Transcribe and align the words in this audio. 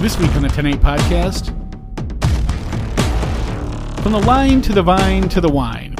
This 0.00 0.18
week 0.18 0.34
on 0.34 0.40
the 0.40 0.48
10 0.48 0.64
8 0.64 0.76
podcast 0.76 1.46
From 4.02 4.12
the 4.12 4.18
line 4.20 4.62
to 4.62 4.72
the 4.72 4.82
vine 4.82 5.28
to 5.28 5.42
the 5.42 5.50
wine 5.50 5.94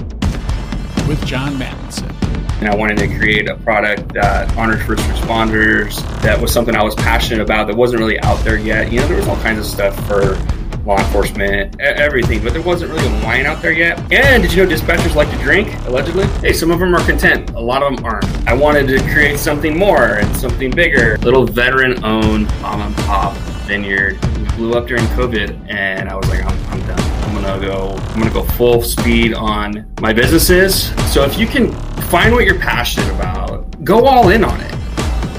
with 1.07 1.23
Jon 1.27 1.53
Mattson. 1.57 2.11
And 2.61 2.69
I 2.71 2.75
wanted 2.75 2.97
to 2.97 3.19
create 3.19 3.51
a 3.51 3.57
product 3.57 4.15
that 4.15 4.57
honored 4.57 4.81
first 4.85 5.03
responders, 5.03 6.01
that 6.23 6.41
was 6.41 6.51
something 6.51 6.75
I 6.75 6.83
was 6.83 6.95
passionate 6.95 7.43
about 7.43 7.67
that 7.67 7.77
wasn't 7.77 8.01
really 8.01 8.19
out 8.21 8.43
there 8.43 8.57
yet. 8.57 8.91
You 8.91 9.01
know, 9.01 9.07
there 9.07 9.19
was 9.19 9.29
all 9.29 9.37
kinds 9.37 9.59
of 9.59 9.67
stuff 9.67 9.95
for 10.09 10.35
law 10.87 10.97
enforcement, 10.97 11.79
everything, 11.79 12.43
but 12.43 12.55
there 12.55 12.63
wasn't 12.63 12.93
really 12.93 13.07
a 13.07 13.23
wine 13.23 13.45
out 13.45 13.61
there 13.61 13.73
yet. 13.73 13.99
And 14.11 14.43
did 14.43 14.55
you 14.55 14.65
know 14.65 14.75
dispatchers 14.75 15.15
like 15.15 15.31
to 15.31 15.37
drink, 15.43 15.69
allegedly? 15.87 16.25
Hey, 16.41 16.55
some 16.55 16.71
of 16.71 16.79
them 16.79 16.95
are 16.95 17.05
content, 17.05 17.51
a 17.51 17.61
lot 17.61 17.83
of 17.83 17.95
them 17.95 18.05
aren't. 18.07 18.25
I 18.49 18.55
wanted 18.55 18.89
to 18.89 18.99
create 19.13 19.39
something 19.39 19.77
more 19.77 20.15
and 20.15 20.37
something 20.39 20.71
bigger. 20.71 21.19
Little 21.19 21.45
veteran 21.45 22.03
owned 22.03 22.47
mom 22.63 22.81
and 22.81 22.97
pop 22.97 23.37
vineyard. 23.71 24.19
We 24.37 24.45
blew 24.57 24.75
up 24.75 24.89
during 24.89 25.05
COVID, 25.15 25.71
and 25.71 26.09
I 26.09 26.17
was 26.17 26.29
like, 26.29 26.45
I'm, 26.45 26.59
I'm 26.73 26.81
done. 26.89 27.01
I'm 27.23 27.35
gonna 27.41 27.65
go. 27.65 27.95
I'm 28.09 28.19
gonna 28.19 28.33
go 28.33 28.43
full 28.43 28.83
speed 28.83 29.33
on 29.33 29.87
my 30.01 30.13
businesses. 30.13 30.89
So 31.13 31.23
if 31.23 31.39
you 31.39 31.47
can 31.47 31.73
find 32.11 32.35
what 32.35 32.45
you're 32.45 32.59
passionate 32.59 33.09
about, 33.15 33.85
go 33.85 34.07
all 34.07 34.31
in 34.31 34.43
on 34.43 34.61
it. 34.61 34.75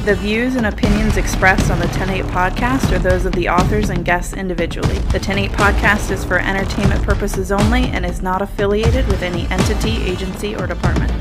The 0.06 0.16
views 0.16 0.56
and 0.56 0.66
opinions 0.66 1.18
expressed 1.18 1.70
on 1.70 1.80
the 1.80 1.88
108 1.88 2.24
podcast 2.32 2.92
are 2.94 3.00
those 3.00 3.26
of 3.26 3.34
the 3.34 3.50
authors 3.50 3.90
and 3.90 4.06
guests 4.06 4.34
individually. 4.34 4.98
The 5.12 5.20
108 5.20 5.52
podcast 5.52 6.10
is 6.10 6.24
for 6.24 6.40
entertainment 6.40 7.04
purposes 7.04 7.52
only 7.52 7.84
and 7.84 8.06
is 8.06 8.22
not 8.22 8.42
affiliated 8.42 9.06
with 9.08 9.22
any 9.24 9.46
entity, 9.48 10.02
agency, 10.04 10.56
or 10.56 10.68
department. 10.68 11.21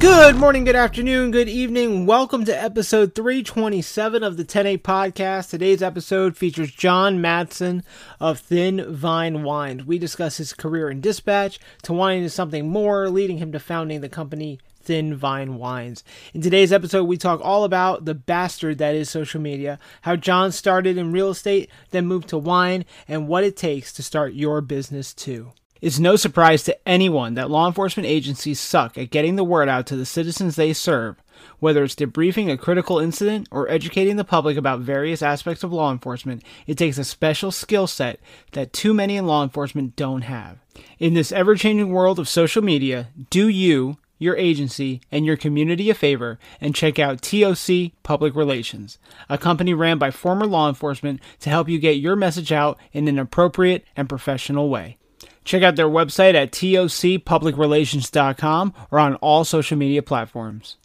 Good 0.00 0.36
morning, 0.36 0.64
good 0.64 0.76
afternoon, 0.76 1.30
good 1.30 1.50
evening. 1.50 2.06
Welcome 2.06 2.46
to 2.46 2.62
episode 2.62 3.14
327 3.14 4.24
of 4.24 4.38
the 4.38 4.44
108 4.44 4.82
podcast. 4.82 5.50
Today's 5.50 5.82
episode 5.82 6.38
features 6.38 6.72
Jon 6.72 7.18
Mattson 7.18 7.82
of 8.18 8.38
Thin 8.38 8.94
Vine 8.94 9.42
Wines. 9.42 9.84
We 9.84 9.98
discuss 9.98 10.38
his 10.38 10.54
career 10.54 10.88
in 10.88 11.02
dispatch 11.02 11.60
to 11.82 11.92
wine 11.92 12.22
to 12.22 12.30
something 12.30 12.66
more, 12.66 13.10
leading 13.10 13.36
him 13.36 13.52
to 13.52 13.60
founding 13.60 14.00
the 14.00 14.08
company 14.08 14.58
Thin 14.80 15.14
Vine 15.14 15.56
Wines. 15.56 16.02
In 16.32 16.40
today's 16.40 16.72
episode, 16.72 17.04
we 17.04 17.18
talk 17.18 17.42
all 17.42 17.64
about 17.64 18.06
the 18.06 18.14
bastard 18.14 18.78
that 18.78 18.94
is 18.94 19.10
social 19.10 19.40
media, 19.40 19.78
how 20.00 20.16
John 20.16 20.50
started 20.50 20.96
in 20.96 21.12
real 21.12 21.28
estate, 21.28 21.68
then 21.90 22.06
moved 22.06 22.30
to 22.30 22.38
wine, 22.38 22.86
and 23.06 23.28
what 23.28 23.44
it 23.44 23.54
takes 23.54 23.92
to 23.92 24.02
start 24.02 24.32
your 24.32 24.62
business 24.62 25.12
too. 25.12 25.52
It's 25.80 25.98
no 25.98 26.16
surprise 26.16 26.62
to 26.64 26.76
anyone 26.86 27.34
that 27.34 27.50
law 27.50 27.66
enforcement 27.66 28.06
agencies 28.06 28.60
suck 28.60 28.98
at 28.98 29.10
getting 29.10 29.36
the 29.36 29.44
word 29.44 29.66
out 29.66 29.86
to 29.86 29.96
the 29.96 30.04
citizens 30.04 30.56
they 30.56 30.74
serve, 30.74 31.16
whether 31.58 31.82
it's 31.82 31.94
debriefing 31.94 32.52
a 32.52 32.58
critical 32.58 32.98
incident 32.98 33.48
or 33.50 33.66
educating 33.70 34.16
the 34.16 34.24
public 34.24 34.58
about 34.58 34.80
various 34.80 35.22
aspects 35.22 35.64
of 35.64 35.72
law 35.72 35.90
enforcement. 35.90 36.42
It 36.66 36.76
takes 36.76 36.98
a 36.98 37.04
special 37.04 37.50
skill 37.50 37.86
set 37.86 38.20
that 38.52 38.74
too 38.74 38.92
many 38.92 39.16
in 39.16 39.26
law 39.26 39.42
enforcement 39.42 39.96
don't 39.96 40.20
have. 40.22 40.58
In 40.98 41.14
this 41.14 41.32
ever 41.32 41.54
changing 41.54 41.88
world 41.88 42.18
of 42.18 42.28
social 42.28 42.62
media, 42.62 43.08
do 43.30 43.48
you, 43.48 43.96
your 44.18 44.36
agency, 44.36 45.00
and 45.10 45.24
your 45.24 45.38
community 45.38 45.88
a 45.88 45.94
favor 45.94 46.38
and 46.60 46.74
check 46.74 46.98
out 46.98 47.22
TOC 47.22 47.92
Public 48.02 48.34
Relations, 48.34 48.98
a 49.30 49.38
company 49.38 49.72
ran 49.72 49.96
by 49.96 50.10
former 50.10 50.44
law 50.44 50.68
enforcement 50.68 51.22
to 51.38 51.48
help 51.48 51.70
you 51.70 51.78
get 51.78 51.96
your 51.96 52.16
message 52.16 52.52
out 52.52 52.78
in 52.92 53.08
an 53.08 53.18
appropriate 53.18 53.86
and 53.96 54.10
professional 54.10 54.68
way. 54.68 54.98
Check 55.44 55.62
out 55.62 55.76
their 55.76 55.88
website 55.88 56.34
at 56.34 56.52
tocpublicrelations.com 56.52 58.74
or 58.90 58.98
on 58.98 59.14
all 59.16 59.44
social 59.44 59.78
media 59.78 60.02
platforms. 60.02 60.76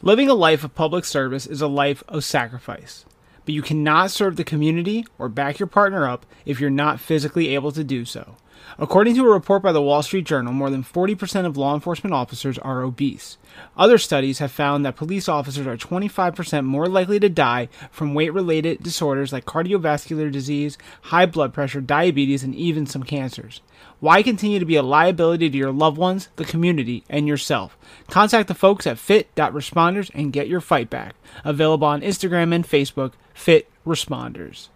Living 0.00 0.28
a 0.28 0.34
life 0.34 0.62
of 0.64 0.74
public 0.74 1.04
service 1.04 1.46
is 1.46 1.60
a 1.60 1.68
life 1.68 2.02
of 2.08 2.24
sacrifice, 2.24 3.04
but 3.44 3.54
you 3.54 3.62
cannot 3.62 4.10
serve 4.10 4.34
the 4.36 4.44
community 4.44 5.06
or 5.18 5.28
back 5.28 5.60
your 5.60 5.68
partner 5.68 6.08
up 6.08 6.26
if 6.44 6.58
you're 6.58 6.70
not 6.70 6.98
physically 6.98 7.54
able 7.54 7.70
to 7.70 7.84
do 7.84 8.04
so. 8.04 8.34
According 8.78 9.14
to 9.16 9.26
a 9.26 9.32
report 9.32 9.62
by 9.62 9.72
the 9.72 9.82
Wall 9.82 10.02
Street 10.02 10.24
Journal, 10.24 10.52
more 10.52 10.70
than 10.70 10.82
40% 10.82 11.46
of 11.46 11.56
law 11.56 11.74
enforcement 11.74 12.14
officers 12.14 12.58
are 12.58 12.82
obese. 12.82 13.36
Other 13.76 13.98
studies 13.98 14.38
have 14.38 14.50
found 14.50 14.84
that 14.84 14.96
police 14.96 15.28
officers 15.28 15.66
are 15.66 15.76
25% 15.76 16.64
more 16.64 16.86
likely 16.86 17.20
to 17.20 17.28
die 17.28 17.68
from 17.90 18.14
weight 18.14 18.32
related 18.32 18.82
disorders 18.82 19.32
like 19.32 19.44
cardiovascular 19.44 20.32
disease, 20.32 20.78
high 21.02 21.26
blood 21.26 21.52
pressure, 21.52 21.80
diabetes, 21.80 22.42
and 22.42 22.54
even 22.54 22.86
some 22.86 23.02
cancers. 23.02 23.60
Why 24.02 24.24
continue 24.24 24.58
to 24.58 24.64
be 24.64 24.74
a 24.74 24.82
liability 24.82 25.48
to 25.48 25.56
your 25.56 25.70
loved 25.70 25.96
ones, 25.96 26.28
the 26.34 26.44
community, 26.44 27.04
and 27.08 27.28
yourself? 27.28 27.78
Contact 28.08 28.48
the 28.48 28.52
folks 28.52 28.84
at 28.84 28.98
fit.responders 28.98 30.10
and 30.12 30.32
get 30.32 30.48
your 30.48 30.60
fight 30.60 30.90
back. 30.90 31.14
Available 31.44 31.86
on 31.86 32.00
Instagram 32.00 32.52
and 32.52 32.66
Facebook, 32.66 33.12
Fit 33.32 33.70
Responders. 33.86 34.70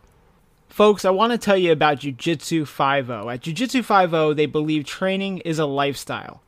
Folks, 0.68 1.04
I 1.04 1.10
want 1.10 1.32
to 1.32 1.38
tell 1.38 1.56
you 1.56 1.72
about 1.72 1.98
Jiu 1.98 2.12
Jitsu 2.12 2.66
5.0. 2.66 3.34
At 3.34 3.40
Jiu 3.40 3.52
Jitsu 3.52 3.82
5.0, 3.82 4.36
they 4.36 4.46
believe 4.46 4.84
training 4.84 5.38
is 5.38 5.58
a 5.58 5.66
lifestyle. 5.66 6.40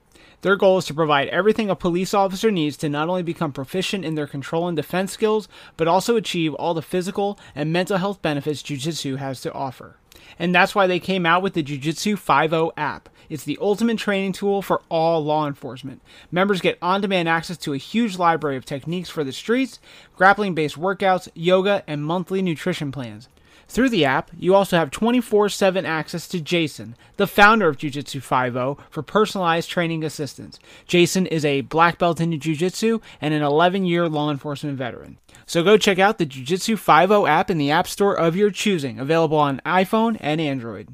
Their 0.42 0.54
goal 0.54 0.78
is 0.78 0.84
to 0.84 0.94
provide 0.94 1.26
everything 1.30 1.68
a 1.68 1.74
police 1.74 2.14
officer 2.14 2.52
needs 2.52 2.76
to 2.76 2.88
not 2.88 3.08
only 3.08 3.24
become 3.24 3.50
proficient 3.50 4.04
in 4.04 4.14
their 4.14 4.28
control 4.28 4.68
and 4.68 4.76
defense 4.76 5.10
skills, 5.10 5.48
but 5.76 5.88
also 5.88 6.14
achieve 6.14 6.54
all 6.54 6.74
the 6.74 6.82
physical 6.82 7.40
and 7.56 7.72
mental 7.72 7.98
health 7.98 8.22
benefits 8.22 8.62
Jiu 8.62 8.76
Jitsu 8.76 9.16
has 9.16 9.40
to 9.40 9.52
offer. 9.52 9.96
And 10.38 10.54
that's 10.54 10.74
why 10.74 10.86
they 10.86 11.00
came 11.00 11.26
out 11.26 11.42
with 11.42 11.54
the 11.54 11.62
Jiu 11.62 11.78
Jitsu 11.78 12.16
5.0 12.16 12.72
app. 12.76 13.08
It's 13.28 13.44
the 13.44 13.58
ultimate 13.60 13.98
training 13.98 14.32
tool 14.32 14.62
for 14.62 14.82
all 14.88 15.22
law 15.22 15.46
enforcement. 15.46 16.00
Members 16.30 16.60
get 16.60 16.78
on 16.80 17.00
demand 17.00 17.28
access 17.28 17.58
to 17.58 17.74
a 17.74 17.78
huge 17.78 18.16
library 18.18 18.56
of 18.56 18.64
techniques 18.64 19.10
for 19.10 19.22
the 19.22 19.32
streets, 19.32 19.80
grappling 20.16 20.54
based 20.54 20.76
workouts, 20.76 21.28
yoga, 21.34 21.82
and 21.86 22.04
monthly 22.04 22.40
nutrition 22.40 22.90
plans. 22.90 23.28
Through 23.70 23.90
the 23.90 24.06
app, 24.06 24.30
you 24.38 24.54
also 24.54 24.78
have 24.78 24.90
24 24.90 25.50
7 25.50 25.84
access 25.84 26.26
to 26.28 26.40
Jason, 26.40 26.96
the 27.18 27.26
founder 27.26 27.68
of 27.68 27.76
Jiu 27.76 27.90
Jitsu 27.90 28.20
5.0, 28.20 28.78
for 28.88 29.02
personalized 29.02 29.68
training 29.68 30.04
assistance. 30.04 30.58
Jason 30.86 31.26
is 31.26 31.44
a 31.44 31.60
black 31.60 31.98
belt 31.98 32.18
in 32.18 32.38
Jiu 32.40 32.56
Jitsu 32.56 33.00
and 33.20 33.34
an 33.34 33.42
11 33.42 33.84
year 33.84 34.08
law 34.08 34.30
enforcement 34.30 34.78
veteran. 34.78 35.18
So 35.48 35.64
go 35.64 35.78
check 35.78 35.98
out 35.98 36.18
the 36.18 36.26
Jiu 36.26 36.44
Jitsu 36.44 36.76
5.0 36.76 37.26
app 37.26 37.48
in 37.48 37.56
the 37.56 37.70
App 37.70 37.88
Store 37.88 38.14
of 38.14 38.36
your 38.36 38.50
choosing, 38.50 38.98
available 38.98 39.38
on 39.38 39.62
iPhone 39.64 40.18
and 40.20 40.42
Android. 40.42 40.88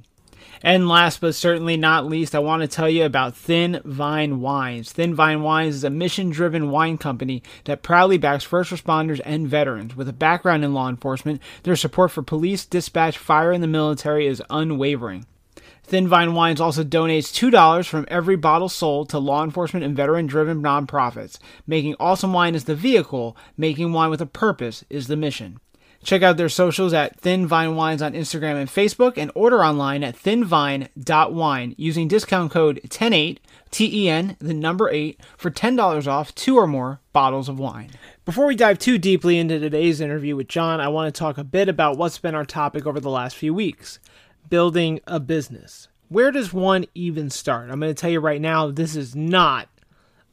And 0.63 0.89
last 0.89 1.21
but 1.21 1.35
certainly 1.35 1.77
not 1.77 2.07
least, 2.07 2.37
I 2.37 2.39
want 2.39 2.63
to 2.63 2.69
tell 2.69 2.89
you 2.89 3.05
about 3.05 3.37
Thin 3.37 3.83
Vine 3.85 4.41
Wines. 4.41 4.93
Thin 4.93 5.13
Vine 5.13 5.43
Wines 5.43 5.75
is 5.75 5.83
a 5.83 5.91
mission 5.91 6.31
driven 6.31 6.71
wine 6.71 6.99
company 6.99 7.43
that 7.65 7.83
proudly 7.83 8.17
backs 8.17 8.45
first 8.45 8.71
responders 8.71 9.21
and 9.25 9.49
veterans. 9.49 9.97
With 9.97 10.09
a 10.09 10.13
background 10.13 10.65
in 10.65 10.73
law 10.73 10.89
enforcement, 10.89 11.43
their 11.65 11.75
support 11.75 12.13
for 12.13 12.23
police, 12.23 12.65
dispatch, 12.65 13.19
fire, 13.19 13.51
and 13.51 13.63
the 13.63 13.67
military 13.67 14.29
is 14.29 14.41
unwavering. 14.51 15.27
Thin 15.87 16.09
Vine 16.09 16.33
Wines 16.33 16.61
also 16.61 16.83
donates 16.83 17.33
$2 17.33 17.87
from 17.87 18.06
every 18.09 18.37
bottle 18.37 18.71
sold 18.71 19.11
to 19.11 19.19
law 19.19 19.45
enforcement 19.45 19.84
and 19.84 19.95
veteran 19.95 20.27
driven 20.27 20.62
nonprofits. 20.62 21.39
Making 21.67 21.95
awesome 22.00 22.33
wine 22.33 22.55
is 22.55 22.65
the 22.65 22.75
vehicle, 22.75 23.37
making 23.56 23.93
wine 23.93 24.09
with 24.09 24.23
a 24.23 24.27
purpose 24.27 24.84
is 24.89 25.09
the 25.09 25.17
mission. 25.17 25.61
Check 26.03 26.23
out 26.23 26.37
their 26.37 26.50
socials 26.50 26.93
at 26.93 27.19
Thin 27.21 27.47
Vine 27.47 27.77
Wines 27.77 28.03
on 28.03 28.12
Instagram 28.12 28.56
and 28.56 28.69
Facebook 28.69 29.17
and 29.17 29.31
order 29.34 29.65
online 29.65 30.05
at 30.05 30.17
thinvine.wine 30.17 31.75
using 31.78 32.09
discount 32.09 32.50
code 32.50 32.78
108 32.83 33.41
TEN 33.71 34.37
the 34.39 34.55
number 34.55 34.89
8, 34.89 35.19
for 35.37 35.50
$10 35.50 36.06
off 36.06 36.34
two 36.34 36.56
or 36.56 36.67
more 36.67 37.00
bottles 37.12 37.49
of 37.49 37.59
wine. 37.59 37.91
Before 38.25 38.47
we 38.47 38.55
dive 38.55 38.78
too 38.78 38.99
deeply 38.99 39.39
into 39.39 39.59
today's 39.59 40.00
interview 40.00 40.37
with 40.37 40.47
Jon, 40.49 40.81
I 40.81 40.89
want 40.89 41.12
to 41.12 41.19
talk 41.19 41.39
a 41.39 41.44
bit 41.44 41.69
about 41.69 41.99
what's 41.99 42.19
been 42.19 42.34
our 42.34 42.44
topic 42.44 42.87
over 42.87 43.00
the 43.00 43.11
last 43.11 43.34
few 43.34 43.53
weeks 43.53 43.99
building 44.49 45.00
a 45.06 45.21
business. 45.21 45.88
Where 46.09 46.31
does 46.31 46.53
one 46.53 46.84
even 46.94 47.31
start? 47.31 47.71
I'm 47.71 47.81
going 47.81 47.94
to 47.94 48.00
tell 48.00 48.10
you 48.10 48.21
right 48.21 48.41
now, 48.41 48.71
this 48.71 48.94
is 48.94 49.16
not 49.16 49.69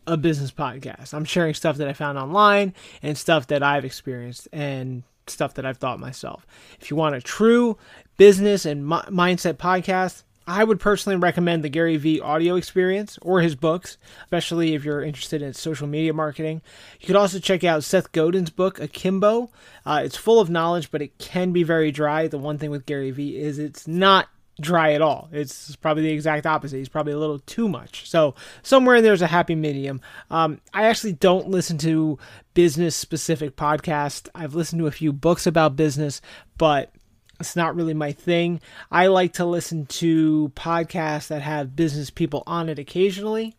a 0.07 0.17
business 0.17 0.51
podcast. 0.51 1.13
I'm 1.13 1.25
sharing 1.25 1.53
stuff 1.53 1.78
that 1.78 1.87
I 1.87 1.93
found 1.93 2.17
online 2.17 2.73
and 3.02 3.17
stuff 3.17 3.47
that 3.47 3.63
I've 3.63 3.85
experienced 3.85 4.47
and 4.52 5.03
stuff 5.28 5.53
that 5.55 5.66
I've 5.66 5.78
thought 5.78 5.99
myself. 5.99 6.46
If 6.79 6.90
you 6.90 6.97
want 6.97 7.16
a 7.16 7.22
true 7.22 7.78
business 8.17 8.66
and 8.66 8.87
mi- 8.87 8.97
mindset 9.09 9.53
podcast, 9.53 10.23
I 10.52 10.66
would 10.66 10.82
personally 10.82 11.16
recommend 11.16 11.64
the 11.64 11.70
Gary 11.70 11.96
Vee 11.96 12.20
audio 12.20 12.56
experience 12.56 13.18
or 13.22 13.40
his 13.40 13.56
books, 13.56 13.98
especially 14.26 14.74
if 14.74 14.84
you're 14.84 15.02
interested 15.02 15.42
in 15.42 15.53
social 15.53 15.88
media 15.88 16.14
marketing. 16.14 16.62
You 17.00 17.08
could 17.08 17.16
also 17.16 17.40
check 17.40 17.64
out 17.64 17.86
Seth 17.86 18.12
Godin's 18.12 18.50
book, 18.50 18.78
Akimbo. 18.78 19.50
Uh, 19.86 20.02
it's 20.03 20.18
full 20.18 20.42
of 20.42 20.50
knowledge, 20.50 20.92
but 20.92 21.02
it 21.02 21.18
can 21.20 21.53
be 21.53 21.64
very 21.64 21.90
dry. 21.90 22.28
The 22.28 22.38
one 22.38 22.58
thing 22.58 22.70
with 22.70 22.86
Gary 22.86 23.12
Vee 23.12 23.38
is 23.38 23.59
it's 23.59 23.88
not 23.88 24.28
dry 24.59 24.92
at 24.92 25.02
all. 25.02 25.30
It's 25.32 25.74
probably 25.78 26.03
the 26.03 26.12
exact 26.12 26.46
opposite. 26.46 26.80
He's 26.80 26.90
probably 26.90 27.14
a 27.14 27.18
little 27.18 27.40
too 27.40 27.70
much. 27.70 28.09
So 28.09 28.36
somewhere 28.62 28.98
in 28.98 29.06
there's 29.06 29.22
a 29.22 29.28
happy 29.28 29.56
medium. 29.56 30.02
Um, 30.30 30.59
I 30.74 30.88
actually 30.88 31.14
don't 31.14 31.48
listen 31.48 31.78
to 31.78 32.20
business 32.56 32.94
specific 32.94 33.56
podcasts. 33.56 34.28
I've 34.36 34.53
listened 34.53 34.82
to 34.82 34.88
a 34.88 34.92
few 34.92 35.14
books 35.14 35.48
about 35.48 35.78
business, 35.78 36.22
but 36.58 36.92
it's 37.41 37.55
not 37.55 37.76
really 37.76 37.93
my 37.93 38.11
thing. 38.11 38.61
I 38.91 39.08
like 39.08 39.34
to 39.34 39.46
listen 39.46 39.85
to 39.88 40.52
podcasts 40.55 41.28
that 41.28 41.41
have 41.41 41.76
business 41.76 42.09
people 42.09 42.43
on 42.47 42.70
it 42.70 42.79
occasionally, 42.79 43.55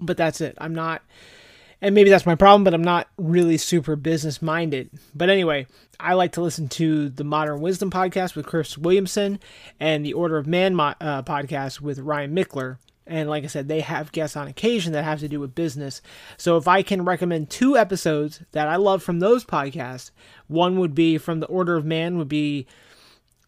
but 0.00 0.16
that's 0.16 0.40
it. 0.40 0.56
I'm 0.58 0.74
not 0.74 1.02
and 1.82 1.94
maybe 1.94 2.10
that's 2.10 2.26
my 2.26 2.34
problem, 2.34 2.64
but 2.64 2.74
I'm 2.74 2.82
not 2.82 3.08
really 3.18 3.58
super 3.58 3.96
business 3.96 4.40
minded. 4.40 4.90
But 5.14 5.28
anyway, 5.28 5.66
I 6.00 6.14
like 6.14 6.32
to 6.32 6.40
listen 6.40 6.68
to 6.70 7.10
the 7.10 7.24
Modern 7.24 7.60
Wisdom 7.60 7.90
podcast 7.90 8.34
with 8.34 8.46
Chris 8.46 8.78
Williamson 8.78 9.40
and 9.78 10.04
the 10.04 10.14
Order 10.14 10.38
of 10.38 10.46
Man 10.46 10.74
mo- 10.74 10.94
uh, 11.00 11.22
podcast 11.22 11.80
with 11.80 11.98
Ryan 11.98 12.34
Michler. 12.34 12.78
And 13.06 13.28
like 13.28 13.44
I 13.44 13.46
said, 13.46 13.68
they 13.68 13.80
have 13.80 14.12
guests 14.12 14.36
on 14.36 14.48
occasion 14.48 14.92
that 14.92 15.04
have 15.04 15.20
to 15.20 15.28
do 15.28 15.38
with 15.38 15.54
business. 15.54 16.02
So 16.36 16.56
if 16.56 16.66
I 16.66 16.82
can 16.82 17.04
recommend 17.04 17.50
two 17.50 17.76
episodes 17.76 18.40
that 18.52 18.66
I 18.66 18.76
love 18.76 19.02
from 19.02 19.20
those 19.20 19.44
podcasts, 19.44 20.10
one 20.48 20.78
would 20.78 20.94
be 20.94 21.16
from 21.16 21.40
the 21.40 21.46
Order 21.46 21.76
of 21.76 21.84
Man 21.84 22.18
would 22.18 22.28
be 22.28 22.66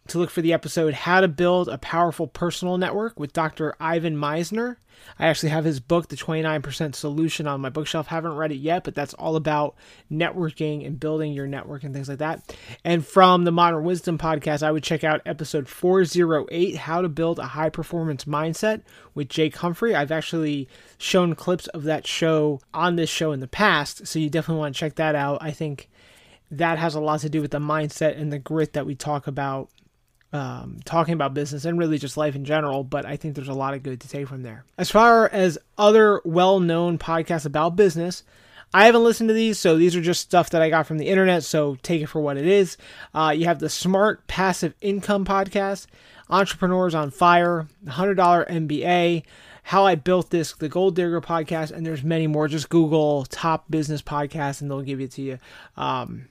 to 0.08 0.18
look 0.18 0.30
for 0.30 0.42
the 0.42 0.52
episode 0.52 0.94
How 0.94 1.20
to 1.20 1.28
Build 1.28 1.68
a 1.68 1.78
Powerful 1.78 2.26
Personal 2.26 2.78
Network 2.78 3.18
with 3.20 3.32
Dr. 3.32 3.74
Ivan 3.78 4.16
Misner. 4.16 4.76
I 5.18 5.26
actually 5.26 5.50
have 5.50 5.64
his 5.64 5.80
book, 5.80 6.08
The 6.08 6.16
29% 6.16 6.94
Solution, 6.94 7.46
on 7.46 7.60
my 7.60 7.68
bookshelf. 7.68 8.06
Haven't 8.06 8.34
read 8.34 8.52
it 8.52 8.56
yet, 8.56 8.84
but 8.84 8.94
that's 8.94 9.14
all 9.14 9.36
about 9.36 9.76
networking 10.10 10.86
and 10.86 10.98
building 10.98 11.32
your 11.32 11.46
network 11.46 11.84
and 11.84 11.94
things 11.94 12.08
like 12.08 12.18
that. 12.18 12.56
And 12.84 13.06
from 13.06 13.44
the 13.44 13.52
Modern 13.52 13.84
Wisdom 13.84 14.18
podcast, 14.18 14.62
I 14.62 14.72
would 14.72 14.82
check 14.82 15.04
out 15.04 15.20
episode 15.26 15.68
408, 15.68 16.76
How 16.76 17.02
to 17.02 17.08
Build 17.08 17.38
a 17.38 17.46
High 17.46 17.70
Performance 17.70 18.24
Mindset 18.24 18.82
with 19.14 19.28
Jake 19.28 19.56
Humphrey. 19.56 19.94
I've 19.94 20.12
actually 20.12 20.68
shown 20.96 21.34
clips 21.34 21.66
of 21.68 21.84
that 21.84 22.06
show 22.06 22.60
on 22.72 22.96
this 22.96 23.10
show 23.10 23.32
in 23.32 23.40
the 23.40 23.46
past, 23.46 24.06
so 24.06 24.18
you 24.18 24.30
definitely 24.30 24.60
want 24.60 24.74
to 24.74 24.80
check 24.80 24.96
that 24.96 25.14
out. 25.14 25.38
I 25.42 25.50
think 25.50 25.88
that 26.50 26.78
has 26.78 26.94
a 26.94 27.00
lot 27.00 27.20
to 27.20 27.28
do 27.28 27.42
with 27.42 27.50
the 27.50 27.58
mindset 27.58 28.18
and 28.18 28.32
the 28.32 28.38
grit 28.38 28.72
that 28.72 28.86
we 28.86 28.94
talk 28.94 29.26
about 29.26 29.68
um, 30.32 30.78
talking 30.84 31.14
about 31.14 31.34
business 31.34 31.64
and 31.64 31.78
really 31.78 31.98
just 31.98 32.16
life 32.16 32.36
in 32.36 32.44
general, 32.44 32.84
but 32.84 33.06
I 33.06 33.16
think 33.16 33.34
there's 33.34 33.48
a 33.48 33.54
lot 33.54 33.74
of 33.74 33.82
good 33.82 34.00
to 34.00 34.08
take 34.08 34.28
from 34.28 34.42
there. 34.42 34.64
As 34.76 34.90
far 34.90 35.28
as 35.28 35.58
other 35.76 36.20
well 36.24 36.60
known 36.60 36.98
podcasts 36.98 37.46
about 37.46 37.76
business, 37.76 38.24
I 38.74 38.84
haven't 38.84 39.04
listened 39.04 39.28
to 39.28 39.34
these, 39.34 39.58
so 39.58 39.78
these 39.78 39.96
are 39.96 40.02
just 40.02 40.20
stuff 40.20 40.50
that 40.50 40.60
I 40.60 40.68
got 40.68 40.86
from 40.86 40.98
the 40.98 41.08
internet, 41.08 41.42
so 41.44 41.78
take 41.82 42.02
it 42.02 42.08
for 42.08 42.20
what 42.20 42.36
it 42.36 42.46
is. 42.46 42.76
Uh, 43.14 43.32
you 43.34 43.46
have 43.46 43.60
the 43.60 43.70
Smart 43.70 44.26
Passive 44.26 44.74
Income 44.82 45.24
Podcast, 45.24 45.86
Entrepreneurs 46.28 46.94
on 46.94 47.10
Fire, 47.10 47.66
$100 47.86 48.16
MBA, 48.50 49.22
How 49.62 49.86
I 49.86 49.94
Built 49.94 50.28
This, 50.28 50.52
the 50.52 50.68
Gold 50.68 50.96
Digger 50.96 51.22
Podcast, 51.22 51.70
and 51.70 51.86
there's 51.86 52.04
many 52.04 52.26
more. 52.26 52.46
Just 52.46 52.68
Google 52.68 53.24
top 53.30 53.70
business 53.70 54.02
podcasts 54.02 54.60
and 54.60 54.70
they'll 54.70 54.82
give 54.82 55.00
it 55.00 55.12
to 55.12 55.22
you. 55.22 55.38
Um, 55.78 56.28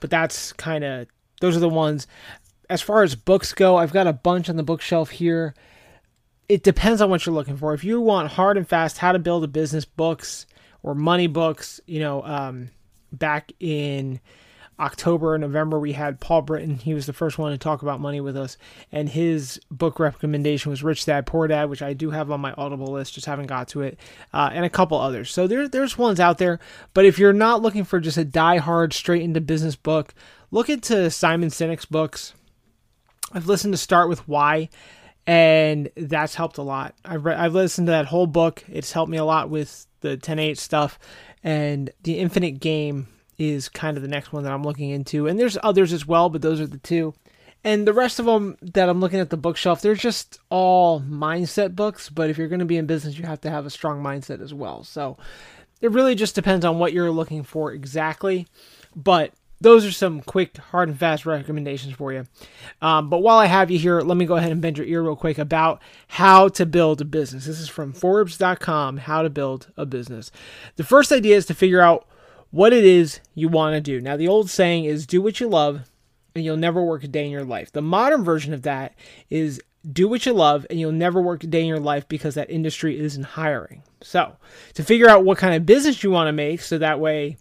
but 0.00 0.08
that's 0.08 0.54
kind 0.54 0.84
of, 0.84 1.06
those 1.42 1.54
are 1.54 1.60
the 1.60 1.68
ones 1.68 2.06
as 2.70 2.82
far 2.82 3.02
as 3.02 3.14
books 3.14 3.52
go, 3.52 3.76
I've 3.76 3.92
got 3.92 4.06
a 4.06 4.12
bunch 4.12 4.48
on 4.48 4.56
the 4.56 4.62
bookshelf 4.62 5.10
here. 5.10 5.54
It 6.48 6.62
depends 6.62 7.00
on 7.00 7.10
what 7.10 7.24
you're 7.24 7.34
looking 7.34 7.56
for. 7.56 7.74
If 7.74 7.84
you 7.84 8.00
want 8.00 8.32
hard 8.32 8.56
and 8.56 8.68
fast 8.68 8.98
how 8.98 9.12
to 9.12 9.18
build 9.18 9.44
a 9.44 9.48
business 9.48 9.84
books 9.84 10.46
or 10.82 10.94
money 10.94 11.26
books, 11.26 11.80
you 11.86 12.00
know, 12.00 12.22
um, 12.22 12.70
back 13.12 13.52
in 13.60 14.20
October, 14.78 15.38
November, 15.38 15.78
we 15.78 15.92
had 15.92 16.20
Paul 16.20 16.42
Britton. 16.42 16.76
He 16.76 16.94
was 16.94 17.06
the 17.06 17.12
first 17.12 17.38
one 17.38 17.52
to 17.52 17.58
talk 17.58 17.82
about 17.82 18.00
money 18.00 18.20
with 18.20 18.36
us, 18.36 18.58
and 18.90 19.08
his 19.08 19.60
book 19.70 20.00
recommendation 20.00 20.70
was 20.70 20.82
Rich 20.82 21.06
Dad 21.06 21.26
Poor 21.26 21.46
Dad, 21.46 21.70
which 21.70 21.82
I 21.82 21.92
do 21.92 22.10
have 22.10 22.30
on 22.30 22.40
my 22.40 22.52
Audible 22.54 22.92
list, 22.92 23.14
just 23.14 23.26
haven't 23.26 23.46
got 23.46 23.68
to 23.68 23.82
it, 23.82 23.98
uh, 24.32 24.50
and 24.52 24.64
a 24.64 24.70
couple 24.70 24.98
others. 24.98 25.30
So 25.30 25.46
there, 25.46 25.68
there's 25.68 25.96
ones 25.96 26.18
out 26.18 26.38
there. 26.38 26.58
But 26.92 27.04
if 27.04 27.18
you're 27.18 27.32
not 27.32 27.62
looking 27.62 27.84
for 27.84 28.00
just 28.00 28.18
a 28.18 28.24
die-hard, 28.24 28.92
straight 28.92 29.22
into 29.22 29.40
business 29.40 29.76
book, 29.76 30.12
look 30.50 30.68
into 30.68 31.08
Simon 31.10 31.50
Sinek's 31.50 31.86
books. 31.86 32.34
I've 33.34 33.46
listened 33.46 33.74
to 33.74 33.78
Start 33.78 34.08
with 34.08 34.26
Why, 34.28 34.68
and 35.26 35.90
that's 35.96 36.36
helped 36.36 36.58
a 36.58 36.62
lot. 36.62 36.94
I've 37.04 37.24
read, 37.24 37.38
I've 37.38 37.54
listened 37.54 37.88
to 37.88 37.92
that 37.92 38.06
whole 38.06 38.28
book. 38.28 38.62
It's 38.68 38.92
helped 38.92 39.10
me 39.10 39.18
a 39.18 39.24
lot 39.24 39.50
with 39.50 39.86
the 40.00 40.16
10-8 40.16 40.56
stuff, 40.56 40.98
and 41.42 41.90
the 42.02 42.18
Infinite 42.18 42.60
Game 42.60 43.08
is 43.36 43.68
kind 43.68 43.96
of 43.96 44.02
the 44.02 44.08
next 44.08 44.32
one 44.32 44.44
that 44.44 44.52
I'm 44.52 44.62
looking 44.62 44.90
into. 44.90 45.26
And 45.26 45.38
there's 45.38 45.58
others 45.62 45.92
as 45.92 46.06
well, 46.06 46.28
but 46.28 46.42
those 46.42 46.60
are 46.60 46.66
the 46.66 46.78
two. 46.78 47.14
And 47.64 47.86
the 47.86 47.92
rest 47.92 48.20
of 48.20 48.26
them 48.26 48.56
that 48.60 48.88
I'm 48.88 49.00
looking 49.00 49.20
at 49.20 49.30
the 49.30 49.36
bookshelf, 49.36 49.80
they're 49.80 49.94
just 49.94 50.38
all 50.50 51.00
mindset 51.00 51.74
books. 51.74 52.10
But 52.10 52.30
if 52.30 52.38
you're 52.38 52.48
going 52.48 52.60
to 52.60 52.66
be 52.66 52.76
in 52.76 52.86
business, 52.86 53.18
you 53.18 53.24
have 53.24 53.40
to 53.40 53.50
have 53.50 53.66
a 53.66 53.70
strong 53.70 54.02
mindset 54.02 54.40
as 54.42 54.54
well. 54.54 54.84
So 54.84 55.16
it 55.80 55.90
really 55.90 56.14
just 56.14 56.34
depends 56.34 56.64
on 56.64 56.78
what 56.78 56.92
you're 56.92 57.10
looking 57.10 57.42
for 57.42 57.72
exactly. 57.72 58.46
But 58.94 59.32
those 59.64 59.84
are 59.84 59.90
some 59.90 60.20
quick, 60.20 60.58
hard 60.58 60.88
and 60.88 60.98
fast 60.98 61.26
recommendations 61.26 61.94
for 61.94 62.12
you. 62.12 62.24
Um, 62.82 63.08
but 63.08 63.18
while 63.18 63.38
I 63.38 63.46
have 63.46 63.70
you 63.70 63.78
here, 63.78 64.00
let 64.02 64.16
me 64.16 64.26
go 64.26 64.36
ahead 64.36 64.52
and 64.52 64.60
bend 64.60 64.78
your 64.78 64.86
ear 64.86 65.02
real 65.02 65.16
quick 65.16 65.38
about 65.38 65.80
how 66.06 66.48
to 66.50 66.66
build 66.66 67.00
a 67.00 67.04
business. 67.04 67.46
This 67.46 67.58
is 67.58 67.68
from 67.68 67.92
Forbes.com, 67.92 68.98
how 68.98 69.22
to 69.22 69.30
build 69.30 69.72
a 69.76 69.86
business. 69.86 70.30
The 70.76 70.84
first 70.84 71.10
idea 71.10 71.36
is 71.36 71.46
to 71.46 71.54
figure 71.54 71.80
out 71.80 72.06
what 72.50 72.72
it 72.72 72.84
is 72.84 73.20
you 73.34 73.48
want 73.48 73.74
to 73.74 73.80
do. 73.80 74.00
Now, 74.00 74.16
the 74.16 74.28
old 74.28 74.50
saying 74.50 74.84
is 74.84 75.06
do 75.06 75.20
what 75.20 75.40
you 75.40 75.48
love 75.48 75.90
and 76.34 76.44
you'll 76.44 76.56
never 76.56 76.82
work 76.82 77.02
a 77.02 77.08
day 77.08 77.24
in 77.24 77.30
your 77.30 77.44
life. 77.44 77.72
The 77.72 77.82
modern 77.82 78.22
version 78.22 78.52
of 78.52 78.62
that 78.62 78.94
is 79.30 79.60
do 79.90 80.08
what 80.08 80.26
you 80.26 80.32
love 80.32 80.66
and 80.68 80.78
you'll 80.78 80.92
never 80.92 81.20
work 81.22 81.42
a 81.42 81.46
day 81.46 81.62
in 81.62 81.66
your 81.66 81.80
life 81.80 82.06
because 82.06 82.34
that 82.34 82.50
industry 82.50 83.00
isn't 83.00 83.22
hiring. 83.22 83.82
So, 84.02 84.36
to 84.74 84.84
figure 84.84 85.08
out 85.08 85.24
what 85.24 85.38
kind 85.38 85.54
of 85.54 85.64
business 85.64 86.04
you 86.04 86.10
want 86.10 86.28
to 86.28 86.32
make 86.32 86.60
so 86.60 86.78
that 86.78 87.00
way 87.00 87.38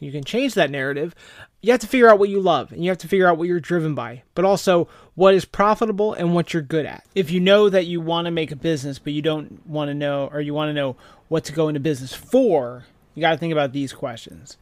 you 0.00 0.12
can 0.12 0.24
change 0.24 0.54
that 0.54 0.70
narrative, 0.70 1.14
you 1.64 1.72
have 1.72 1.80
to 1.80 1.86
figure 1.86 2.10
out 2.10 2.18
what 2.18 2.28
you 2.28 2.40
love 2.40 2.72
and 2.72 2.84
you 2.84 2.90
have 2.90 2.98
to 2.98 3.08
figure 3.08 3.26
out 3.26 3.38
what 3.38 3.48
you're 3.48 3.58
driven 3.58 3.94
by, 3.94 4.22
but 4.34 4.44
also 4.44 4.86
what 5.14 5.32
is 5.32 5.46
profitable 5.46 6.12
and 6.12 6.34
what 6.34 6.52
you're 6.52 6.62
good 6.62 6.84
at. 6.84 7.06
If 7.14 7.30
you 7.30 7.40
know 7.40 7.70
that 7.70 7.86
you 7.86 8.02
want 8.02 8.26
to 8.26 8.30
make 8.30 8.52
a 8.52 8.56
business, 8.56 8.98
but 8.98 9.14
you 9.14 9.22
don't 9.22 9.66
want 9.66 9.88
to 9.88 9.94
know 9.94 10.28
or 10.30 10.42
you 10.42 10.52
want 10.52 10.68
to 10.68 10.74
know 10.74 10.96
what 11.28 11.42
to 11.44 11.52
go 11.52 11.68
into 11.68 11.80
business 11.80 12.12
for, 12.12 12.84
you 13.14 13.22
got 13.22 13.30
to 13.30 13.38
think 13.38 13.52
about 13.52 13.72
these 13.72 13.94
questions. 13.94 14.58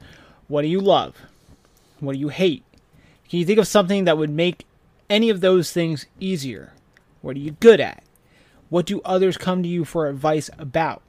What 0.46 0.62
do 0.62 0.68
you 0.68 0.80
love? 0.80 1.16
What 1.98 2.12
do 2.12 2.20
you 2.20 2.28
hate? 2.28 2.62
Can 3.28 3.40
you 3.40 3.46
think 3.46 3.58
of 3.58 3.66
something 3.66 4.04
that 4.04 4.16
would 4.16 4.30
make 4.30 4.64
any 5.10 5.28
of 5.28 5.40
those 5.40 5.72
things 5.72 6.06
easier? 6.20 6.72
What 7.20 7.34
are 7.34 7.40
you 7.40 7.56
good 7.58 7.80
at? 7.80 8.04
What 8.68 8.86
do 8.86 9.00
others 9.04 9.36
come 9.36 9.64
to 9.64 9.68
you 9.68 9.84
for 9.84 10.06
advice 10.06 10.50
about? 10.56 11.02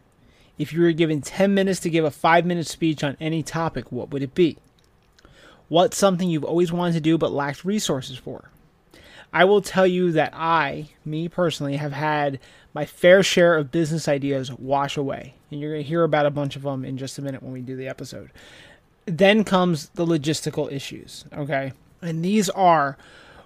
If 0.57 0.73
you 0.73 0.81
were 0.81 0.91
given 0.91 1.21
10 1.21 1.53
minutes 1.53 1.79
to 1.81 1.91
give 1.91 2.03
a 2.03 2.09
5 2.09 2.47
minute 2.47 2.65
speech 2.65 3.03
on 3.03 3.15
any 3.19 3.43
topic, 3.43 3.91
what 3.91 4.09
would 4.09 4.23
it 4.23 4.33
be? 4.33 4.57
What's 5.69 5.97
something 5.97 6.29
you've 6.29 6.43
always 6.43 6.71
wanted 6.71 6.93
to 6.93 7.01
do 7.01 7.17
but 7.17 7.31
lacked 7.31 7.65
resources 7.65 8.17
for? 8.17 8.49
I 9.33 9.45
will 9.45 9.61
tell 9.61 9.87
you 9.87 10.11
that 10.11 10.33
I, 10.35 10.89
me 11.03 11.27
personally, 11.27 11.77
have 11.77 11.93
had 11.93 12.39
my 12.73 12.85
fair 12.85 13.23
share 13.23 13.55
of 13.55 13.71
business 13.71 14.07
ideas 14.07 14.51
wash 14.51 14.95
away. 14.95 15.33
And 15.49 15.59
you're 15.59 15.71
going 15.71 15.83
to 15.83 15.89
hear 15.89 16.03
about 16.03 16.27
a 16.27 16.31
bunch 16.31 16.55
of 16.55 16.61
them 16.61 16.85
in 16.85 16.97
just 16.97 17.17
a 17.17 17.21
minute 17.21 17.41
when 17.41 17.51
we 17.51 17.61
do 17.61 17.75
the 17.75 17.87
episode. 17.87 18.29
Then 19.05 19.43
comes 19.43 19.89
the 19.89 20.05
logistical 20.05 20.71
issues, 20.71 21.25
okay? 21.33 21.73
And 22.01 22.23
these 22.23 22.49
are 22.51 22.97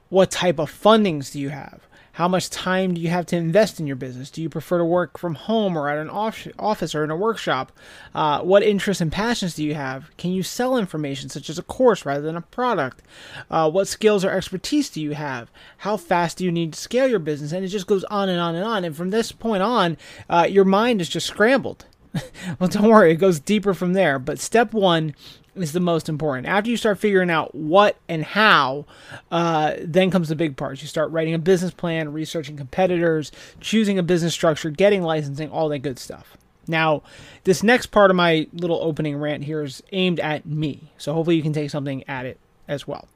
what 0.09 0.29
type 0.29 0.59
of 0.59 0.71
fundings 0.71 1.31
do 1.31 1.39
you 1.39 1.50
have? 1.50 1.87
How 2.17 2.27
much 2.27 2.50
time 2.50 2.95
do 2.95 3.01
you 3.01 3.09
have 3.09 3.27
to 3.27 3.36
invest 3.36 3.79
in 3.79 3.86
your 3.86 3.95
business? 3.95 4.31
Do 4.31 4.41
you 4.41 4.50
prefer 4.50 4.79
to 4.79 4.83
work 4.83 5.19
from 5.19 5.36
home 5.36 5.77
or 5.77 5.88
at 5.88 6.00
an 6.00 6.09
office 6.09 6.95
or 6.95 7.03
in 7.03 7.12
a 7.12 7.15
workshop? 7.15 7.71
Uh, 8.15 8.41
what 8.41 8.63
interests 8.63 9.01
and 9.01 9.12
passions 9.12 9.53
do 9.53 9.63
you 9.63 9.75
have? 9.75 10.09
Can 10.17 10.31
you 10.31 10.41
sell 10.41 10.77
information 10.77 11.29
such 11.29 11.47
as 11.47 11.59
a 11.59 11.62
course 11.62 12.07
rather 12.07 12.21
than 12.21 12.36
a 12.36 12.41
product? 12.41 13.03
Uh, 13.51 13.69
what 13.69 13.88
skills 13.88 14.25
or 14.25 14.31
expertise 14.31 14.89
do 14.89 15.00
you 15.00 15.13
have? 15.13 15.51
How 15.77 15.95
fast 15.95 16.39
do 16.39 16.45
you 16.45 16.51
need 16.51 16.74
to 16.74 16.79
scale 16.79 17.07
your 17.07 17.19
business? 17.19 17.51
And 17.51 17.63
it 17.63 17.67
just 17.67 17.86
goes 17.86 18.03
on 18.05 18.29
and 18.29 18.39
on 18.39 18.55
and 18.55 18.65
on. 18.65 18.83
And 18.83 18.97
from 18.97 19.12
this 19.12 19.31
point 19.31 19.62
on, 19.62 19.95
uh, 20.27 20.47
your 20.50 20.65
mind 20.65 21.01
is 21.01 21.09
just 21.09 21.27
scrambled. 21.27 21.86
well, 22.59 22.67
don't 22.67 22.89
worry, 22.89 23.12
it 23.12 23.17
goes 23.17 23.39
deeper 23.39 23.75
from 23.75 23.93
there. 23.93 24.17
But 24.17 24.39
step 24.39 24.74
one 24.74 25.13
is 25.61 25.71
the 25.73 25.79
most 25.79 26.09
important. 26.09 26.47
After 26.47 26.69
you 26.69 26.77
start 26.77 26.99
figuring 26.99 27.29
out 27.29 27.53
what 27.53 27.97
and 28.07 28.23
how, 28.23 28.85
uh, 29.31 29.73
then 29.81 30.11
comes 30.11 30.29
the 30.29 30.35
big 30.35 30.57
parts. 30.57 30.81
You 30.81 30.87
start 30.87 31.11
writing 31.11 31.33
a 31.33 31.39
business 31.39 31.71
plan, 31.71 32.13
researching 32.13 32.57
competitors, 32.57 33.31
choosing 33.59 33.97
a 33.97 34.03
business 34.03 34.33
structure, 34.33 34.69
getting 34.69 35.01
licensing, 35.01 35.49
all 35.49 35.69
that 35.69 35.79
good 35.79 35.99
stuff. 35.99 36.37
Now, 36.67 37.03
this 37.43 37.63
next 37.63 37.87
part 37.87 38.11
of 38.11 38.17
my 38.17 38.47
little 38.53 38.79
opening 38.81 39.17
rant 39.17 39.43
here 39.43 39.63
is 39.63 39.81
aimed 39.91 40.19
at 40.19 40.45
me. 40.45 40.91
So 40.97 41.13
hopefully 41.13 41.35
you 41.35 41.43
can 41.43 41.53
take 41.53 41.69
something 41.69 42.03
at 42.07 42.25
it 42.25 42.39
as 42.67 42.87
well. 42.87 43.07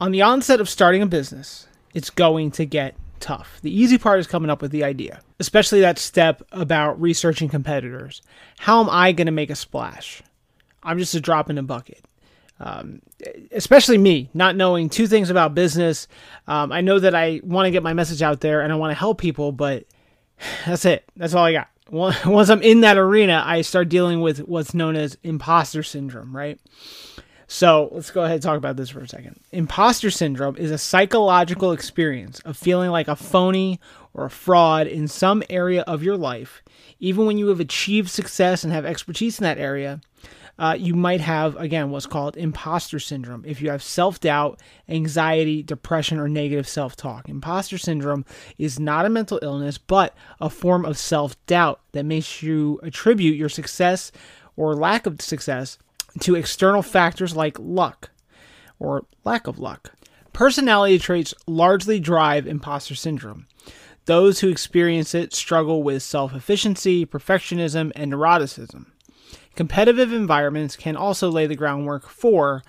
On 0.00 0.12
the 0.12 0.22
onset 0.22 0.60
of 0.60 0.68
starting 0.68 1.02
a 1.02 1.06
business, 1.06 1.66
it's 1.92 2.10
going 2.10 2.50
to 2.52 2.66
get 2.66 2.96
tough. 3.20 3.58
The 3.62 3.74
easy 3.74 3.96
part 3.96 4.20
is 4.20 4.26
coming 4.26 4.50
up 4.50 4.60
with 4.60 4.70
the 4.70 4.84
idea, 4.84 5.20
especially 5.38 5.80
that 5.80 5.98
step 5.98 6.42
about 6.52 7.00
researching 7.00 7.48
competitors. 7.48 8.22
How 8.58 8.82
am 8.82 8.90
I 8.90 9.12
going 9.12 9.26
to 9.26 9.32
make 9.32 9.50
a 9.50 9.56
splash? 9.56 10.22
I'm 10.84 10.98
just 10.98 11.14
a 11.14 11.20
drop 11.20 11.50
in 11.50 11.58
a 11.58 11.62
bucket. 11.62 12.04
Um, 12.60 13.02
especially 13.50 13.98
me, 13.98 14.30
not 14.32 14.54
knowing 14.54 14.88
two 14.88 15.08
things 15.08 15.28
about 15.28 15.54
business. 15.54 16.06
Um, 16.46 16.70
I 16.70 16.82
know 16.82 17.00
that 17.00 17.14
I 17.14 17.40
want 17.42 17.66
to 17.66 17.72
get 17.72 17.82
my 17.82 17.94
message 17.94 18.22
out 18.22 18.40
there 18.40 18.60
and 18.60 18.72
I 18.72 18.76
want 18.76 18.92
to 18.92 18.98
help 18.98 19.18
people, 19.18 19.50
but 19.50 19.84
that's 20.66 20.84
it. 20.84 21.04
That's 21.16 21.34
all 21.34 21.44
I 21.44 21.52
got. 21.52 21.68
Once 21.90 22.48
I'm 22.48 22.62
in 22.62 22.80
that 22.80 22.96
arena, 22.96 23.42
I 23.44 23.62
start 23.62 23.88
dealing 23.88 24.20
with 24.20 24.38
what's 24.40 24.72
known 24.72 24.96
as 24.96 25.18
imposter 25.22 25.82
syndrome, 25.82 26.34
right? 26.34 26.58
So 27.46 27.90
let's 27.92 28.10
go 28.10 28.22
ahead 28.22 28.36
and 28.36 28.42
talk 28.42 28.56
about 28.56 28.76
this 28.76 28.90
for 28.90 29.00
a 29.00 29.08
second. 29.08 29.38
Imposter 29.52 30.10
syndrome 30.10 30.56
is 30.56 30.70
a 30.70 30.78
psychological 30.78 31.72
experience 31.72 32.40
of 32.40 32.56
feeling 32.56 32.90
like 32.90 33.06
a 33.06 33.16
phony 33.16 33.80
or 34.14 34.24
a 34.24 34.30
fraud 34.30 34.86
in 34.86 35.08
some 35.08 35.42
area 35.50 35.82
of 35.82 36.02
your 36.02 36.16
life, 36.16 36.62
even 37.00 37.26
when 37.26 37.36
you 37.36 37.48
have 37.48 37.60
achieved 37.60 38.08
success 38.08 38.64
and 38.64 38.72
have 38.72 38.86
expertise 38.86 39.38
in 39.38 39.44
that 39.44 39.58
area, 39.58 40.00
uh, 40.58 40.76
you 40.78 40.94
might 40.94 41.20
have, 41.20 41.56
again, 41.56 41.90
what's 41.90 42.06
called 42.06 42.36
imposter 42.36 42.98
syndrome. 42.98 43.44
If 43.44 43.60
you 43.60 43.70
have 43.70 43.82
self 43.82 44.20
doubt, 44.20 44.60
anxiety, 44.88 45.62
depression, 45.62 46.18
or 46.18 46.28
negative 46.28 46.68
self 46.68 46.94
talk, 46.96 47.28
imposter 47.28 47.78
syndrome 47.78 48.24
is 48.58 48.78
not 48.78 49.06
a 49.06 49.10
mental 49.10 49.40
illness, 49.42 49.78
but 49.78 50.14
a 50.40 50.48
form 50.48 50.84
of 50.84 50.96
self 50.96 51.34
doubt 51.46 51.80
that 51.92 52.04
makes 52.04 52.42
you 52.42 52.78
attribute 52.82 53.36
your 53.36 53.48
success 53.48 54.12
or 54.56 54.74
lack 54.74 55.06
of 55.06 55.20
success 55.20 55.78
to 56.20 56.36
external 56.36 56.82
factors 56.82 57.34
like 57.34 57.58
luck 57.58 58.10
or 58.78 59.04
lack 59.24 59.46
of 59.46 59.58
luck. 59.58 59.92
Personality 60.32 60.98
traits 60.98 61.34
largely 61.46 61.98
drive 61.98 62.46
imposter 62.46 62.94
syndrome. 62.94 63.46
Those 64.06 64.40
who 64.40 64.48
experience 64.48 65.14
it 65.14 65.32
struggle 65.32 65.82
with 65.82 66.02
self 66.02 66.34
efficiency, 66.34 67.06
perfectionism, 67.06 67.90
and 67.96 68.12
neuroticism. 68.12 68.86
Competitive 69.54 70.12
environments 70.12 70.76
can 70.76 70.96
also 70.96 71.30
lay 71.30 71.46
the 71.46 71.54
groundwork 71.54 72.08
for 72.08 72.62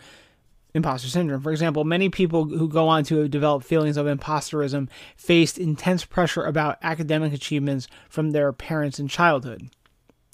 imposter 0.74 1.08
syndrome. 1.08 1.42
For 1.42 1.52
example, 1.52 1.84
many 1.84 2.10
people 2.10 2.46
who 2.46 2.68
go 2.68 2.88
on 2.88 3.04
to 3.06 3.28
develop 3.28 3.64
feelings 3.64 3.98
of 3.98 4.06
imposterism 4.06 4.90
faced 5.16 5.58
intense 5.58 6.06
pressure 6.06 6.44
about 6.44 6.78
academic 6.84 7.34
achievements 7.34 7.88
from 8.10 8.32
their 8.32 8.52
parents 8.52 9.00
in 9.00 9.08
childhood. 9.08 9.70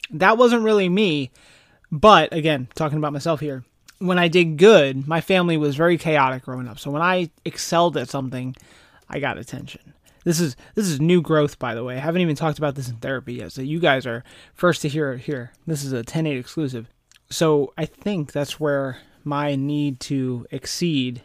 That 0.10 0.38
wasn't 0.38 0.64
really 0.64 0.90
me, 0.90 1.32
but 1.92 2.34
again, 2.34 2.68
talking 2.76 2.98
about 2.98 3.14
myself 3.14 3.40
here, 3.40 3.64
when 4.00 4.18
I 4.18 4.28
did 4.28 4.58
good, 4.58 5.08
my 5.08 5.22
family 5.22 5.58
was 5.58 5.76
very 5.76 5.98
chaotic 5.98 6.44
growing 6.44 6.68
up. 6.68 6.80
So 6.80 6.90
when 6.90 7.04
I 7.04 7.30
excelled 7.46 7.96
at 7.98 8.10
something, 8.10 8.56
I 9.08 9.20
got 9.20 9.38
attention. 9.38 9.94
This 10.24 10.40
is 10.40 10.56
this 10.76 10.88
is 10.88 11.02
new 11.02 11.22
growth, 11.22 11.58
by 11.58 11.74
the 11.74 11.84
way. 11.84 11.98
I 11.98 12.00
haven't 12.00 12.22
even 12.22 12.36
talked 12.36 12.58
about 12.58 12.76
this 12.76 12.90
in 12.90 12.98
therapy 12.98 13.36
yet, 13.36 13.52
so 13.52 13.62
you 13.62 13.80
guys 13.80 14.06
are 14.06 14.24
first 14.54 14.82
to 14.84 14.88
hear 14.90 15.14
it 15.14 15.22
here. 15.22 15.52
This 15.66 15.84
is 15.84 15.94
a 15.94 16.04
10-8 16.04 16.40
exclusive. 16.40 16.88
So 17.30 17.74
I 17.78 17.86
think 17.86 18.32
that's 18.32 18.60
where 18.60 19.00
my 19.24 19.56
need 19.56 20.00
to 20.02 20.46
exceed 20.52 21.22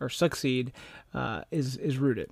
or 0.00 0.08
succeed 0.08 0.72
uh, 1.14 1.42
is 1.50 1.76
is 1.76 1.98
rooted. 1.98 2.30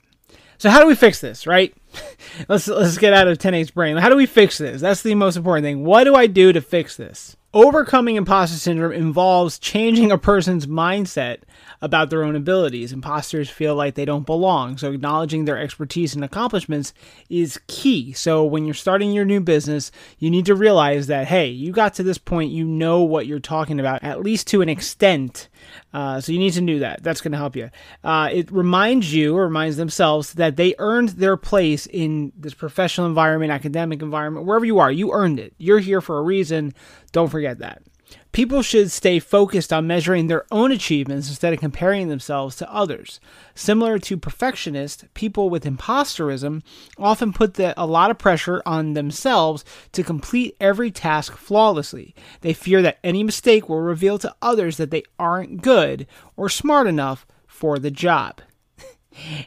So 0.58 0.70
how 0.70 0.80
do 0.80 0.86
we 0.86 0.96
fix 0.96 1.20
this, 1.20 1.46
right? 1.46 1.74
let's 2.48 2.68
let's 2.68 2.98
get 2.98 3.12
out 3.12 3.28
of 3.28 3.38
10-8's 3.38 3.70
brain. 3.70 3.96
How 3.96 4.08
do 4.08 4.16
we 4.16 4.26
fix 4.26 4.58
this? 4.58 4.80
That's 4.80 5.02
the 5.02 5.14
most 5.14 5.36
important 5.36 5.64
thing. 5.64 5.84
What 5.84 6.04
do 6.04 6.14
I 6.14 6.26
do 6.26 6.52
to 6.52 6.60
fix 6.60 6.96
this? 6.96 7.36
Overcoming 7.54 8.16
imposter 8.16 8.58
syndrome 8.58 8.92
involves 8.92 9.58
changing 9.58 10.12
a 10.12 10.18
person's 10.18 10.66
mindset 10.66 11.38
about 11.80 12.10
their 12.10 12.22
own 12.22 12.36
abilities. 12.36 12.92
Imposters 12.92 13.48
feel 13.48 13.74
like 13.74 13.94
they 13.94 14.04
don't 14.04 14.26
belong, 14.26 14.76
so 14.76 14.92
acknowledging 14.92 15.44
their 15.44 15.58
expertise 15.58 16.14
and 16.14 16.22
accomplishments 16.22 16.92
is 17.30 17.58
key. 17.66 18.12
So 18.12 18.44
when 18.44 18.66
you're 18.66 18.74
starting 18.74 19.12
your 19.12 19.24
new 19.24 19.40
business, 19.40 19.90
you 20.18 20.30
need 20.30 20.44
to 20.46 20.54
realize 20.54 21.06
that 21.06 21.26
hey, 21.28 21.48
you 21.48 21.72
got 21.72 21.94
to 21.94 22.02
this 22.02 22.18
point, 22.18 22.50
you 22.50 22.66
know 22.66 23.02
what 23.02 23.26
you're 23.26 23.38
talking 23.38 23.80
about, 23.80 24.04
at 24.04 24.22
least 24.22 24.46
to 24.48 24.60
an 24.60 24.68
extent. 24.68 25.48
Uh, 25.92 26.20
so 26.20 26.32
you 26.32 26.38
need 26.38 26.52
to 26.52 26.60
do 26.60 26.80
that. 26.80 27.02
That's 27.02 27.20
going 27.20 27.32
to 27.32 27.38
help 27.38 27.56
you. 27.56 27.70
Uh, 28.04 28.28
it 28.30 28.50
reminds 28.50 29.14
you, 29.14 29.36
or 29.36 29.44
reminds 29.44 29.76
themselves, 29.76 30.34
that 30.34 30.56
they 30.56 30.74
earned 30.78 31.10
their 31.10 31.36
place 31.36 31.77
in 31.86 32.32
this 32.36 32.54
professional 32.54 33.06
environment, 33.06 33.52
academic 33.52 34.02
environment, 34.02 34.46
wherever 34.46 34.64
you 34.64 34.78
are. 34.78 34.90
You 34.90 35.12
earned 35.12 35.38
it. 35.38 35.54
You're 35.58 35.78
here 35.78 36.00
for 36.00 36.18
a 36.18 36.22
reason. 36.22 36.74
Don't 37.12 37.28
forget 37.28 37.58
that. 37.58 37.82
People 38.32 38.62
should 38.62 38.90
stay 38.90 39.18
focused 39.18 39.72
on 39.72 39.86
measuring 39.86 40.26
their 40.26 40.46
own 40.50 40.70
achievements 40.70 41.28
instead 41.28 41.52
of 41.52 41.60
comparing 41.60 42.08
themselves 42.08 42.56
to 42.56 42.72
others. 42.72 43.20
Similar 43.54 43.98
to 44.00 44.16
perfectionists, 44.16 45.04
people 45.14 45.50
with 45.50 45.64
imposterism 45.64 46.62
often 46.96 47.32
put 47.32 47.54
the, 47.54 47.74
a 47.76 47.86
lot 47.86 48.10
of 48.10 48.18
pressure 48.18 48.62
on 48.64 48.94
themselves 48.94 49.64
to 49.92 50.02
complete 50.02 50.56
every 50.60 50.90
task 50.90 51.36
flawlessly. 51.36 52.14
They 52.42 52.52
fear 52.52 52.80
that 52.82 52.98
any 53.02 53.22
mistake 53.22 53.68
will 53.68 53.80
reveal 53.80 54.18
to 54.18 54.34
others 54.40 54.76
that 54.76 54.90
they 54.90 55.02
aren't 55.18 55.62
good 55.62 56.06
or 56.36 56.48
smart 56.48 56.86
enough 56.86 57.26
for 57.46 57.78
the 57.78 57.90
job. 57.90 58.40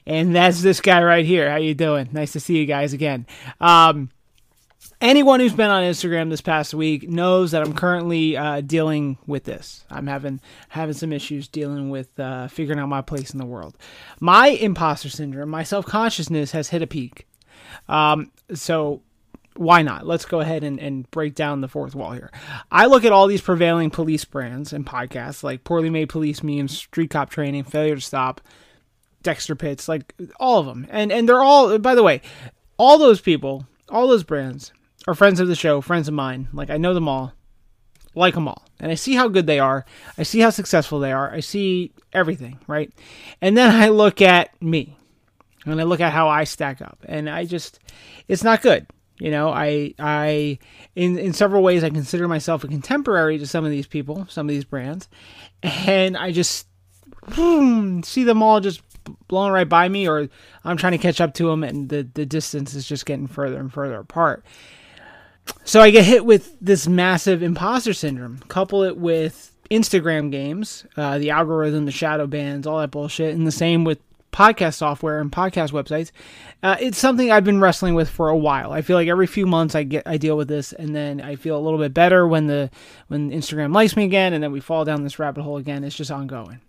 And 0.05 0.35
that's 0.35 0.61
this 0.61 0.81
guy 0.81 1.01
right 1.03 1.25
here. 1.25 1.49
How 1.49 1.57
you 1.57 1.73
doing? 1.73 2.09
Nice 2.11 2.33
to 2.33 2.39
see 2.39 2.57
you 2.57 2.65
guys 2.65 2.93
again. 2.93 3.25
Um, 3.59 4.09
anyone 4.99 5.39
who's 5.39 5.53
been 5.53 5.69
on 5.69 5.83
Instagram 5.83 6.29
this 6.29 6.41
past 6.41 6.73
week 6.73 7.09
knows 7.09 7.51
that 7.51 7.63
I'm 7.63 7.73
currently 7.73 8.37
uh, 8.37 8.61
dealing 8.61 9.17
with 9.25 9.43
this. 9.43 9.83
I'm 9.89 10.07
having 10.07 10.39
having 10.69 10.93
some 10.93 11.11
issues 11.11 11.47
dealing 11.47 11.89
with 11.89 12.19
uh, 12.19 12.47
figuring 12.47 12.79
out 12.79 12.87
my 12.87 13.01
place 13.01 13.31
in 13.31 13.39
the 13.39 13.45
world. 13.45 13.77
My 14.19 14.47
imposter 14.47 15.09
syndrome, 15.09 15.49
my 15.49 15.63
self 15.63 15.85
consciousness 15.85 16.51
has 16.51 16.69
hit 16.69 16.81
a 16.81 16.87
peak. 16.87 17.27
Um, 17.89 18.31
so 18.53 19.01
why 19.55 19.81
not? 19.81 20.07
Let's 20.07 20.25
go 20.25 20.39
ahead 20.39 20.63
and, 20.63 20.79
and 20.79 21.09
break 21.11 21.35
down 21.35 21.61
the 21.61 21.67
fourth 21.67 21.93
wall 21.93 22.11
here. 22.11 22.31
I 22.71 22.85
look 22.85 23.03
at 23.03 23.11
all 23.11 23.27
these 23.27 23.41
prevailing 23.41 23.89
police 23.89 24.23
brands 24.23 24.71
and 24.71 24.85
podcasts 24.85 25.43
like 25.43 25.63
Poorly 25.63 25.89
Made 25.89 26.09
Police 26.09 26.41
Memes, 26.41 26.77
Street 26.77 27.09
Cop 27.09 27.29
Training, 27.29 27.65
Failure 27.65 27.95
to 27.95 28.01
Stop, 28.01 28.41
Dexter 29.23 29.55
Pitts, 29.55 29.87
like 29.87 30.13
all 30.39 30.59
of 30.59 30.65
them. 30.65 30.87
And 30.89 31.11
and 31.11 31.27
they're 31.27 31.41
all 31.41 31.77
by 31.79 31.95
the 31.95 32.03
way, 32.03 32.21
all 32.77 32.97
those 32.97 33.21
people, 33.21 33.67
all 33.89 34.07
those 34.07 34.23
brands 34.23 34.73
are 35.07 35.13
friends 35.13 35.39
of 35.39 35.47
the 35.47 35.55
show, 35.55 35.81
friends 35.81 36.07
of 36.07 36.13
mine. 36.13 36.47
Like 36.53 36.69
I 36.69 36.77
know 36.77 36.93
them 36.93 37.07
all, 37.07 37.33
like 38.15 38.33
them 38.33 38.47
all, 38.47 38.65
and 38.79 38.91
I 38.91 38.95
see 38.95 39.15
how 39.15 39.27
good 39.27 39.47
they 39.47 39.59
are. 39.59 39.85
I 40.17 40.23
see 40.23 40.39
how 40.39 40.49
successful 40.49 40.99
they 40.99 41.11
are. 41.11 41.31
I 41.31 41.39
see 41.39 41.93
everything, 42.13 42.59
right? 42.67 42.91
And 43.41 43.57
then 43.57 43.73
I 43.73 43.89
look 43.89 44.21
at 44.21 44.59
me, 44.61 44.97
and 45.65 45.79
I 45.79 45.83
look 45.83 46.01
at 46.01 46.13
how 46.13 46.29
I 46.29 46.43
stack 46.43 46.81
up, 46.81 46.99
and 47.07 47.29
I 47.29 47.45
just, 47.45 47.79
it's 48.27 48.43
not 48.43 48.61
good. 48.61 48.87
You 49.19 49.29
know, 49.29 49.49
I, 49.49 49.93
I, 49.99 50.57
in 50.95 51.19
in 51.19 51.33
several 51.33 51.61
ways, 51.61 51.83
I 51.83 51.91
consider 51.91 52.27
myself 52.27 52.63
a 52.63 52.67
contemporary 52.67 53.37
to 53.37 53.45
some 53.45 53.63
of 53.63 53.69
these 53.69 53.85
people, 53.85 54.25
some 54.29 54.47
of 54.47 54.51
these 54.51 54.65
brands, 54.65 55.07
and 55.61 56.17
I 56.17 56.31
just 56.31 56.67
hmm, 57.33 58.01
see 58.01 58.23
them 58.23 58.41
all 58.41 58.59
just 58.59 58.81
blowing 59.27 59.51
right 59.51 59.67
by 59.67 59.89
me, 59.89 60.07
or 60.07 60.29
I'm 60.63 60.77
trying 60.77 60.93
to 60.93 60.97
catch 60.97 61.21
up 61.21 61.33
to 61.35 61.47
them, 61.47 61.63
and 61.63 61.89
the 61.89 62.07
the 62.13 62.25
distance 62.25 62.73
is 62.73 62.87
just 62.87 63.05
getting 63.05 63.27
further 63.27 63.59
and 63.59 63.71
further 63.71 63.99
apart. 63.99 64.45
So 65.63 65.81
I 65.81 65.91
get 65.91 66.05
hit 66.05 66.25
with 66.25 66.57
this 66.61 66.87
massive 66.87 67.41
imposter 67.41 67.93
syndrome. 67.93 68.39
Couple 68.47 68.83
it 68.83 68.97
with 68.97 69.55
Instagram 69.69 70.31
games, 70.31 70.85
uh, 70.97 71.17
the 71.17 71.31
algorithm, 71.31 71.85
the 71.85 71.91
shadow 71.91 72.27
bans, 72.27 72.67
all 72.67 72.79
that 72.79 72.91
bullshit, 72.91 73.33
and 73.33 73.47
the 73.47 73.51
same 73.51 73.83
with 73.83 73.99
podcast 74.31 74.75
software 74.75 75.19
and 75.19 75.31
podcast 75.31 75.71
websites. 75.71 76.11
Uh, 76.63 76.77
it's 76.79 76.97
something 76.97 77.31
I've 77.31 77.43
been 77.43 77.59
wrestling 77.59 77.95
with 77.95 78.09
for 78.09 78.29
a 78.29 78.37
while. 78.37 78.71
I 78.71 78.81
feel 78.81 78.97
like 78.97 79.07
every 79.07 79.27
few 79.27 79.45
months 79.45 79.75
I 79.75 79.83
get 79.83 80.03
I 80.05 80.17
deal 80.17 80.37
with 80.37 80.47
this, 80.47 80.73
and 80.73 80.95
then 80.95 81.21
I 81.21 81.35
feel 81.35 81.57
a 81.57 81.61
little 81.61 81.79
bit 81.79 81.93
better 81.93 82.27
when 82.27 82.47
the 82.47 82.69
when 83.07 83.31
Instagram 83.31 83.73
likes 83.73 83.95
me 83.95 84.05
again, 84.05 84.33
and 84.33 84.43
then 84.43 84.51
we 84.51 84.59
fall 84.59 84.85
down 84.85 85.03
this 85.03 85.19
rabbit 85.19 85.41
hole 85.41 85.57
again. 85.57 85.83
It's 85.83 85.95
just 85.95 86.11
ongoing. 86.11 86.61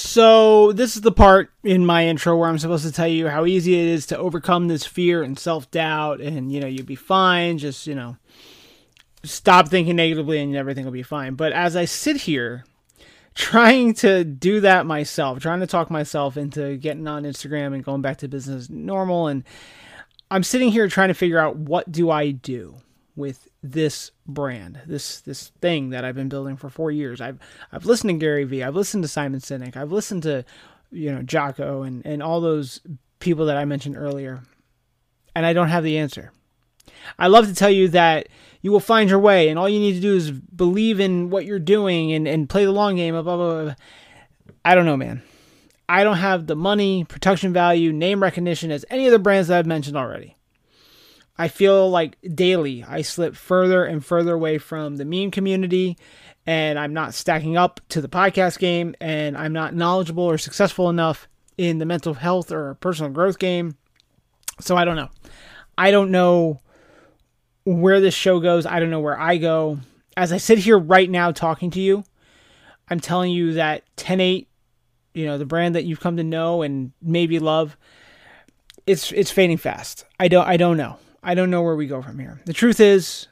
So, 0.00 0.70
this 0.70 0.94
is 0.94 1.02
the 1.02 1.10
part 1.10 1.50
in 1.64 1.84
my 1.84 2.06
intro 2.06 2.36
where 2.36 2.48
I'm 2.48 2.60
supposed 2.60 2.86
to 2.86 2.92
tell 2.92 3.08
you 3.08 3.26
how 3.26 3.46
easy 3.46 3.74
it 3.74 3.88
is 3.88 4.06
to 4.06 4.16
overcome 4.16 4.68
this 4.68 4.86
fear 4.86 5.24
and 5.24 5.36
self 5.36 5.68
doubt, 5.72 6.20
and 6.20 6.52
you 6.52 6.60
know, 6.60 6.68
you'll 6.68 6.86
be 6.86 6.94
fine. 6.94 7.58
Just, 7.58 7.88
you 7.88 7.96
know, 7.96 8.16
stop 9.24 9.66
thinking 9.66 9.96
negatively 9.96 10.38
and 10.38 10.54
everything 10.54 10.84
will 10.84 10.92
be 10.92 11.02
fine. 11.02 11.34
But 11.34 11.52
as 11.52 11.74
I 11.74 11.84
sit 11.84 12.16
here 12.16 12.64
trying 13.34 13.92
to 13.94 14.22
do 14.22 14.60
that 14.60 14.86
myself, 14.86 15.40
trying 15.40 15.58
to 15.58 15.66
talk 15.66 15.90
myself 15.90 16.36
into 16.36 16.76
getting 16.76 17.08
on 17.08 17.24
Instagram 17.24 17.74
and 17.74 17.82
going 17.82 18.00
back 18.00 18.18
to 18.18 18.28
business 18.28 18.70
normal, 18.70 19.26
and 19.26 19.42
I'm 20.30 20.44
sitting 20.44 20.70
here 20.70 20.86
trying 20.86 21.08
to 21.08 21.14
figure 21.14 21.40
out 21.40 21.56
what 21.56 21.90
do 21.90 22.08
I 22.08 22.30
do 22.30 22.76
with 23.16 23.47
this 23.62 24.12
brand, 24.26 24.80
this 24.86 25.20
this 25.20 25.48
thing 25.60 25.90
that 25.90 26.04
I've 26.04 26.14
been 26.14 26.28
building 26.28 26.56
for 26.56 26.70
four 26.70 26.90
years. 26.90 27.20
I've 27.20 27.38
I've 27.72 27.86
listened 27.86 28.10
to 28.10 28.24
Gary 28.24 28.44
Vee, 28.44 28.62
I've 28.62 28.76
listened 28.76 29.02
to 29.04 29.08
Simon 29.08 29.40
Sinek, 29.40 29.76
I've 29.76 29.92
listened 29.92 30.22
to 30.24 30.44
you 30.90 31.12
know 31.12 31.22
Jocko 31.22 31.82
and 31.82 32.04
and 32.06 32.22
all 32.22 32.40
those 32.40 32.80
people 33.18 33.46
that 33.46 33.56
I 33.56 33.64
mentioned 33.64 33.96
earlier, 33.96 34.42
and 35.34 35.44
I 35.44 35.52
don't 35.52 35.68
have 35.68 35.84
the 35.84 35.98
answer. 35.98 36.32
I 37.18 37.28
love 37.28 37.46
to 37.46 37.54
tell 37.54 37.70
you 37.70 37.88
that 37.88 38.28
you 38.62 38.72
will 38.72 38.80
find 38.80 39.10
your 39.10 39.18
way, 39.18 39.48
and 39.48 39.58
all 39.58 39.68
you 39.68 39.80
need 39.80 39.94
to 39.94 40.00
do 40.00 40.14
is 40.14 40.30
believe 40.30 41.00
in 41.00 41.30
what 41.30 41.44
you're 41.44 41.58
doing 41.58 42.12
and 42.12 42.28
and 42.28 42.48
play 42.48 42.64
the 42.64 42.72
long 42.72 42.96
game. 42.96 43.14
Blah 43.14 43.22
blah 43.22 43.62
blah. 43.64 43.74
I 44.64 44.74
don't 44.74 44.86
know, 44.86 44.96
man. 44.96 45.22
I 45.88 46.04
don't 46.04 46.18
have 46.18 46.46
the 46.46 46.54
money, 46.54 47.04
production 47.04 47.52
value, 47.52 47.92
name 47.92 48.22
recognition 48.22 48.70
as 48.70 48.84
any 48.90 49.06
of 49.06 49.12
the 49.12 49.18
brands 49.18 49.48
that 49.48 49.58
I've 49.58 49.66
mentioned 49.66 49.96
already. 49.96 50.36
I 51.38 51.48
feel 51.48 51.88
like 51.88 52.18
daily 52.34 52.82
I 52.82 53.02
slip 53.02 53.36
further 53.36 53.84
and 53.84 54.04
further 54.04 54.34
away 54.34 54.58
from 54.58 54.96
the 54.96 55.04
meme 55.04 55.30
community 55.30 55.96
and 56.46 56.78
I'm 56.78 56.92
not 56.92 57.14
stacking 57.14 57.56
up 57.56 57.80
to 57.90 58.00
the 58.00 58.08
podcast 58.08 58.58
game 58.58 58.94
and 59.00 59.36
I'm 59.36 59.52
not 59.52 59.74
knowledgeable 59.74 60.24
or 60.24 60.38
successful 60.38 60.90
enough 60.90 61.28
in 61.56 61.78
the 61.78 61.86
mental 61.86 62.14
health 62.14 62.50
or 62.50 62.74
personal 62.74 63.12
growth 63.12 63.38
game. 63.38 63.76
So 64.60 64.76
I 64.76 64.84
don't 64.84 64.96
know. 64.96 65.10
I 65.76 65.90
don't 65.90 66.10
know 66.10 66.60
where 67.64 68.00
this 68.00 68.14
show 68.14 68.40
goes. 68.40 68.66
I 68.66 68.80
don't 68.80 68.90
know 68.90 69.00
where 69.00 69.18
I 69.18 69.36
go. 69.36 69.78
As 70.16 70.32
I 70.32 70.38
sit 70.38 70.58
here 70.58 70.78
right 70.78 71.08
now 71.08 71.30
talking 71.30 71.70
to 71.72 71.80
you, 71.80 72.02
I'm 72.88 72.98
telling 72.98 73.30
you 73.30 73.52
that 73.54 73.84
10-8, 73.96 74.46
you 75.14 75.26
know, 75.26 75.38
the 75.38 75.44
brand 75.44 75.74
that 75.74 75.84
you've 75.84 76.00
come 76.00 76.16
to 76.16 76.24
know 76.24 76.62
and 76.62 76.92
maybe 77.02 77.38
love, 77.38 77.76
it's 78.86 79.12
it's 79.12 79.30
fading 79.30 79.58
fast. 79.58 80.06
I 80.18 80.28
don't 80.28 80.46
I 80.46 80.56
don't 80.56 80.78
know. 80.78 80.98
I 81.22 81.34
don't 81.34 81.50
know 81.50 81.62
where 81.62 81.76
we 81.76 81.86
go 81.86 82.02
from 82.02 82.18
here. 82.18 82.40
The 82.44 82.52
truth 82.52 82.80
is, 82.80 83.26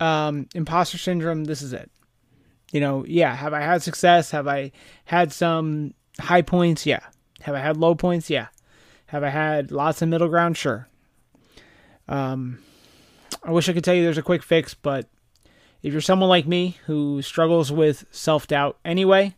um, 0.00 0.48
imposter 0.54 0.98
syndrome. 0.98 1.44
This 1.44 1.62
is 1.62 1.72
it. 1.72 1.90
You 2.72 2.80
know, 2.80 3.04
yeah. 3.06 3.34
Have 3.34 3.52
I 3.52 3.60
had 3.60 3.82
success? 3.82 4.30
Have 4.30 4.48
I 4.48 4.72
had 5.04 5.32
some 5.32 5.94
high 6.18 6.42
points? 6.42 6.86
Yeah. 6.86 7.00
Have 7.42 7.54
I 7.54 7.60
had 7.60 7.76
low 7.76 7.94
points? 7.94 8.30
Yeah. 8.30 8.48
Have 9.06 9.22
I 9.22 9.28
had 9.28 9.70
lots 9.70 10.00
of 10.00 10.08
middle 10.08 10.28
ground? 10.28 10.56
Sure. 10.56 10.88
Um, 12.08 12.58
I 13.42 13.50
wish 13.50 13.68
I 13.68 13.72
could 13.72 13.84
tell 13.84 13.94
you 13.94 14.02
there's 14.02 14.18
a 14.18 14.22
quick 14.22 14.42
fix, 14.42 14.74
but 14.74 15.08
if 15.82 15.92
you're 15.92 16.00
someone 16.00 16.28
like 16.28 16.46
me 16.46 16.78
who 16.86 17.22
struggles 17.22 17.72
with 17.72 18.04
self 18.10 18.46
doubt 18.46 18.78
anyway, 18.84 19.34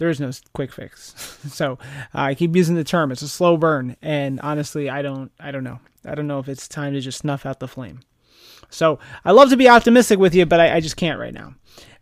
there 0.00 0.08
is 0.08 0.18
no 0.18 0.30
quick 0.54 0.72
fix. 0.72 1.14
so 1.52 1.78
uh, 2.14 2.22
I 2.22 2.34
keep 2.34 2.56
using 2.56 2.74
the 2.74 2.82
term. 2.82 3.12
It's 3.12 3.22
a 3.22 3.28
slow 3.28 3.56
burn, 3.56 3.96
and 4.00 4.40
honestly, 4.40 4.88
I 4.88 5.02
don't, 5.02 5.30
I 5.38 5.50
don't 5.50 5.62
know. 5.62 5.78
I 6.04 6.14
don't 6.14 6.26
know 6.26 6.38
if 6.38 6.48
it's 6.48 6.66
time 6.66 6.94
to 6.94 7.00
just 7.00 7.18
snuff 7.18 7.44
out 7.44 7.60
the 7.60 7.68
flame. 7.68 8.00
So 8.70 8.98
I 9.24 9.32
love 9.32 9.50
to 9.50 9.56
be 9.56 9.68
optimistic 9.68 10.18
with 10.18 10.34
you, 10.34 10.46
but 10.46 10.58
I, 10.58 10.76
I 10.76 10.80
just 10.80 10.96
can't 10.96 11.20
right 11.20 11.34
now. 11.34 11.54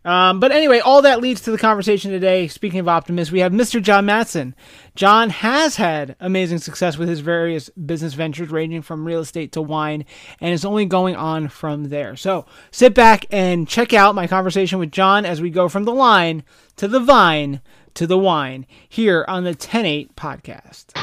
Um, 0.05 0.39
but 0.39 0.53
anyway, 0.53 0.79
all 0.79 1.01
that 1.01 1.19
leads 1.19 1.41
to 1.41 1.51
the 1.51 1.57
conversation 1.57 2.11
today. 2.11 2.47
Speaking 2.47 2.79
of 2.79 2.87
optimists, 2.87 3.33
we 3.33 3.41
have 3.41 3.51
Mr. 3.51 3.81
Jon 3.81 4.05
Mattson. 4.05 4.53
Jon 4.95 5.29
has 5.29 5.75
had 5.75 6.15
amazing 6.21 6.59
success 6.59 6.97
with 6.97 7.09
his 7.09 7.19
various 7.19 7.69
business 7.69 8.13
ventures, 8.13 8.49
ranging 8.49 8.81
from 8.81 9.05
real 9.05 9.19
estate 9.19 9.51
to 9.51 9.61
wine, 9.61 10.05
and 10.39 10.53
is 10.53 10.63
only 10.63 10.85
going 10.85 11.17
on 11.17 11.49
from 11.49 11.89
there. 11.89 12.15
So 12.15 12.45
sit 12.71 12.93
back 12.93 13.25
and 13.29 13.67
check 13.67 13.93
out 13.93 14.15
my 14.15 14.25
conversation 14.25 14.79
with 14.79 14.91
Jon 14.91 15.25
as 15.25 15.41
we 15.41 15.49
go 15.49 15.67
from 15.67 15.83
the 15.83 15.93
line 15.93 16.43
to 16.77 16.87
the 16.87 17.01
vine 17.01 17.59
to 17.99 18.07
the 18.07 18.17
wine 18.17 18.65
here 18.87 19.25
on 19.27 19.43
the 19.43 19.49
108 19.49 20.15
podcast. 20.15 20.95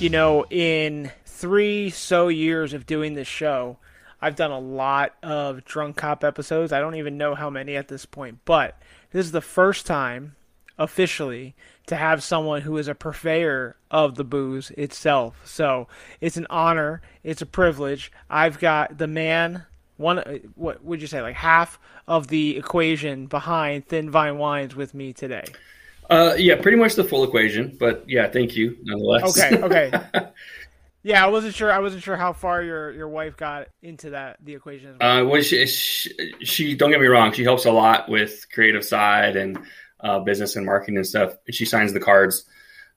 You 0.00 0.08
know, 0.08 0.46
in 0.48 1.12
three 1.26 1.90
so 1.90 2.28
years 2.28 2.72
of 2.72 2.86
doing 2.86 3.12
this 3.12 3.28
show, 3.28 3.76
I've 4.22 4.36
done 4.36 4.52
a 4.52 4.58
lot 4.58 5.14
of 5.22 5.64
drunk 5.64 5.96
cop 5.96 6.22
episodes. 6.22 6.72
I 6.72 6.78
don't 6.78 6.94
even 6.94 7.18
know 7.18 7.34
how 7.34 7.50
many 7.50 7.76
at 7.76 7.88
this 7.88 8.06
point, 8.06 8.38
but 8.44 8.80
this 9.10 9.26
is 9.26 9.32
the 9.32 9.40
first 9.40 9.84
time 9.84 10.36
officially 10.78 11.54
to 11.86 11.96
have 11.96 12.22
someone 12.22 12.62
who 12.62 12.78
is 12.78 12.86
a 12.86 12.94
purveyor 12.94 13.76
of 13.90 14.14
the 14.14 14.24
booze 14.24 14.70
itself. 14.72 15.40
So 15.44 15.88
it's 16.20 16.36
an 16.36 16.46
honor, 16.48 17.02
it's 17.24 17.42
a 17.42 17.46
privilege. 17.46 18.12
I've 18.30 18.60
got 18.60 18.96
the 18.96 19.08
man, 19.08 19.64
one, 19.96 20.18
what 20.54 20.84
would 20.84 21.00
you 21.00 21.08
say, 21.08 21.20
like 21.20 21.34
half 21.34 21.80
of 22.06 22.28
the 22.28 22.56
equation 22.56 23.26
behind 23.26 23.88
Thin 23.88 24.08
Vine 24.08 24.38
Wines 24.38 24.76
with 24.76 24.94
me 24.94 25.12
today. 25.12 25.44
Uh, 26.10 26.34
yeah, 26.36 26.60
pretty 26.60 26.76
much 26.76 26.94
the 26.94 27.04
full 27.04 27.24
equation, 27.24 27.76
but 27.78 28.04
yeah, 28.08 28.28
thank 28.28 28.54
you 28.54 28.76
nonetheless. 28.82 29.38
Okay, 29.38 29.62
okay. 29.62 29.92
Yeah, 31.02 31.24
I 31.24 31.28
wasn't 31.28 31.54
sure. 31.54 31.72
I 31.72 31.80
wasn't 31.80 32.02
sure 32.02 32.16
how 32.16 32.32
far 32.32 32.62
your, 32.62 32.92
your 32.92 33.08
wife 33.08 33.36
got 33.36 33.68
into 33.82 34.10
that 34.10 34.36
the 34.42 34.54
equation. 34.54 34.96
Well. 35.00 35.18
Uh, 35.18 35.24
well, 35.24 35.42
she, 35.42 35.66
she, 35.66 36.12
she, 36.42 36.74
don't 36.76 36.90
get 36.90 37.00
me 37.00 37.08
wrong. 37.08 37.32
She 37.32 37.42
helps 37.42 37.64
a 37.64 37.72
lot 37.72 38.08
with 38.08 38.46
creative 38.52 38.84
side 38.84 39.36
and 39.36 39.58
uh, 40.00 40.20
business 40.20 40.54
and 40.54 40.64
marketing 40.64 40.96
and 40.96 41.06
stuff. 41.06 41.34
she 41.50 41.64
signs 41.64 41.92
the 41.92 42.00
cards. 42.00 42.44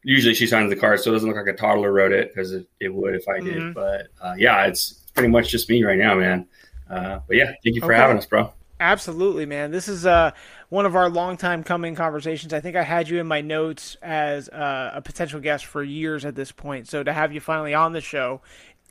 Usually, 0.03 0.35
she 0.35 0.45
signs 0.45 0.69
the 0.69 0.75
cards, 0.75 1.03
so 1.03 1.09
it 1.09 1.13
doesn't 1.13 1.27
look 1.27 1.37
like 1.37 1.47
a 1.47 1.57
toddler 1.57 1.91
wrote 1.91 2.11
it 2.11 2.31
because 2.33 2.51
it, 2.51 2.67
it, 2.79 2.93
would 2.93 3.15
if 3.15 3.27
I 3.27 3.39
did. 3.39 3.55
Mm-hmm. 3.55 3.71
But 3.73 4.07
uh, 4.21 4.35
yeah, 4.37 4.65
it's 4.65 4.93
pretty 5.15 5.29
much 5.29 5.49
just 5.49 5.67
me 5.67 5.83
right 5.83 5.97
now, 5.97 6.13
man. 6.13 6.47
Uh, 6.87 7.19
but 7.27 7.37
yeah, 7.37 7.53
thank 7.63 7.75
you 7.75 7.81
for 7.81 7.91
okay. 7.91 7.99
having 7.99 8.17
us, 8.17 8.27
bro. 8.27 8.53
Absolutely, 8.79 9.47
man. 9.47 9.71
This 9.71 9.87
is 9.87 10.05
uh, 10.05 10.31
one 10.69 10.85
of 10.85 10.95
our 10.95 11.09
long 11.09 11.37
time 11.37 11.63
coming 11.63 11.95
conversations. 11.95 12.53
I 12.53 12.59
think 12.59 12.75
I 12.75 12.83
had 12.83 13.09
you 13.09 13.19
in 13.19 13.27
my 13.27 13.41
notes 13.41 13.97
as 14.01 14.49
uh, 14.49 14.91
a 14.93 15.01
potential 15.01 15.39
guest 15.39 15.65
for 15.65 15.83
years 15.83 16.25
at 16.25 16.35
this 16.35 16.51
point. 16.51 16.87
So 16.87 17.03
to 17.03 17.13
have 17.13 17.33
you 17.33 17.39
finally 17.39 17.73
on 17.73 17.93
the 17.93 18.01
show 18.01 18.41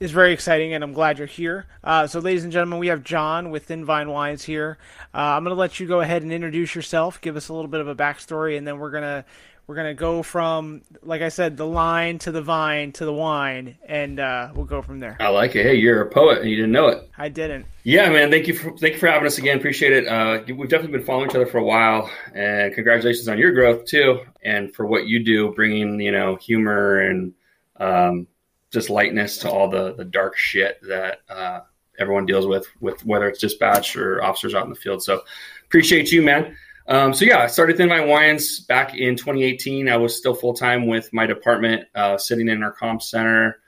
is 0.00 0.10
very 0.10 0.32
exciting, 0.32 0.74
and 0.74 0.82
I'm 0.82 0.92
glad 0.92 1.18
you're 1.18 1.26
here. 1.26 1.66
Uh, 1.82 2.06
so, 2.06 2.18
ladies 2.18 2.42
and 2.42 2.52
gentlemen, 2.52 2.80
we 2.80 2.88
have 2.88 3.04
Jon 3.04 3.50
with 3.50 3.66
Thin 3.66 3.84
Vine 3.84 4.10
Wines 4.10 4.42
here. 4.42 4.76
Uh, 5.14 5.18
I'm 5.18 5.44
going 5.44 5.54
to 5.54 5.60
let 5.60 5.78
you 5.78 5.86
go 5.86 6.00
ahead 6.00 6.22
and 6.22 6.32
introduce 6.32 6.74
yourself, 6.74 7.20
give 7.20 7.36
us 7.36 7.48
a 7.48 7.54
little 7.54 7.68
bit 7.68 7.80
of 7.80 7.86
a 7.86 7.94
backstory, 7.94 8.58
and 8.58 8.66
then 8.66 8.78
we're 8.78 8.90
going 8.90 9.04
to 9.04 9.24
we're 9.66 9.76
gonna 9.76 9.94
go 9.94 10.22
from, 10.22 10.82
like 11.02 11.22
I 11.22 11.30
said, 11.30 11.56
the 11.56 11.66
line 11.66 12.18
to 12.20 12.32
the 12.32 12.42
vine 12.42 12.92
to 12.92 13.04
the 13.04 13.12
wine, 13.12 13.78
and 13.86 14.20
uh, 14.20 14.50
we'll 14.54 14.66
go 14.66 14.82
from 14.82 15.00
there. 15.00 15.16
I 15.20 15.28
like 15.28 15.56
it. 15.56 15.64
Hey, 15.64 15.76
you're 15.76 16.02
a 16.02 16.10
poet, 16.10 16.40
and 16.42 16.50
you 16.50 16.56
didn't 16.56 16.72
know 16.72 16.88
it. 16.88 17.08
I 17.16 17.28
didn't. 17.28 17.66
Yeah, 17.82 18.10
man. 18.10 18.30
Thank 18.30 18.46
you 18.46 18.54
for 18.54 18.76
thank 18.76 18.94
you 18.94 19.00
for 19.00 19.06
having 19.06 19.26
us 19.26 19.38
again. 19.38 19.56
Appreciate 19.56 19.92
it. 19.92 20.06
Uh, 20.06 20.42
we've 20.54 20.68
definitely 20.68 20.98
been 20.98 21.06
following 21.06 21.30
each 21.30 21.36
other 21.36 21.46
for 21.46 21.58
a 21.58 21.64
while, 21.64 22.10
and 22.34 22.74
congratulations 22.74 23.28
on 23.28 23.38
your 23.38 23.52
growth 23.52 23.86
too, 23.86 24.20
and 24.42 24.74
for 24.74 24.86
what 24.86 25.06
you 25.06 25.24
do, 25.24 25.52
bringing 25.54 25.98
you 26.00 26.12
know 26.12 26.36
humor 26.36 27.00
and 27.00 27.32
um, 27.76 28.26
just 28.70 28.90
lightness 28.90 29.38
to 29.38 29.50
all 29.50 29.70
the 29.70 29.94
the 29.94 30.04
dark 30.04 30.36
shit 30.36 30.78
that 30.82 31.20
uh, 31.30 31.60
everyone 31.98 32.26
deals 32.26 32.46
with, 32.46 32.66
with 32.80 33.04
whether 33.06 33.28
it's 33.28 33.40
dispatch 33.40 33.96
or 33.96 34.22
officers 34.22 34.54
out 34.54 34.64
in 34.64 34.70
the 34.70 34.76
field. 34.76 35.02
So 35.02 35.22
appreciate 35.64 36.12
you, 36.12 36.22
man. 36.22 36.56
Um, 36.86 37.14
so 37.14 37.24
yeah, 37.24 37.38
I 37.38 37.46
started 37.46 37.76
Thin 37.76 37.88
Vine 37.88 38.08
Wines 38.08 38.60
back 38.60 38.94
in 38.94 39.16
2018. 39.16 39.88
I 39.88 39.96
was 39.96 40.16
still 40.16 40.34
full 40.34 40.54
time 40.54 40.86
with 40.86 41.12
my 41.12 41.26
department, 41.26 41.86
uh, 41.94 42.18
sitting 42.18 42.48
in 42.48 42.62
our 42.62 42.72
comp 42.72 43.02
center, 43.02 43.58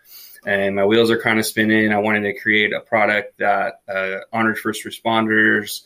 and 0.46 0.76
my 0.76 0.84
wheels 0.84 1.10
are 1.10 1.20
kind 1.20 1.38
of 1.38 1.46
spinning. 1.46 1.92
I 1.92 1.98
wanted 1.98 2.22
to 2.22 2.38
create 2.38 2.72
a 2.74 2.80
product 2.80 3.38
that 3.38 3.80
uh, 3.88 4.18
honored 4.32 4.58
first 4.58 4.84
responders. 4.84 5.82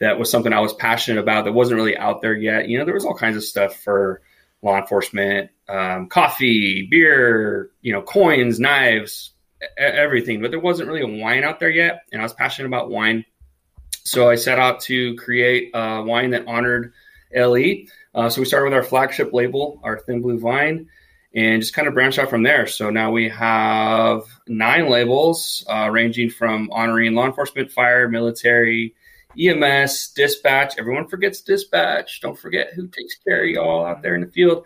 That 0.00 0.18
was 0.18 0.30
something 0.30 0.52
I 0.52 0.60
was 0.60 0.72
passionate 0.72 1.20
about. 1.20 1.44
That 1.44 1.52
wasn't 1.52 1.76
really 1.76 1.98
out 1.98 2.22
there 2.22 2.34
yet. 2.34 2.68
You 2.68 2.78
know, 2.78 2.86
there 2.86 2.94
was 2.94 3.04
all 3.04 3.14
kinds 3.14 3.36
of 3.36 3.44
stuff 3.44 3.76
for 3.76 4.22
law 4.62 4.78
enforcement, 4.78 5.50
um, 5.68 6.08
coffee, 6.08 6.86
beer, 6.90 7.70
you 7.82 7.92
know, 7.92 8.00
coins, 8.00 8.58
knives, 8.58 9.32
everything. 9.76 10.40
But 10.40 10.50
there 10.50 10.60
wasn't 10.60 10.88
really 10.88 11.02
a 11.02 11.22
wine 11.22 11.44
out 11.44 11.60
there 11.60 11.70
yet, 11.70 12.04
and 12.10 12.22
I 12.22 12.24
was 12.24 12.32
passionate 12.32 12.68
about 12.68 12.90
wine. 12.90 13.26
So 14.04 14.28
I 14.28 14.36
set 14.36 14.58
out 14.58 14.80
to 14.82 15.14
create 15.16 15.70
a 15.74 16.02
wine 16.02 16.30
that 16.30 16.46
honored 16.46 16.92
LE. 17.34 17.86
Uh, 18.14 18.28
so 18.28 18.40
we 18.40 18.44
started 18.44 18.64
with 18.64 18.74
our 18.74 18.82
flagship 18.82 19.32
label, 19.32 19.80
our 19.82 19.98
Thin 19.98 20.20
Blue 20.20 20.38
Vine, 20.38 20.88
and 21.34 21.62
just 21.62 21.74
kind 21.74 21.86
of 21.86 21.94
branched 21.94 22.18
out 22.18 22.30
from 22.30 22.42
there. 22.42 22.66
So 22.66 22.90
now 22.90 23.12
we 23.12 23.28
have 23.28 24.22
nine 24.48 24.88
labels 24.88 25.64
uh, 25.68 25.88
ranging 25.90 26.30
from 26.30 26.70
honoring 26.72 27.14
law 27.14 27.26
enforcement, 27.26 27.70
fire, 27.70 28.08
military, 28.08 28.94
EMS, 29.38 30.12
dispatch. 30.14 30.74
Everyone 30.78 31.06
forgets 31.06 31.40
dispatch. 31.40 32.20
Don't 32.20 32.38
forget 32.38 32.72
who 32.74 32.88
takes 32.88 33.14
care 33.16 33.44
of 33.44 33.50
y'all 33.50 33.86
out 33.86 34.02
there 34.02 34.14
in 34.16 34.22
the 34.22 34.26
field. 34.26 34.64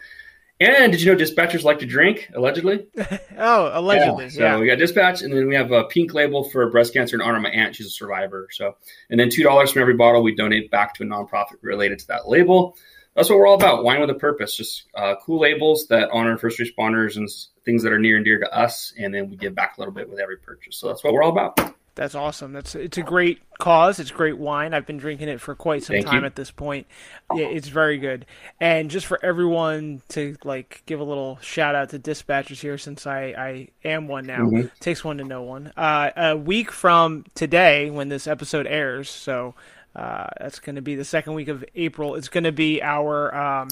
And 0.64 0.92
did 0.92 1.02
you 1.02 1.12
know 1.12 1.18
dispatchers 1.18 1.62
like 1.62 1.80
to 1.80 1.86
drink, 1.86 2.30
allegedly? 2.34 2.86
oh, 3.38 3.70
allegedly. 3.72 4.24
Yeah. 4.24 4.30
So 4.30 4.40
yeah. 4.40 4.58
we 4.58 4.66
got 4.66 4.78
dispatch, 4.78 5.20
and 5.20 5.32
then 5.32 5.46
we 5.46 5.54
have 5.54 5.72
a 5.72 5.84
pink 5.84 6.14
label 6.14 6.48
for 6.48 6.70
breast 6.70 6.94
cancer 6.94 7.16
and 7.16 7.22
honor 7.22 7.40
my 7.40 7.50
aunt. 7.50 7.76
She's 7.76 7.88
a 7.88 7.90
survivor. 7.90 8.48
So, 8.50 8.76
and 9.10 9.20
then 9.20 9.28
$2 9.28 9.72
from 9.72 9.82
every 9.82 9.94
bottle 9.94 10.22
we 10.22 10.34
donate 10.34 10.70
back 10.70 10.94
to 10.94 11.02
a 11.02 11.06
nonprofit 11.06 11.56
related 11.60 11.98
to 12.00 12.06
that 12.08 12.28
label. 12.28 12.76
That's 13.14 13.28
what 13.28 13.38
we're 13.38 13.46
all 13.46 13.54
about. 13.54 13.84
Wine 13.84 14.00
with 14.00 14.10
a 14.10 14.14
purpose. 14.14 14.56
Just 14.56 14.84
uh, 14.94 15.14
cool 15.22 15.38
labels 15.38 15.86
that 15.88 16.10
honor 16.12 16.36
first 16.38 16.58
responders 16.58 17.16
and 17.16 17.28
things 17.64 17.82
that 17.82 17.92
are 17.92 17.98
near 17.98 18.16
and 18.16 18.24
dear 18.24 18.40
to 18.40 18.52
us. 18.52 18.92
And 18.98 19.14
then 19.14 19.28
we 19.28 19.36
give 19.36 19.54
back 19.54 19.76
a 19.76 19.80
little 19.80 19.94
bit 19.94 20.08
with 20.08 20.18
every 20.18 20.38
purchase. 20.38 20.78
So 20.78 20.88
that's 20.88 21.04
what 21.04 21.12
we're 21.12 21.22
all 21.22 21.30
about. 21.30 21.60
That's 21.94 22.16
awesome. 22.16 22.52
That's 22.52 22.74
it's 22.74 22.98
a 22.98 23.02
great 23.02 23.40
cause. 23.58 24.00
It's 24.00 24.10
great 24.10 24.36
wine. 24.36 24.74
I've 24.74 24.86
been 24.86 24.96
drinking 24.96 25.28
it 25.28 25.40
for 25.40 25.54
quite 25.54 25.84
some 25.84 25.94
Thank 25.94 26.06
time 26.06 26.20
you. 26.20 26.26
at 26.26 26.34
this 26.34 26.50
point. 26.50 26.88
Yeah, 27.32 27.46
it's 27.46 27.68
very 27.68 27.98
good. 27.98 28.26
And 28.60 28.90
just 28.90 29.06
for 29.06 29.24
everyone 29.24 30.02
to 30.08 30.36
like 30.42 30.82
give 30.86 30.98
a 30.98 31.04
little 31.04 31.38
shout 31.40 31.76
out 31.76 31.90
to 31.90 31.98
dispatchers 32.00 32.60
here, 32.60 32.78
since 32.78 33.06
I 33.06 33.34
I 33.38 33.68
am 33.84 34.08
one 34.08 34.26
now. 34.26 34.40
Mm-hmm. 34.40 34.66
Takes 34.80 35.04
one 35.04 35.18
to 35.18 35.24
know 35.24 35.42
one. 35.42 35.72
Uh, 35.76 36.10
a 36.16 36.36
week 36.36 36.72
from 36.72 37.24
today, 37.34 37.90
when 37.90 38.08
this 38.08 38.26
episode 38.26 38.66
airs, 38.66 39.08
so 39.08 39.54
uh, 39.94 40.26
that's 40.40 40.58
going 40.58 40.76
to 40.76 40.82
be 40.82 40.96
the 40.96 41.04
second 41.04 41.34
week 41.34 41.48
of 41.48 41.64
April. 41.76 42.16
It's 42.16 42.28
going 42.28 42.44
to 42.44 42.52
be 42.52 42.82
our 42.82 43.32
um, 43.34 43.68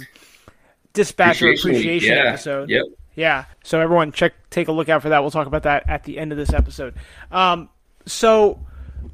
dispatcher 0.93 1.47
appreciation, 1.47 1.71
appreciation 1.71 2.17
yeah. 2.17 2.31
episode. 2.31 2.71
Yep. 2.71 2.85
Yeah. 3.15 3.45
So 3.65 3.81
everyone, 3.81 4.13
check 4.13 4.35
take 4.51 4.69
a 4.69 4.73
look 4.73 4.89
out 4.89 5.03
for 5.03 5.09
that. 5.09 5.23
We'll 5.23 5.33
talk 5.33 5.49
about 5.49 5.65
that 5.65 5.89
at 5.89 6.05
the 6.05 6.19
end 6.19 6.31
of 6.33 6.39
this 6.39 6.53
episode. 6.53 6.95
Um, 7.33 7.69
so 8.07 8.59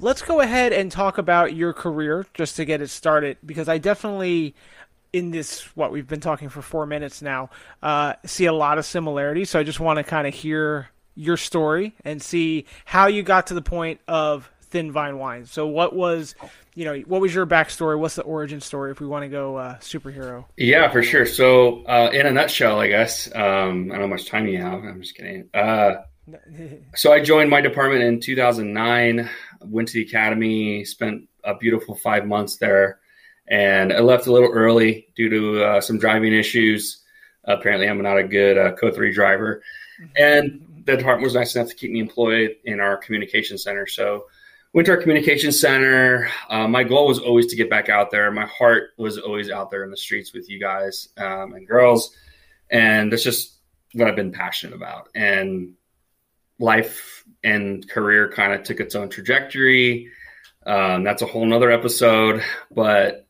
let's 0.00 0.22
go 0.22 0.40
ahead 0.40 0.72
and 0.72 0.90
talk 0.90 1.18
about 1.18 1.54
your 1.54 1.72
career 1.72 2.26
just 2.34 2.56
to 2.56 2.64
get 2.64 2.80
it 2.80 2.88
started 2.88 3.36
because 3.44 3.68
I 3.68 3.78
definitely 3.78 4.54
in 5.12 5.30
this 5.30 5.62
what 5.74 5.90
we've 5.90 6.06
been 6.06 6.20
talking 6.20 6.48
for 6.48 6.60
four 6.60 6.84
minutes 6.84 7.22
now 7.22 7.48
uh, 7.82 8.12
see 8.26 8.44
a 8.44 8.52
lot 8.52 8.76
of 8.76 8.84
similarities 8.84 9.48
so 9.48 9.58
i 9.58 9.62
just 9.62 9.80
want 9.80 9.96
to 9.96 10.04
kind 10.04 10.26
of 10.26 10.34
hear 10.34 10.90
your 11.14 11.36
story 11.36 11.94
and 12.04 12.22
see 12.22 12.64
how 12.84 13.06
you 13.06 13.22
got 13.22 13.46
to 13.46 13.54
the 13.54 13.62
point 13.62 14.00
of 14.06 14.50
Thin 14.70 14.92
Vine 14.92 15.18
Wine. 15.18 15.46
So 15.46 15.66
what 15.66 15.94
was, 15.94 16.34
you 16.74 16.84
know, 16.84 16.96
what 17.00 17.20
was 17.20 17.34
your 17.34 17.46
backstory? 17.46 17.98
What's 17.98 18.14
the 18.14 18.22
origin 18.22 18.60
story 18.60 18.92
if 18.92 19.00
we 19.00 19.06
want 19.06 19.24
to 19.24 19.28
go 19.28 19.56
uh, 19.56 19.78
superhero? 19.78 20.44
Yeah, 20.56 20.90
for 20.90 21.02
sure. 21.02 21.26
So 21.26 21.84
uh, 21.84 22.10
in 22.12 22.26
a 22.26 22.30
nutshell, 22.30 22.78
I 22.78 22.88
guess 22.88 23.26
um, 23.34 23.36
I 23.36 23.40
don't 23.42 23.88
know 23.88 24.00
how 24.00 24.06
much 24.06 24.26
time 24.26 24.46
you 24.46 24.60
have. 24.60 24.84
I'm 24.84 25.00
just 25.00 25.16
kidding. 25.16 25.48
So 26.94 27.12
I 27.12 27.22
joined 27.22 27.50
my 27.50 27.60
department 27.60 28.02
in 28.02 28.20
2009. 28.20 29.28
Went 29.62 29.88
to 29.88 29.94
the 29.94 30.02
academy, 30.02 30.84
spent 30.84 31.28
a 31.44 31.54
beautiful 31.54 31.94
five 31.94 32.26
months 32.26 32.56
there, 32.56 33.00
and 33.48 33.92
I 33.92 34.00
left 34.00 34.26
a 34.26 34.32
little 34.32 34.50
early 34.50 35.08
due 35.16 35.28
to 35.28 35.64
uh, 35.64 35.80
some 35.80 35.98
driving 35.98 36.32
issues. 36.32 37.02
Apparently, 37.44 37.88
I'm 37.88 38.02
not 38.02 38.18
a 38.18 38.24
good 38.24 38.58
uh, 38.58 38.72
code 38.72 38.94
three 38.94 39.12
driver, 39.12 39.62
and 40.16 40.64
the 40.84 40.96
department 40.96 41.24
was 41.24 41.34
nice 41.34 41.54
enough 41.54 41.68
to 41.68 41.74
keep 41.74 41.90
me 41.90 42.00
employed 42.00 42.56
in 42.64 42.80
our 42.80 42.96
communication 42.96 43.58
center. 43.58 43.86
So 43.86 44.26
went 44.74 44.86
to 44.86 44.92
our 44.92 45.00
communication 45.00 45.52
center. 45.52 46.28
Uh, 46.48 46.68
my 46.68 46.84
goal 46.84 47.06
was 47.06 47.18
always 47.18 47.46
to 47.46 47.56
get 47.56 47.70
back 47.70 47.88
out 47.88 48.10
there. 48.10 48.30
My 48.30 48.46
heart 48.46 48.90
was 48.96 49.18
always 49.18 49.50
out 49.50 49.70
there 49.70 49.84
in 49.84 49.90
the 49.90 49.96
streets 49.96 50.32
with 50.32 50.48
you 50.48 50.60
guys 50.60 51.08
um, 51.16 51.54
and 51.54 51.66
girls, 51.66 52.14
and 52.70 53.12
that's 53.12 53.24
just 53.24 53.54
what 53.94 54.08
I've 54.08 54.16
been 54.16 54.32
passionate 54.32 54.76
about. 54.76 55.08
And 55.14 55.74
life 56.58 57.24
and 57.42 57.88
career 57.88 58.30
kind 58.30 58.52
of 58.52 58.62
took 58.62 58.80
its 58.80 58.94
own 58.94 59.08
trajectory. 59.08 60.10
Um, 60.66 61.04
that's 61.04 61.22
a 61.22 61.26
whole 61.26 61.46
nother 61.46 61.70
episode, 61.70 62.42
but 62.70 63.26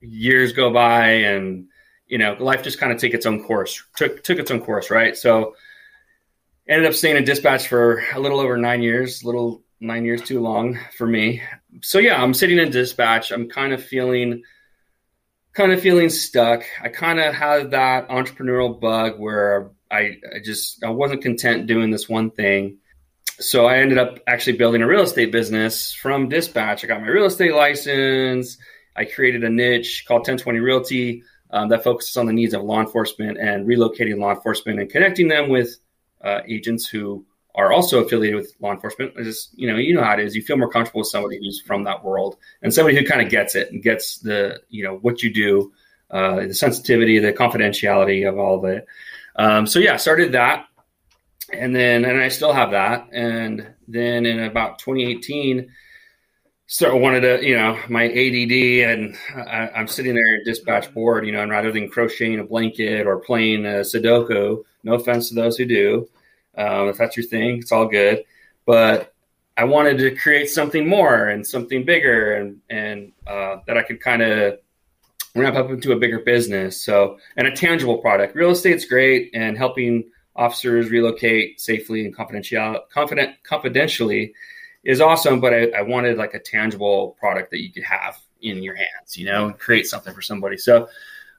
years 0.00 0.52
go 0.52 0.72
by 0.72 1.06
and 1.06 1.66
you 2.06 2.18
know 2.18 2.36
life 2.38 2.62
just 2.62 2.78
kind 2.78 2.92
of 2.92 2.98
took 2.98 3.12
its 3.12 3.24
own 3.24 3.44
course 3.44 3.82
took 3.96 4.22
took 4.24 4.38
its 4.38 4.50
own 4.50 4.60
course 4.60 4.90
right? 4.90 5.16
So 5.16 5.54
ended 6.68 6.86
up 6.86 6.94
staying 6.94 7.16
in 7.16 7.24
dispatch 7.24 7.68
for 7.68 8.02
a 8.12 8.20
little 8.20 8.40
over 8.40 8.56
nine 8.56 8.82
years 8.82 9.24
little 9.24 9.62
nine 9.80 10.04
years 10.04 10.22
too 10.22 10.40
long 10.40 10.78
for 10.96 11.06
me. 11.06 11.42
So 11.82 11.98
yeah 11.98 12.22
i'm 12.22 12.34
sitting 12.34 12.58
in 12.58 12.70
dispatch. 12.70 13.30
I'm 13.30 13.48
kind 13.48 13.72
of 13.72 13.82
feeling 13.82 14.42
kind 15.52 15.72
of 15.72 15.80
feeling 15.80 16.08
stuck. 16.08 16.64
I 16.82 16.88
kind 16.88 17.20
of 17.20 17.34
had 17.34 17.72
that 17.72 18.08
entrepreneurial 18.08 18.80
bug 18.80 19.18
where 19.18 19.70
I, 19.92 20.18
I 20.34 20.38
just 20.42 20.82
I 20.82 20.90
wasn't 20.90 21.22
content 21.22 21.66
doing 21.66 21.90
this 21.90 22.08
one 22.08 22.30
thing. 22.30 22.78
So 23.38 23.66
I 23.66 23.78
ended 23.78 23.98
up 23.98 24.18
actually 24.26 24.56
building 24.56 24.82
a 24.82 24.86
real 24.86 25.02
estate 25.02 25.30
business 25.32 25.92
from 25.92 26.28
dispatch. 26.28 26.84
I 26.84 26.88
got 26.88 27.00
my 27.00 27.08
real 27.08 27.26
estate 27.26 27.54
license. 27.54 28.56
I 28.96 29.04
created 29.04 29.44
a 29.44 29.50
niche 29.50 30.04
called 30.06 30.20
1020 30.20 30.58
Realty 30.58 31.22
um, 31.50 31.68
that 31.68 31.84
focuses 31.84 32.16
on 32.16 32.26
the 32.26 32.32
needs 32.32 32.54
of 32.54 32.62
law 32.62 32.80
enforcement 32.80 33.38
and 33.38 33.66
relocating 33.66 34.18
law 34.18 34.30
enforcement 34.30 34.80
and 34.80 34.90
connecting 34.90 35.28
them 35.28 35.48
with 35.48 35.76
uh, 36.22 36.40
agents 36.46 36.86
who 36.86 37.24
are 37.54 37.72
also 37.72 38.02
affiliated 38.02 38.36
with 38.36 38.54
law 38.60 38.72
enforcement. 38.72 39.12
It's 39.16 39.26
just, 39.26 39.58
you 39.58 39.70
know, 39.70 39.76
you 39.76 39.94
know 39.94 40.02
how 40.02 40.14
it 40.14 40.20
is. 40.20 40.34
You 40.34 40.42
feel 40.42 40.56
more 40.56 40.70
comfortable 40.70 41.00
with 41.00 41.08
somebody 41.08 41.38
who's 41.38 41.60
from 41.60 41.84
that 41.84 42.02
world 42.02 42.36
and 42.62 42.72
somebody 42.72 42.96
who 42.96 43.04
kind 43.04 43.20
of 43.20 43.28
gets 43.28 43.54
it 43.54 43.70
and 43.70 43.82
gets 43.82 44.18
the, 44.20 44.60
you 44.70 44.84
know, 44.84 44.96
what 44.96 45.22
you 45.22 45.32
do, 45.32 45.72
uh, 46.10 46.46
the 46.46 46.54
sensitivity, 46.54 47.18
the 47.18 47.32
confidentiality 47.32 48.26
of 48.26 48.38
all 48.38 48.60
the 48.60 48.84
um, 49.36 49.66
so 49.66 49.78
yeah, 49.78 49.96
started 49.96 50.32
that, 50.32 50.66
and 51.52 51.74
then 51.74 52.04
and 52.04 52.20
I 52.20 52.28
still 52.28 52.52
have 52.52 52.72
that. 52.72 53.08
And 53.12 53.74
then 53.88 54.26
in 54.26 54.40
about 54.40 54.78
2018, 54.78 55.70
so 56.66 56.90
I 56.90 56.94
wanted 56.94 57.20
to, 57.20 57.46
you 57.46 57.54
know, 57.54 57.78
my 57.90 58.04
ADD, 58.04 58.90
and 58.90 59.14
I, 59.36 59.70
am 59.74 59.88
sitting 59.88 60.14
there 60.14 60.36
at 60.36 60.44
dispatch 60.44 60.92
board, 60.94 61.26
you 61.26 61.32
know, 61.32 61.42
and 61.42 61.50
rather 61.50 61.70
than 61.70 61.90
crocheting 61.90 62.40
a 62.40 62.44
blanket 62.44 63.06
or 63.06 63.18
playing 63.18 63.66
a 63.66 63.80
Sudoku, 63.80 64.64
no 64.82 64.94
offense 64.94 65.28
to 65.28 65.34
those 65.34 65.58
who 65.58 65.66
do, 65.66 66.08
um, 66.56 66.88
if 66.88 66.96
that's 66.96 67.14
your 67.14 67.26
thing, 67.26 67.58
it's 67.58 67.72
all 67.72 67.86
good. 67.86 68.24
But 68.64 69.12
I 69.56 69.64
wanted 69.64 69.98
to 69.98 70.16
create 70.16 70.48
something 70.48 70.88
more 70.88 71.28
and 71.28 71.46
something 71.46 71.84
bigger, 71.84 72.36
and 72.36 72.60
and 72.70 73.12
uh, 73.26 73.58
that 73.66 73.76
I 73.76 73.82
could 73.82 74.00
kind 74.00 74.22
of 74.22 74.58
ramp 75.34 75.56
up 75.56 75.70
into 75.70 75.92
a 75.92 75.96
bigger 75.96 76.20
business. 76.20 76.80
So, 76.80 77.18
and 77.36 77.46
a 77.46 77.52
tangible 77.52 77.98
product. 77.98 78.34
Real 78.34 78.50
estate's 78.50 78.84
great, 78.84 79.30
and 79.34 79.56
helping 79.56 80.10
officers 80.36 80.90
relocate 80.90 81.60
safely 81.60 82.04
and 82.04 82.14
confidential, 82.14 82.80
confident, 82.92 83.36
confidentially 83.42 84.32
is 84.84 85.00
awesome. 85.00 85.40
But 85.40 85.54
I, 85.54 85.70
I, 85.70 85.82
wanted 85.82 86.16
like 86.16 86.34
a 86.34 86.38
tangible 86.38 87.16
product 87.20 87.50
that 87.50 87.62
you 87.62 87.70
could 87.70 87.84
have 87.84 88.18
in 88.40 88.62
your 88.62 88.74
hands, 88.74 89.16
you 89.16 89.26
know, 89.26 89.52
create 89.58 89.86
something 89.86 90.14
for 90.14 90.22
somebody. 90.22 90.56
So 90.56 90.88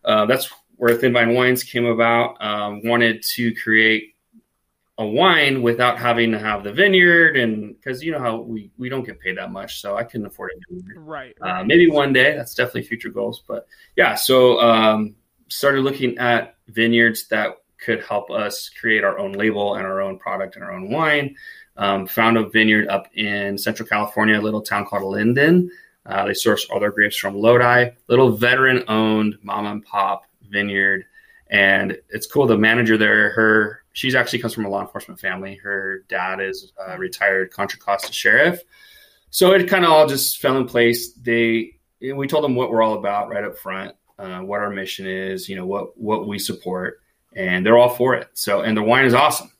uh, 0.06 0.26
that's 0.26 0.52
where 0.78 0.96
Thin 0.96 1.14
Vine 1.14 1.34
Wines 1.34 1.64
came 1.64 1.86
about. 1.86 2.42
Um, 2.42 2.82
wanted 2.84 3.24
to 3.34 3.54
create 3.56 4.13
a 5.00 5.06
wine 5.06 5.64
without 5.64 5.98
having 5.98 6.32
to 6.32 6.38
have 6.38 6.64
the 6.64 6.72
vineyard 6.72 7.36
and 7.36 7.76
because 7.76 8.04
you 8.04 8.12
know 8.12 8.20
how 8.20 8.38
we 8.38 8.70
we 8.78 8.90
don't 8.90 9.06
get 9.06 9.20
paid 9.20 9.38
that 9.38 9.52
much 9.52 9.82
so 9.82 9.98
i 9.98 10.04
couldn't 10.04 10.28
afford 10.28 10.52
it 10.56 10.84
right, 10.96 11.36
right. 11.42 11.62
Uh, 11.62 11.64
maybe 11.64 11.90
one 11.90 12.14
day 12.14 12.36
that's 12.36 12.54
definitely 12.54 12.84
future 12.84 13.10
goals 13.10 13.44
but 13.48 13.66
yeah 13.96 14.14
so 14.14 14.60
um, 14.60 15.16
started 15.48 15.82
looking 15.82 16.16
at 16.20 16.58
vineyards 16.68 17.28
that 17.28 17.58
could 17.84 18.04
help 18.04 18.32
us 18.32 18.70
create 18.70 19.04
our 19.04 19.20
own 19.20 19.34
label 19.34 19.76
and 19.76 19.86
our 19.86 20.02
own 20.02 20.18
product 20.18 20.56
and 20.56 20.64
our 20.64 20.72
own 20.72 20.90
wine. 20.90 21.36
Um, 21.76 22.06
found 22.06 22.38
a 22.38 22.48
vineyard 22.48 22.88
up 22.88 23.08
in 23.16 23.58
central 23.58 23.90
california 23.90 24.40
a 24.40 24.42
little 24.42 24.62
town 24.62 24.86
called 24.86 25.04
linden. 25.04 25.72
Uh, 26.06 26.26
they 26.26 26.34
source 26.36 26.68
all 26.70 26.80
their 26.80 26.92
grapes 26.92 27.18
from 27.18 27.34
lodi 27.36 27.90
little 28.08 28.30
veteran 28.30 28.84
owned 28.88 29.38
mom 29.42 29.66
and 29.66 29.84
pop 29.84 30.26
vineyard 30.50 31.06
and 31.50 31.98
it's 32.10 32.28
cool 32.28 32.46
the 32.46 32.56
manager 32.56 32.96
there 32.96 33.32
her 33.32 33.83
she's 33.94 34.16
actually 34.16 34.40
comes 34.40 34.54
from 34.54 34.66
a 34.66 34.70
law 34.70 34.82
enforcement 34.82 35.20
family. 35.20 35.56
Her 35.56 36.04
dad 36.10 36.42
is 36.42 36.74
a 36.86 36.98
retired 36.98 37.52
Contra 37.52 37.80
Costa 37.80 38.12
sheriff. 38.12 38.62
So 39.30 39.54
it 39.54 39.70
kind 39.70 39.86
of 39.86 39.92
all 39.92 40.08
just 40.08 40.40
fell 40.40 40.58
in 40.58 40.66
place. 40.68 41.14
They 41.14 41.76
we 42.02 42.28
told 42.28 42.44
them 42.44 42.56
what 42.56 42.70
we're 42.70 42.84
all 42.84 42.96
about 42.96 43.30
right 43.30 43.44
up 43.44 43.58
front, 43.58 43.96
uh, 44.20 44.40
what 44.40 44.60
our 44.60 44.70
mission 44.70 45.08
is, 45.08 45.48
you 45.48 45.56
know, 45.56 45.66
what 45.66 45.98
what 45.98 46.28
we 46.28 46.38
support, 46.38 47.00
and 47.36 47.66
they're 47.66 47.78
all 47.78 47.90
for 47.90 48.16
it. 48.16 48.28
So 48.34 48.62
and 48.62 48.76
the 48.76 48.84
wine 48.84 49.06
is 49.06 49.14
awesome. 49.14 49.52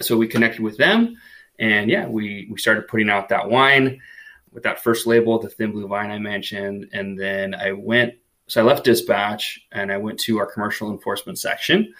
So 0.00 0.16
we 0.16 0.28
connected 0.28 0.62
with 0.62 0.76
them, 0.76 1.16
and 1.58 1.90
yeah, 1.90 2.06
we 2.06 2.48
we 2.50 2.58
started 2.58 2.86
putting 2.86 3.10
out 3.10 3.30
that 3.30 3.50
wine 3.50 4.00
with 4.52 4.62
that 4.62 4.82
first 4.82 5.06
label, 5.06 5.38
the 5.38 5.48
thin 5.48 5.72
blue 5.72 5.88
vine 5.88 6.10
I 6.10 6.18
mentioned, 6.18 6.88
and 6.92 7.18
then 7.18 7.54
I 7.54 7.72
went. 7.72 8.14
So 8.46 8.62
I 8.62 8.64
left 8.64 8.84
dispatch 8.84 9.60
and 9.72 9.92
I 9.92 9.98
went 9.98 10.18
to 10.20 10.38
our 10.38 10.46
commercial 10.46 10.90
enforcement 10.90 11.38
section 11.38 11.92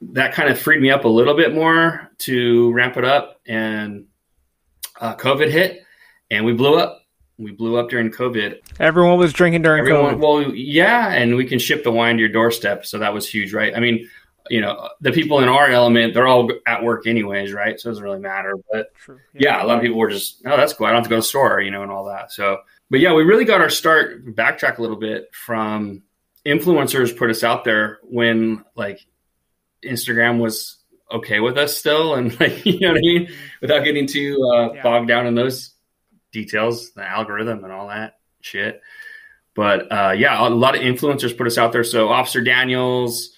that 0.00 0.34
kind 0.34 0.48
of 0.48 0.58
freed 0.58 0.80
me 0.80 0.90
up 0.90 1.04
a 1.04 1.08
little 1.08 1.34
bit 1.34 1.54
more 1.54 2.10
to 2.18 2.72
ramp 2.72 2.96
it 2.96 3.04
up. 3.04 3.40
And 3.46 4.06
uh, 5.00 5.16
COVID 5.16 5.50
hit, 5.50 5.84
and 6.30 6.44
we 6.44 6.52
blew 6.52 6.74
up. 6.76 7.02
We 7.38 7.52
blew 7.52 7.76
up 7.76 7.88
during 7.88 8.10
COVID. 8.10 8.58
Everyone 8.80 9.16
was 9.16 9.32
drinking 9.32 9.62
during 9.62 9.80
Everyone, 9.80 10.16
COVID. 10.16 10.20
Well, 10.20 10.54
yeah, 10.54 11.12
and 11.12 11.36
we 11.36 11.44
can 11.44 11.60
ship 11.60 11.84
the 11.84 11.92
wine 11.92 12.16
to 12.16 12.20
your 12.20 12.28
doorstep, 12.30 12.84
so 12.84 12.98
that 12.98 13.14
was 13.14 13.28
huge, 13.28 13.54
right? 13.54 13.76
I 13.76 13.80
mean, 13.80 14.08
you 14.50 14.60
know, 14.60 14.88
the 15.00 15.12
people 15.12 15.40
in 15.40 15.48
our 15.48 15.68
element, 15.68 16.14
they're 16.14 16.26
all 16.26 16.50
at 16.66 16.82
work 16.82 17.06
anyways, 17.06 17.52
right? 17.52 17.78
So 17.78 17.88
it 17.88 17.92
doesn't 17.92 18.04
really 18.04 18.18
matter. 18.18 18.54
But 18.72 18.90
yeah. 19.06 19.14
yeah, 19.34 19.62
a 19.62 19.66
lot 19.66 19.76
of 19.76 19.82
people 19.82 19.98
were 19.98 20.10
just, 20.10 20.42
oh, 20.46 20.56
that's 20.56 20.72
cool. 20.72 20.86
I 20.86 20.90
don't 20.90 20.96
have 20.96 21.04
to 21.04 21.10
go 21.10 21.16
to 21.16 21.20
the 21.20 21.26
store, 21.26 21.60
you 21.60 21.70
know, 21.70 21.82
and 21.82 21.92
all 21.92 22.06
that. 22.06 22.32
So, 22.32 22.58
but 22.90 23.00
yeah, 23.00 23.12
we 23.12 23.22
really 23.22 23.44
got 23.44 23.60
our 23.60 23.70
start. 23.70 24.24
Backtrack 24.34 24.78
a 24.78 24.82
little 24.82 24.96
bit 24.96 25.28
from 25.32 26.02
influencers 26.46 27.16
put 27.16 27.30
us 27.30 27.44
out 27.44 27.64
there 27.64 27.98
when 28.02 28.64
like 28.74 29.06
Instagram 29.84 30.38
was 30.38 30.76
okay 31.10 31.40
with 31.40 31.56
us 31.58 31.76
still, 31.76 32.14
and 32.14 32.38
like 32.40 32.64
you 32.64 32.80
know 32.80 32.88
what 32.88 32.98
I 32.98 33.00
mean, 33.00 33.28
without 33.60 33.84
getting 33.84 34.06
too 34.06 34.36
uh, 34.54 34.72
yeah. 34.72 34.82
bogged 34.82 35.08
down 35.08 35.26
in 35.26 35.34
those 35.34 35.72
details, 36.32 36.92
the 36.92 37.04
algorithm 37.04 37.64
and 37.64 37.72
all 37.72 37.88
that 37.88 38.18
shit. 38.40 38.80
But 39.54 39.90
uh, 39.90 40.14
yeah, 40.16 40.46
a 40.46 40.48
lot 40.48 40.76
of 40.76 40.82
influencers 40.82 41.36
put 41.36 41.46
us 41.46 41.58
out 41.58 41.72
there. 41.72 41.82
So 41.82 42.08
Officer 42.10 42.40
Daniels, 42.40 43.34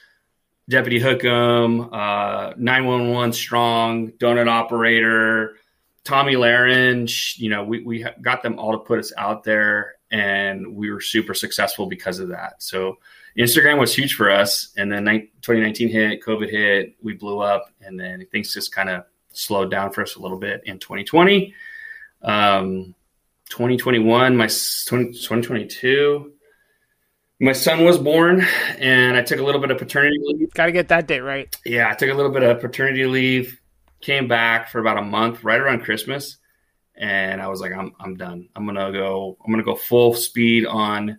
Deputy 0.69 1.01
Hookem, 1.01 1.87
uh, 1.87 2.55
911 2.59 3.33
Strong, 3.33 4.13
Donut 4.13 4.49
Operator, 4.49 5.57
Tomi 6.05 6.35
Lahren, 6.35 7.09
you 7.39 7.51
know, 7.51 7.65
we, 7.65 7.83
we 7.83 8.07
got 8.21 8.43
them 8.43 8.59
all 8.59 8.73
to 8.73 8.79
put 8.79 8.99
us 8.99 9.13
out 9.17 9.45
there 9.45 9.95
and 10.11 10.75
we 10.75 10.91
were 10.91 11.01
super 11.01 11.35
successful 11.35 11.87
because 11.87 12.19
of 12.19 12.29
that. 12.29 12.63
So 12.63 12.99
Instagram 13.39 13.79
was 13.79 13.95
huge 13.95 14.15
for 14.15 14.31
us. 14.31 14.73
And 14.77 14.91
then 14.91 15.05
2019 15.05 15.89
hit, 15.89 16.23
COVID 16.23 16.51
hit, 16.51 16.97
we 17.03 17.15
blew 17.15 17.41
up, 17.41 17.71
and 17.81 17.99
then 17.99 18.27
things 18.31 18.53
just 18.53 18.73
kind 18.73 18.89
of 18.89 19.05
slowed 19.33 19.71
down 19.71 19.93
for 19.93 20.03
us 20.03 20.17
a 20.17 20.21
little 20.21 20.39
bit 20.39 20.63
in 20.65 20.79
2020. 20.79 21.55
Um, 22.23 22.95
2021, 23.49 24.37
my 24.37 24.49
20, 24.87 25.13
2022, 25.13 26.33
my 27.41 27.53
son 27.53 27.85
was 27.85 27.99
born, 27.99 28.47
and 28.79 29.17
I 29.17 29.23
took 29.23 29.41
a 29.41 29.43
little 29.43 29.61
bit 29.61 29.71
of 29.71 29.79
paternity 29.79 30.19
leave. 30.21 30.53
Got 30.53 30.67
to 30.67 30.73
get 30.73 30.89
that 30.89 31.07
date 31.07 31.21
right. 31.21 31.55
Yeah, 31.65 31.89
I 31.89 31.95
took 31.95 32.11
a 32.11 32.15
little 32.15 32.31
bit 32.31 32.43
of 32.43 32.61
paternity 32.61 33.07
leave, 33.07 33.61
came 34.01 34.29
back 34.29 34.69
for 34.71 34.79
about 34.79 34.99
a 34.99 35.03
month, 35.03 35.43
right 35.43 35.59
around 35.59 35.83
Christmas, 35.83 36.37
and 36.97 37.41
I 37.41 37.49
was 37.49 37.61
like, 37.61 37.73
I'm 37.73 37.95
I'm 37.99 38.17
done. 38.17 38.49
I'm 38.55 38.67
gonna 38.67 38.93
go. 38.93 39.39
I'm 39.43 39.51
gonna 39.51 39.65
go 39.65 39.75
full 39.75 40.13
speed 40.13 40.67
on 40.67 41.19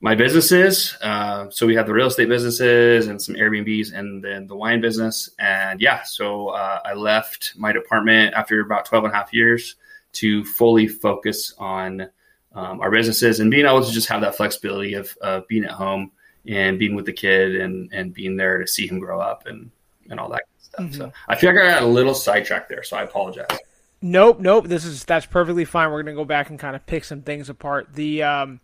my 0.00 0.14
businesses. 0.14 0.96
Uh, 1.02 1.50
so 1.50 1.66
we 1.66 1.74
have 1.74 1.86
the 1.86 1.92
real 1.92 2.06
estate 2.06 2.28
businesses 2.28 3.08
and 3.08 3.20
some 3.20 3.34
Airbnbs 3.34 3.92
and 3.92 4.22
then 4.22 4.46
the 4.46 4.54
wine 4.54 4.80
business. 4.80 5.30
And 5.38 5.80
yeah, 5.80 6.02
so 6.02 6.48
uh, 6.48 6.80
I 6.84 6.94
left 6.94 7.54
my 7.56 7.72
department 7.72 8.34
after 8.34 8.60
about 8.60 8.84
12 8.84 9.04
and 9.04 9.12
a 9.12 9.16
half 9.16 9.32
years 9.32 9.76
to 10.14 10.44
fully 10.44 10.86
focus 10.86 11.54
on 11.58 12.08
um, 12.54 12.80
our 12.80 12.90
businesses 12.90 13.40
and 13.40 13.50
being 13.50 13.66
able 13.66 13.84
to 13.84 13.90
just 13.92 14.08
have 14.08 14.20
that 14.20 14.36
flexibility 14.36 14.94
of, 14.94 15.16
of 15.20 15.46
being 15.48 15.64
at 15.64 15.72
home 15.72 16.12
and 16.46 16.78
being 16.78 16.94
with 16.94 17.04
the 17.04 17.12
kid 17.12 17.56
and, 17.56 17.92
and 17.92 18.14
being 18.14 18.36
there 18.36 18.58
to 18.58 18.66
see 18.66 18.86
him 18.86 19.00
grow 19.00 19.20
up 19.20 19.46
and, 19.46 19.70
and 20.08 20.20
all 20.20 20.28
that 20.30 20.44
stuff. 20.60 20.86
Mm-hmm. 20.86 20.94
So 20.94 21.12
I 21.28 21.36
feel 21.36 21.52
like 21.52 21.62
I 21.62 21.72
got 21.72 21.82
a 21.82 21.86
little 21.86 22.14
sidetracked 22.14 22.68
there, 22.68 22.82
so 22.82 22.96
I 22.96 23.02
apologize. 23.02 23.58
Nope, 24.00 24.38
nope. 24.38 24.66
This 24.66 24.84
is 24.84 25.04
that's 25.04 25.26
perfectly 25.26 25.64
fine. 25.64 25.90
We're 25.90 26.04
gonna 26.04 26.14
go 26.14 26.24
back 26.24 26.50
and 26.50 26.58
kind 26.58 26.76
of 26.76 26.86
pick 26.86 27.04
some 27.04 27.22
things 27.22 27.48
apart. 27.48 27.88
The 27.94 28.22
um, 28.22 28.60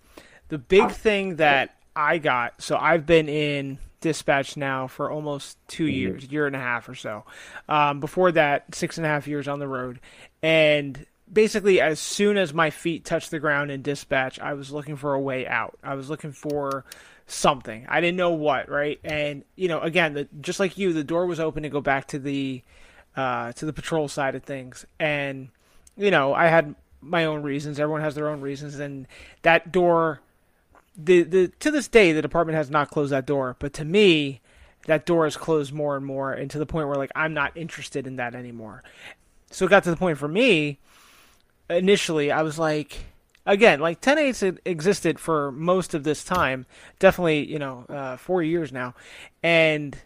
the 0.48 0.58
big 0.58 0.90
thing 0.90 1.36
that 1.36 1.76
I 1.96 2.18
got. 2.18 2.60
So 2.62 2.76
I've 2.76 3.06
been 3.06 3.28
in 3.28 3.78
dispatch 4.00 4.56
now 4.56 4.86
for 4.86 5.10
almost 5.10 5.56
2 5.68 5.84
mm-hmm. 5.84 5.92
years, 5.92 6.24
year 6.26 6.46
and 6.46 6.54
a 6.54 6.58
half 6.60 6.88
or 6.88 6.94
so. 6.94 7.24
Um, 7.68 8.00
before 8.00 8.32
that, 8.32 8.74
six 8.74 8.98
and 8.98 9.06
a 9.06 9.08
half 9.08 9.26
years 9.26 9.48
on 9.48 9.58
the 9.58 9.68
road, 9.68 10.00
and 10.42 11.06
basically 11.32 11.80
as 11.80 11.98
soon 11.98 12.36
as 12.36 12.52
my 12.52 12.70
feet 12.70 13.04
touched 13.04 13.30
the 13.30 13.40
ground 13.40 13.70
in 13.70 13.82
dispatch, 13.82 14.38
I 14.38 14.54
was 14.54 14.70
looking 14.70 14.96
for 14.96 15.14
a 15.14 15.20
way 15.20 15.46
out. 15.46 15.78
I 15.82 15.94
was 15.94 16.10
looking 16.10 16.32
for 16.32 16.84
something. 17.26 17.86
I 17.88 18.00
didn't 18.00 18.16
know 18.16 18.32
what, 18.32 18.68
right? 18.68 19.00
And 19.04 19.44
you 19.56 19.68
know, 19.68 19.80
again, 19.80 20.14
the, 20.14 20.28
just 20.40 20.60
like 20.60 20.78
you, 20.78 20.92
the 20.92 21.04
door 21.04 21.26
was 21.26 21.40
open 21.40 21.62
to 21.62 21.68
go 21.68 21.80
back 21.80 22.08
to 22.08 22.18
the 22.18 22.62
uh, 23.16 23.52
to 23.52 23.66
the 23.66 23.72
patrol 23.72 24.08
side 24.08 24.34
of 24.34 24.42
things, 24.42 24.84
and 24.98 25.48
you 25.96 26.10
know, 26.10 26.34
I 26.34 26.48
had 26.48 26.74
my 27.00 27.24
own 27.26 27.42
reasons. 27.42 27.78
Everyone 27.78 28.00
has 28.00 28.14
their 28.14 28.28
own 28.28 28.40
reasons, 28.40 28.78
and 28.78 29.06
that 29.42 29.72
door, 29.72 30.20
the 30.96 31.22
the 31.22 31.48
to 31.60 31.70
this 31.70 31.88
day, 31.88 32.12
the 32.12 32.22
department 32.22 32.56
has 32.56 32.70
not 32.70 32.90
closed 32.90 33.12
that 33.12 33.26
door. 33.26 33.56
But 33.58 33.72
to 33.74 33.84
me, 33.84 34.40
that 34.86 35.06
door 35.06 35.26
is 35.26 35.36
closed 35.36 35.72
more 35.72 35.96
and 35.96 36.04
more, 36.04 36.32
and 36.32 36.50
to 36.50 36.58
the 36.58 36.66
point 36.66 36.88
where 36.88 36.96
like 36.96 37.12
I'm 37.14 37.34
not 37.34 37.56
interested 37.56 38.06
in 38.06 38.16
that 38.16 38.34
anymore. 38.34 38.82
So 39.50 39.66
it 39.66 39.68
got 39.68 39.84
to 39.84 39.90
the 39.90 39.96
point 39.96 40.18
for 40.18 40.28
me. 40.28 40.78
Initially, 41.70 42.30
I 42.30 42.42
was 42.42 42.58
like, 42.58 43.04
again, 43.46 43.80
like 43.80 44.00
10 44.00 44.18
existed 44.64 45.18
for 45.18 45.52
most 45.52 45.94
of 45.94 46.04
this 46.04 46.24
time, 46.24 46.66
definitely, 46.98 47.46
you 47.46 47.58
know, 47.58 47.86
uh, 47.88 48.16
four 48.16 48.42
years 48.42 48.72
now. 48.72 48.94
And 49.42 49.96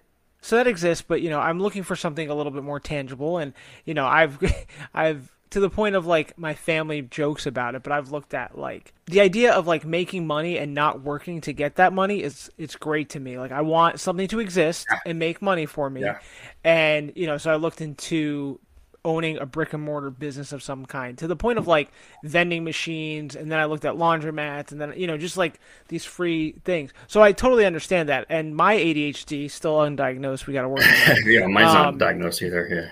so 0.41 0.57
that 0.57 0.67
exists, 0.67 1.05
but, 1.07 1.21
you 1.21 1.31
know, 1.31 1.41
I'm 1.41 1.61
looking 1.61 1.83
for 1.83 1.97
something 1.97 2.29
a 2.29 2.35
little 2.35 2.53
bit 2.53 2.63
more 2.63 2.81
tangible. 2.81 3.39
And, 3.39 3.55
you 3.85 3.95
know, 3.95 4.07
I've, 4.07 4.39
I've, 4.95 5.31
to 5.51 5.61
the 5.61 5.71
point 5.71 5.95
of 5.95 6.07
like 6.07 6.37
my 6.39 6.55
family 6.55 7.03
jokes 7.03 7.47
about 7.47 7.75
it, 7.75 7.83
but 7.83 7.93
I've 7.93 8.11
looked 8.11 8.35
at 8.35 8.59
like 8.59 8.93
the 9.07 9.21
idea 9.21 9.53
of 9.53 9.67
like 9.67 9.85
making 9.85 10.27
money 10.27 10.59
and 10.59 10.75
not 10.75 11.03
working 11.03 11.41
to 11.43 11.53
get 11.53 11.77
that 11.77 11.93
money 11.93 12.23
is 12.23 12.51
it's 12.59 12.77
great 12.77 13.11
to 13.11 13.21
me. 13.21 13.39
Like 13.39 13.53
I 13.53 13.63
want 13.63 14.01
something 14.01 14.29
to 14.29 14.41
exist 14.41 14.87
and 15.07 15.19
make 15.19 15.41
money 15.41 15.67
for 15.67 15.89
me. 15.89 16.03
Yeah. 16.03 16.19
And 16.65 17.13
you 17.17 17.27
know, 17.27 17.39
so 17.39 17.51
I 17.51 17.57
looked 17.57 17.81
into 17.81 18.61
owning 19.05 19.39
a 19.39 19.47
brick 19.47 19.73
and 19.73 19.83
mortar 19.83 20.11
business 20.11 20.53
of 20.53 20.63
some 20.63 20.85
kind 20.85 21.17
to 21.17 21.27
the 21.27 21.37
point 21.37 21.59
of 21.59 21.67
like 21.67 21.91
vending 22.25 22.65
machines 22.65 23.37
and 23.37 23.51
then 23.51 23.59
I 23.59 23.65
looked 23.65 23.85
at 23.85 23.95
laundromats 23.95 24.73
and 24.73 24.81
then 24.81 24.93
you 24.97 25.07
know 25.07 25.17
just 25.17 25.37
like 25.37 25.59
these 25.89 26.05
free 26.05 26.57
things. 26.65 26.93
So 27.07 27.23
I 27.23 27.33
totally 27.33 27.65
understand 27.65 28.09
that 28.09 28.27
and 28.29 28.55
my 28.55 28.77
ADHD 28.77 29.51
still 29.51 29.77
undiagnosed, 29.77 30.47
we 30.47 30.53
got 30.53 30.63
to 30.63 30.69
work 30.69 30.81
on 30.81 31.17
yeah, 31.27 31.47
mine's 31.47 31.71
um, 31.71 31.83
not 31.85 31.99
diagnosed 31.99 32.43
either, 32.43 32.69
yeah. 32.71 32.91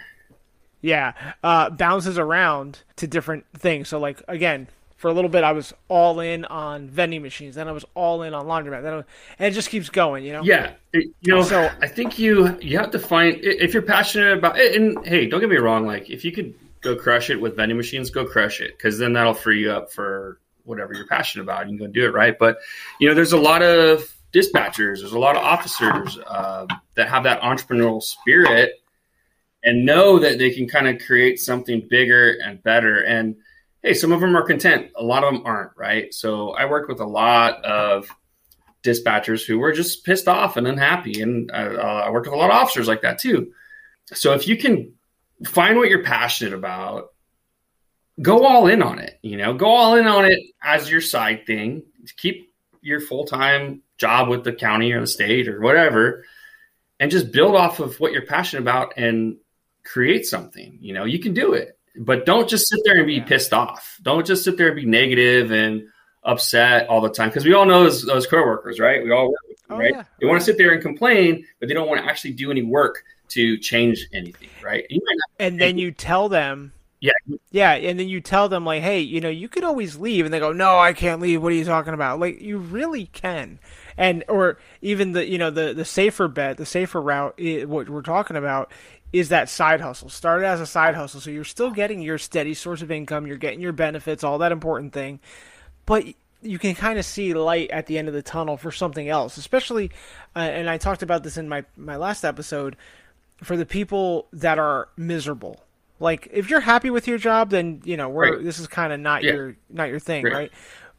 Yeah, 0.86 1.14
uh, 1.42 1.70
bounces 1.70 2.16
around 2.16 2.78
to 2.96 3.08
different 3.08 3.44
things. 3.58 3.88
So 3.88 3.98
like 3.98 4.22
again, 4.28 4.68
for 4.96 5.08
a 5.08 5.12
little 5.12 5.28
bit 5.28 5.42
I 5.42 5.50
was 5.50 5.74
all 5.88 6.20
in 6.20 6.44
on 6.44 6.88
vending 6.88 7.22
machines, 7.22 7.56
then 7.56 7.66
I 7.66 7.72
was 7.72 7.84
all 7.96 8.22
in 8.22 8.34
on 8.34 8.46
laundromat, 8.46 8.84
then 8.84 8.94
was, 8.94 9.04
and 9.40 9.48
it 9.48 9.50
just 9.50 9.68
keeps 9.68 9.90
going, 9.90 10.24
you 10.24 10.32
know. 10.32 10.42
Yeah, 10.44 10.74
you 10.92 11.12
know, 11.24 11.42
so 11.42 11.68
I 11.82 11.88
think 11.88 12.20
you 12.20 12.56
you 12.60 12.78
have 12.78 12.92
to 12.92 13.00
find 13.00 13.36
if 13.42 13.74
you're 13.74 13.82
passionate 13.82 14.38
about 14.38 14.60
it. 14.60 14.80
And 14.80 15.04
hey, 15.04 15.26
don't 15.26 15.40
get 15.40 15.48
me 15.48 15.56
wrong, 15.56 15.88
like 15.88 16.08
if 16.08 16.24
you 16.24 16.30
could 16.30 16.54
go 16.82 16.94
crush 16.94 17.30
it 17.30 17.40
with 17.40 17.56
vending 17.56 17.76
machines, 17.76 18.10
go 18.10 18.24
crush 18.24 18.60
it 18.60 18.78
because 18.78 18.96
then 18.96 19.12
that'll 19.14 19.34
free 19.34 19.62
you 19.62 19.72
up 19.72 19.92
for 19.92 20.38
whatever 20.62 20.94
you're 20.94 21.08
passionate 21.08 21.42
about. 21.42 21.68
You 21.68 21.76
can 21.76 21.86
go 21.88 21.92
do 21.92 22.06
it 22.06 22.14
right. 22.14 22.38
But 22.38 22.58
you 23.00 23.08
know, 23.08 23.14
there's 23.14 23.32
a 23.32 23.38
lot 23.38 23.62
of 23.62 24.08
dispatchers, 24.32 25.00
there's 25.00 25.14
a 25.14 25.18
lot 25.18 25.34
of 25.34 25.42
officers 25.42 26.16
uh, 26.28 26.68
that 26.94 27.08
have 27.08 27.24
that 27.24 27.40
entrepreneurial 27.40 28.00
spirit 28.00 28.80
and 29.66 29.84
know 29.84 30.18
that 30.20 30.38
they 30.38 30.50
can 30.50 30.66
kind 30.66 30.88
of 30.88 31.04
create 31.04 31.38
something 31.38 31.86
bigger 31.90 32.38
and 32.42 32.62
better 32.62 33.02
and 33.02 33.36
hey, 33.86 33.94
some 33.94 34.10
of 34.10 34.20
them 34.20 34.36
are 34.36 34.42
content, 34.42 34.90
a 34.96 35.04
lot 35.04 35.22
of 35.22 35.32
them 35.32 35.42
aren't, 35.46 35.70
right? 35.76 36.12
So 36.12 36.50
I 36.50 36.64
worked 36.64 36.88
with 36.88 36.98
a 36.98 37.06
lot 37.06 37.64
of 37.64 38.08
dispatchers 38.82 39.46
who 39.46 39.58
were 39.58 39.72
just 39.72 40.04
pissed 40.04 40.26
off 40.26 40.56
and 40.56 40.66
unhappy, 40.66 41.20
and 41.22 41.50
uh, 41.52 41.54
I 41.54 42.10
worked 42.10 42.26
with 42.26 42.34
a 42.34 42.38
lot 42.38 42.50
of 42.50 42.56
officers 42.56 42.88
like 42.88 43.02
that 43.02 43.20
too. 43.20 43.52
So 44.12 44.32
if 44.32 44.48
you 44.48 44.56
can 44.56 44.94
find 45.44 45.76
what 45.76 45.88
you're 45.88 46.02
passionate 46.02 46.52
about, 46.52 47.12
go 48.20 48.44
all 48.44 48.66
in 48.66 48.82
on 48.82 48.98
it. 48.98 49.18
You 49.22 49.36
know, 49.36 49.54
go 49.54 49.66
all 49.66 49.96
in 49.96 50.08
on 50.08 50.24
it 50.24 50.40
as 50.60 50.90
your 50.90 51.00
side 51.00 51.46
thing. 51.46 51.84
Keep 52.16 52.52
your 52.80 53.00
full 53.00 53.24
time 53.24 53.82
job 53.98 54.28
with 54.28 54.42
the 54.42 54.52
county 54.52 54.92
or 54.92 55.00
the 55.00 55.06
state 55.06 55.46
or 55.46 55.60
whatever, 55.60 56.24
and 56.98 57.10
just 57.10 57.30
build 57.30 57.54
off 57.54 57.78
of 57.78 58.00
what 58.00 58.10
you're 58.10 58.26
passionate 58.26 58.62
about 58.62 58.94
and 58.96 59.36
create 59.86 60.26
something. 60.26 60.78
You 60.80 60.92
know, 60.92 61.04
you 61.04 61.18
can 61.18 61.32
do 61.32 61.54
it 61.54 61.76
but 61.98 62.26
don't 62.26 62.48
just 62.48 62.68
sit 62.68 62.80
there 62.84 62.98
and 62.98 63.06
be 63.06 63.14
yeah. 63.14 63.24
pissed 63.24 63.52
off. 63.52 63.98
Don't 64.02 64.26
just 64.26 64.44
sit 64.44 64.56
there 64.56 64.68
and 64.68 64.76
be 64.76 64.84
negative 64.84 65.50
and 65.50 65.88
upset 66.24 66.88
all 66.88 67.00
the 67.00 67.10
time 67.10 67.28
because 67.28 67.44
we 67.44 67.54
all 67.54 67.64
know 67.64 67.84
those, 67.84 68.02
those 68.02 68.26
coworkers, 68.26 68.80
right? 68.80 69.02
We 69.02 69.12
all 69.12 69.28
work 69.28 69.40
with 69.48 69.58
them, 69.62 69.76
oh, 69.76 69.78
right? 69.78 69.92
Yeah. 69.94 70.04
They 70.20 70.26
want 70.26 70.40
to 70.40 70.44
sit 70.44 70.58
there 70.58 70.72
and 70.72 70.82
complain, 70.82 71.46
but 71.60 71.68
they 71.68 71.74
don't 71.74 71.88
want 71.88 72.00
to 72.00 72.06
actually 72.06 72.32
do 72.32 72.50
any 72.50 72.62
work 72.62 73.02
to 73.28 73.56
change 73.58 74.06
anything, 74.12 74.48
right? 74.62 74.86
and 75.38 75.60
then 75.60 75.78
you 75.78 75.90
tell 75.90 76.28
them, 76.28 76.72
yeah, 77.00 77.12
yeah, 77.50 77.72
and 77.72 77.98
then 78.00 78.08
you 78.08 78.20
tell 78.20 78.48
them 78.48 78.64
like, 78.64 78.82
hey, 78.82 79.00
you 79.00 79.20
know, 79.20 79.28
you 79.28 79.48
could 79.48 79.64
always 79.64 79.96
leave, 79.96 80.24
and 80.24 80.32
they 80.32 80.38
go, 80.38 80.52
no, 80.52 80.78
I 80.78 80.92
can't 80.92 81.20
leave. 81.20 81.42
What 81.42 81.52
are 81.52 81.56
you 81.56 81.64
talking 81.64 81.92
about? 81.92 82.20
Like, 82.20 82.40
you 82.40 82.58
really 82.58 83.06
can, 83.06 83.58
and 83.98 84.24
or 84.28 84.58
even 84.80 85.12
the 85.12 85.28
you 85.28 85.36
know 85.36 85.50
the 85.50 85.74
the 85.74 85.84
safer 85.84 86.26
bet, 86.26 86.56
the 86.56 86.64
safer 86.64 87.00
route, 87.00 87.34
eh, 87.38 87.64
what 87.64 87.90
we're 87.90 88.00
talking 88.00 88.36
about 88.36 88.72
is 89.18 89.30
that 89.30 89.48
side 89.48 89.80
hustle. 89.80 90.08
Started 90.08 90.46
as 90.46 90.60
a 90.60 90.66
side 90.66 90.94
hustle, 90.94 91.20
so 91.20 91.30
you're 91.30 91.44
still 91.44 91.70
getting 91.70 92.02
your 92.02 92.18
steady 92.18 92.54
source 92.54 92.82
of 92.82 92.90
income, 92.90 93.26
you're 93.26 93.36
getting 93.36 93.60
your 93.60 93.72
benefits, 93.72 94.24
all 94.24 94.38
that 94.38 94.52
important 94.52 94.92
thing, 94.92 95.20
but 95.86 96.04
you 96.42 96.58
can 96.58 96.74
kind 96.74 96.98
of 96.98 97.04
see 97.04 97.34
light 97.34 97.70
at 97.70 97.86
the 97.86 97.98
end 97.98 98.08
of 98.08 98.14
the 98.14 98.22
tunnel 98.22 98.56
for 98.56 98.70
something 98.70 99.08
else, 99.08 99.36
especially, 99.36 99.90
uh, 100.34 100.40
and 100.40 100.68
I 100.68 100.78
talked 100.78 101.02
about 101.02 101.22
this 101.22 101.36
in 101.36 101.48
my 101.48 101.64
my 101.76 101.96
last 101.96 102.24
episode, 102.24 102.76
for 103.42 103.56
the 103.56 103.66
people 103.66 104.26
that 104.32 104.58
are 104.58 104.88
miserable. 104.96 105.62
Like 105.98 106.28
if 106.32 106.50
you're 106.50 106.60
happy 106.60 106.90
with 106.90 107.08
your 107.08 107.18
job, 107.18 107.50
then 107.50 107.80
you 107.84 107.96
know 107.96 108.08
we're 108.08 108.36
right. 108.36 108.44
this 108.44 108.58
is 108.58 108.66
kind 108.66 108.92
of 108.92 109.00
not 109.00 109.22
yeah. 109.22 109.32
your 109.32 109.56
not 109.70 109.88
your 109.88 109.98
thing, 109.98 110.24
right. 110.24 110.32
right? 110.32 110.52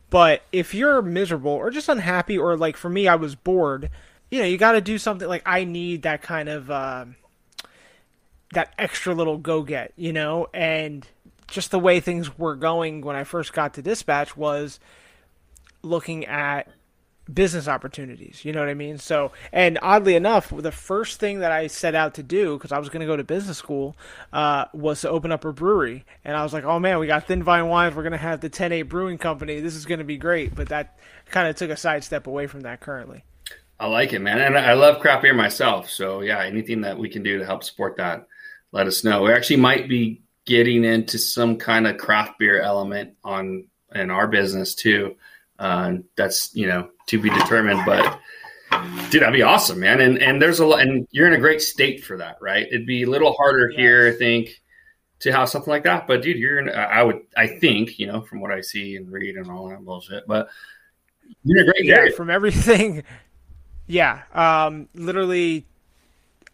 But 0.10 0.42
if 0.52 0.74
you're 0.74 1.02
miserable 1.02 1.52
or 1.52 1.70
just 1.70 1.90
unhappy, 1.90 2.38
or 2.38 2.58
like 2.58 2.78
for 2.78 2.90
me, 2.90 3.08
I 3.08 3.16
was 3.16 3.36
bored. 3.36 3.90
You 4.32 4.40
know, 4.40 4.46
you 4.46 4.58
got 4.58 4.74
to 4.74 4.82
do 4.82 4.98
something. 4.98 5.28
Like 5.28 5.44
I 5.46 5.64
need 5.64 6.04
that 6.04 6.22
kind 6.22 6.50
of. 6.50 6.72
Uh, 6.72 7.06
that 8.54 8.74
extra 8.78 9.14
little 9.14 9.38
go 9.38 9.62
get, 9.62 9.94
you 9.96 10.14
know, 10.14 10.48
and 10.54 11.08
just 11.48 11.72
the 11.72 11.80
way 11.80 12.00
things 12.00 12.38
were 12.38 12.56
going 12.56 13.02
when 13.02 13.16
I 13.16 13.24
first 13.24 13.54
got 13.54 13.74
to 13.76 13.82
dispatch 13.82 14.36
was 14.36 14.80
looking 15.82 16.26
at 16.26 16.68
business 17.32 17.68
opportunities. 17.68 18.46
You 18.46 18.54
know 18.54 18.60
what 18.60 18.70
I 18.70 18.74
mean? 18.74 18.98
So, 18.98 19.32
and 19.52 19.78
oddly 19.82 20.16
enough, 20.16 20.54
the 20.56 20.72
first 20.72 21.20
thing 21.20 21.40
that 21.40 21.52
I 21.52 21.68
set 21.68 21.96
out 21.96 22.16
to 22.16 22.24
do, 22.24 22.58
because 22.58 22.72
I 22.72 22.80
was 22.80 22.90
going 22.90 23.02
to 23.02 23.06
go 23.06 23.18
to 23.18 23.24
business 23.24 23.58
school, 23.58 23.96
uh, 24.34 24.66
was 24.74 25.02
to 25.02 25.10
open 25.10 25.32
up 25.32 25.46
a 25.46 25.52
brewery. 25.52 26.06
And 26.24 26.36
I 26.36 26.44
was 26.44 26.54
like, 26.54 26.64
oh 26.64 26.80
man, 26.80 27.00
we 27.00 27.08
got 27.08 27.28
Thin 27.28 27.44
Vine 27.44 27.68
Wines. 27.68 27.96
We're 27.96 28.04
going 28.04 28.12
to 28.12 28.18
have 28.18 28.42
the 28.42 28.50
10-8 28.50 28.88
Brewing 28.88 29.18
Company. 29.18 29.60
This 29.60 29.76
is 29.76 29.86
going 29.86 30.00
to 30.00 30.06
be 30.06 30.18
great. 30.18 30.56
But 30.56 30.70
that 30.70 30.98
kind 31.26 31.48
of 31.48 31.56
took 31.56 31.70
a 31.70 31.78
sidestep 31.78 32.28
away 32.28 32.48
from 32.48 32.62
that 32.62 32.80
currently. 32.80 33.24
I 33.80 33.88
like 33.88 34.14
it, 34.14 34.20
man. 34.20 34.40
And 34.40 34.58
I 34.58 34.74
love 34.74 35.00
craft 35.00 35.22
beer 35.22 35.34
myself. 35.34 35.90
So, 35.90 36.22
yeah, 36.22 36.44
anything 36.44 36.82
that 36.82 36.98
we 36.98 37.10
can 37.10 37.24
do 37.24 37.38
to 37.38 37.46
help 37.46 37.64
support 37.64 37.98
that 37.98 38.28
let 38.72 38.88
us 38.88 39.04
know. 39.04 39.24
We 39.24 39.34
actually 39.34 39.58
might 39.58 39.88
be 39.88 40.22
getting 40.46 40.84
into 40.84 41.18
some 41.18 41.58
kind 41.58 41.88
of 41.88 41.98
craft 41.98 42.40
beer 42.40 42.62
element 42.62 43.16
on 43.24 43.68
in 43.94 44.12
our 44.12 44.28
business 44.28 44.76
too. 44.76 45.16
Uh, 45.60 45.96
that's 46.16 46.56
you 46.56 46.68
know 46.68 46.90
to 47.08 47.20
be 47.20 47.30
determined, 47.30 47.82
but 47.86 48.20
dude, 49.10 49.22
that'd 49.22 49.34
be 49.34 49.44
awesome, 49.44 49.80
man. 49.80 50.02
And 50.02 50.20
and 50.20 50.42
there's 50.42 50.60
a 50.60 50.66
lot, 50.66 50.82
and 50.82 51.08
you're 51.12 51.28
in 51.28 51.34
a 51.34 51.40
great 51.40 51.62
state 51.62 52.04
for 52.04 52.18
that, 52.18 52.38
right? 52.42 52.68
It'd 52.68 52.86
be 52.86 53.04
a 53.04 53.10
little 53.10 53.34
harder 53.34 53.70
yes. 53.70 53.80
here, 53.80 54.08
I 54.08 54.18
think, 54.18 54.62
to 55.20 55.32
have 55.32 55.50
something 55.50 55.72
like 55.72 55.84
that. 55.84 56.08
But 56.08 56.22
dude, 56.22 56.38
you're 56.38 56.60
in. 56.60 56.70
I 56.70 57.04
would, 57.04 57.22
I 57.36 57.48
think, 57.48 58.00
you 58.00 58.08
know, 58.08 58.22
from 58.22 58.40
what 58.40 58.52
I 58.52 58.62
see 58.62 58.96
and 58.96 59.12
read 59.12 59.36
and 59.36 59.50
all 59.50 59.70
that 59.70 59.84
bullshit, 59.84 60.28
but 60.28 60.50
you're 61.44 61.60
in 61.60 61.70
a 61.70 61.72
great 61.72 61.86
yeah, 61.86 61.96
area. 61.96 62.12
from 62.14 62.30
everything. 62.30 63.04
Yeah, 63.90 64.24
um, 64.34 64.90
literally. 64.94 65.66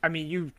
I 0.04 0.10
mean, 0.10 0.28
you 0.28 0.52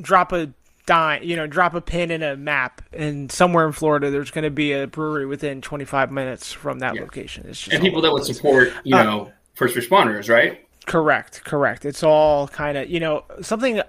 drop 0.00 0.30
a 0.30 0.52
dime, 0.90 1.22
you 1.22 1.36
know, 1.36 1.46
drop 1.46 1.74
a 1.74 1.80
pin 1.80 2.10
in 2.10 2.20
a 2.20 2.36
map, 2.36 2.82
and 2.92 3.30
somewhere 3.30 3.64
in 3.64 3.70
Florida, 3.70 4.10
there's 4.10 4.32
going 4.32 4.42
to 4.42 4.50
be 4.50 4.72
a 4.72 4.88
brewery 4.88 5.24
within 5.24 5.60
25 5.60 6.10
minutes 6.10 6.52
from 6.52 6.80
that 6.80 6.96
yeah. 6.96 7.02
location. 7.02 7.46
It's 7.48 7.60
just 7.60 7.72
and 7.72 7.80
people 7.80 8.02
that 8.02 8.12
would 8.12 8.24
support, 8.24 8.72
you 8.82 8.96
uh, 8.96 9.02
know, 9.04 9.32
first 9.54 9.76
responders, 9.76 10.28
right? 10.28 10.66
Correct, 10.86 11.44
correct. 11.44 11.84
It's 11.84 12.02
all 12.02 12.48
kind 12.48 12.76
of, 12.76 12.90
you 12.90 12.98
know, 12.98 13.24
something 13.40 13.80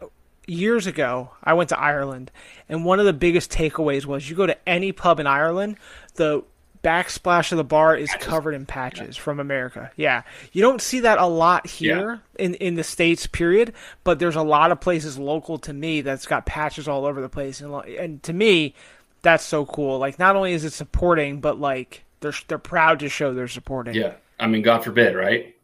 years 0.45 0.85
ago, 0.85 1.31
I 1.43 1.53
went 1.53 1.69
to 1.69 1.79
Ireland, 1.79 2.29
and 2.69 2.85
one 2.85 2.99
of 2.99 3.07
the 3.07 3.13
biggest 3.13 3.51
takeaways 3.51 4.05
was 4.05 4.29
you 4.29 4.35
go 4.35 4.45
to 4.45 4.69
any 4.69 4.91
pub 4.91 5.19
in 5.19 5.25
Ireland, 5.25 5.77
the 6.15 6.43
backsplash 6.83 7.51
of 7.51 7.57
the 7.57 7.63
bar 7.63 7.95
is 7.95 8.11
covered 8.19 8.53
in 8.53 8.65
patches 8.65 9.15
from 9.15 9.39
America. 9.39 9.91
Yeah. 9.95 10.23
You 10.51 10.61
don't 10.61 10.81
see 10.81 11.01
that 11.01 11.19
a 11.19 11.27
lot 11.27 11.67
here 11.67 12.21
in, 12.39 12.55
in 12.55 12.75
the 12.75 12.83
States, 12.83 13.27
period, 13.27 13.73
but 14.03 14.19
there's 14.19 14.35
a 14.35 14.41
lot 14.41 14.71
of 14.71 14.81
places 14.81 15.17
local 15.19 15.59
to 15.59 15.73
me 15.73 16.01
that's 16.01 16.25
got 16.25 16.45
patches 16.45 16.87
all 16.87 17.05
over 17.05 17.21
the 17.21 17.29
place. 17.29 17.61
And, 17.61 17.73
and 17.85 18.23
to 18.23 18.33
me, 18.33 18.73
that's 19.21 19.43
so 19.43 19.65
cool. 19.65 19.99
Like, 19.99 20.17
not 20.17 20.35
only 20.35 20.53
is 20.53 20.65
it 20.65 20.73
supporting, 20.73 21.39
but 21.39 21.59
like, 21.59 22.03
they're, 22.19 22.33
they're 22.47 22.57
proud 22.57 22.99
to 22.99 23.09
show 23.09 23.33
they're 23.33 23.47
supporting. 23.47 23.93
Yeah. 23.93 24.13
I 24.39 24.47
mean, 24.47 24.63
God 24.63 24.83
forbid, 24.83 25.15
right? 25.15 25.55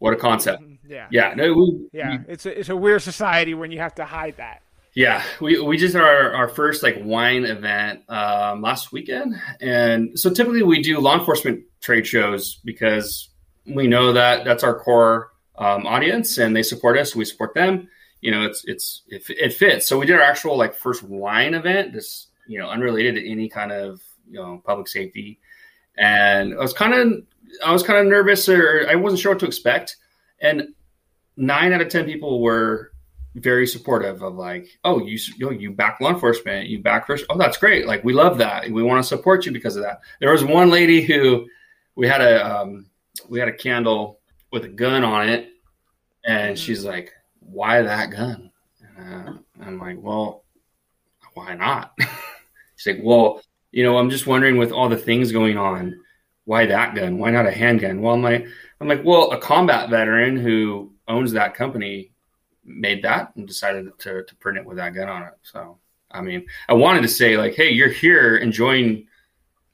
What 0.00 0.14
a 0.14 0.16
concept. 0.16 0.62
Mm-hmm. 0.62 0.90
Yeah. 0.90 1.06
Yeah. 1.12 1.34
No, 1.36 1.52
we, 1.52 1.88
Yeah. 1.92 2.18
It's 2.26 2.46
a, 2.46 2.58
it's 2.58 2.68
a 2.70 2.76
weird 2.76 3.02
society 3.02 3.54
when 3.54 3.70
you 3.70 3.78
have 3.78 3.94
to 3.96 4.04
hide 4.04 4.36
that. 4.38 4.62
Yeah, 4.94 5.22
we, 5.40 5.60
we 5.60 5.76
just 5.76 5.94
had 5.94 6.02
our, 6.02 6.32
our 6.34 6.48
first 6.48 6.82
like 6.82 6.98
wine 7.00 7.44
event 7.44 8.02
um, 8.08 8.60
last 8.60 8.90
weekend, 8.90 9.36
and 9.60 10.18
so 10.18 10.30
typically 10.30 10.64
we 10.64 10.82
do 10.82 10.98
law 10.98 11.16
enforcement 11.16 11.62
trade 11.80 12.06
shows 12.06 12.60
because 12.64 13.28
we 13.66 13.86
know 13.86 14.12
that 14.12 14.44
that's 14.44 14.64
our 14.64 14.78
core 14.78 15.30
um, 15.58 15.86
audience, 15.86 16.38
and 16.38 16.56
they 16.56 16.64
support 16.64 16.98
us. 16.98 17.14
We 17.14 17.24
support 17.24 17.54
them. 17.54 17.88
You 18.20 18.32
know, 18.32 18.42
it's 18.42 18.64
it's 18.64 19.02
it, 19.08 19.22
it 19.28 19.52
fits. 19.52 19.86
So 19.86 19.98
we 19.98 20.06
did 20.06 20.16
our 20.16 20.22
actual 20.22 20.58
like 20.58 20.74
first 20.74 21.04
wine 21.04 21.54
event, 21.54 21.92
this 21.92 22.26
you 22.48 22.58
know 22.58 22.68
unrelated 22.68 23.14
to 23.14 23.30
any 23.30 23.48
kind 23.48 23.70
of 23.70 24.00
you 24.28 24.40
know 24.40 24.60
public 24.66 24.88
safety, 24.88 25.38
and 25.96 26.52
I 26.54 26.58
was 26.58 26.72
kind 26.72 26.94
of 26.94 27.22
I 27.64 27.72
was 27.72 27.84
kind 27.84 28.00
of 28.00 28.06
nervous 28.06 28.48
or 28.48 28.86
I 28.88 28.96
wasn't 28.96 29.20
sure 29.20 29.32
what 29.32 29.38
to 29.40 29.46
expect, 29.46 29.98
and 30.40 30.74
nine 31.36 31.72
out 31.72 31.80
of 31.80 31.90
ten 31.90 32.06
people 32.06 32.42
were 32.42 32.89
very 33.34 33.66
supportive 33.66 34.22
of 34.22 34.34
like, 34.34 34.66
oh, 34.84 35.00
you 35.00 35.18
you, 35.36 35.46
know, 35.46 35.52
you 35.52 35.70
back 35.70 36.00
law 36.00 36.10
enforcement, 36.10 36.68
you 36.68 36.82
back 36.82 37.06
first. 37.06 37.24
Oh, 37.30 37.38
that's 37.38 37.56
great. 37.56 37.86
Like 37.86 38.02
we 38.04 38.12
love 38.12 38.38
that. 38.38 38.70
We 38.70 38.82
want 38.82 39.02
to 39.02 39.08
support 39.08 39.46
you 39.46 39.52
because 39.52 39.76
of 39.76 39.82
that. 39.82 40.00
There 40.20 40.32
was 40.32 40.44
one 40.44 40.70
lady 40.70 41.02
who 41.02 41.46
we 41.94 42.08
had 42.08 42.20
a 42.20 42.60
um, 42.60 42.86
we 43.28 43.38
had 43.38 43.48
a 43.48 43.56
candle 43.56 44.20
with 44.52 44.64
a 44.64 44.68
gun 44.68 45.04
on 45.04 45.28
it, 45.28 45.48
and 46.24 46.58
she's 46.58 46.84
like, 46.84 47.12
"Why 47.38 47.82
that 47.82 48.10
gun?" 48.10 48.50
Uh, 48.98 49.34
I'm 49.62 49.78
like, 49.78 49.98
"Well, 50.00 50.44
why 51.34 51.54
not?" 51.54 51.92
she's 52.76 52.94
like, 52.94 53.04
"Well, 53.04 53.42
you 53.70 53.84
know, 53.84 53.96
I'm 53.96 54.10
just 54.10 54.26
wondering 54.26 54.56
with 54.56 54.72
all 54.72 54.88
the 54.88 54.96
things 54.96 55.30
going 55.30 55.56
on, 55.56 55.94
why 56.44 56.66
that 56.66 56.96
gun? 56.96 57.18
Why 57.18 57.30
not 57.30 57.46
a 57.46 57.52
handgun?" 57.52 58.02
Well, 58.02 58.14
I'm 58.14 58.22
like, 58.22 58.46
I'm 58.80 58.88
like, 58.88 59.04
well, 59.04 59.30
a 59.30 59.38
combat 59.38 59.90
veteran 59.90 60.36
who 60.36 60.92
owns 61.06 61.32
that 61.32 61.54
company 61.54 62.12
made 62.64 63.02
that 63.02 63.32
and 63.36 63.46
decided 63.46 63.90
to, 63.98 64.24
to 64.24 64.34
print 64.36 64.58
it 64.58 64.64
with 64.64 64.76
that 64.76 64.94
gun 64.94 65.08
on 65.08 65.22
it. 65.22 65.34
So, 65.42 65.78
I 66.10 66.20
mean, 66.20 66.46
I 66.68 66.74
wanted 66.74 67.02
to 67.02 67.08
say 67.08 67.36
like, 67.36 67.54
hey, 67.54 67.70
you're 67.70 67.88
here 67.88 68.36
enjoying 68.36 69.06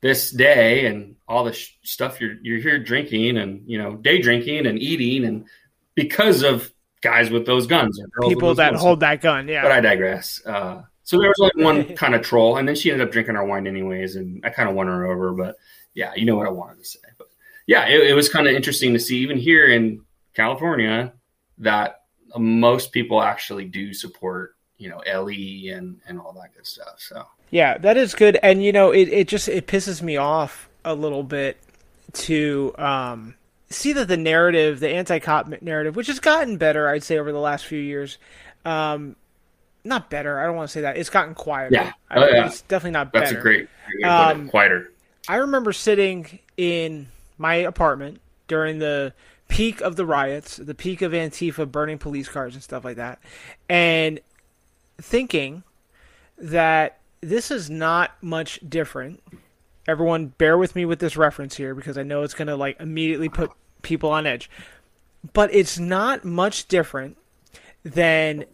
this 0.00 0.30
day 0.30 0.86
and 0.86 1.16
all 1.26 1.44
the 1.44 1.52
sh- 1.52 1.76
stuff 1.82 2.20
you're 2.20 2.36
you're 2.42 2.60
here 2.60 2.78
drinking 2.78 3.36
and 3.36 3.62
you 3.66 3.78
know 3.78 3.96
day 3.96 4.20
drinking 4.20 4.66
and 4.66 4.78
eating 4.78 5.24
and 5.24 5.46
because 5.94 6.42
of 6.42 6.70
guys 7.00 7.30
with 7.30 7.46
those 7.46 7.66
guns 7.66 8.00
people 8.28 8.54
that 8.54 8.72
guns. 8.72 8.82
hold 8.82 9.00
that 9.00 9.20
gun 9.20 9.48
yeah 9.48 9.62
but 9.62 9.72
i 9.72 9.80
digress 9.80 10.40
uh, 10.46 10.82
so 11.02 11.18
there 11.18 11.28
was 11.28 11.38
like 11.38 11.56
one 11.56 11.96
kind 11.96 12.14
of 12.14 12.22
troll 12.22 12.56
and 12.56 12.68
then 12.68 12.74
she 12.74 12.90
ended 12.90 13.06
up 13.06 13.12
drinking 13.12 13.36
our 13.36 13.46
wine 13.46 13.66
anyways 13.66 14.16
and 14.16 14.40
i 14.44 14.50
kind 14.50 14.68
of 14.68 14.74
won 14.74 14.86
her 14.86 15.06
over 15.06 15.32
but 15.32 15.56
yeah 15.94 16.12
you 16.14 16.24
know 16.24 16.36
what 16.36 16.46
i 16.46 16.50
wanted 16.50 16.78
to 16.78 16.84
say 16.84 17.00
but 17.18 17.28
yeah 17.66 17.86
it, 17.86 18.10
it 18.10 18.14
was 18.14 18.28
kind 18.28 18.46
of 18.46 18.54
interesting 18.54 18.92
to 18.92 19.00
see 19.00 19.18
even 19.18 19.38
here 19.38 19.66
in 19.66 20.02
california 20.34 21.12
that 21.58 22.02
most 22.36 22.92
people 22.92 23.22
actually 23.22 23.64
do 23.64 23.92
support 23.94 24.56
you 24.78 24.90
know 24.90 25.00
LE 25.06 25.74
and 25.74 26.00
and 26.06 26.20
all 26.20 26.32
that 26.32 26.54
good 26.54 26.66
stuff. 26.66 26.96
So 26.98 27.24
yeah, 27.50 27.78
that 27.78 27.96
is 27.96 28.14
good. 28.14 28.38
And 28.42 28.62
you 28.64 28.72
know, 28.72 28.90
it 28.90 29.08
it 29.08 29.28
just 29.28 29.48
it 29.48 29.66
pisses 29.66 30.02
me 30.02 30.16
off 30.16 30.68
a 30.84 30.94
little 30.94 31.22
bit 31.22 31.56
to 32.12 32.74
um, 32.78 33.34
see 33.70 33.92
that 33.92 34.08
the 34.08 34.16
narrative, 34.16 34.80
the 34.80 34.88
anti-cop 34.88 35.62
narrative, 35.62 35.96
which 35.96 36.06
has 36.06 36.20
gotten 36.20 36.56
better, 36.56 36.88
I'd 36.88 37.02
say 37.02 37.18
over 37.18 37.32
the 37.32 37.40
last 37.40 37.66
few 37.66 37.80
years. 37.80 38.18
Um, 38.64 39.16
not 39.84 40.10
better. 40.10 40.40
I 40.40 40.46
don't 40.46 40.56
want 40.56 40.68
to 40.68 40.72
say 40.72 40.80
that. 40.80 40.96
It's 40.96 41.10
gotten 41.10 41.34
quieter. 41.34 41.72
Yeah, 41.72 41.92
oh, 42.10 42.26
yeah. 42.26 42.46
it's 42.46 42.62
definitely 42.62 42.92
not 42.92 43.12
That's 43.12 43.30
better. 43.30 43.38
a 43.38 43.42
great, 43.42 43.68
um, 44.04 44.48
quieter. 44.48 44.92
I 45.28 45.36
remember 45.36 45.72
sitting 45.72 46.40
in 46.56 47.06
my 47.38 47.54
apartment 47.54 48.20
during 48.48 48.78
the 48.78 49.12
peak 49.48 49.80
of 49.80 49.96
the 49.96 50.06
riots, 50.06 50.56
the 50.56 50.74
peak 50.74 51.02
of 51.02 51.12
Antifa 51.12 51.70
burning 51.70 51.98
police 51.98 52.28
cars 52.28 52.54
and 52.54 52.62
stuff 52.62 52.84
like 52.84 52.96
that, 52.96 53.18
and 53.68 54.20
thinking 54.98 55.62
that 56.38 56.98
this 57.20 57.50
is 57.50 57.70
not 57.70 58.12
much 58.22 58.60
different. 58.68 59.22
Everyone, 59.88 60.28
bear 60.38 60.58
with 60.58 60.74
me 60.74 60.84
with 60.84 60.98
this 60.98 61.16
reference 61.16 61.56
here 61.56 61.74
because 61.74 61.96
I 61.96 62.02
know 62.02 62.22
it's 62.22 62.34
going 62.34 62.48
to 62.48 62.56
like 62.56 62.80
immediately 62.80 63.28
put 63.28 63.50
people 63.82 64.10
on 64.10 64.26
edge. 64.26 64.50
But 65.32 65.52
it's 65.54 65.78
not 65.78 66.24
much 66.24 66.68
different 66.68 67.16
than 67.84 68.44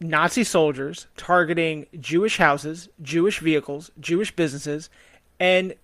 Nazi 0.00 0.44
soldiers 0.44 1.06
targeting 1.16 1.86
Jewish 1.98 2.38
houses, 2.38 2.88
Jewish 3.00 3.40
vehicles, 3.40 3.90
Jewish 4.00 4.34
businesses, 4.34 4.90
and 5.40 5.74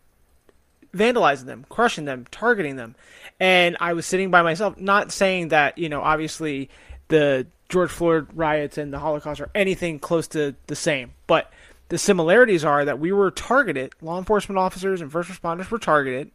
vandalizing 0.95 1.47
them, 1.47 1.67
crushing 1.69 2.05
them, 2.05 2.27
targeting 2.31 2.77
them. 2.77 2.95
And 3.41 3.77
I 3.81 3.93
was 3.93 4.07
sitting 4.07 4.31
by 4.31 4.43
myself, 4.43 4.79
not 4.79 5.13
saying 5.13 5.49
that, 5.49 5.79
you 5.79 5.89
know, 5.89 6.03
obviously 6.03 6.71
the 7.09 7.47
George 7.69 7.91
Floyd 7.91 8.27
riots 8.35 8.79
and 8.79 8.93
the 8.93 8.99
Holocaust 8.99 9.41
are 9.41 9.51
anything 9.55 9.99
close 9.99 10.27
to 10.29 10.55
the 10.67 10.77
same, 10.77 11.13
but 11.27 11.53
the 11.89 11.99
similarities 11.99 12.65
are 12.65 12.85
that 12.85 12.99
we 12.99 13.13
were 13.13 13.31
targeted, 13.31 13.93
law 14.03 14.19
enforcement 14.19 14.59
officers 14.59 15.01
and 15.01 15.11
first 15.11 15.31
responders 15.31 15.71
were 15.71 15.79
targeted, 15.79 16.31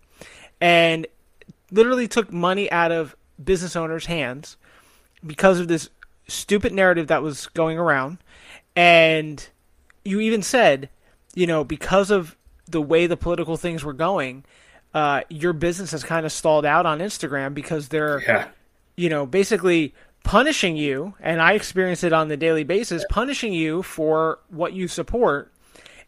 and 0.62 1.06
literally 1.72 2.08
took 2.08 2.32
money 2.32 2.72
out 2.72 2.92
of 2.92 3.16
business 3.44 3.76
owners' 3.76 4.06
hands 4.06 4.58
because 5.26 5.60
of 5.60 5.68
this 5.68 5.90
stupid 6.28 6.72
narrative 6.74 7.08
that 7.08 7.22
was 7.22 7.48
going 7.48 7.78
around. 7.78 8.18
And 8.76 9.46
you 10.06 10.20
even 10.20 10.42
said, 10.42 10.90
you 11.34 11.48
know, 11.48 11.64
because 11.64 12.12
of 12.12 12.36
the 12.68 12.82
way 12.82 13.08
the 13.08 13.18
political 13.18 13.58
things 13.58 13.84
were 13.84 13.94
going, 13.94 14.46
uh, 14.94 15.22
your 15.30 15.54
business 15.54 15.92
has 15.92 16.04
kind 16.04 16.26
of 16.26 16.32
stalled 16.32 16.66
out 16.66 16.86
on 16.86 17.00
Instagram 17.00 17.54
because 17.54 17.88
they're, 17.90 18.22
yeah. 18.22 18.48
you 18.96 19.10
know, 19.10 19.26
basically 19.26 19.94
punishing 20.24 20.78
you, 20.78 21.14
and 21.20 21.42
I 21.42 21.54
experience 21.54 22.04
it 22.04 22.14
on 22.14 22.28
the 22.28 22.38
daily 22.38 22.64
basis, 22.64 23.04
punishing 23.10 23.54
you 23.54 23.84
for 23.84 24.40
what 24.50 24.74
you 24.74 24.88
support. 24.88 25.52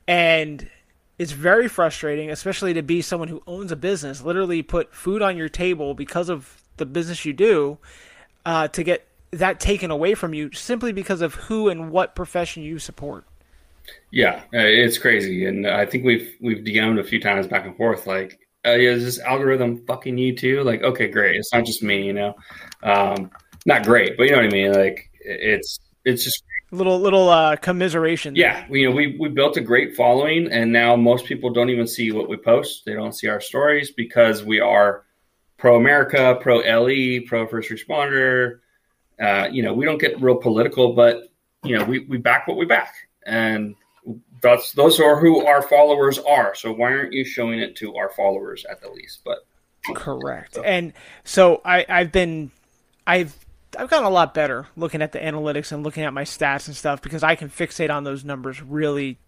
And 0.08 0.70
it's 1.18 1.32
very 1.32 1.68
frustrating, 1.68 2.30
especially 2.30 2.74
to 2.74 2.84
be 2.84 3.02
someone 3.02 3.28
who 3.28 3.42
owns 3.48 3.72
a 3.72 3.76
business, 3.76 4.22
literally 4.22 4.62
put 4.62 4.94
food 4.94 5.22
on 5.22 5.38
your 5.38 5.50
table 5.50 5.94
because 5.94 6.30
of 6.30 6.62
the 6.78 6.86
business 6.86 7.26
you 7.26 7.34
do, 7.34 7.78
uh, 8.46 8.68
to 8.70 8.84
get 8.84 9.08
that 9.32 9.60
taken 9.60 9.92
away 9.92 10.14
from 10.14 10.34
you 10.34 10.52
simply 10.54 10.92
because 10.92 11.22
of 11.22 11.36
who 11.36 11.70
and 11.70 11.92
what 11.92 12.16
profession 12.16 12.64
you 12.64 12.80
support. 12.80 13.26
Yeah, 14.12 14.42
uh, 14.54 14.60
it's 14.60 14.98
crazy, 14.98 15.46
and 15.46 15.68
I 15.68 15.86
think 15.86 16.06
we've 16.06 16.36
we've 16.42 16.64
DM'd 16.64 17.00
a 17.00 17.04
few 17.04 17.20
times 17.20 17.48
back 17.48 17.66
and 17.66 17.76
forth. 17.78 18.08
Like, 18.08 18.40
uh, 18.66 18.72
is 18.72 19.04
this 19.04 19.20
algorithm 19.20 19.86
fucking 19.86 20.18
you 20.18 20.36
too? 20.36 20.64
Like, 20.64 20.82
okay, 20.84 21.08
great. 21.08 21.36
It's 21.36 21.54
not 21.54 21.66
just 21.66 21.84
me, 21.84 22.06
you 22.06 22.14
know. 22.14 22.36
Um, 22.84 23.32
not 23.66 23.84
great, 23.84 24.18
but 24.18 24.24
you 24.24 24.32
know 24.32 24.38
what 24.38 24.46
I 24.46 24.50
mean. 24.50 24.74
Like, 24.74 25.10
it's 25.22 25.80
it's 26.04 26.24
just 26.24 26.44
little 26.72 27.00
little 27.00 27.30
uh, 27.30 27.56
commiseration. 27.58 28.36
Yeah, 28.36 28.66
we, 28.70 28.82
you 28.82 28.90
know, 28.90 28.96
we 28.96 29.18
we 29.20 29.30
built 29.30 29.58
a 29.58 29.62
great 29.62 29.96
following, 29.96 30.52
and 30.52 30.72
now 30.72 30.96
most 30.96 31.26
people 31.26 31.52
don't 31.52 31.70
even 31.70 31.88
see 31.88 32.12
what 32.12 32.30
we 32.30 32.38
post. 32.38 32.84
They 32.86 32.94
don't 32.94 33.14
see 33.14 33.28
our 33.28 33.42
stories 33.42 33.92
because 33.92 34.44
we 34.44 34.60
are 34.60 35.04
pro 35.58 35.78
America, 35.78 36.38
pro 36.42 36.58
LE, 36.58 37.22
pro 37.26 37.48
first 37.48 37.70
responder. 37.70 38.60
Uh, 39.20 39.48
you 39.52 39.64
know, 39.64 39.74
we 39.74 39.86
don't 39.86 40.00
get 40.00 40.22
real 40.22 40.36
political, 40.36 40.94
but 40.94 41.30
you 41.64 41.78
know, 41.78 41.86
we, 41.86 42.00
we 42.00 42.18
back 42.18 42.48
what 42.48 42.58
we 42.58 42.66
back 42.66 42.94
and 43.26 43.76
that's 44.46 44.72
those 44.74 45.00
are 45.00 45.20
who 45.20 45.46
our 45.46 45.62
followers 45.62 46.20
are. 46.20 46.56
So 46.56 46.72
why 46.72 46.94
aren't 46.94 47.14
you 47.14 47.26
showing 47.26 47.60
it 47.60 47.76
to 47.78 47.96
our 47.96 48.10
followers 48.10 48.66
at 48.70 48.82
the 48.82 48.90
least? 48.90 49.22
But 49.26 49.46
correct. 49.96 50.56
So. 50.56 50.64
And 50.64 50.94
so 51.24 51.62
I, 51.66 51.86
I've 51.88 52.12
been, 52.12 52.52
I've 53.06 53.34
I've 53.78 53.90
gotten 53.90 54.06
a 54.06 54.10
lot 54.10 54.34
better 54.34 54.68
looking 54.76 55.02
at 55.02 55.12
the 55.12 55.20
analytics 55.20 55.72
and 55.72 55.84
looking 55.84 56.04
at 56.04 56.14
my 56.14 56.24
stats 56.24 56.68
and 56.68 56.76
stuff 56.76 57.02
because 57.02 57.24
I 57.24 57.36
can 57.36 57.50
fixate 57.50 57.94
on 57.94 58.04
those 58.04 58.24
numbers 58.24 58.62
really 58.62 59.20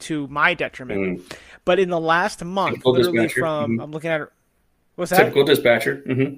to 0.00 0.26
my 0.28 0.54
detriment. 0.54 1.20
Mm. 1.20 1.36
But 1.64 1.78
in 1.78 1.90
the 1.90 2.00
last 2.00 2.44
month, 2.44 2.76
Typical 2.76 2.92
literally 2.92 3.18
dispatcher. 3.22 3.40
from 3.40 3.72
mm-hmm. 3.72 3.80
I'm 3.80 3.90
looking 3.90 4.10
at 4.10 4.28
what's 4.96 5.10
that? 5.10 5.18
Typical 5.18 5.44
dispatcher. 5.44 6.02
Mm-hmm. 6.06 6.34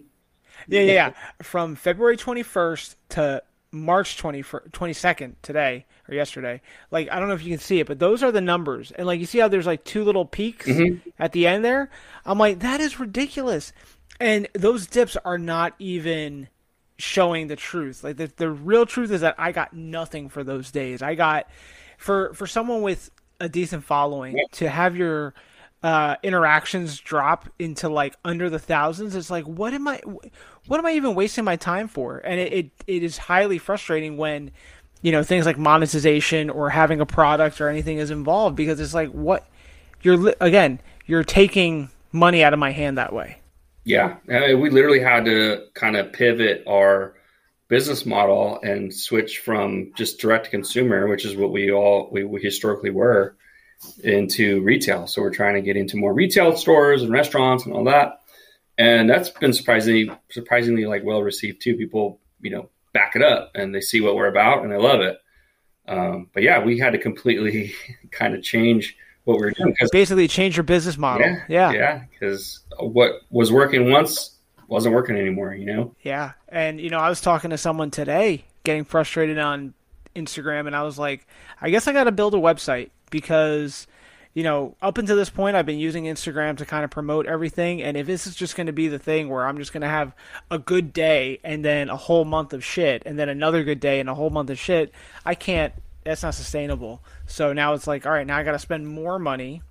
Yeah, 0.68 0.80
yeah, 0.80 0.92
yeah. 0.92 1.12
From 1.42 1.74
February 1.74 2.16
21st 2.16 2.94
to 3.10 3.42
March 3.72 4.16
20, 4.16 4.42
22nd 4.42 5.34
today 5.42 5.86
or 6.08 6.14
yesterday. 6.14 6.60
Like 6.90 7.10
I 7.10 7.18
don't 7.18 7.28
know 7.28 7.34
if 7.34 7.44
you 7.44 7.50
can 7.50 7.60
see 7.60 7.80
it, 7.80 7.86
but 7.86 7.98
those 7.98 8.22
are 8.22 8.32
the 8.32 8.40
numbers. 8.40 8.90
And 8.90 9.06
like 9.06 9.20
you 9.20 9.26
see 9.26 9.38
how 9.38 9.48
there's 9.48 9.66
like 9.66 9.84
two 9.84 10.04
little 10.04 10.24
peaks 10.24 10.66
mm-hmm. 10.66 11.08
at 11.18 11.32
the 11.32 11.46
end 11.46 11.64
there? 11.64 11.90
I'm 12.24 12.38
like 12.38 12.60
that 12.60 12.80
is 12.80 12.98
ridiculous. 12.98 13.72
And 14.18 14.48
those 14.52 14.86
dips 14.86 15.16
are 15.24 15.38
not 15.38 15.74
even 15.78 16.48
showing 16.98 17.46
the 17.46 17.56
truth. 17.56 18.04
Like 18.04 18.16
the 18.16 18.30
the 18.36 18.50
real 18.50 18.86
truth 18.86 19.10
is 19.10 19.20
that 19.20 19.36
I 19.38 19.52
got 19.52 19.72
nothing 19.72 20.28
for 20.28 20.42
those 20.44 20.70
days. 20.70 21.02
I 21.02 21.14
got 21.14 21.48
for 21.96 22.34
for 22.34 22.46
someone 22.46 22.82
with 22.82 23.10
a 23.38 23.48
decent 23.48 23.84
following 23.84 24.38
to 24.52 24.68
have 24.68 24.96
your 24.96 25.34
uh, 25.82 26.16
interactions 26.22 26.98
drop 27.00 27.48
into 27.58 27.88
like 27.88 28.14
under 28.24 28.50
the 28.50 28.58
thousands. 28.58 29.14
It's 29.14 29.30
like 29.30 29.44
what 29.44 29.72
am 29.72 29.88
I 29.88 30.00
what 30.66 30.78
am 30.78 30.86
I 30.86 30.92
even 30.92 31.14
wasting 31.14 31.44
my 31.44 31.56
time 31.56 31.88
for? 31.88 32.18
And 32.18 32.38
it 32.38 32.52
it, 32.52 32.70
it 32.86 33.02
is 33.02 33.18
highly 33.18 33.58
frustrating 33.58 34.16
when 34.16 34.50
you 35.02 35.12
know 35.12 35.22
things 35.22 35.46
like 35.46 35.58
monetization 35.58 36.50
or 36.50 36.70
having 36.70 37.00
a 37.00 37.06
product 37.06 37.60
or 37.60 37.68
anything 37.68 37.98
is 37.98 38.10
involved 38.10 38.56
because 38.56 38.80
it's 38.80 38.94
like 38.94 39.10
what 39.10 39.48
you're 40.02 40.34
again 40.40 40.80
you're 41.06 41.24
taking 41.24 41.88
money 42.12 42.44
out 42.44 42.52
of 42.52 42.58
my 42.58 42.70
hand 42.70 42.98
that 42.98 43.12
way. 43.12 43.38
Yeah, 43.84 44.16
I 44.28 44.48
mean, 44.48 44.60
we 44.60 44.70
literally 44.70 45.00
had 45.00 45.24
to 45.24 45.66
kind 45.74 45.96
of 45.96 46.12
pivot 46.12 46.62
our 46.68 47.14
business 47.68 48.04
model 48.04 48.60
and 48.62 48.92
switch 48.92 49.38
from 49.38 49.92
just 49.96 50.20
direct 50.20 50.44
to 50.44 50.50
consumer, 50.50 51.08
which 51.08 51.24
is 51.24 51.36
what 51.36 51.52
we 51.52 51.72
all 51.72 52.08
we, 52.12 52.24
we 52.24 52.42
historically 52.42 52.90
were, 52.90 53.36
into 54.02 54.62
retail. 54.62 55.06
So 55.06 55.22
we're 55.22 55.30
trying 55.30 55.54
to 55.54 55.62
get 55.62 55.76
into 55.76 55.96
more 55.96 56.12
retail 56.12 56.56
stores 56.56 57.02
and 57.02 57.12
restaurants 57.12 57.64
and 57.64 57.74
all 57.74 57.84
that, 57.84 58.20
and 58.78 59.08
that's 59.08 59.30
been 59.30 59.52
surprisingly 59.52 60.10
surprisingly 60.30 60.86
like 60.86 61.04
well 61.04 61.22
received 61.22 61.62
too. 61.62 61.76
People 61.76 62.20
you 62.40 62.50
know 62.50 62.68
back 62.92 63.14
it 63.14 63.22
up 63.22 63.52
and 63.54 63.74
they 63.74 63.80
see 63.80 64.00
what 64.00 64.16
we're 64.16 64.26
about 64.26 64.62
and 64.62 64.72
they 64.72 64.76
love 64.76 65.00
it. 65.00 65.18
Um, 65.86 66.28
but 66.32 66.42
yeah, 66.42 66.62
we 66.62 66.78
had 66.78 66.92
to 66.92 66.98
completely 66.98 67.72
kind 68.10 68.34
of 68.34 68.42
change 68.42 68.96
what 69.24 69.38
we 69.38 69.46
were 69.46 69.50
doing. 69.50 69.74
Basically, 69.92 70.28
change 70.28 70.56
your 70.56 70.64
business 70.64 70.96
model. 70.96 71.26
Yeah, 71.26 71.44
yeah, 71.48 71.72
yeah. 71.72 72.04
Because 72.10 72.60
what 72.78 73.22
was 73.30 73.52
working 73.52 73.90
once 73.90 74.36
wasn't 74.68 74.94
working 74.94 75.16
anymore. 75.16 75.54
You 75.54 75.66
know. 75.66 75.96
Yeah, 76.02 76.32
and 76.48 76.80
you 76.80 76.90
know, 76.90 76.98
I 76.98 77.08
was 77.08 77.20
talking 77.20 77.50
to 77.50 77.58
someone 77.58 77.90
today, 77.90 78.44
getting 78.64 78.84
frustrated 78.84 79.38
on 79.38 79.74
Instagram, 80.14 80.66
and 80.66 80.76
I 80.76 80.82
was 80.82 80.98
like, 80.98 81.26
I 81.60 81.70
guess 81.70 81.88
I 81.88 81.92
got 81.92 82.04
to 82.04 82.12
build 82.12 82.34
a 82.34 82.38
website 82.38 82.90
because. 83.10 83.86
You 84.32 84.44
know, 84.44 84.76
up 84.80 84.96
until 84.96 85.16
this 85.16 85.28
point, 85.28 85.56
I've 85.56 85.66
been 85.66 85.80
using 85.80 86.04
Instagram 86.04 86.56
to 86.58 86.64
kind 86.64 86.84
of 86.84 86.90
promote 86.92 87.26
everything. 87.26 87.82
And 87.82 87.96
if 87.96 88.06
this 88.06 88.28
is 88.28 88.36
just 88.36 88.54
going 88.54 88.68
to 88.68 88.72
be 88.72 88.86
the 88.86 88.96
thing 88.96 89.28
where 89.28 89.44
I'm 89.44 89.58
just 89.58 89.72
going 89.72 89.80
to 89.80 89.88
have 89.88 90.14
a 90.52 90.56
good 90.56 90.92
day 90.92 91.40
and 91.42 91.64
then 91.64 91.88
a 91.88 91.96
whole 91.96 92.24
month 92.24 92.52
of 92.52 92.64
shit, 92.64 93.02
and 93.04 93.18
then 93.18 93.28
another 93.28 93.64
good 93.64 93.80
day 93.80 93.98
and 93.98 94.08
a 94.08 94.14
whole 94.14 94.30
month 94.30 94.48
of 94.50 94.56
shit, 94.56 94.92
I 95.26 95.34
can't 95.34 95.74
that's 96.04 96.22
not 96.22 96.34
sustainable. 96.34 97.02
So 97.26 97.52
now 97.52 97.74
it's 97.74 97.86
like, 97.86 98.06
all 98.06 98.12
right, 98.12 98.26
now 98.26 98.36
I 98.36 98.42
got 98.42 98.52
to 98.52 98.58
spend 98.58 98.88
more 98.88 99.18
money 99.18 99.62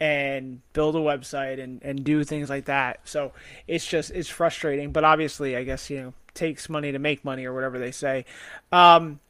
and 0.00 0.60
build 0.72 0.94
a 0.94 0.98
website 0.98 1.62
and, 1.62 1.82
and 1.82 2.04
do 2.04 2.24
things 2.24 2.50
like 2.50 2.66
that. 2.66 3.00
So 3.04 3.32
it's 3.66 3.86
just 3.86 4.10
it's 4.10 4.28
frustrating, 4.28 4.92
but 4.92 5.04
obviously, 5.04 5.56
I 5.56 5.64
guess 5.64 5.88
you 5.90 6.02
know 6.02 6.14
takes 6.34 6.68
money 6.68 6.92
to 6.92 6.98
make 6.98 7.24
money 7.24 7.46
or 7.46 7.54
whatever 7.54 7.78
they 7.78 7.90
say. 7.90 8.24
Um, 8.72 9.20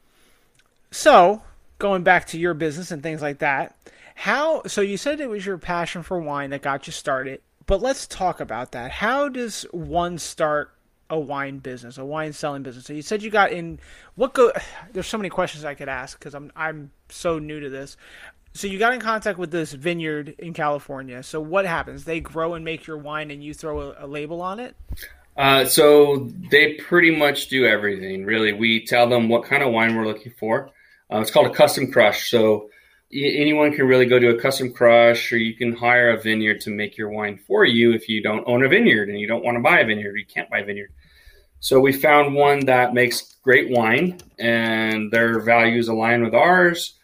so 0.91 1.41
going 1.79 2.03
back 2.03 2.27
to 2.27 2.39
your 2.39 2.53
business 2.53 2.91
and 2.91 3.03
things 3.03 3.21
like 3.21 3.39
that, 3.39 3.75
how? 4.15 4.63
So 4.67 4.81
you 4.81 4.97
said 4.97 5.19
it 5.19 5.29
was 5.29 5.45
your 5.45 5.57
passion 5.57 6.03
for 6.03 6.19
wine 6.19 6.49
that 6.49 6.61
got 6.61 6.87
you 6.87 6.93
started, 6.93 7.41
but 7.65 7.81
let's 7.81 8.07
talk 8.07 8.39
about 8.39 8.71
that. 8.71 8.91
How 8.91 9.29
does 9.29 9.63
one 9.71 10.17
start 10.17 10.71
a 11.09 11.19
wine 11.19 11.59
business, 11.59 11.97
a 11.97 12.05
wine 12.05 12.33
selling 12.33 12.63
business. 12.63 12.85
So 12.85 12.93
you 12.93 13.01
said 13.01 13.23
you 13.23 13.29
got 13.29 13.51
in 13.51 13.79
what 14.15 14.33
go 14.33 14.51
there's 14.93 15.07
so 15.07 15.17
many 15.17 15.29
questions 15.29 15.65
I 15.65 15.73
could 15.73 15.89
ask 15.89 16.19
cuz 16.19 16.35
I'm 16.35 16.51
I'm 16.55 16.91
so 17.09 17.39
new 17.39 17.59
to 17.59 17.69
this. 17.69 17.97
So 18.53 18.67
you 18.67 18.79
got 18.79 18.93
in 18.93 18.99
contact 18.99 19.37
with 19.37 19.51
this 19.51 19.73
vineyard 19.73 20.33
in 20.39 20.53
California. 20.53 21.21
So 21.21 21.39
what 21.39 21.65
happens? 21.65 22.05
They 22.05 22.19
grow 22.19 22.55
and 22.55 22.65
make 22.65 22.87
your 22.87 22.97
wine 22.97 23.29
and 23.29 23.43
you 23.43 23.53
throw 23.53 23.91
a, 23.91 24.05
a 24.05 24.07
label 24.07 24.41
on 24.41 24.59
it? 24.59 24.75
Uh, 25.35 25.65
so 25.65 26.31
they 26.49 26.73
pretty 26.73 27.15
much 27.15 27.49
do 27.49 27.67
everything. 27.67 28.25
Really, 28.25 28.53
we 28.53 28.83
tell 28.83 29.07
them 29.07 29.29
what 29.29 29.43
kind 29.43 29.61
of 29.61 29.71
wine 29.71 29.95
we're 29.95 30.07
looking 30.07 30.33
for. 30.39 30.71
Uh, 31.11 31.19
it's 31.19 31.31
called 31.31 31.47
a 31.47 31.53
custom 31.53 31.91
crush. 31.91 32.29
So 32.29 32.69
anyone 33.13 33.73
can 33.73 33.87
really 33.87 34.05
go 34.05 34.19
to 34.19 34.29
a 34.29 34.39
custom 34.39 34.71
crush 34.73 35.31
or 35.31 35.37
you 35.37 35.55
can 35.55 35.73
hire 35.73 36.11
a 36.11 36.21
vineyard 36.21 36.59
to 36.61 36.69
make 36.69 36.97
your 36.97 37.09
wine 37.09 37.37
for 37.37 37.63
you 37.63 37.93
if 37.93 38.09
you 38.09 38.21
don't 38.21 38.43
own 38.47 38.63
a 38.63 38.67
vineyard 38.67 39.09
and 39.09 39.19
you 39.19 39.27
don't 39.27 39.43
want 39.43 39.55
to 39.55 39.61
buy 39.61 39.79
a 39.79 39.85
vineyard 39.85 40.17
you 40.17 40.25
can't 40.25 40.49
buy 40.49 40.59
a 40.59 40.65
vineyard. 40.65 40.91
So 41.59 41.79
we 41.79 41.93
found 41.93 42.35
one 42.35 42.65
that 42.65 42.93
makes 42.93 43.35
great 43.41 43.71
wine 43.71 44.19
and 44.37 45.11
their 45.11 45.39
values 45.39 45.87
align 45.87 46.23
with 46.23 46.35
ours. 46.35 46.95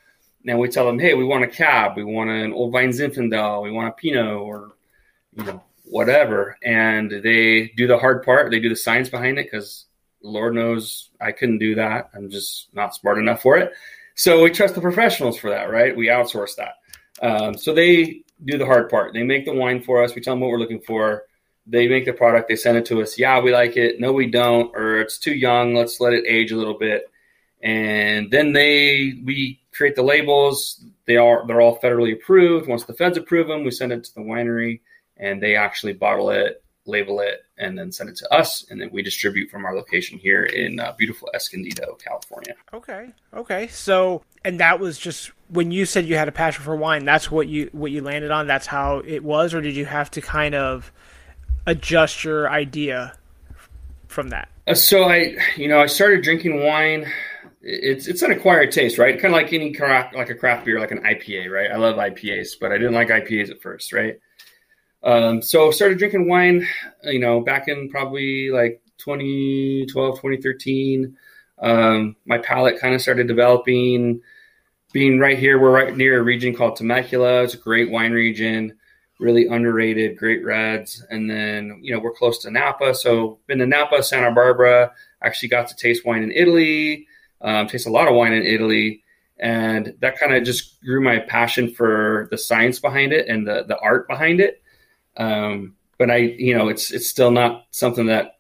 And 0.45 0.59
we 0.59 0.67
tell 0.67 0.85
them 0.85 0.99
hey 0.99 1.13
we 1.13 1.23
want 1.23 1.45
a 1.45 1.47
cab 1.47 1.95
we 1.95 2.03
want 2.03 2.29
an 2.29 2.51
old 2.51 2.73
vine 2.73 2.89
zinfandel 2.89 3.63
we 3.63 3.71
want 3.71 3.87
a 3.87 3.91
pinot 3.93 4.25
or 4.25 4.73
you 5.37 5.45
know 5.45 5.63
whatever. 5.85 6.57
And 6.61 7.09
they 7.23 7.71
do 7.77 7.87
the 7.87 7.97
hard 7.97 8.23
part 8.23 8.51
they 8.51 8.59
do 8.59 8.67
the 8.67 8.75
science 8.75 9.07
behind 9.07 9.39
it 9.39 9.49
because 9.49 9.85
lord 10.23 10.55
knows 10.55 11.09
i 11.21 11.31
couldn't 11.31 11.59
do 11.59 11.75
that 11.75 12.09
i'm 12.15 12.29
just 12.29 12.73
not 12.73 12.95
smart 12.95 13.17
enough 13.17 13.41
for 13.41 13.57
it 13.57 13.73
so 14.15 14.43
we 14.43 14.51
trust 14.51 14.75
the 14.75 14.81
professionals 14.81 15.37
for 15.37 15.49
that, 15.49 15.71
right? 15.71 15.95
We 15.95 16.07
outsource 16.07 16.55
that. 16.55 16.75
Um, 17.21 17.57
so 17.57 17.73
they 17.73 18.23
do 18.45 18.57
the 18.57 18.65
hard 18.65 18.89
part. 18.89 19.13
They 19.13 19.23
make 19.23 19.45
the 19.45 19.53
wine 19.53 19.81
for 19.81 20.03
us. 20.03 20.13
We 20.13 20.21
tell 20.21 20.33
them 20.33 20.41
what 20.41 20.49
we're 20.49 20.59
looking 20.59 20.81
for. 20.81 21.23
They 21.65 21.87
make 21.87 22.05
the 22.05 22.13
product. 22.13 22.49
They 22.49 22.55
send 22.55 22.77
it 22.77 22.85
to 22.87 23.01
us. 23.01 23.17
Yeah, 23.17 23.39
we 23.39 23.53
like 23.53 23.77
it. 23.77 23.99
No, 23.99 24.11
we 24.11 24.29
don't. 24.29 24.75
Or 24.75 24.99
it's 24.99 25.17
too 25.17 25.33
young. 25.33 25.73
Let's 25.73 25.99
let 25.99 26.13
it 26.13 26.25
age 26.27 26.51
a 26.51 26.57
little 26.57 26.77
bit. 26.77 27.09
And 27.61 28.29
then 28.29 28.51
they 28.51 29.21
we 29.23 29.61
create 29.71 29.95
the 29.95 30.03
labels. 30.03 30.83
They 31.05 31.15
are 31.15 31.47
they're 31.47 31.61
all 31.61 31.79
federally 31.79 32.13
approved. 32.13 32.67
Once 32.67 32.83
the 32.83 32.93
feds 32.93 33.17
approve 33.17 33.47
them, 33.47 33.63
we 33.63 33.71
send 33.71 33.93
it 33.93 34.03
to 34.03 34.13
the 34.13 34.21
winery, 34.21 34.81
and 35.15 35.41
they 35.41 35.55
actually 35.55 35.93
bottle 35.93 36.29
it 36.31 36.62
label 36.85 37.19
it, 37.19 37.45
and 37.57 37.77
then 37.77 37.91
send 37.91 38.09
it 38.09 38.15
to 38.17 38.33
us, 38.33 38.65
and 38.69 38.81
then 38.81 38.89
we 38.91 39.01
distribute 39.01 39.49
from 39.49 39.65
our 39.65 39.75
location 39.75 40.17
here 40.17 40.43
in 40.43 40.79
uh, 40.79 40.93
beautiful 40.97 41.29
Escondido, 41.33 41.97
California. 42.03 42.53
Okay, 42.73 43.09
okay. 43.33 43.67
So, 43.67 44.23
and 44.43 44.59
that 44.59 44.79
was 44.79 44.97
just 44.97 45.31
when 45.49 45.71
you 45.71 45.85
said 45.85 46.05
you 46.05 46.15
had 46.15 46.27
a 46.27 46.31
passion 46.31 46.63
for 46.63 46.75
wine. 46.75 47.05
That's 47.05 47.31
what 47.31 47.47
you 47.47 47.69
what 47.71 47.91
you 47.91 48.01
landed 48.01 48.31
on. 48.31 48.47
That's 48.47 48.67
how 48.67 48.99
it 49.05 49.23
was, 49.23 49.53
or 49.53 49.61
did 49.61 49.75
you 49.75 49.85
have 49.85 50.11
to 50.11 50.21
kind 50.21 50.55
of 50.55 50.91
adjust 51.65 52.23
your 52.23 52.49
idea 52.49 53.13
from 54.07 54.29
that? 54.29 54.49
Uh, 54.67 54.73
so 54.73 55.03
I, 55.03 55.35
you 55.57 55.67
know, 55.67 55.81
I 55.81 55.87
started 55.87 56.23
drinking 56.23 56.63
wine. 56.63 57.11
It's 57.61 58.07
it's 58.07 58.21
an 58.21 58.31
acquired 58.31 58.71
taste, 58.71 58.97
right? 58.97 59.19
Kind 59.19 59.33
of 59.33 59.41
like 59.41 59.53
any 59.53 59.73
craft, 59.73 60.15
like 60.15 60.29
a 60.29 60.35
craft 60.35 60.65
beer, 60.65 60.79
like 60.79 60.91
an 60.91 61.03
IPA, 61.03 61.49
right? 61.49 61.71
I 61.71 61.77
love 61.77 61.95
IPAs, 61.95 62.59
but 62.59 62.71
I 62.71 62.77
didn't 62.77 62.93
like 62.93 63.07
IPAs 63.07 63.49
at 63.49 63.61
first, 63.61 63.93
right? 63.93 64.19
Um, 65.03 65.41
so 65.41 65.71
started 65.71 65.97
drinking 65.97 66.29
wine, 66.29 66.67
you 67.03 67.19
know, 67.19 67.41
back 67.41 67.67
in 67.67 67.89
probably 67.89 68.49
like 68.49 68.81
2012, 68.99 70.15
2013. 70.15 71.17
Um, 71.59 72.15
my 72.25 72.37
palate 72.37 72.79
kind 72.79 72.95
of 72.95 73.01
started 73.01 73.27
developing. 73.27 74.21
Being 74.93 75.19
right 75.19 75.39
here, 75.39 75.59
we're 75.59 75.71
right 75.71 75.95
near 75.95 76.19
a 76.19 76.23
region 76.23 76.55
called 76.55 76.75
Temecula. 76.75 77.43
It's 77.43 77.55
a 77.55 77.57
great 77.57 77.89
wine 77.89 78.11
region, 78.11 78.77
really 79.19 79.47
underrated, 79.47 80.17
great 80.17 80.45
reds. 80.45 81.03
And 81.09 81.29
then, 81.29 81.79
you 81.81 81.93
know, 81.93 81.99
we're 81.99 82.13
close 82.13 82.39
to 82.43 82.51
Napa. 82.51 82.93
So 82.93 83.39
been 83.47 83.57
to 83.57 83.65
Napa, 83.65 84.03
Santa 84.03 84.31
Barbara. 84.31 84.93
Actually 85.21 85.49
got 85.49 85.67
to 85.69 85.75
taste 85.75 86.05
wine 86.05 86.21
in 86.21 86.31
Italy, 86.31 87.07
um, 87.41 87.67
taste 87.67 87.87
a 87.87 87.91
lot 87.91 88.07
of 88.07 88.13
wine 88.13 88.33
in 88.33 88.45
Italy. 88.45 89.03
And 89.39 89.95
that 89.99 90.19
kind 90.19 90.35
of 90.35 90.43
just 90.43 90.79
grew 90.83 91.01
my 91.01 91.19
passion 91.19 91.73
for 91.73 92.27
the 92.29 92.37
science 92.37 92.79
behind 92.79 93.13
it 93.13 93.27
and 93.27 93.47
the, 93.47 93.63
the 93.67 93.79
art 93.79 94.07
behind 94.07 94.39
it. 94.39 94.62
Um, 95.17 95.75
but 95.97 96.09
I, 96.09 96.17
you 96.17 96.57
know, 96.57 96.69
it's 96.69 96.91
it's 96.91 97.07
still 97.07 97.31
not 97.31 97.65
something 97.71 98.07
that 98.07 98.37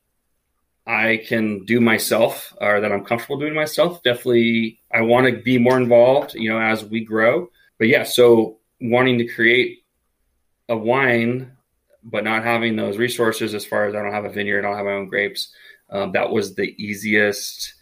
I 0.85 1.23
can 1.25 1.65
do 1.65 1.79
myself 1.79 2.53
or 2.59 2.81
that 2.81 2.91
I'm 2.91 3.05
comfortable 3.05 3.39
doing 3.39 3.53
myself. 3.53 4.03
Definitely, 4.03 4.79
I 4.91 5.01
want 5.01 5.27
to 5.27 5.41
be 5.41 5.57
more 5.57 5.77
involved, 5.77 6.33
you 6.33 6.49
know, 6.49 6.59
as 6.59 6.83
we 6.83 7.05
grow. 7.05 7.49
But 7.77 7.87
yeah, 7.87 8.03
so 8.03 8.59
wanting 8.81 9.17
to 9.19 9.25
create 9.25 9.83
a 10.67 10.75
wine, 10.75 11.53
but 12.03 12.23
not 12.23 12.43
having 12.43 12.75
those 12.75 12.97
resources 12.97 13.53
as 13.53 13.65
far 13.65 13.87
as 13.87 13.95
I 13.95 14.01
don't 14.01 14.13
have 14.13 14.25
a 14.25 14.29
vineyard, 14.29 14.59
I 14.59 14.69
don't 14.69 14.77
have 14.77 14.85
my 14.85 14.93
own 14.93 15.07
grapes. 15.07 15.53
Um, 15.89 16.11
that 16.13 16.31
was 16.31 16.55
the 16.55 16.75
easiest 16.83 17.75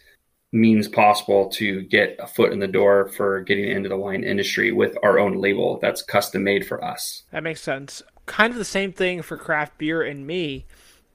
means 0.52 0.86
possible 0.86 1.48
to 1.48 1.82
get 1.82 2.16
a 2.20 2.26
foot 2.26 2.52
in 2.52 2.58
the 2.60 2.68
door 2.68 3.08
for 3.08 3.40
getting 3.40 3.68
into 3.68 3.88
the 3.88 3.96
wine 3.96 4.22
industry 4.22 4.70
with 4.70 4.96
our 5.02 5.18
own 5.18 5.40
label 5.40 5.78
that's 5.80 6.02
custom 6.02 6.44
made 6.44 6.66
for 6.66 6.84
us. 6.84 7.22
That 7.32 7.42
makes 7.42 7.62
sense 7.62 8.02
kind 8.26 8.52
of 8.52 8.58
the 8.58 8.64
same 8.64 8.92
thing 8.92 9.22
for 9.22 9.36
craft 9.36 9.78
beer 9.78 10.02
and 10.02 10.26
me. 10.26 10.64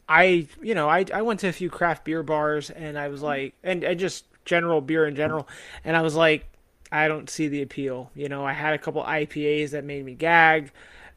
I, 0.09 0.47
you 0.61 0.73
know, 0.73 0.89
I, 0.89 1.05
I 1.13 1.21
went 1.21 1.41
to 1.41 1.47
a 1.47 1.53
few 1.53 1.69
craft 1.69 2.05
beer 2.05 2.23
bars 2.23 2.69
and 2.69 2.97
I 2.97 3.09
was 3.09 3.21
like, 3.21 3.53
and, 3.63 3.83
and 3.83 3.99
just 3.99 4.25
general 4.45 4.81
beer 4.81 5.05
in 5.05 5.15
general. 5.15 5.47
And 5.83 5.95
I 5.95 6.01
was 6.01 6.15
like, 6.15 6.45
I 6.91 7.07
don't 7.07 7.29
see 7.29 7.47
the 7.47 7.61
appeal. 7.61 8.11
You 8.15 8.29
know, 8.29 8.45
I 8.45 8.53
had 8.53 8.73
a 8.73 8.77
couple 8.77 9.03
IPAs 9.03 9.71
that 9.71 9.83
made 9.83 10.05
me 10.05 10.13
gag. 10.13 10.71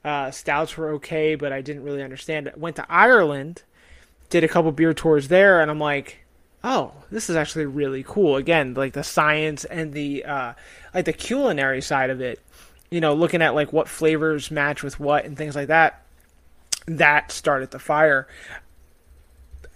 Uh, 0.04 0.30
stouts 0.30 0.76
were 0.76 0.90
okay, 0.94 1.34
but 1.34 1.52
I 1.52 1.60
didn't 1.60 1.84
really 1.84 2.02
understand 2.02 2.46
it. 2.46 2.58
Went 2.58 2.76
to 2.76 2.86
Ireland, 2.88 3.62
did 4.30 4.42
a 4.42 4.48
couple 4.48 4.72
beer 4.72 4.94
tours 4.94 5.28
there, 5.28 5.60
and 5.60 5.70
I'm 5.70 5.78
like, 5.78 6.24
oh, 6.64 6.92
this 7.10 7.30
is 7.30 7.36
actually 7.36 7.66
really 7.66 8.02
cool. 8.02 8.36
Again, 8.36 8.74
like 8.74 8.94
the 8.94 9.04
science 9.04 9.64
and 9.64 9.92
the 9.92 10.24
uh, 10.24 10.54
like 10.94 11.04
the 11.04 11.12
culinary 11.12 11.82
side 11.82 12.10
of 12.10 12.20
it 12.20 12.40
you 12.90 13.00
know, 13.00 13.14
looking 13.14 13.42
at 13.42 13.54
like 13.54 13.72
what 13.72 13.88
flavors 13.88 14.50
match 14.50 14.82
with 14.82 14.98
what 14.98 15.24
and 15.24 15.36
things 15.36 15.54
like 15.54 15.68
that, 15.68 16.02
that 16.86 17.30
started 17.30 17.70
the 17.70 17.78
fire. 17.78 18.26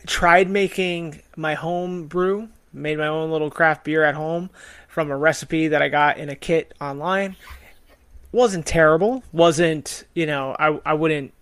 tried 0.07 0.51
making 0.51 1.23
my 1.37 1.55
home 1.55 2.07
brew, 2.07 2.49
made 2.73 2.99
my 2.99 3.07
own 3.07 3.31
little 3.31 3.51
craft 3.51 3.85
beer 3.85 4.05
at 4.05 4.15
home 4.15 4.51
from 4.89 5.11
a 5.11 5.17
recipe 5.17 5.69
that 5.69 5.83
I 5.83 5.89
got 5.89 6.19
in 6.19 6.29
a 6.29 6.37
kit 6.37 6.75
online. 6.81 7.37
Wasn't 8.33 8.67
terrible. 8.67 9.23
Wasn't, 9.33 10.05
you 10.15 10.27
know, 10.27 10.57
I, 10.59 10.79
I 10.85 10.95
wouldn't 10.95 11.33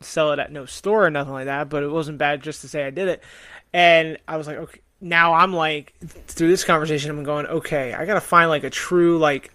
sell 0.00 0.32
it 0.32 0.38
at 0.38 0.50
no 0.50 0.66
store 0.66 1.06
or 1.06 1.10
nothing 1.10 1.32
like 1.32 1.46
that, 1.46 1.68
but 1.68 1.82
it 1.82 1.88
wasn't 1.88 2.18
bad 2.18 2.42
just 2.42 2.60
to 2.62 2.68
say 2.68 2.84
I 2.84 2.90
did 2.90 3.08
it. 3.08 3.22
And 3.72 4.18
I 4.26 4.36
was 4.36 4.46
like, 4.46 4.56
okay, 4.56 4.80
now 5.00 5.34
I'm 5.34 5.52
like, 5.52 5.94
through 6.26 6.48
this 6.48 6.64
conversation, 6.64 7.10
I'm 7.10 7.24
going, 7.24 7.46
okay, 7.46 7.94
I 7.94 8.04
got 8.04 8.14
to 8.14 8.20
find 8.20 8.50
like 8.50 8.64
a 8.64 8.70
true, 8.70 9.18
like, 9.18 9.52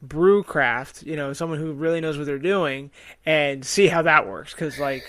brew 0.00 0.42
craft, 0.42 1.02
you 1.02 1.16
know, 1.16 1.32
someone 1.32 1.58
who 1.58 1.72
really 1.72 2.00
knows 2.00 2.16
what 2.16 2.26
they're 2.26 2.38
doing 2.38 2.90
and 3.26 3.64
see 3.64 3.88
how 3.88 4.02
that 4.02 4.28
works. 4.28 4.54
Cause 4.54 4.78
like, 4.78 5.04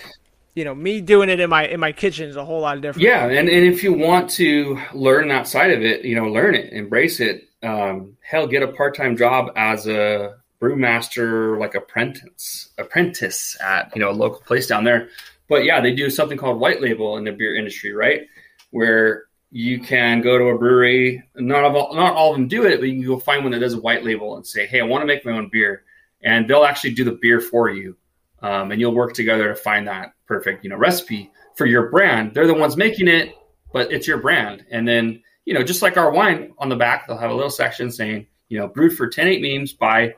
you 0.54 0.64
know, 0.64 0.74
me 0.74 1.00
doing 1.00 1.28
it 1.28 1.40
in 1.40 1.48
my 1.48 1.66
in 1.66 1.80
my 1.80 1.92
kitchen 1.92 2.28
is 2.28 2.36
a 2.36 2.44
whole 2.44 2.60
lot 2.60 2.80
different. 2.80 3.06
Yeah, 3.06 3.26
and, 3.26 3.48
and 3.48 3.66
if 3.66 3.82
you 3.82 3.92
want 3.92 4.30
to 4.30 4.80
learn 4.92 5.28
that 5.28 5.46
side 5.46 5.70
of 5.70 5.82
it, 5.82 6.04
you 6.04 6.16
know, 6.16 6.26
learn 6.26 6.54
it, 6.54 6.72
embrace 6.72 7.20
it. 7.20 7.48
Um, 7.62 8.16
hell, 8.20 8.46
get 8.46 8.62
a 8.62 8.68
part 8.68 8.96
time 8.96 9.16
job 9.16 9.52
as 9.54 9.86
a 9.86 10.36
brewmaster, 10.60 11.58
like 11.58 11.74
apprentice, 11.74 12.70
apprentice 12.78 13.56
at 13.60 13.94
you 13.94 14.00
know 14.00 14.10
a 14.10 14.12
local 14.12 14.40
place 14.40 14.66
down 14.66 14.84
there. 14.84 15.08
But 15.48 15.64
yeah, 15.64 15.80
they 15.80 15.94
do 15.94 16.10
something 16.10 16.38
called 16.38 16.60
white 16.60 16.80
label 16.80 17.16
in 17.16 17.24
the 17.24 17.32
beer 17.32 17.56
industry, 17.56 17.92
right? 17.92 18.26
Where 18.70 19.24
you 19.50 19.80
can 19.80 20.20
go 20.20 20.38
to 20.38 20.44
a 20.44 20.58
brewery. 20.58 21.22
Not 21.34 21.64
all, 21.64 21.94
not 21.94 22.14
all 22.14 22.30
of 22.30 22.36
them 22.36 22.48
do 22.48 22.64
it, 22.66 22.78
but 22.78 22.88
you 22.88 23.00
can 23.00 23.06
go 23.06 23.18
find 23.18 23.42
one 23.42 23.52
that 23.52 23.58
does 23.58 23.74
a 23.74 23.80
white 23.80 24.04
label 24.04 24.36
and 24.36 24.46
say, 24.46 24.66
"Hey, 24.66 24.80
I 24.80 24.84
want 24.84 25.02
to 25.02 25.06
make 25.06 25.24
my 25.24 25.32
own 25.32 25.48
beer," 25.50 25.84
and 26.22 26.48
they'll 26.48 26.64
actually 26.64 26.94
do 26.94 27.04
the 27.04 27.18
beer 27.20 27.40
for 27.40 27.68
you, 27.70 27.96
um, 28.42 28.70
and 28.70 28.80
you'll 28.80 28.94
work 28.94 29.12
together 29.12 29.48
to 29.48 29.54
find 29.54 29.88
that 29.88 30.12
perfect, 30.26 30.62
you 30.62 30.70
know, 30.70 30.76
recipe 30.76 31.30
for 31.56 31.66
your 31.66 31.90
brand. 31.90 32.32
They're 32.34 32.46
the 32.46 32.54
ones 32.54 32.76
making 32.76 33.08
it, 33.08 33.34
but 33.72 33.92
it's 33.92 34.06
your 34.06 34.18
brand. 34.18 34.64
And 34.70 34.86
then, 34.86 35.22
you 35.44 35.54
know, 35.54 35.64
just 35.64 35.82
like 35.82 35.96
our 35.96 36.12
wine 36.12 36.52
on 36.58 36.68
the 36.68 36.76
back, 36.76 37.06
they'll 37.06 37.18
have 37.18 37.30
a 37.30 37.34
little 37.34 37.50
section 37.50 37.90
saying, 37.90 38.26
you 38.48 38.58
know, 38.58 38.68
brewed 38.68 38.96
for 38.96 39.08
10-8 39.08 39.40
memes 39.42 39.72
by 39.72 40.14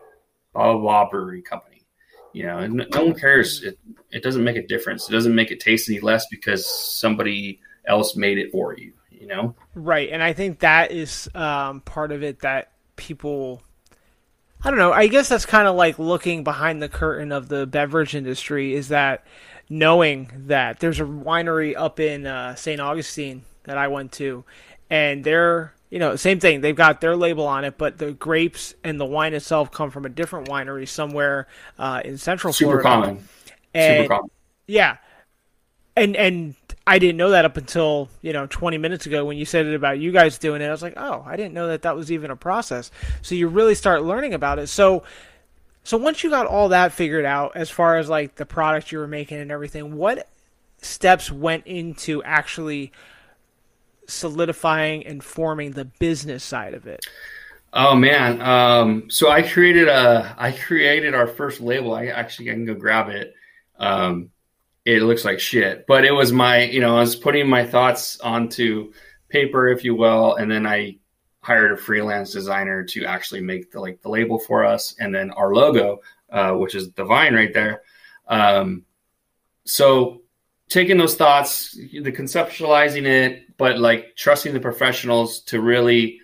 blah 0.53 0.73
blah 0.73 0.81
blah 0.81 1.11
brewery 1.11 1.43
company. 1.43 1.87
You 2.35 2.47
know, 2.47 2.59
and 2.59 2.87
no 2.95 3.05
one 3.05 3.15
cares. 3.15 3.63
It 3.63 3.79
it 4.11 4.23
doesn't 4.23 4.45
make 4.45 4.57
a 4.57 4.67
difference. 4.67 5.09
It 5.09 5.13
doesn't 5.13 5.35
make 5.35 5.51
it 5.51 5.61
taste 5.61 5.89
any 5.89 6.01
less 6.01 6.27
because 6.31 6.67
somebody 6.67 7.61
else 7.87 8.15
made 8.15 8.39
it 8.39 8.53
for 8.53 8.77
you 8.77 8.93
you 9.23 9.29
know? 9.29 9.55
Right. 9.77 10.11
And 10.11 10.21
I 10.21 10.33
think 10.33 10.59
that 10.59 10.91
is 10.91 11.31
um, 11.35 11.81
part 11.83 12.11
of 12.11 12.25
it 12.25 12.41
that 12.41 12.73
people. 12.97 13.63
I 14.65 14.71
don't 14.71 14.79
know. 14.79 14.93
I 14.93 15.07
guess 15.07 15.29
that's 15.29 15.47
kind 15.47 15.69
of 15.69 15.77
like 15.77 15.99
looking 15.99 16.45
behind 16.45 16.83
the 16.83 16.89
curtain 16.89 17.33
of 17.33 17.49
the 17.49 17.67
beverage 17.67 18.15
industry 18.15 18.75
is 18.75 18.89
that 18.89 19.25
knowing 19.69 20.31
that 20.47 20.81
there's 20.81 21.01
a 21.01 21.05
winery 21.05 21.75
up 21.77 21.99
in 21.99 22.27
uh, 22.27 22.55
St. 22.57 22.81
Augustine 22.81 23.43
that 23.65 23.79
I 23.79 23.89
went 23.89 24.13
to, 24.13 24.45
and 24.91 25.25
they're, 25.25 25.73
you 25.91 25.99
know, 25.99 26.15
same 26.17 26.39
thing. 26.39 26.61
They've 26.61 26.77
got 26.77 27.01
their 27.01 27.17
label 27.17 27.47
on 27.47 27.65
it, 27.65 27.79
but 27.79 27.99
the 27.99 28.13
grapes 28.13 28.75
and 28.85 29.01
the 29.01 29.05
wine 29.05 29.35
itself 29.35 29.71
come 29.71 29.91
from 29.91 30.05
a 30.05 30.09
different 30.09 30.49
winery 30.49 30.89
somewhere 30.89 31.49
uh, 31.79 32.03
in 32.05 32.19
Central 32.19 32.53
Super 32.53 32.83
Florida. 32.83 32.89
common. 32.89 33.29
And, 33.75 34.05
Super 34.05 34.15
common. 34.15 34.31
Yeah. 34.67 34.97
And, 35.97 36.17
and 36.17 36.55
I 36.87 36.99
didn't 36.99 37.17
know 37.17 37.31
that 37.31 37.45
up 37.45 37.57
until 37.57 38.09
you 38.23 38.33
know 38.33 38.47
20 38.47 38.79
minutes 38.79 39.07
ago 39.07 39.25
when 39.25 39.37
you 39.37 39.45
said 39.45 39.67
it 39.67 39.75
about 39.75 39.99
you 39.99 40.11
guys 40.13 40.39
doing 40.39 40.63
it. 40.63 40.67
I 40.67 40.71
was 40.71 40.83
like, 40.83 40.95
oh, 40.97 41.23
I 41.27 41.37
didn't 41.37 41.55
know 41.55 41.69
that 41.69 41.83
that 41.83 41.97
was 41.97 42.11
even 42.11 42.31
a 42.31 42.37
process. 42.37 42.91
So 43.23 43.35
you 43.35 43.49
really 43.49 43.75
start 43.75 44.03
learning 44.03 44.35
about 44.35 44.59
it. 44.59 44.67
So, 44.67 45.05
so 45.85 45.97
once 45.97 46.25
you 46.25 46.31
got 46.31 46.47
all 46.47 46.71
that 46.71 46.93
figured 46.93 47.25
out, 47.25 47.53
as 47.55 47.71
far 47.71 47.99
as 47.99 48.09
like 48.09 48.37
the 48.37 48.47
product 48.47 48.91
you 48.91 48.99
were 48.99 49.07
making 49.07 49.39
and 49.39 49.53
everything, 49.53 49.97
what 49.97 50.29
steps 50.79 51.31
went 51.31 51.67
into 51.67 52.23
actually 52.25 52.93
solidifying 54.07 55.07
and 55.07 55.23
forming 55.23 55.73
the 55.73 55.85
business 55.85 56.43
side 56.43 56.75
of 56.75 56.87
it? 56.87 57.07
Oh 57.75 57.95
man, 57.95 58.43
um, 58.43 59.09
so 59.09 59.31
I 59.31 59.43
created 59.43 59.89
a 59.89 60.35
I 60.37 60.53
created 60.53 61.15
our 61.15 61.27
first 61.27 61.61
label. 61.61 61.95
I 61.95 62.07
actually 62.07 62.51
I 62.51 62.55
can 62.55 62.67
go 62.67 62.75
grab 62.75 63.09
it. 63.09 63.35
Um, 63.79 64.31
it 64.85 65.03
looks 65.03 65.25
like 65.25 65.41
shit. 65.41 65.87
But 65.87 66.05
it 66.05 66.13
was 66.13 66.33
my, 66.33 66.65
you 66.65 66.81
know, 66.81 66.97
I 66.97 67.01
was 67.01 67.17
putting 67.17 67.49
my 67.49 67.65
thoughts 67.65 68.19
onto 68.21 68.93
paper, 69.29 69.69
if 69.69 69.85
you 69.85 69.95
will, 69.95 70.35
and 70.35 70.51
then 70.51 70.67
I 70.67 70.99
hired 71.41 71.73
a 71.73 71.77
freelance 71.77 72.33
designer 72.33 72.85
to 72.85 73.05
actually 73.05 73.41
make 73.41 73.73
the 73.73 73.81
like 73.81 74.01
the 74.03 74.09
label 74.09 74.39
for 74.39 74.65
us, 74.65 74.95
and 74.99 75.15
then 75.15 75.31
our 75.33 75.55
logo, 75.55 76.01
uh, 76.31 76.53
which 76.53 76.75
is 76.75 76.93
the 76.93 77.05
vine 77.05 77.35
right 77.35 77.53
there. 77.53 77.83
Um, 78.29 78.85
so 79.65 80.23
taking 80.69 80.99
those 80.99 81.17
thoughts, 81.17 81.73
the 81.75 82.13
conceptualizing 82.13 83.05
it, 83.05 83.57
but 83.57 83.79
like 83.79 84.17
trusting 84.17 84.55
the 84.55 84.61
professionals 84.61 85.41
to 85.43 85.61
really 85.61 86.21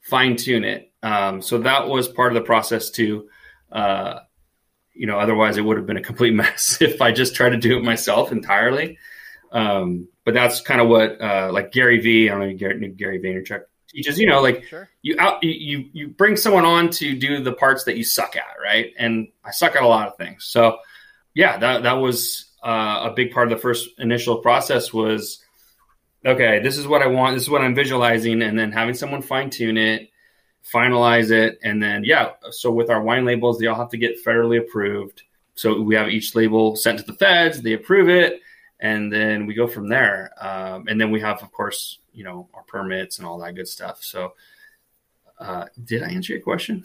fine 0.00 0.36
tune 0.36 0.64
it. 0.64 0.92
Um, 1.02 1.40
so 1.40 1.58
that 1.58 1.88
was 1.88 2.08
part 2.08 2.32
of 2.32 2.34
the 2.34 2.46
process 2.46 2.90
too. 2.90 3.28
Uh, 3.70 4.20
you 4.96 5.06
know, 5.06 5.18
otherwise 5.18 5.56
it 5.56 5.62
would 5.62 5.76
have 5.76 5.86
been 5.86 5.96
a 5.96 6.02
complete 6.02 6.34
mess 6.34 6.78
if 6.80 7.00
I 7.00 7.12
just 7.12 7.34
tried 7.34 7.50
to 7.50 7.56
do 7.56 7.76
it 7.76 7.84
myself 7.84 8.32
entirely. 8.32 8.98
Um, 9.52 10.08
but 10.24 10.34
that's 10.34 10.60
kind 10.60 10.80
of 10.80 10.88
what, 10.88 11.20
uh, 11.20 11.50
like 11.52 11.72
Gary 11.72 12.00
V, 12.00 12.28
I 12.28 12.32
don't 12.32 12.48
know, 12.48 12.56
Gary, 12.56 12.88
Gary 12.90 13.20
Vaynerchuk 13.20 13.62
teaches, 13.88 14.18
you 14.18 14.26
know, 14.26 14.42
like 14.42 14.64
sure. 14.64 14.88
you 15.02 15.16
out, 15.18 15.42
you, 15.42 15.88
you 15.92 16.08
bring 16.08 16.36
someone 16.36 16.64
on 16.64 16.90
to 16.90 17.16
do 17.16 17.42
the 17.42 17.52
parts 17.52 17.84
that 17.84 17.96
you 17.96 18.04
suck 18.04 18.36
at. 18.36 18.56
Right. 18.62 18.92
And 18.98 19.28
I 19.44 19.52
suck 19.52 19.76
at 19.76 19.82
a 19.82 19.86
lot 19.86 20.08
of 20.08 20.16
things. 20.16 20.44
So 20.44 20.78
yeah, 21.34 21.58
that, 21.58 21.84
that 21.84 21.94
was 21.94 22.46
uh, 22.62 23.08
a 23.10 23.12
big 23.14 23.30
part 23.30 23.50
of 23.50 23.56
the 23.56 23.62
first 23.62 23.88
initial 23.98 24.38
process 24.38 24.92
was, 24.92 25.42
okay, 26.24 26.60
this 26.60 26.76
is 26.76 26.86
what 26.86 27.02
I 27.02 27.06
want. 27.06 27.36
This 27.36 27.44
is 27.44 27.50
what 27.50 27.62
I'm 27.62 27.74
visualizing. 27.74 28.42
And 28.42 28.58
then 28.58 28.72
having 28.72 28.94
someone 28.94 29.22
fine 29.22 29.50
tune 29.50 29.78
it, 29.78 30.10
finalize 30.72 31.30
it, 31.30 31.58
and 31.62 31.82
then 31.82 32.04
yeah. 32.04 32.32
So 32.50 32.70
with 32.70 32.90
our 32.90 33.02
wine 33.02 33.24
labels, 33.24 33.58
they 33.58 33.66
all 33.66 33.76
have 33.76 33.90
to 33.90 33.96
get 33.96 34.24
federally 34.24 34.58
approved. 34.58 35.22
So 35.54 35.80
we 35.80 35.94
have 35.94 36.08
each 36.08 36.34
label 36.34 36.76
sent 36.76 36.98
to 36.98 37.04
the 37.04 37.14
feds, 37.14 37.62
they 37.62 37.72
approve 37.72 38.08
it, 38.08 38.40
and 38.80 39.10
then 39.10 39.46
we 39.46 39.54
go 39.54 39.66
from 39.66 39.88
there. 39.88 40.30
Um, 40.38 40.86
and 40.86 41.00
then 41.00 41.10
we 41.10 41.20
have, 41.20 41.42
of 41.42 41.50
course, 41.50 41.98
you 42.12 42.24
know, 42.24 42.48
our 42.54 42.62
permits 42.64 43.18
and 43.18 43.26
all 43.26 43.38
that 43.38 43.54
good 43.54 43.68
stuff. 43.68 44.02
So, 44.02 44.34
uh, 45.38 45.66
did 45.84 46.02
I 46.02 46.08
answer 46.08 46.34
your 46.34 46.42
question? 46.42 46.82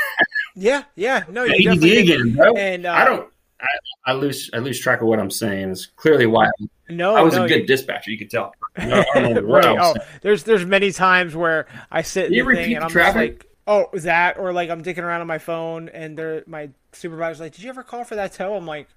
yeah, 0.56 0.84
yeah, 0.96 1.24
no, 1.28 1.44
you 1.44 1.64
definitely 1.64 1.90
did 1.90 2.10
again, 2.10 2.34
bro. 2.34 2.54
And 2.54 2.86
uh, 2.86 2.92
I 2.92 3.04
don't. 3.04 3.30
I, 3.60 4.12
I, 4.12 4.12
lose 4.14 4.50
I 4.54 4.58
lose 4.58 4.78
track 4.78 5.00
of 5.00 5.08
what 5.08 5.18
I'm 5.18 5.30
saying. 5.30 5.70
It's 5.70 5.86
clearly 5.86 6.26
why 6.26 6.48
no, 6.88 7.14
I 7.14 7.22
was 7.22 7.34
no, 7.34 7.44
a 7.44 7.48
good 7.48 7.60
you... 7.60 7.66
dispatcher. 7.66 8.10
You 8.10 8.18
could 8.18 8.30
tell. 8.30 8.54
right. 8.76 9.78
Oh, 9.78 9.94
there's 10.22 10.44
there's 10.44 10.64
many 10.64 10.92
times 10.92 11.34
where 11.34 11.66
I 11.90 12.02
sit 12.02 12.30
you 12.30 12.48
in 12.48 12.56
the 12.56 12.62
thing 12.62 12.74
and 12.74 12.84
I'm 12.84 12.90
traffic? 12.90 13.44
like, 13.44 13.46
oh, 13.66 13.88
that, 13.98 14.38
or 14.38 14.52
like 14.52 14.70
I'm 14.70 14.82
dicking 14.82 15.02
around 15.02 15.20
on 15.20 15.26
my 15.26 15.38
phone 15.38 15.88
and 15.88 16.44
my 16.46 16.70
supervisor's 16.92 17.40
like, 17.40 17.54
did 17.54 17.62
you 17.62 17.70
ever 17.70 17.82
call 17.82 18.04
for 18.04 18.14
that 18.16 18.32
tow? 18.32 18.54
I'm 18.54 18.66
like, 18.66 18.88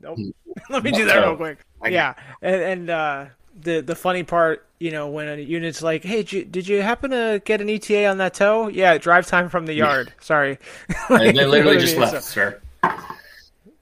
nope. 0.00 0.18
Let 0.70 0.82
me 0.82 0.90
do 0.90 1.04
that 1.06 1.18
real 1.18 1.36
quick. 1.36 1.58
yeah, 1.84 2.14
and, 2.42 2.62
and 2.62 2.90
uh, 2.90 3.26
the 3.60 3.80
the 3.80 3.94
funny 3.94 4.22
part, 4.22 4.66
you 4.78 4.90
know, 4.90 5.08
when 5.08 5.28
a 5.28 5.36
unit's 5.36 5.82
like, 5.82 6.04
hey, 6.04 6.22
did 6.22 6.32
you, 6.32 6.44
did 6.44 6.68
you 6.68 6.82
happen 6.82 7.10
to 7.10 7.42
get 7.44 7.60
an 7.60 7.68
ETA 7.68 8.06
on 8.06 8.18
that 8.18 8.34
tow? 8.34 8.68
Yeah, 8.68 8.98
drive 8.98 9.26
time 9.26 9.48
from 9.48 9.66
the 9.66 9.74
yard. 9.74 10.12
Sorry. 10.20 10.58
like, 11.10 11.34
they 11.34 11.44
literally 11.44 11.78
just 11.78 11.96
left, 11.96 12.12
so, 12.12 12.20
sir. 12.20 12.60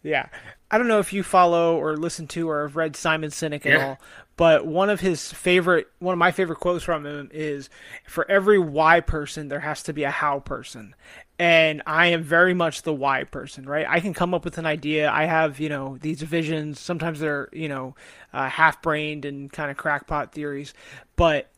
Yeah. 0.06 0.26
I 0.70 0.78
don't 0.78 0.88
know 0.88 1.00
if 1.00 1.12
you 1.12 1.22
follow 1.22 1.76
or 1.76 1.96
listen 1.96 2.26
to 2.28 2.48
or 2.48 2.62
have 2.62 2.76
read 2.76 2.94
Simon 2.96 3.30
Sinek 3.30 3.66
at 3.66 3.72
Yeah. 3.72 3.86
all, 3.86 4.00
but 4.36 4.64
one 4.66 4.88
of 4.88 5.00
his 5.00 5.32
favorite, 5.32 5.88
one 5.98 6.12
of 6.12 6.18
my 6.18 6.30
favorite 6.30 6.60
quotes 6.60 6.84
from 6.84 7.04
him 7.04 7.28
is, 7.32 7.68
"For 8.06 8.28
every 8.30 8.58
why 8.58 9.00
person, 9.00 9.48
there 9.48 9.60
has 9.60 9.82
to 9.84 9.92
be 9.92 10.04
a 10.04 10.10
how 10.10 10.38
person." 10.40 10.94
And 11.38 11.82
I 11.86 12.06
am 12.06 12.22
very 12.22 12.54
much 12.54 12.82
the 12.82 12.92
why 12.94 13.24
person, 13.24 13.66
right? 13.68 13.84
I 13.88 14.00
can 14.00 14.14
come 14.14 14.32
up 14.32 14.44
with 14.44 14.58
an 14.58 14.66
idea. 14.66 15.10
I 15.10 15.24
have, 15.24 15.58
you 15.60 15.68
know, 15.68 15.98
these 16.00 16.22
visions. 16.22 16.78
Sometimes 16.80 17.20
they're, 17.20 17.48
you 17.52 17.68
know, 17.68 17.94
uh, 18.32 18.48
half-brained 18.48 19.24
and 19.24 19.52
kind 19.52 19.70
of 19.70 19.76
crackpot 19.76 20.32
theories, 20.32 20.72
but 21.16 21.50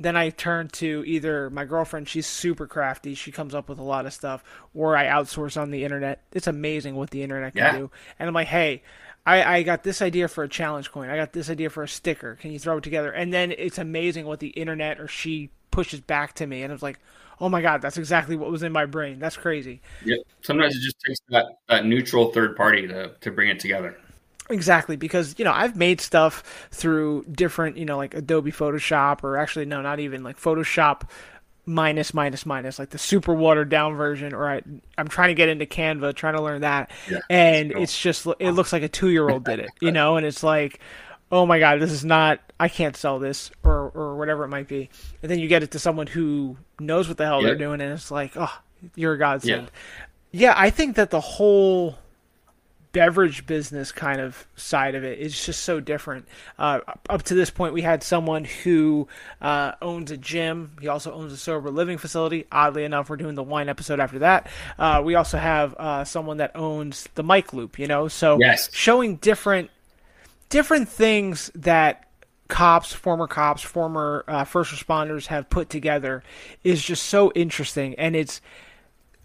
then 0.00 0.16
I 0.16 0.30
turn 0.30 0.68
to 0.68 1.02
either 1.06 1.50
my 1.50 1.64
girlfriend, 1.64 2.08
she's 2.08 2.26
super 2.26 2.66
crafty, 2.66 3.14
she 3.14 3.32
comes 3.32 3.54
up 3.54 3.68
with 3.68 3.78
a 3.78 3.82
lot 3.82 4.06
of 4.06 4.12
stuff, 4.12 4.44
or 4.74 4.96
I 4.96 5.06
outsource 5.06 5.60
on 5.60 5.70
the 5.70 5.84
internet. 5.84 6.22
It's 6.32 6.46
amazing 6.46 6.94
what 6.94 7.10
the 7.10 7.22
internet 7.22 7.54
can 7.54 7.64
Yeah. 7.64 7.72
do. 7.78 7.90
And 8.18 8.28
I'm 8.28 8.34
like, 8.34 8.48
hey, 8.48 8.82
I, 9.26 9.58
I 9.58 9.62
got 9.62 9.82
this 9.82 10.00
idea 10.00 10.28
for 10.28 10.44
a 10.44 10.48
challenge 10.48 10.90
coin. 10.92 11.10
I 11.10 11.16
got 11.16 11.32
this 11.32 11.50
idea 11.50 11.68
for 11.68 11.82
a 11.82 11.88
sticker. 11.88 12.36
Can 12.36 12.52
you 12.52 12.58
throw 12.58 12.78
it 12.78 12.84
together? 12.84 13.10
And 13.10 13.32
then 13.32 13.52
it's 13.52 13.78
amazing 13.78 14.24
what 14.26 14.40
the 14.40 14.48
internet 14.48 15.00
or 15.00 15.08
she 15.08 15.50
pushes 15.70 16.00
back 16.00 16.34
to 16.34 16.46
me. 16.46 16.62
And 16.62 16.72
it's 16.72 16.82
like, 16.82 16.98
oh 17.40 17.48
my 17.48 17.60
God, 17.60 17.82
that's 17.82 17.98
exactly 17.98 18.36
what 18.36 18.50
was 18.50 18.62
in 18.62 18.72
my 18.72 18.86
brain. 18.86 19.18
That's 19.18 19.36
crazy. 19.36 19.80
Yep. 20.00 20.18
Sometimes 20.42 20.76
it 20.76 20.80
just 20.80 20.96
takes 21.06 21.18
that, 21.28 21.46
that 21.68 21.84
neutral 21.86 22.32
third 22.32 22.56
party 22.56 22.86
to, 22.88 23.14
to 23.20 23.30
bring 23.30 23.48
it 23.48 23.60
together. 23.60 23.98
Exactly, 24.50 24.96
because 24.96 25.34
you 25.38 25.44
know 25.44 25.52
I've 25.52 25.76
made 25.76 26.00
stuff 26.00 26.68
through 26.70 27.24
different, 27.30 27.76
you 27.76 27.84
know, 27.84 27.96
like 27.96 28.14
Adobe 28.14 28.52
Photoshop, 28.52 29.22
or 29.22 29.36
actually 29.36 29.66
no, 29.66 29.82
not 29.82 30.00
even 30.00 30.22
like 30.22 30.40
Photoshop 30.40 31.02
minus 31.66 32.14
minus 32.14 32.46
minus, 32.46 32.78
like 32.78 32.88
the 32.90 32.98
super 32.98 33.34
watered 33.34 33.68
down 33.68 33.94
version. 33.94 34.32
Or 34.32 34.48
I, 34.48 34.62
I'm 34.96 35.08
trying 35.08 35.28
to 35.28 35.34
get 35.34 35.50
into 35.50 35.66
Canva, 35.66 36.14
trying 36.14 36.34
to 36.34 36.40
learn 36.42 36.62
that, 36.62 36.90
Yeah, 37.10 37.18
and 37.28 37.72
cool. 37.74 37.82
it's 37.82 38.00
just 38.00 38.26
it 38.38 38.52
looks 38.52 38.72
like 38.72 38.82
a 38.82 38.88
two 38.88 39.10
year 39.10 39.28
old 39.28 39.44
did 39.44 39.58
it, 39.58 39.70
you 39.80 39.92
know, 39.92 40.16
and 40.16 40.24
it's 40.24 40.42
like, 40.42 40.80
oh 41.30 41.44
my 41.44 41.58
god, 41.58 41.80
this 41.80 41.92
is 41.92 42.04
not 42.04 42.40
I 42.58 42.68
can't 42.68 42.96
sell 42.96 43.18
this 43.18 43.50
or 43.62 43.90
or 43.90 44.16
whatever 44.16 44.44
it 44.44 44.48
might 44.48 44.66
be. 44.66 44.88
And 45.22 45.30
then 45.30 45.38
you 45.40 45.48
get 45.48 45.62
it 45.62 45.72
to 45.72 45.78
someone 45.78 46.06
who 46.06 46.56
knows 46.80 47.06
what 47.06 47.18
the 47.18 47.26
hell 47.26 47.42
they're 47.42 47.54
doing 47.54 47.82
and 47.82 47.92
it's 47.92 48.10
like, 48.10 48.32
"Oh, 48.34 48.52
you're 48.94 49.12
a 49.12 49.18
godsend." 49.18 49.70
Yeah. 50.32 50.48
yeah, 50.48 50.54
I 50.56 50.70
think 50.70 50.96
that 50.96 51.10
the 51.10 51.20
whole 51.20 51.98
beverage 52.92 53.46
business 53.46 53.92
kind 53.92 54.20
of 54.20 54.46
side 54.56 54.94
of 54.94 55.04
it 55.04 55.18
is 55.18 55.44
just 55.44 55.62
so 55.62 55.80
different. 55.80 56.26
Uh, 56.58 56.80
up 57.08 57.22
to 57.24 57.34
this 57.34 57.50
point, 57.50 57.74
we 57.74 57.82
had 57.82 58.02
someone 58.02 58.44
who 58.44 59.06
uh, 59.40 59.72
owns 59.82 60.10
a 60.10 60.16
gym. 60.16 60.72
He 60.80 60.88
also 60.88 61.12
owns 61.12 61.32
a 61.32 61.36
sober 61.36 61.70
living 61.70 61.98
facility. 61.98 62.46
Oddly 62.50 62.84
enough, 62.84 63.10
we're 63.10 63.16
doing 63.16 63.34
the 63.34 63.42
wine 63.42 63.68
episode 63.68 64.00
after 64.00 64.20
that. 64.20 64.48
Uh, 64.78 65.02
we 65.04 65.14
also 65.14 65.38
have 65.38 65.74
uh, 65.74 66.04
someone 66.04 66.38
that 66.38 66.52
owns 66.54 67.08
the 67.14 67.22
mic 67.22 67.52
loop. 67.52 67.78
You 67.78 67.86
know, 67.86 68.08
so 68.08 68.38
Yes. 68.40 68.70
showing 68.72 69.16
different 69.16 69.70
different 70.48 70.88
things 70.88 71.50
that 71.54 72.04
cops, 72.48 72.92
former 72.94 73.26
cops, 73.26 73.62
former 73.62 74.24
uh, 74.26 74.44
first 74.44 74.72
responders 74.72 75.26
have 75.26 75.50
put 75.50 75.68
together 75.68 76.22
is 76.64 76.82
just 76.82 77.04
so 77.04 77.30
interesting. 77.34 77.94
And 77.96 78.16
it's 78.16 78.40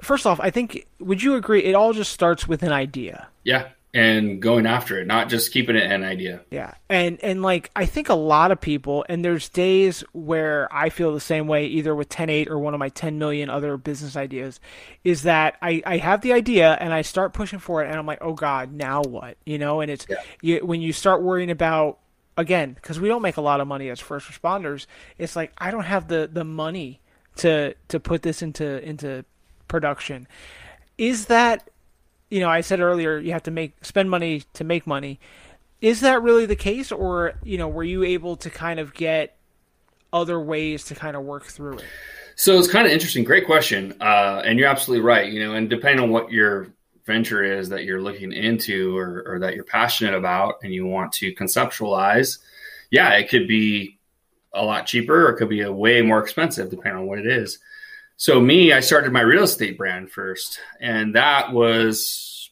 first 0.04 0.26
off, 0.26 0.40
I 0.40 0.50
think 0.50 0.86
would 1.00 1.24
you 1.24 1.36
agree? 1.36 1.64
It 1.64 1.74
all 1.76 1.94
just 1.94 2.12
starts 2.12 2.48
with 2.48 2.64
an 2.64 2.72
idea. 2.72 3.28
Yeah. 3.44 3.70
And 3.96 4.42
going 4.42 4.66
after 4.66 5.00
it, 5.00 5.06
not 5.06 5.30
just 5.30 5.52
keeping 5.52 5.76
it 5.76 5.84
an 5.84 6.04
idea. 6.04 6.42
Yeah. 6.50 6.74
And 6.90 7.20
and 7.24 7.44
like 7.44 7.70
I 7.76 7.86
think 7.86 8.10
a 8.10 8.16
lot 8.16 8.52
of 8.52 8.60
people 8.60 9.06
and 9.08 9.24
there's 9.24 9.50
days 9.50 10.04
where 10.14 10.68
I 10.72 10.90
feel 10.90 11.14
the 11.14 11.20
same 11.20 11.46
way 11.48 11.68
either 11.68 11.94
with 11.94 12.10
10.8 12.10 12.50
or 12.50 12.58
one 12.58 12.74
of 12.74 12.80
my 12.80 12.90
10 12.90 13.20
million 13.20 13.52
other 13.52 13.78
business 13.78 14.16
ideas 14.16 14.60
is 15.04 15.24
that 15.24 15.58
I 15.62 15.84
I 15.86 15.98
have 15.98 16.22
the 16.22 16.34
idea 16.34 16.74
and 16.80 16.92
I 16.92 17.04
start 17.04 17.34
pushing 17.34 17.60
for 17.60 17.84
it 17.84 17.88
and 17.88 17.96
I'm 17.96 18.08
like, 18.08 18.18
"Oh 18.22 18.34
god, 18.34 18.74
now 18.74 19.04
what?" 19.04 19.38
You 19.46 19.60
know, 19.60 19.82
and 19.82 19.92
it's 19.92 20.08
Yeah. 20.10 20.18
you, 20.42 20.66
when 20.66 20.82
you 20.82 20.92
start 20.92 21.22
worrying 21.22 21.52
about 21.52 22.00
again, 22.36 22.76
cuz 22.82 23.00
we 23.00 23.08
don't 23.08 23.22
make 23.22 23.38
a 23.38 23.42
lot 23.42 23.62
of 23.62 23.68
money 23.68 23.90
as 23.92 24.00
first 24.00 24.28
responders, 24.28 24.88
it's 25.20 25.36
like 25.36 25.52
I 25.60 25.70
don't 25.70 25.84
have 25.86 26.08
the 26.08 26.28
the 26.34 26.44
money 26.44 27.00
to 27.36 27.76
to 27.90 28.00
put 28.00 28.24
this 28.24 28.42
into 28.42 28.84
into 28.84 29.24
production. 29.74 30.28
Is 31.00 31.26
that 31.26 31.68
you 32.30 32.40
know, 32.40 32.50
I 32.50 32.62
said 32.62 32.80
earlier 32.80 33.18
you 33.20 33.32
have 33.32 33.44
to 33.44 33.52
make 33.52 33.74
spend 33.84 34.10
money 34.10 34.44
to 34.54 34.64
make 34.64 34.88
money. 34.88 35.20
Is 35.82 36.00
that 36.02 36.22
really 36.24 36.46
the 36.46 36.56
case 36.56 36.92
or, 36.92 37.34
you 37.44 37.58
know, 37.58 37.68
were 37.68 37.84
you 37.84 38.04
able 38.04 38.38
to 38.38 38.50
kind 38.50 38.80
of 38.80 38.94
get 38.94 39.36
other 40.12 40.40
ways 40.40 40.86
to 40.86 40.96
kind 40.96 41.16
of 41.16 41.24
work 41.24 41.46
through 41.46 41.78
it? 41.78 41.86
So 42.36 42.58
it's 42.58 42.72
kind 42.72 42.88
of 42.88 42.94
interesting. 42.94 43.24
Great 43.24 43.46
question. 43.46 43.94
Uh, 44.00 44.42
and 44.46 44.58
you're 44.58 44.68
absolutely 44.68 45.04
right. 45.06 45.32
You 45.32 45.46
know, 45.46 45.54
and 45.54 45.70
depending 45.70 46.02
on 46.04 46.10
what 46.10 46.32
your 46.32 46.70
venture 47.06 47.44
is 47.44 47.70
that 47.70 47.84
you're 47.84 48.02
looking 48.02 48.32
into 48.32 48.98
or, 48.98 49.24
or 49.28 49.40
that 49.40 49.54
you're 49.54 49.64
passionate 49.64 50.16
about 50.16 50.56
and 50.64 50.74
you 50.74 50.88
want 50.88 51.12
to 51.14 51.36
conceptualize, 51.36 52.40
yeah, 52.90 53.10
it 53.12 53.30
could 53.30 53.48
be 53.48 54.00
a 54.54 54.64
lot 54.64 54.88
cheaper 54.88 55.28
or 55.28 55.32
it 55.32 55.38
could 55.38 55.50
be 55.50 55.62
a 55.62 55.72
way 55.72 56.02
more 56.02 56.20
expensive 56.20 56.70
depending 56.70 57.02
on 57.02 57.08
what 57.08 57.20
it 57.20 57.28
is. 57.28 57.60
So 58.24 58.40
me, 58.40 58.72
I 58.72 58.80
started 58.80 59.12
my 59.12 59.20
real 59.20 59.44
estate 59.44 59.78
brand 59.78 60.10
first, 60.10 60.62
and 60.80 61.14
that 61.14 61.52
was, 61.52 62.52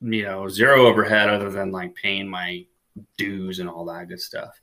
you 0.00 0.22
know, 0.22 0.48
zero 0.48 0.86
overhead 0.86 1.28
other 1.28 1.50
than 1.50 1.72
like 1.72 1.96
paying 1.96 2.28
my 2.28 2.64
dues 3.16 3.58
and 3.58 3.68
all 3.68 3.84
that 3.86 4.06
good 4.06 4.20
stuff. 4.20 4.60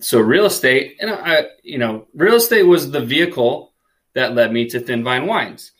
So 0.00 0.20
real 0.20 0.44
estate, 0.44 0.98
and 1.00 1.10
I, 1.10 1.46
you 1.62 1.78
know, 1.78 2.06
real 2.12 2.34
estate 2.34 2.64
was 2.64 2.90
the 2.90 3.00
vehicle 3.00 3.72
that 4.12 4.34
led 4.34 4.52
me 4.52 4.68
to 4.68 4.78
Thin 4.78 5.02
Vine 5.02 5.26
Wines. 5.26 5.72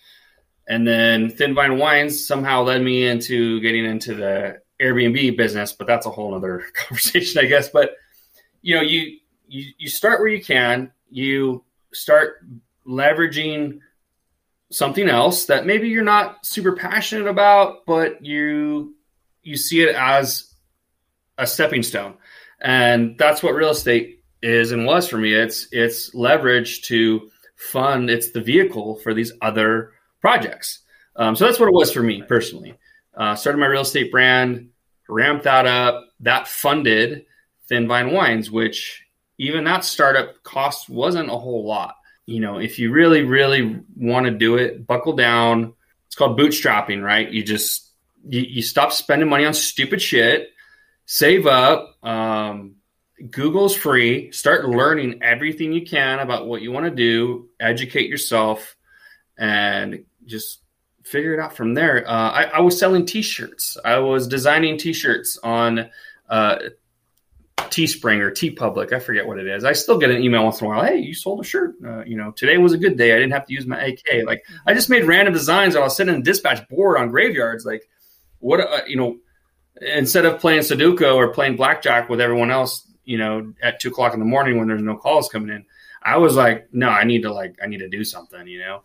And 0.66 0.88
then 0.88 1.28
Thin 1.28 1.54
Vine 1.54 1.76
Wines 1.76 2.26
somehow 2.26 2.62
led 2.62 2.80
me 2.80 3.06
into 3.06 3.60
getting 3.60 3.84
into 3.84 4.14
the 4.14 4.58
Airbnb 4.80 5.36
business, 5.36 5.74
but 5.74 5.86
that's 5.86 6.06
a 6.06 6.10
whole 6.10 6.34
other 6.34 6.64
conversation, 6.74 7.44
I 7.44 7.46
guess. 7.46 7.68
But 7.68 7.90
you 8.62 8.74
know, 8.74 8.80
you 8.80 9.18
you 9.48 9.70
you 9.76 9.88
start 9.90 10.20
where 10.20 10.30
you 10.30 10.42
can, 10.42 10.92
you 11.10 11.62
start 11.92 12.42
leveraging 12.86 13.80
something 14.74 15.08
else 15.08 15.46
that 15.46 15.66
maybe 15.66 15.88
you're 15.88 16.02
not 16.02 16.44
super 16.44 16.74
passionate 16.74 17.28
about, 17.28 17.86
but 17.86 18.24
you 18.24 18.94
you 19.42 19.56
see 19.56 19.82
it 19.82 19.94
as 19.94 20.52
a 21.38 21.46
stepping 21.46 21.82
stone. 21.82 22.14
And 22.60 23.16
that's 23.18 23.42
what 23.42 23.54
real 23.54 23.70
estate 23.70 24.22
is 24.42 24.72
and 24.72 24.86
was 24.86 25.08
for 25.08 25.18
me. 25.18 25.32
It's 25.32 25.68
it's 25.70 26.14
leverage 26.14 26.82
to 26.82 27.30
fund. 27.56 28.10
It's 28.10 28.32
the 28.32 28.40
vehicle 28.40 28.96
for 28.96 29.14
these 29.14 29.32
other 29.40 29.92
projects. 30.20 30.80
Um, 31.16 31.36
so 31.36 31.44
that's 31.44 31.60
what 31.60 31.68
it 31.68 31.74
was 31.74 31.92
for 31.92 32.02
me 32.02 32.22
personally. 32.26 32.74
Uh, 33.16 33.36
started 33.36 33.58
my 33.58 33.66
real 33.66 33.82
estate 33.82 34.10
brand, 34.10 34.70
ramped 35.08 35.44
that 35.44 35.66
up. 35.66 36.04
That 36.20 36.48
funded 36.48 37.26
Thin 37.68 37.86
Vine 37.86 38.12
Wines, 38.12 38.50
which 38.50 39.04
even 39.38 39.64
that 39.64 39.84
startup 39.84 40.42
cost 40.42 40.88
wasn't 40.88 41.30
a 41.30 41.36
whole 41.36 41.66
lot. 41.66 41.94
You 42.26 42.40
know, 42.40 42.58
if 42.58 42.78
you 42.78 42.90
really, 42.90 43.22
really 43.22 43.80
want 43.96 44.26
to 44.26 44.32
do 44.32 44.56
it, 44.56 44.86
buckle 44.86 45.14
down. 45.14 45.74
It's 46.06 46.16
called 46.16 46.38
bootstrapping, 46.38 47.02
right? 47.02 47.30
You 47.30 47.42
just 47.42 47.90
you, 48.26 48.40
you 48.40 48.62
stop 48.62 48.92
spending 48.92 49.28
money 49.28 49.44
on 49.44 49.54
stupid 49.54 50.00
shit, 50.00 50.48
save 51.06 51.46
up. 51.46 51.96
Um, 52.02 52.76
Google's 53.30 53.76
free. 53.76 54.32
Start 54.32 54.68
learning 54.68 55.22
everything 55.22 55.72
you 55.72 55.84
can 55.84 56.18
about 56.18 56.46
what 56.46 56.62
you 56.62 56.72
want 56.72 56.86
to 56.86 56.90
do. 56.90 57.48
Educate 57.60 58.08
yourself, 58.08 58.76
and 59.36 60.04
just 60.24 60.60
figure 61.04 61.34
it 61.34 61.40
out 61.40 61.54
from 61.54 61.74
there. 61.74 62.08
Uh, 62.08 62.30
I, 62.30 62.42
I 62.44 62.60
was 62.60 62.78
selling 62.78 63.04
T-shirts. 63.04 63.76
I 63.84 63.98
was 63.98 64.26
designing 64.26 64.78
T-shirts 64.78 65.38
on 65.42 65.90
uh, 66.28 66.56
Teespring 67.56 68.20
or 68.20 68.30
TeePublic. 68.30 68.92
I 68.92 69.00
forget 69.00 69.26
what 69.26 69.38
it 69.38 69.46
is. 69.46 69.64
I 69.64 69.72
still 69.72 69.98
get 69.98 70.10
an 70.10 70.22
email 70.22 70.44
once 70.44 70.60
in 70.60 70.66
a 70.66 70.70
while. 70.70 70.84
Hey, 70.84 70.98
you 70.98 71.14
sold 71.14 71.40
a 71.40 71.44
shirt. 71.44 71.74
Uh, 71.84 72.04
you 72.04 72.16
know, 72.16 72.30
today 72.30 72.58
was 72.58 72.72
a 72.72 72.78
good 72.78 72.96
day. 72.96 73.12
I 73.12 73.16
didn't 73.16 73.32
have 73.32 73.46
to 73.46 73.52
use 73.52 73.66
my 73.66 73.80
AK. 73.82 74.24
Like 74.24 74.44
I 74.66 74.74
just 74.74 74.90
made 74.90 75.04
random 75.04 75.34
designs. 75.34 75.74
I 75.74 75.80
was 75.80 75.96
sitting 75.96 76.14
in 76.14 76.20
a 76.20 76.24
dispatch 76.24 76.68
board 76.68 76.98
on 76.98 77.10
graveyards. 77.10 77.64
Like 77.64 77.88
what? 78.38 78.60
Uh, 78.60 78.82
you 78.86 78.96
know, 78.96 79.18
instead 79.80 80.24
of 80.24 80.40
playing 80.40 80.60
Sudoku 80.60 81.14
or 81.14 81.28
playing 81.28 81.56
blackjack 81.56 82.08
with 82.08 82.20
everyone 82.20 82.50
else, 82.50 82.86
you 83.04 83.18
know, 83.18 83.52
at 83.62 83.80
two 83.80 83.88
o'clock 83.88 84.14
in 84.14 84.20
the 84.20 84.26
morning 84.26 84.58
when 84.58 84.68
there's 84.68 84.82
no 84.82 84.96
calls 84.96 85.28
coming 85.28 85.48
in, 85.54 85.64
I 86.02 86.18
was 86.18 86.36
like, 86.36 86.68
no, 86.72 86.88
I 86.88 87.04
need 87.04 87.22
to 87.22 87.32
like, 87.32 87.56
I 87.62 87.66
need 87.66 87.78
to 87.78 87.88
do 87.88 88.04
something. 88.04 88.46
You 88.46 88.60
know. 88.60 88.82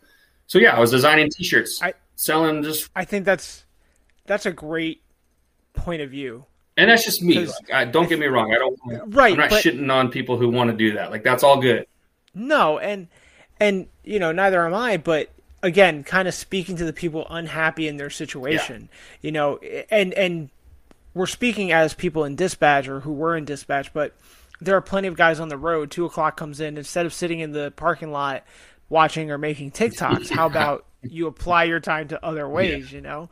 So 0.48 0.58
yeah, 0.58 0.76
I 0.76 0.80
was 0.80 0.90
designing 0.90 1.30
T-shirts, 1.30 1.80
I- 1.84 1.94
selling 2.16 2.64
just, 2.64 2.90
I 2.96 3.06
think 3.06 3.24
that's 3.24 3.66
that's 4.26 4.48
a 4.48 4.52
great 4.52 5.04
point 5.74 6.02
of 6.02 6.10
view. 6.10 6.46
And 6.80 6.90
that's 6.90 7.04
just 7.04 7.22
me. 7.22 7.46
Like, 7.46 7.72
I, 7.74 7.86
don't 7.86 8.08
get 8.08 8.20
me 8.20 8.28
wrong. 8.28 8.54
I 8.54 8.58
don't. 8.58 8.80
Right, 9.14 9.34
I'm 9.34 9.40
not 9.40 9.50
but- 9.50 9.64
shitting 9.64 9.92
on 9.92 10.10
people 10.10 10.38
who 10.38 10.50
want 10.50 10.72
to 10.72 10.76
do 10.78 10.94
that. 10.94 11.12
Like 11.12 11.24
that's 11.24 11.44
all 11.44 11.60
good. 11.62 11.86
No, 12.34 12.80
and 12.80 13.08
and 13.60 13.88
you 14.04 14.20
know, 14.20 14.32
neither 14.32 14.66
am 14.66 14.74
I, 14.74 14.98
but 14.98 15.30
again, 15.62 16.04
kind 16.04 16.28
of 16.28 16.34
speaking 16.34 16.78
to 16.78 16.86
the 16.86 16.94
people 16.94 17.28
unhappy 17.30 17.88
in 17.88 17.98
their 17.98 18.10
situation, 18.10 18.90
you 19.22 19.32
know, 19.32 19.58
and 19.90 20.14
and 20.14 20.50
we're 21.14 21.26
speaking 21.26 21.72
as 21.72 21.94
people 21.94 22.24
in 22.24 22.36
dispatch 22.36 22.88
or 22.88 23.02
who 23.02 23.12
were 23.14 23.36
in 23.36 23.46
dispatch, 23.46 23.92
but 23.94 24.16
there 24.62 24.76
are 24.76 24.82
plenty 24.82 25.08
of 25.08 25.18
guys 25.18 25.40
on 25.40 25.50
the 25.50 25.58
road. 25.58 25.92
Two 25.92 26.06
o'clock 26.06 26.38
comes 26.38 26.60
in, 26.60 26.78
instead 26.78 27.06
of 27.06 27.14
sitting 27.14 27.40
in 27.40 27.52
the 27.52 27.72
parking 27.72 28.12
lot 28.12 28.44
watching 28.90 29.32
or 29.32 29.38
making 29.38 29.72
TikToks, 29.72 30.30
how 30.30 30.46
about 30.46 30.86
you 31.02 31.28
apply 31.28 31.66
your 31.66 31.80
time 31.80 32.08
to 32.10 32.26
other 32.26 32.48
ways? 32.48 32.92
You 32.92 33.02
know, 33.02 33.30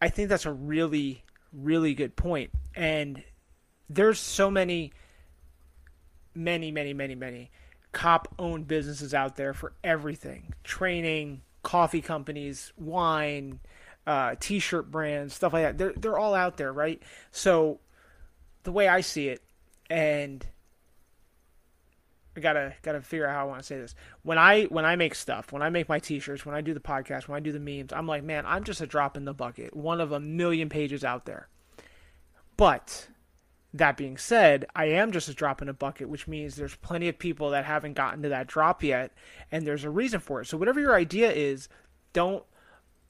I 0.00 0.08
think 0.08 0.28
that's 0.28 0.46
a 0.46 0.52
really 0.52 1.22
really 1.52 1.94
good 1.94 2.16
point, 2.16 2.50
and 2.74 3.22
there's 3.88 4.18
so 4.18 4.50
many 4.50 4.92
many, 6.34 6.70
many, 6.70 6.94
many, 6.94 7.14
many 7.14 7.50
cop 7.92 8.28
owned 8.38 8.68
businesses 8.68 9.14
out 9.14 9.36
there 9.36 9.52
for 9.52 9.72
everything 9.82 10.54
training, 10.62 11.42
coffee 11.62 12.00
companies, 12.00 12.72
wine, 12.76 13.60
uh, 14.06 14.34
t 14.38 14.58
shirt 14.58 14.90
brands, 14.90 15.34
stuff 15.34 15.52
like 15.52 15.64
that. 15.64 15.78
They're, 15.78 15.92
they're 15.96 16.18
all 16.18 16.34
out 16.34 16.56
there, 16.56 16.72
right? 16.72 17.02
So, 17.32 17.80
the 18.62 18.72
way 18.72 18.88
I 18.88 19.00
see 19.00 19.28
it, 19.28 19.42
and 19.90 20.46
I 22.38 22.40
gotta 22.40 22.74
gotta 22.82 23.00
figure 23.00 23.26
out 23.26 23.34
how 23.34 23.42
I 23.42 23.44
want 23.44 23.60
to 23.60 23.66
say 23.66 23.78
this. 23.78 23.94
When 24.22 24.38
I 24.38 24.64
when 24.64 24.84
I 24.84 24.96
make 24.96 25.14
stuff, 25.14 25.52
when 25.52 25.62
I 25.62 25.70
make 25.70 25.88
my 25.88 25.98
T-shirts, 25.98 26.46
when 26.46 26.54
I 26.54 26.60
do 26.60 26.72
the 26.72 26.80
podcast, 26.80 27.26
when 27.26 27.36
I 27.36 27.40
do 27.40 27.52
the 27.52 27.58
memes, 27.58 27.92
I'm 27.92 28.06
like, 28.06 28.22
man, 28.22 28.46
I'm 28.46 28.64
just 28.64 28.80
a 28.80 28.86
drop 28.86 29.16
in 29.16 29.24
the 29.24 29.34
bucket, 29.34 29.74
one 29.74 30.00
of 30.00 30.12
a 30.12 30.20
million 30.20 30.68
pages 30.68 31.04
out 31.04 31.26
there. 31.26 31.48
But 32.56 33.08
that 33.74 33.96
being 33.96 34.16
said, 34.16 34.66
I 34.74 34.86
am 34.86 35.12
just 35.12 35.28
a 35.28 35.34
drop 35.34 35.60
in 35.60 35.68
a 35.68 35.74
bucket, 35.74 36.08
which 36.08 36.28
means 36.28 36.54
there's 36.54 36.76
plenty 36.76 37.08
of 37.08 37.18
people 37.18 37.50
that 37.50 37.64
haven't 37.64 37.94
gotten 37.94 38.22
to 38.22 38.28
that 38.28 38.46
drop 38.46 38.82
yet, 38.82 39.12
and 39.50 39.66
there's 39.66 39.84
a 39.84 39.90
reason 39.90 40.20
for 40.20 40.40
it. 40.40 40.46
So 40.46 40.56
whatever 40.56 40.80
your 40.80 40.94
idea 40.94 41.30
is, 41.32 41.68
don't 42.12 42.44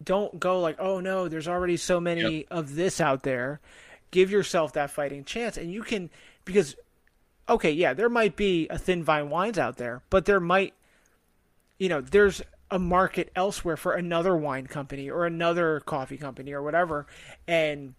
don't 0.03 0.41
go 0.41 0.61
like, 0.61 0.77
oh 0.79 1.01
no, 1.01 1.29
there's 1.29 1.49
already 1.49 1.77
so 1.77 2.01
many 2.01 2.47
of 2.51 2.75
this 2.77 3.01
out 3.01 3.25
there. 3.25 3.61
Give 4.11 4.31
yourself 4.31 4.73
that 4.73 4.91
fighting 4.91 5.25
chance, 5.25 5.59
and 5.59 5.71
you 5.71 5.83
can 5.83 6.09
because 6.45 6.77
okay, 7.49 7.71
yeah, 7.71 7.95
there 7.95 8.09
might 8.09 8.37
be 8.37 8.69
a 8.69 8.79
thin 8.79 9.03
vine 9.03 9.31
wines 9.31 9.59
out 9.59 9.77
there, 9.77 10.03
but 10.11 10.25
there 10.25 10.41
might, 10.41 10.75
you 11.79 11.89
know, 11.89 12.01
there's 12.01 12.43
a 12.71 12.79
market 12.79 13.31
elsewhere 13.35 13.77
for 13.77 13.95
another 13.95 14.37
wine 14.37 14.67
company 14.67 15.09
or 15.11 15.25
another 15.25 15.81
coffee 15.81 16.19
company 16.19 16.53
or 16.53 16.63
whatever, 16.63 17.07
and 17.47 17.95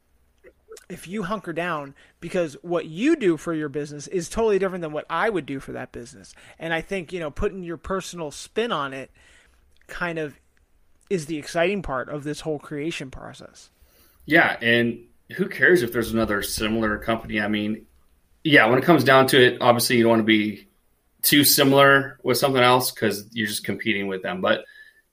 if 0.88 1.08
you 1.08 1.24
hunker 1.24 1.54
down 1.54 1.93
because 2.20 2.56
what 2.62 2.86
you 2.86 3.16
do 3.16 3.38
for 3.38 3.54
your 3.54 3.70
business 3.70 4.08
is 4.08 4.30
totally 4.30 4.60
different 4.60 4.82
than 4.82 4.91
what 4.91 5.06
I 5.10 5.30
would 5.30 5.45
do 5.45 5.60
for 5.60 5.72
that 5.72 5.91
business. 5.91 6.34
And 6.58 6.74
I 6.74 6.82
think, 6.82 7.14
you 7.14 7.20
know, 7.20 7.32
putting 7.32 7.64
your 7.64 7.78
personal 7.78 8.32
spin 8.32 8.72
on 8.72 8.93
it 8.93 9.12
kind 9.88 10.20
of 10.20 10.39
is 11.10 11.26
the 11.26 11.38
exciting 11.38 11.82
part 11.82 12.10
of 12.10 12.24
this 12.24 12.41
whole 12.41 12.60
creation 12.60 13.12
process. 13.12 13.70
Yeah, 14.26 14.58
and 14.62 15.06
who 15.36 15.47
cares 15.47 15.82
if 15.82 15.91
there's 15.91 16.12
another 16.12 16.41
similar 16.41 16.97
company? 16.97 17.39
I 17.39 17.47
mean, 17.47 17.86
yeah, 18.44 18.66
when 18.68 18.80
it 18.80 18.86
comes 18.86 19.04
down 19.04 19.28
to 19.28 19.42
it, 19.42 19.58
obviously 19.62 19.98
you 19.98 20.04
don't 20.04 20.12
want 20.12 20.20
to 20.22 20.26
be 20.26 20.68
too 21.22 21.44
similar 21.44 22.20
with 22.24 22.38
something 22.38 22.62
else 22.62 22.92
because 22.92 23.28
you're 23.32 23.48
just 23.48 23.66
competing 23.66 24.08
with 24.08 24.24
them. 24.24 24.42
But 24.42 24.66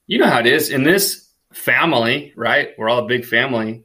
you 0.07 0.19
know 0.19 0.27
how 0.27 0.41
it 0.41 0.47
is 0.47 0.71
in 0.71 0.85
this 0.85 1.29
family, 1.53 2.33
right? 2.37 2.71
We're 2.79 2.89
all 2.89 3.05
a 3.05 3.09
big 3.09 3.25
family 3.25 3.85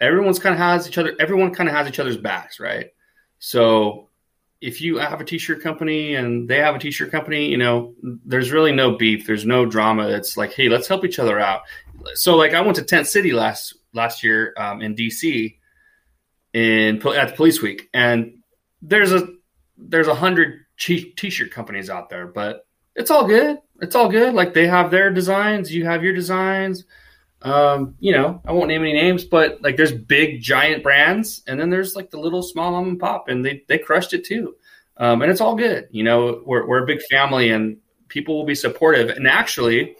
everyone's 0.00 0.38
kind 0.38 0.54
of 0.54 0.58
has 0.58 0.86
each 0.88 0.98
other. 0.98 1.14
Everyone 1.18 1.54
kind 1.54 1.68
of 1.68 1.74
has 1.74 1.88
each 1.88 1.98
other's 1.98 2.16
backs, 2.16 2.60
right? 2.60 2.90
So 3.38 4.08
if 4.60 4.80
you 4.80 4.98
have 4.98 5.20
a 5.20 5.24
t-shirt 5.24 5.62
company 5.62 6.14
and 6.14 6.48
they 6.48 6.58
have 6.58 6.74
a 6.74 6.78
t-shirt 6.78 7.10
company, 7.10 7.48
you 7.48 7.56
know, 7.56 7.94
there's 8.24 8.52
really 8.52 8.72
no 8.72 8.96
beef. 8.96 9.26
There's 9.26 9.46
no 9.46 9.66
drama. 9.66 10.08
It's 10.08 10.36
like, 10.36 10.52
hey, 10.52 10.68
let's 10.68 10.88
help 10.88 11.04
each 11.04 11.18
other 11.18 11.38
out. 11.38 11.62
So 12.14 12.36
like 12.36 12.54
I 12.54 12.60
went 12.60 12.76
to 12.76 12.82
Tent 12.82 13.06
City 13.06 13.32
last 13.32 13.74
last 13.92 14.22
year 14.22 14.54
um, 14.56 14.82
in 14.82 14.94
DC 14.94 15.56
in 16.52 17.06
at 17.08 17.28
the 17.28 17.34
Police 17.34 17.60
Week, 17.60 17.88
and 17.92 18.35
there's 18.82 19.12
a 19.12 19.28
there's 19.76 20.08
a 20.08 20.14
hundred 20.14 20.60
t-shirt 20.78 21.50
companies 21.50 21.90
out 21.90 22.08
there, 22.08 22.26
but 22.26 22.66
it's 22.94 23.10
all 23.10 23.26
good. 23.26 23.58
It's 23.80 23.94
all 23.94 24.08
good. 24.08 24.34
Like 24.34 24.54
they 24.54 24.66
have 24.66 24.90
their 24.90 25.10
designs, 25.10 25.74
you 25.74 25.84
have 25.84 26.02
your 26.02 26.14
designs 26.14 26.84
um, 27.42 27.94
you 28.00 28.12
know, 28.12 28.40
I 28.44 28.52
won't 28.52 28.68
name 28.68 28.82
any 28.82 28.94
names, 28.94 29.24
but 29.24 29.62
like 29.62 29.76
there's 29.76 29.92
big 29.92 30.40
giant 30.40 30.82
brands, 30.82 31.42
and 31.46 31.60
then 31.60 31.70
there's 31.70 31.94
like 31.94 32.10
the 32.10 32.18
little 32.18 32.42
small 32.42 32.72
mom 32.72 32.88
and 32.88 32.98
pop, 32.98 33.28
and 33.28 33.44
they 33.44 33.62
they 33.68 33.78
crushed 33.78 34.14
it 34.14 34.24
too. 34.24 34.56
Um, 34.96 35.20
and 35.22 35.30
it's 35.30 35.40
all 35.40 35.54
good. 35.54 35.88
You 35.90 36.02
know, 36.02 36.42
we're 36.46 36.66
we're 36.66 36.82
a 36.82 36.86
big 36.86 37.02
family, 37.02 37.50
and 37.50 37.76
people 38.08 38.36
will 38.36 38.46
be 38.46 38.54
supportive. 38.54 39.10
And 39.10 39.28
actually, 39.28 39.96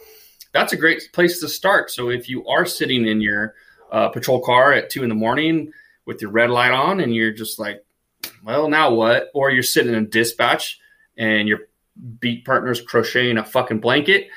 that's 0.52 0.72
a 0.72 0.76
great 0.76 1.02
place 1.12 1.40
to 1.40 1.48
start. 1.48 1.90
So 1.90 2.08
if 2.08 2.28
you 2.28 2.46
are 2.46 2.64
sitting 2.64 3.06
in 3.06 3.20
your 3.20 3.54
uh, 3.92 4.08
patrol 4.08 4.40
car 4.40 4.72
at 4.72 4.88
two 4.88 5.02
in 5.02 5.08
the 5.10 5.14
morning 5.14 5.72
with 6.06 6.22
your 6.22 6.30
red 6.30 6.50
light 6.50 6.72
on, 6.72 7.00
and 7.00 7.14
you're 7.14 7.32
just 7.32 7.58
like, 7.58 7.84
well, 8.44 8.68
now 8.68 8.94
what? 8.94 9.30
Or 9.34 9.50
you're 9.50 9.62
sitting 9.62 9.94
in 9.94 10.10
dispatch 10.10 10.78
and 11.16 11.48
your 11.48 11.60
beat 12.20 12.44
partner's 12.44 12.80
crocheting 12.80 13.38
a 13.38 13.44
fucking 13.44 13.80
blanket 13.80 14.28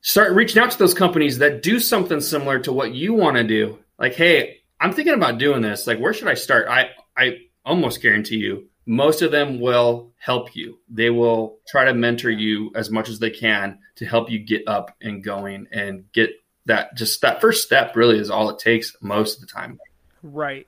start 0.00 0.32
reaching 0.32 0.62
out 0.62 0.70
to 0.70 0.78
those 0.78 0.92
companies 0.92 1.38
that 1.38 1.62
do 1.62 1.80
something 1.80 2.20
similar 2.20 2.58
to 2.58 2.72
what 2.72 2.92
you 2.92 3.14
want 3.14 3.36
to 3.36 3.44
do. 3.44 3.78
Like, 3.98 4.14
hey, 4.14 4.58
I'm 4.78 4.92
thinking 4.92 5.14
about 5.14 5.38
doing 5.38 5.62
this. 5.62 5.86
Like, 5.86 5.98
where 5.98 6.12
should 6.12 6.28
I 6.28 6.34
start? 6.34 6.68
I 6.68 6.90
I 7.16 7.38
almost 7.64 8.02
guarantee 8.02 8.36
you 8.36 8.68
most 8.86 9.22
of 9.22 9.30
them 9.30 9.60
will 9.60 10.12
help 10.18 10.54
you. 10.54 10.78
They 10.90 11.10
will 11.10 11.58
try 11.66 11.86
to 11.86 11.94
mentor 11.94 12.30
you 12.30 12.70
as 12.74 12.90
much 12.90 13.08
as 13.08 13.18
they 13.18 13.30
can 13.30 13.78
to 13.96 14.04
help 14.04 14.30
you 14.30 14.38
get 14.38 14.68
up 14.68 14.94
and 15.00 15.24
going 15.24 15.68
and 15.72 16.04
get 16.12 16.30
that 16.66 16.94
just 16.96 17.20
that 17.22 17.40
first 17.40 17.64
step 17.64 17.96
really 17.96 18.18
is 18.18 18.30
all 18.30 18.50
it 18.50 18.58
takes 18.58 18.94
most 19.00 19.36
of 19.36 19.40
the 19.40 19.46
time. 19.46 19.78
Right. 20.22 20.66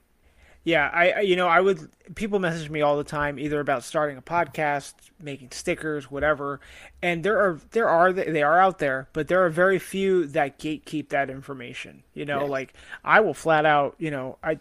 Yeah, 0.66 0.90
I 0.92 1.20
you 1.20 1.36
know 1.36 1.46
I 1.46 1.60
would 1.60 1.88
people 2.16 2.40
message 2.40 2.70
me 2.70 2.82
all 2.82 2.96
the 2.96 3.04
time 3.04 3.38
either 3.38 3.60
about 3.60 3.84
starting 3.84 4.16
a 4.16 4.22
podcast, 4.22 4.94
making 5.22 5.52
stickers, 5.52 6.10
whatever, 6.10 6.58
and 7.00 7.22
there 7.22 7.38
are 7.38 7.60
there 7.70 7.88
are 7.88 8.12
they 8.12 8.42
are 8.42 8.58
out 8.58 8.80
there, 8.80 9.08
but 9.12 9.28
there 9.28 9.44
are 9.44 9.48
very 9.48 9.78
few 9.78 10.26
that 10.26 10.58
gatekeep 10.58 11.10
that 11.10 11.30
information. 11.30 12.02
You 12.14 12.24
know, 12.24 12.40
yeah. 12.40 12.50
like 12.50 12.74
I 13.04 13.20
will 13.20 13.32
flat 13.32 13.64
out, 13.64 13.94
you 13.98 14.10
know, 14.10 14.38
I 14.42 14.58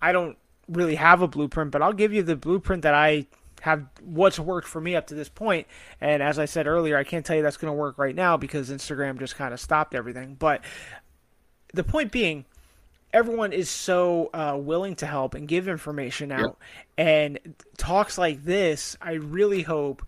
I 0.00 0.12
don't 0.12 0.38
really 0.68 0.94
have 0.94 1.22
a 1.22 1.28
blueprint, 1.28 1.72
but 1.72 1.82
I'll 1.82 1.92
give 1.92 2.12
you 2.12 2.22
the 2.22 2.36
blueprint 2.36 2.82
that 2.82 2.94
I 2.94 3.26
have 3.62 3.84
what's 4.00 4.38
worked 4.38 4.68
for 4.68 4.80
me 4.80 4.94
up 4.94 5.08
to 5.08 5.16
this 5.16 5.28
point. 5.28 5.66
And 6.00 6.22
as 6.22 6.38
I 6.38 6.44
said 6.44 6.68
earlier, 6.68 6.96
I 6.96 7.02
can't 7.02 7.26
tell 7.26 7.34
you 7.34 7.42
that's 7.42 7.56
going 7.56 7.72
to 7.72 7.76
work 7.76 7.98
right 7.98 8.14
now 8.14 8.36
because 8.36 8.70
Instagram 8.70 9.18
just 9.18 9.34
kind 9.34 9.52
of 9.52 9.58
stopped 9.58 9.96
everything. 9.96 10.36
But 10.38 10.62
the 11.74 11.82
point 11.82 12.12
being 12.12 12.44
everyone 13.12 13.52
is 13.52 13.70
so 13.70 14.30
uh, 14.34 14.56
willing 14.58 14.96
to 14.96 15.06
help 15.06 15.34
and 15.34 15.48
give 15.48 15.68
information 15.68 16.32
out. 16.32 16.40
Yep. 16.40 16.56
And 16.98 17.54
talks 17.76 18.18
like 18.18 18.44
this, 18.44 18.96
I 19.00 19.12
really 19.12 19.62
hope 19.62 20.02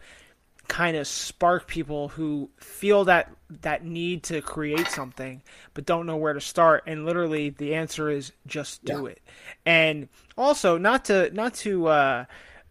kind 0.71 0.97
of 0.97 1.05
spark 1.05 1.67
people 1.67 2.09
who 2.09 2.49
feel 2.59 3.05
that 3.05 3.29
that 3.63 3.85
need 3.85 4.23
to 4.23 4.41
create 4.41 4.87
something 4.87 5.43
but 5.75 5.85
don't 5.85 6.07
know 6.07 6.17
where 6.17 6.33
to 6.33 6.41
start 6.41 6.85
and 6.87 7.05
literally 7.05 7.51
the 7.51 7.75
answer 7.75 8.09
is 8.09 8.31
just 8.47 8.85
do 8.85 9.03
yeah. 9.03 9.11
it 9.11 9.21
and 9.67 10.09
also 10.39 10.79
not 10.79 11.05
to 11.05 11.29
not 11.35 11.53
to 11.55 11.89
uh, 11.89 12.25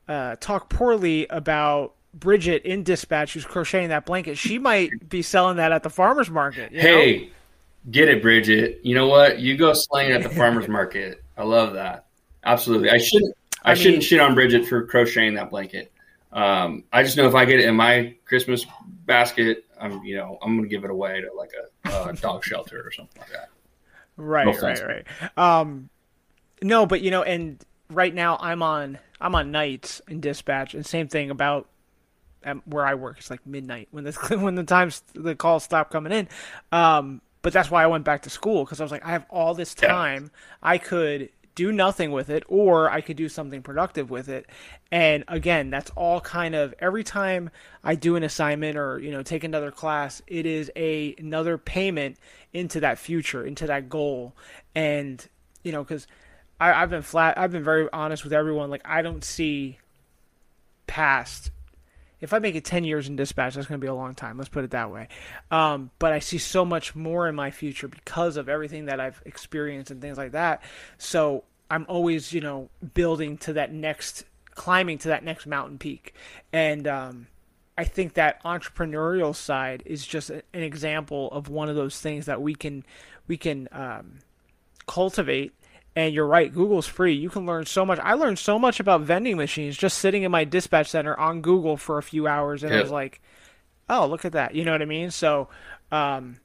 uh, 0.08 0.34
talk 0.40 0.70
poorly 0.70 1.28
about 1.30 1.94
Bridget 2.14 2.64
in 2.64 2.84
dispatch 2.84 3.34
who's 3.34 3.44
crocheting 3.44 3.90
that 3.90 4.06
blanket 4.06 4.38
she 4.38 4.58
might 4.58 5.10
be 5.10 5.22
selling 5.22 5.58
that 5.58 5.74
at 5.74 5.84
the 5.84 5.90
farmers 5.90 6.30
market 6.30 6.72
hey 6.72 7.18
know? 7.26 7.32
Get 7.90 8.10
it, 8.10 8.22
Bridget. 8.22 8.82
You 8.84 8.96
know 8.96 9.08
what? 9.08 9.40
You 9.40 9.58
go 9.58 9.74
slaying 9.74 10.12
at 10.12 10.24
the 10.24 10.30
farmers 10.30 10.68
market. 10.70 11.24
I 11.38 11.44
love 11.44 11.74
that. 11.74 12.06
Absolutely. 12.44 12.90
I 12.90 12.98
shouldn't. 12.98 13.36
I, 13.64 13.72
I 13.72 13.74
mean, 13.74 13.84
shouldn't 13.84 14.04
shit 14.04 14.20
on 14.20 14.36
Bridget 14.36 14.66
for 14.66 14.86
crocheting 14.86 15.34
that 15.36 15.50
blanket. 15.50 15.92
Um, 16.32 16.84
I 16.94 17.04
just 17.04 17.18
know 17.18 17.28
if 17.28 17.36
I 17.36 17.46
get 17.46 17.60
it 17.60 17.66
in 17.66 17.76
my 17.76 18.16
Christmas 18.26 18.66
basket, 19.06 19.66
I'm 19.80 20.04
you 20.04 20.16
know 20.16 20.38
I'm 20.42 20.56
gonna 20.56 20.68
give 20.68 20.84
it 20.84 20.92
away 20.92 21.22
to 21.22 21.34
like 21.34 21.52
a, 21.86 22.10
a 22.10 22.14
dog 22.14 22.44
shelter 22.44 22.82
or 22.86 22.92
something 22.92 23.20
like 23.20 23.32
that. 23.32 23.50
Right, 24.16 24.46
no 24.46 24.54
right, 24.62 25.06
right. 25.18 25.38
Um, 25.38 25.90
no, 26.62 26.86
but 26.86 27.02
you 27.02 27.10
know, 27.10 27.24
and 27.24 27.64
right 27.90 28.14
now 28.14 28.38
I'm 28.40 28.62
on 28.62 29.00
I'm 29.20 29.34
on 29.34 29.52
nights 29.52 30.02
in 30.08 30.22
dispatch, 30.22 30.74
and 30.74 30.86
same 30.86 31.08
thing 31.08 31.32
about 31.32 31.68
um, 32.44 32.62
where 32.66 32.86
I 32.86 32.94
work. 32.94 33.18
It's 33.20 33.30
like 33.30 33.46
midnight 33.46 33.88
when 33.92 34.04
the 34.04 34.12
when 34.40 34.56
the 34.56 34.64
times 34.64 35.02
the 35.14 35.36
calls 35.36 35.64
stop 35.64 35.90
coming 35.90 36.12
in. 36.12 36.28
Um, 36.72 37.22
but 37.42 37.54
that's 37.54 37.72
why 37.72 37.84
I 37.84 37.88
went 37.88 38.04
back 38.04 38.24
to 38.24 38.30
school 38.30 38.64
because 38.66 38.80
I 38.80 38.84
was 38.84 38.92
like, 38.92 39.06
I 39.06 39.12
have 39.12 39.26
all 39.30 39.54
this 39.54 39.74
time. 39.74 40.24
Yeah. 40.24 40.30
I 40.64 40.78
could 40.78 41.30
do 41.56 41.72
nothing 41.74 42.12
with 42.12 42.30
it 42.30 42.44
or 42.48 42.90
I 42.90 43.02
could 43.02 43.18
do 43.18 43.28
something 43.28 43.62
productive 43.62 44.10
with 44.10 44.30
it. 44.30 44.46
And 44.92 45.24
again, 45.28 45.70
that's 45.70 45.90
all 45.92 46.22
kind 46.22 46.56
of 46.56 46.74
every 46.80 47.04
time 47.04 47.50
I 47.84 47.96
do 47.96 48.16
an 48.16 48.24
assignment 48.24 48.78
or, 48.78 49.00
you 49.00 49.12
know, 49.12 49.24
take 49.24 49.44
another 49.44 49.70
class, 49.70 50.22
it 50.26 50.46
is 50.46 50.72
a 50.78 51.16
another 51.18 51.58
payment 51.58 52.18
into 52.54 52.80
that 52.80 52.98
future, 52.98 53.46
into 53.46 53.68
that 53.68 53.90
goal. 53.90 54.36
And, 54.74 55.28
you 55.64 55.74
know, 55.74 55.84
cuz 55.84 56.08
I 56.62 56.72
I've 56.72 56.90
been 56.90 57.02
flat 57.02 57.38
I've 57.38 57.52
been 57.52 57.64
very 57.64 57.90
honest 57.92 58.24
with 58.24 58.32
everyone 58.32 58.70
like 58.70 58.86
I 58.86 59.02
don't 59.02 59.24
see 59.24 59.80
past 60.88 61.52
if 62.22 62.34
I 62.34 62.40
make 62.40 62.56
it 62.56 62.66
10 62.66 62.84
years 62.84 63.08
in 63.08 63.16
dispatch, 63.16 63.56
that's 63.56 63.68
going 63.68 63.80
to 63.80 63.84
be 63.84 63.90
a 63.90 63.94
long 63.94 64.16
time. 64.16 64.38
Let's 64.38 64.50
put 64.50 64.64
it 64.64 64.72
that 64.72 64.92
way. 64.92 65.08
Um, 65.52 65.92
but 66.00 66.12
I 66.12 66.20
see 66.20 66.38
so 66.38 66.66
much 66.66 66.96
more 66.96 67.28
in 67.28 67.36
my 67.36 67.52
future 67.52 67.88
because 67.88 68.38
of 68.38 68.50
everything 68.50 68.86
that 68.86 69.00
I've 69.00 69.22
experienced 69.26 69.92
and 69.92 70.02
things 70.02 70.18
like 70.18 70.34
that. 70.34 70.62
So 70.98 71.44
I'm 71.72 71.86
always, 71.88 72.34
you 72.34 72.42
know, 72.42 72.70
building 72.94 73.38
to 73.40 73.54
that 73.54 73.72
next, 73.72 74.26
climbing 74.52 74.98
to 75.00 75.10
that 75.10 75.24
next 75.24 75.48
mountain 75.48 75.78
peak. 75.78 76.14
And 76.52 76.88
um, 76.88 77.28
I 77.78 77.86
think 77.86 78.16
that 78.16 78.44
entrepreneurial 78.44 79.36
side 79.36 79.84
is 79.86 80.06
just 80.06 80.30
an 80.30 80.44
example 80.54 81.30
of 81.32 81.48
one 81.48 81.70
of 81.70 81.76
those 81.76 82.00
things 82.00 82.26
that 82.26 82.42
we 82.42 82.54
can, 82.56 82.86
we 83.28 83.38
can 83.38 83.70
um, 83.72 84.20
cultivate 84.88 85.54
and 85.96 86.14
you're 86.14 86.28
right, 86.28 86.54
Google's 86.54 86.88
free. 86.88 87.14
You 87.14 87.30
can 87.30 87.46
learn 87.46 87.66
so 87.66 87.86
much. 87.86 88.00
I 88.00 88.14
learned 88.14 88.40
so 88.40 88.60
much 88.60 88.80
about 88.80 89.02
vending 89.02 89.38
machines 89.38 89.78
just 89.78 89.98
sitting 89.98 90.24
in 90.24 90.32
my 90.32 90.44
dispatch 90.44 90.90
center 90.90 91.18
on 91.18 91.42
Google 91.42 91.78
for 91.78 91.98
a 91.98 92.04
few 92.04 92.28
hours, 92.28 92.64
and 92.64 92.72
yep. 92.72 92.80
I 92.80 92.82
was 92.84 92.92
like, 92.92 93.22
"Oh, 93.90 94.08
look 94.08 94.26
at 94.26 94.34
that!" 94.34 94.56
You 94.56 94.66
know 94.66 94.72
what 94.72 94.82
I 94.82 94.86
mean? 94.86 95.12
So, 95.12 95.50
um, 95.92 96.38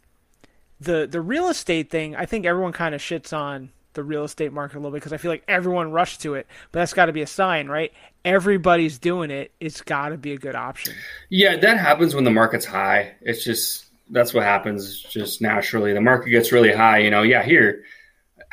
the 0.81 1.07
the 1.07 1.21
real 1.21 1.49
estate 1.49 1.91
thing, 1.91 2.17
I 2.17 2.27
think 2.27 2.47
everyone 2.47 2.73
kind 2.73 2.95
of 2.95 3.01
shits 3.01 3.37
on 3.37 3.71
the 3.93 4.03
real 4.03 4.25
estate 4.25 4.53
market 4.53 4.77
a 4.77 4.81
little 4.81 4.91
bit 4.91 4.97
because 4.97 5.13
I 5.13 5.19
feel 5.19 5.31
like 5.31 5.45
everyone 5.47 5.93
rushed 5.93 6.23
to 6.23 6.35
it, 6.35 6.47
but 6.73 6.81
that's 6.81 6.93
got 6.93 7.07
to 7.07 7.13
be 7.13 7.23
a 7.23 7.27
sign, 7.27 7.69
right? 7.69 7.93
Everybody's 8.25 8.99
doing 8.99 9.31
it. 9.31 9.53
It's 9.61 9.83
got 9.83 10.09
to 10.09 10.19
be 10.19 10.33
a 10.33 10.39
good 10.39 10.57
option. 10.57 10.95
Yeah, 11.29 11.57
that 11.57 11.79
happens 11.79 12.15
when 12.15 12.25
the 12.25 12.31
market's 12.31 12.65
high. 12.65 13.15
It's 13.21 13.45
just 13.45 13.87
that's 14.11 14.35
what 14.35 14.43
happens 14.43 15.01
just 15.01 15.41
naturally. 15.41 15.93
The 15.93 16.01
market 16.01 16.31
gets 16.31 16.51
really 16.51 16.73
high. 16.73 16.99
You 16.99 17.11
know, 17.11 17.23
yeah, 17.23 17.45
here 17.45 17.85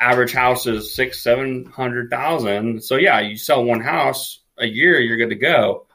average 0.02 0.32
house 0.32 0.66
is 0.66 0.94
six, 0.94 1.22
seven 1.22 1.64
hundred 1.66 2.10
thousand. 2.10 2.82
So 2.82 2.96
yeah, 2.96 3.20
you 3.20 3.36
sell 3.36 3.64
one 3.64 3.80
house 3.80 4.40
a 4.58 4.66
year, 4.66 5.00
you're 5.00 5.16
good 5.16 5.30
to 5.30 5.36
go. 5.36 5.86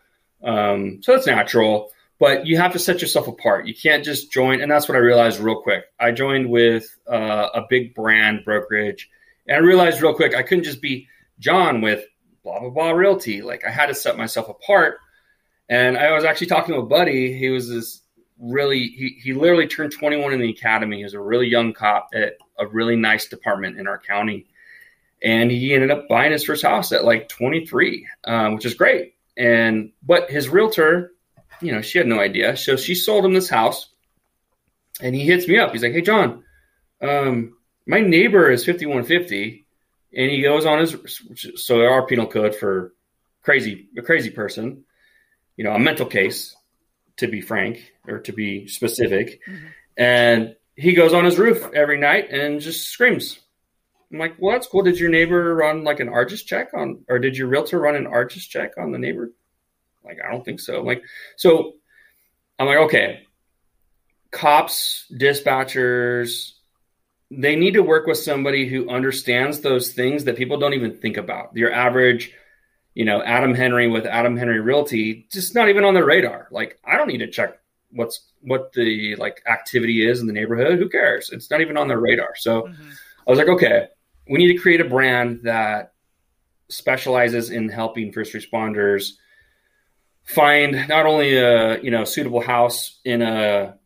Um, 0.43 1.01
so 1.03 1.13
that's 1.13 1.27
natural, 1.27 1.91
but 2.19 2.45
you 2.45 2.57
have 2.57 2.73
to 2.73 2.79
set 2.79 3.01
yourself 3.01 3.27
apart. 3.27 3.67
You 3.67 3.75
can't 3.75 4.05
just 4.05 4.31
join, 4.31 4.61
and 4.61 4.71
that's 4.71 4.87
what 4.87 4.95
I 4.95 4.99
realized 4.99 5.39
real 5.39 5.61
quick. 5.61 5.85
I 5.99 6.11
joined 6.11 6.49
with 6.49 6.85
uh, 7.07 7.49
a 7.53 7.61
big 7.69 7.93
brand 7.93 8.45
brokerage, 8.45 9.09
and 9.47 9.57
I 9.57 9.59
realized 9.59 10.01
real 10.01 10.13
quick 10.15 10.35
I 10.35 10.43
couldn't 10.43 10.63
just 10.63 10.81
be 10.81 11.07
Jon 11.39 11.81
with 11.81 12.05
blah 12.43 12.59
blah 12.59 12.69
blah 12.69 12.91
realty. 12.91 13.41
Like 13.41 13.65
I 13.65 13.69
had 13.69 13.87
to 13.87 13.95
set 13.95 14.17
myself 14.17 14.49
apart. 14.49 14.99
And 15.69 15.97
I 15.97 16.13
was 16.13 16.23
actually 16.23 16.47
talking 16.47 16.75
to 16.75 16.79
a 16.79 16.85
buddy. 16.85 17.37
He 17.37 17.49
was 17.49 17.67
this 17.67 18.01
really 18.39 18.87
he, 18.87 19.17
he 19.21 19.33
literally 19.33 19.67
turned 19.67 19.91
21 19.91 20.33
in 20.33 20.39
the 20.39 20.49
academy. 20.49 20.97
He 20.97 21.03
was 21.03 21.13
a 21.13 21.19
really 21.19 21.47
young 21.47 21.73
cop 21.73 22.09
at 22.13 22.37
a 22.59 22.67
really 22.67 22.95
nice 22.95 23.27
department 23.27 23.79
in 23.79 23.87
our 23.87 23.97
county. 23.97 24.47
and 25.21 25.49
he 25.49 25.73
ended 25.73 25.91
up 25.91 26.07
buying 26.07 26.31
his 26.31 26.43
first 26.43 26.61
house 26.61 26.91
at 26.91 27.03
like 27.03 27.27
23, 27.29 28.07
um, 28.25 28.53
which 28.55 28.65
is 28.65 28.75
great. 28.75 29.15
And 29.35 29.91
but 30.03 30.29
his 30.29 30.49
realtor, 30.49 31.13
you 31.61 31.71
know, 31.71 31.81
she 31.81 31.97
had 31.97 32.07
no 32.07 32.19
idea, 32.19 32.57
so 32.57 32.75
she 32.75 32.95
sold 32.95 33.25
him 33.25 33.33
this 33.33 33.49
house, 33.49 33.89
and 35.01 35.15
he 35.15 35.21
hits 35.21 35.47
me 35.47 35.57
up. 35.57 35.71
He's 35.71 35.83
like, 35.83 35.93
"Hey, 35.93 36.01
Jon, 36.01 36.43
um, 37.01 37.57
my 37.85 37.99
neighbor 37.99 38.49
is 38.51 38.65
5150." 38.65 39.65
And 40.15 40.31
he 40.31 40.41
goes 40.41 40.65
on 40.65 40.79
his 40.79 40.95
so 41.55 41.81
our 41.81 42.05
penal 42.07 42.27
code 42.27 42.55
for 42.55 42.93
crazy 43.43 43.89
a 43.97 44.01
crazy 44.01 44.29
person, 44.31 44.85
you 45.55 45.63
know, 45.63 45.73
a 45.73 45.79
mental 45.79 46.05
case, 46.05 46.55
to 47.17 47.27
be 47.27 47.41
frank 47.41 47.93
or 48.07 48.19
to 48.19 48.31
be 48.31 48.67
specific. 48.67 49.41
Mm-hmm. 49.47 49.65
And 49.97 50.55
he 50.75 50.93
goes 50.93 51.13
on 51.13 51.25
his 51.25 51.37
roof 51.37 51.69
every 51.73 51.97
night 51.97 52.29
and 52.31 52.61
just 52.61 52.87
screams. 52.87 53.39
I'm 54.11 54.19
like, 54.19 54.35
well, 54.39 54.53
that's 54.53 54.67
cool. 54.67 54.83
Did 54.83 54.99
your 54.99 55.09
neighbor 55.09 55.53
run 55.55 55.83
like 55.83 55.99
an 55.99 56.09
ARJIS 56.09 56.45
check 56.45 56.69
on, 56.73 57.03
or 57.09 57.19
did 57.19 57.35
your 57.35 57.47
realtor 57.47 57.79
run 57.79 57.95
an 57.95 58.05
ARJIS 58.05 58.47
check 58.47 58.77
on 58.77 58.91
the 58.91 58.99
neighbor? 58.99 59.31
Like, 60.03 60.19
I 60.25 60.31
don't 60.31 60.45
think 60.45 60.59
so. 60.59 60.79
I'm 60.79 60.85
like, 60.85 61.03
so 61.35 61.73
I'm 62.57 62.67
like, 62.67 62.77
okay, 62.77 63.23
cops, 64.31 65.05
dispatchers, 65.11 66.53
they 67.29 67.57
need 67.57 67.73
to 67.73 67.83
work 67.83 68.07
with 68.07 68.17
somebody 68.17 68.67
who 68.67 68.89
understands 68.89 69.59
those 69.59 69.91
things 69.91 70.23
that 70.23 70.37
people 70.37 70.57
don't 70.57 70.73
even 70.73 70.97
think 70.97 71.17
about. 71.17 71.57
Your 71.57 71.73
average, 71.73 72.31
you 72.93 73.03
know, 73.03 73.21
Adam 73.21 73.53
Henry 73.53 73.89
with 73.89 74.05
Adam 74.05 74.37
Henry 74.37 74.61
Realty, 74.61 75.27
just 75.31 75.53
not 75.53 75.67
even 75.67 75.83
on 75.83 75.93
the 75.93 76.05
radar. 76.05 76.47
Like, 76.51 76.79
I 76.85 76.95
don't 76.95 77.09
need 77.09 77.17
to 77.17 77.29
check 77.29 77.59
what's 77.91 78.31
what 78.41 78.73
the 78.73 79.15
like 79.15 79.41
activity 79.47 80.07
is 80.07 80.19
in 80.19 80.27
the 80.27 80.33
neighborhood. 80.33 80.79
Who 80.79 80.89
cares? 80.89 81.29
It's 81.31 81.49
not 81.49 81.61
even 81.61 81.77
on 81.77 81.87
their 81.87 81.99
radar. 81.99 82.35
So 82.35 82.63
mm-hmm. 82.63 82.89
I 83.27 83.31
was 83.31 83.37
like, 83.37 83.49
okay, 83.49 83.87
we 84.29 84.39
need 84.39 84.53
to 84.53 84.59
create 84.59 84.81
a 84.81 84.85
brand 84.85 85.41
that 85.43 85.93
specializes 86.69 87.49
in 87.49 87.69
helping 87.69 88.11
first 88.11 88.33
responders 88.33 89.13
find 90.23 90.87
not 90.89 91.05
only 91.05 91.37
a 91.37 91.81
you 91.81 91.89
know 91.91 92.03
suitable 92.03 92.41
house 92.41 92.99
in 93.05 93.21
a 93.21 93.77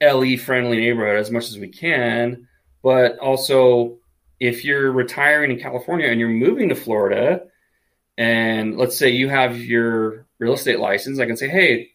LE 0.00 0.36
friendly 0.36 0.78
neighborhood 0.78 1.18
as 1.18 1.30
much 1.30 1.48
as 1.48 1.58
we 1.58 1.68
can, 1.68 2.48
but 2.82 3.18
also 3.18 3.98
if 4.38 4.64
you're 4.64 4.90
retiring 4.90 5.50
in 5.50 5.60
California 5.60 6.08
and 6.08 6.18
you're 6.18 6.28
moving 6.28 6.70
to 6.70 6.74
Florida, 6.74 7.42
and 8.16 8.78
let's 8.78 8.96
say 8.96 9.10
you 9.10 9.28
have 9.28 9.58
your 9.58 10.26
real 10.38 10.54
estate 10.54 10.80
license, 10.80 11.18
I 11.18 11.26
can 11.26 11.36
say, 11.36 11.48
hey, 11.48 11.90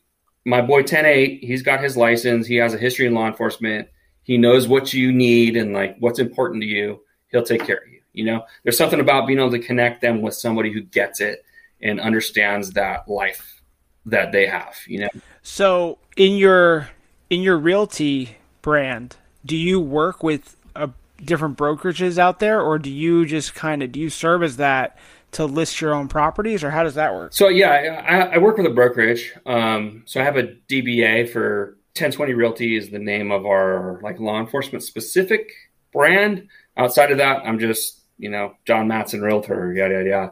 my 0.45 0.61
boy 0.61 0.83
10-8, 0.83 1.43
he's 1.43 1.63
got 1.63 1.81
his 1.83 1.97
license, 1.97 2.47
he 2.47 2.55
has 2.57 2.73
a 2.73 2.77
history 2.77 3.07
in 3.07 3.13
law 3.13 3.27
enforcement, 3.27 3.89
he 4.23 4.37
knows 4.37 4.67
what 4.67 4.93
you 4.93 5.11
need 5.11 5.57
and 5.57 5.73
like 5.73 5.95
what's 5.99 6.19
important 6.19 6.61
to 6.61 6.67
you, 6.67 7.01
he'll 7.31 7.43
take 7.43 7.65
care 7.65 7.77
of 7.77 7.87
you. 7.91 8.01
You 8.13 8.25
know, 8.25 8.45
there's 8.63 8.77
something 8.77 8.99
about 8.99 9.27
being 9.27 9.39
able 9.39 9.51
to 9.51 9.59
connect 9.59 10.01
them 10.01 10.21
with 10.21 10.35
somebody 10.35 10.71
who 10.71 10.81
gets 10.81 11.19
it 11.19 11.43
and 11.81 11.99
understands 11.99 12.71
that 12.71 13.09
life 13.09 13.61
that 14.05 14.31
they 14.31 14.45
have, 14.45 14.75
you 14.87 14.99
know. 14.99 15.09
So 15.41 15.97
in 16.15 16.37
your 16.37 16.89
in 17.29 17.41
your 17.41 17.57
realty 17.57 18.37
brand, 18.61 19.17
do 19.45 19.57
you 19.57 19.79
work 19.79 20.23
with 20.23 20.55
a, 20.75 20.89
different 21.23 21.57
brokerages 21.57 22.17
out 22.17 22.39
there, 22.39 22.61
or 22.61 22.79
do 22.79 22.89
you 22.89 23.25
just 23.25 23.53
kind 23.53 23.83
of 23.83 23.91
do 23.91 23.99
you 23.99 24.09
serve 24.09 24.43
as 24.43 24.57
that 24.57 24.97
to 25.35 25.45
list 25.45 25.81
your 25.81 25.93
own 25.93 26.07
properties, 26.07 26.63
or 26.63 26.71
how 26.71 26.83
does 26.83 26.95
that 26.95 27.13
work? 27.13 27.33
So 27.33 27.49
yeah, 27.49 28.03
I, 28.07 28.35
I 28.35 28.37
work 28.37 28.57
with 28.57 28.65
a 28.65 28.71
brokerage. 28.71 29.33
Um, 29.45 30.03
so 30.05 30.21
I 30.21 30.23
have 30.23 30.37
a 30.37 30.55
DBA 30.69 31.29
for 31.29 31.77
1020 31.95 32.33
Realty 32.33 32.75
is 32.75 32.89
the 32.89 32.99
name 32.99 33.31
of 33.31 33.45
our 33.45 33.99
like 34.01 34.19
law 34.19 34.39
enforcement 34.39 34.83
specific 34.83 35.51
brand. 35.91 36.47
Outside 36.77 37.11
of 37.11 37.17
that, 37.17 37.45
I'm 37.45 37.59
just 37.59 38.01
you 38.17 38.29
know 38.29 38.53
Jon 38.65 38.87
Mattson 38.87 39.21
Realtor, 39.21 39.73
yada 39.73 39.95
yada 39.95 40.09
yada 40.09 40.31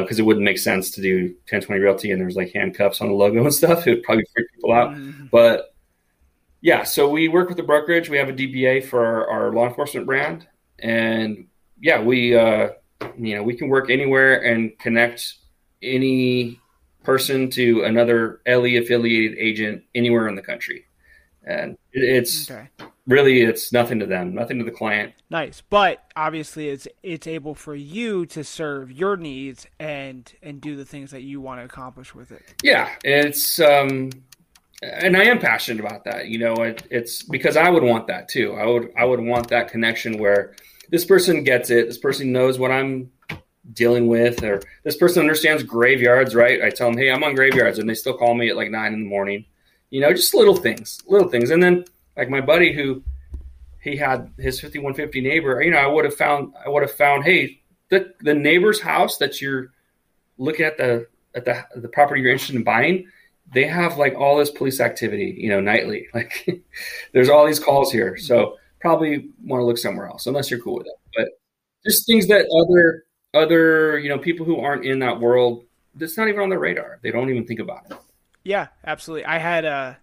because 0.00 0.20
uh, 0.20 0.22
it 0.22 0.26
wouldn't 0.26 0.44
make 0.44 0.58
sense 0.58 0.92
to 0.92 1.02
do 1.02 1.24
1020 1.50 1.80
Realty 1.80 2.12
and 2.12 2.20
there's 2.20 2.36
like 2.36 2.52
handcuffs 2.52 3.00
on 3.00 3.08
the 3.08 3.14
logo 3.14 3.42
and 3.42 3.54
stuff. 3.54 3.86
It 3.86 3.90
would 3.90 4.02
probably 4.02 4.24
freak 4.32 4.46
people 4.54 4.72
out. 4.72 4.90
Mm-hmm. 4.92 5.26
But 5.26 5.74
yeah, 6.60 6.84
so 6.84 7.08
we 7.08 7.28
work 7.28 7.48
with 7.48 7.56
the 7.56 7.64
brokerage. 7.64 8.08
We 8.08 8.18
have 8.18 8.28
a 8.28 8.32
DBA 8.32 8.84
for 8.84 9.04
our, 9.04 9.28
our 9.28 9.52
law 9.52 9.66
enforcement 9.66 10.06
brand, 10.06 10.46
and 10.78 11.48
yeah, 11.80 12.00
we 12.00 12.36
uh, 12.36 12.70
you 13.18 13.36
know 13.36 13.42
we 13.42 13.56
can 13.56 13.68
work 13.68 13.90
anywhere 13.90 14.42
and 14.42 14.78
connect 14.78 15.34
any 15.82 16.60
person 17.02 17.50
to 17.50 17.82
another 17.82 18.40
LE 18.46 18.78
affiliated 18.78 19.36
agent 19.38 19.82
anywhere 19.94 20.28
in 20.28 20.34
the 20.34 20.42
country, 20.42 20.84
and 21.44 21.76
it's 21.92 22.50
okay. 22.50 22.68
really 23.06 23.42
it's 23.42 23.72
nothing 23.72 23.98
to 23.98 24.06
them, 24.06 24.34
nothing 24.34 24.58
to 24.58 24.64
the 24.64 24.70
client. 24.70 25.12
Nice, 25.30 25.62
but 25.68 26.04
obviously 26.16 26.68
it's 26.68 26.86
it's 27.02 27.26
able 27.26 27.54
for 27.54 27.74
you 27.74 28.26
to 28.26 28.44
serve 28.44 28.90
your 28.92 29.16
needs 29.16 29.66
and 29.78 30.32
and 30.42 30.60
do 30.60 30.76
the 30.76 30.84
things 30.84 31.10
that 31.10 31.22
you 31.22 31.40
want 31.40 31.60
to 31.60 31.64
accomplish 31.64 32.14
with 32.14 32.30
it. 32.32 32.42
Yeah, 32.62 32.90
it's 33.04 33.60
um 33.60 34.10
and 34.82 35.16
I 35.16 35.24
am 35.24 35.38
passionate 35.38 35.84
about 35.84 36.04
that. 36.04 36.26
You 36.26 36.38
know, 36.38 36.54
it, 36.54 36.86
it's 36.90 37.22
because 37.22 37.56
I 37.56 37.70
would 37.70 37.82
want 37.82 38.08
that 38.08 38.28
too. 38.28 38.54
I 38.54 38.66
would 38.66 38.92
I 38.96 39.04
would 39.04 39.20
want 39.20 39.48
that 39.48 39.68
connection 39.68 40.18
where 40.18 40.54
this 40.92 41.04
person 41.04 41.42
gets 41.42 41.70
it. 41.70 41.88
This 41.88 41.98
person 41.98 42.30
knows 42.30 42.58
what 42.58 42.70
I'm 42.70 43.10
dealing 43.72 44.06
with, 44.06 44.44
or 44.44 44.60
this 44.84 44.96
person 44.96 45.20
understands 45.20 45.64
graveyards. 45.64 46.34
Right? 46.36 46.62
I 46.62 46.70
tell 46.70 46.88
them, 46.88 46.98
hey, 46.98 47.10
I'm 47.10 47.24
on 47.24 47.34
graveyards, 47.34 47.80
and 47.80 47.90
they 47.90 47.94
still 47.94 48.16
call 48.16 48.34
me 48.34 48.50
at 48.50 48.56
like 48.56 48.70
nine 48.70 48.92
in 48.92 49.02
the 49.02 49.08
morning. 49.08 49.46
You 49.90 50.02
know, 50.02 50.12
just 50.12 50.34
little 50.34 50.54
things, 50.54 51.02
little 51.08 51.28
things. 51.28 51.50
And 51.50 51.62
then 51.62 51.84
like 52.16 52.28
my 52.28 52.40
buddy 52.40 52.72
who 52.72 53.02
he 53.80 53.96
had 53.96 54.30
his 54.38 54.60
5150 54.60 55.20
neighbor. 55.22 55.60
You 55.60 55.72
know, 55.72 55.78
I 55.78 55.86
would 55.86 56.04
have 56.04 56.14
found 56.14 56.52
I 56.64 56.68
would 56.68 56.82
have 56.82 56.92
found 56.92 57.24
hey 57.24 57.60
the 57.88 58.14
the 58.20 58.34
neighbor's 58.34 58.80
house 58.80 59.16
that 59.18 59.40
you're 59.40 59.72
looking 60.38 60.66
at 60.66 60.76
the 60.76 61.08
at 61.34 61.46
the 61.46 61.64
the 61.74 61.88
property 61.88 62.20
you're 62.20 62.30
interested 62.30 62.56
in 62.56 62.62
buying 62.62 63.08
they 63.52 63.64
have 63.64 63.98
like 63.98 64.14
all 64.14 64.38
this 64.38 64.50
police 64.50 64.80
activity, 64.80 65.34
you 65.38 65.48
know, 65.48 65.60
nightly. 65.60 66.08
Like 66.14 66.62
there's 67.12 67.28
all 67.28 67.46
these 67.46 67.60
calls 67.60 67.92
here. 67.92 68.16
So 68.16 68.58
probably 68.82 69.30
want 69.44 69.60
to 69.60 69.64
look 69.64 69.78
somewhere 69.78 70.06
else 70.06 70.26
unless 70.26 70.50
you're 70.50 70.60
cool 70.60 70.76
with 70.76 70.86
it. 70.86 70.96
But 71.16 71.28
just 71.86 72.06
things 72.06 72.26
that 72.28 72.46
other 72.60 73.04
other, 73.34 73.98
you 73.98 74.10
know, 74.10 74.18
people 74.18 74.44
who 74.44 74.60
aren't 74.60 74.84
in 74.84 74.98
that 74.98 75.18
world, 75.18 75.64
that's 75.94 76.18
not 76.18 76.28
even 76.28 76.40
on 76.40 76.50
their 76.50 76.58
radar. 76.58 76.98
They 77.02 77.10
don't 77.10 77.30
even 77.30 77.46
think 77.46 77.60
about 77.60 77.90
it. 77.90 77.96
Yeah, 78.44 78.66
absolutely. 78.84 79.24
I 79.24 79.38
had 79.38 79.64
a 79.64 79.98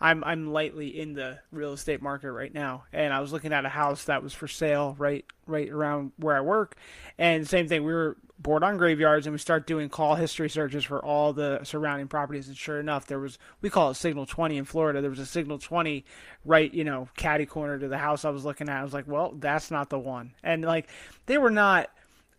I'm 0.00 0.24
I'm 0.24 0.52
lightly 0.52 0.98
in 0.98 1.14
the 1.14 1.38
real 1.50 1.72
estate 1.72 2.00
market 2.00 2.32
right 2.32 2.52
now, 2.52 2.84
and 2.92 3.12
I 3.12 3.20
was 3.20 3.32
looking 3.32 3.52
at 3.52 3.66
a 3.66 3.70
house 3.70 4.04
that 4.04 4.22
was 4.22 4.32
for 4.32 4.48
sale 4.48 4.94
right 4.98 5.24
right 5.46 5.68
around 5.68 6.12
where 6.16 6.36
I 6.36 6.40
work, 6.40 6.76
and 7.18 7.46
same 7.46 7.68
thing. 7.68 7.84
We 7.84 7.92
were 7.92 8.16
bored 8.42 8.64
on 8.64 8.76
graveyards, 8.76 9.26
and 9.26 9.32
we 9.32 9.38
start 9.38 9.66
doing 9.66 9.88
call 9.88 10.14
history 10.14 10.48
searches 10.48 10.84
for 10.84 11.04
all 11.04 11.32
the 11.32 11.60
surrounding 11.62 12.08
properties. 12.08 12.48
And 12.48 12.56
sure 12.56 12.80
enough, 12.80 13.06
there 13.06 13.18
was 13.18 13.38
we 13.60 13.70
call 13.70 13.90
it 13.90 13.94
Signal 13.94 14.26
20 14.26 14.56
in 14.56 14.64
Florida. 14.64 15.00
There 15.00 15.10
was 15.10 15.18
a 15.18 15.26
Signal 15.26 15.58
20 15.58 16.04
right, 16.44 16.72
you 16.72 16.84
know, 16.84 17.08
caddy 17.16 17.46
corner 17.46 17.78
to 17.78 17.88
the 17.88 17.98
house 17.98 18.24
I 18.24 18.30
was 18.30 18.44
looking 18.44 18.68
at. 18.68 18.80
I 18.80 18.82
was 18.82 18.94
like, 18.94 19.06
well, 19.06 19.34
that's 19.38 19.70
not 19.70 19.90
the 19.90 19.98
one. 19.98 20.32
And 20.42 20.62
like 20.62 20.88
they 21.26 21.38
were 21.38 21.50
not 21.50 21.90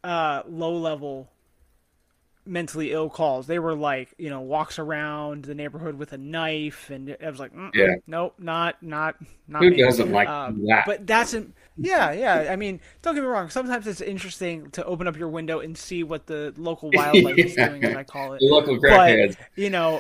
uh, 0.04 0.44
low 0.48 0.76
level 0.78 1.30
mentally 2.46 2.92
ill 2.92 3.10
calls. 3.10 3.48
They 3.48 3.60
were 3.60 3.76
like, 3.76 4.14
you 4.18 4.30
know, 4.30 4.42
walks 4.42 4.80
around 4.80 5.46
the 5.46 5.56
neighborhood 5.56 5.98
with 5.98 6.14
a 6.14 6.18
knife, 6.18 6.90
and 6.90 7.16
I 7.24 7.30
was 7.30 7.40
like, 7.40 7.52
yeah, 7.74 7.96
nope, 8.08 8.36
not, 8.40 8.82
not, 8.82 9.16
not. 9.48 9.64
Who 9.64 9.72
me. 9.72 9.78
doesn't 9.78 10.12
like 10.12 10.28
um, 10.28 10.66
that? 10.68 10.86
But 10.86 11.06
that's, 11.06 11.36
yeah, 11.78 12.12
yeah. 12.12 12.52
I 12.52 12.56
mean, 12.56 12.80
don't 13.02 13.16
get 13.16 13.22
me 13.22 13.28
wrong. 13.28 13.50
Sometimes 13.50 13.88
it's 13.88 14.02
interesting 14.02 14.72
to 14.72 14.84
open 14.86 15.08
up 15.08 15.18
your 15.18 15.30
window 15.30 15.60
and 15.60 15.78
see 15.78 16.04
what 16.04 16.26
the 16.28 16.54
local 16.58 16.90
wildlife 16.94 17.38
yeah. 17.38 17.46
is 17.46 17.56
doing, 17.56 17.84
as 17.84 17.96
I 17.96 18.04
call 18.04 18.34
it. 18.34 18.40
The 18.40 18.48
local 18.48 18.78
crackheads. 18.78 19.38
You 19.56 19.70
know, 19.70 20.00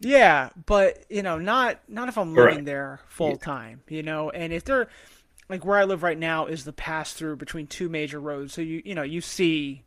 yeah, 0.00 0.50
but 0.66 1.04
you 1.08 1.22
know, 1.22 1.38
not 1.38 1.80
not 1.88 2.08
if 2.08 2.18
I'm 2.18 2.34
living 2.34 2.64
there 2.64 3.00
full 3.08 3.36
time. 3.36 3.82
You 3.88 4.02
know, 4.02 4.30
and 4.30 4.52
if 4.52 4.64
they're 4.64 4.88
like 5.48 5.64
where 5.64 5.78
I 5.78 5.84
live 5.84 6.02
right 6.02 6.18
now 6.18 6.46
is 6.46 6.64
the 6.64 6.72
pass 6.72 7.12
through 7.12 7.36
between 7.36 7.66
two 7.66 7.88
major 7.88 8.20
roads, 8.20 8.52
so 8.52 8.60
you 8.60 8.82
you 8.84 8.94
know 8.94 9.02
you 9.02 9.20
see 9.20 9.82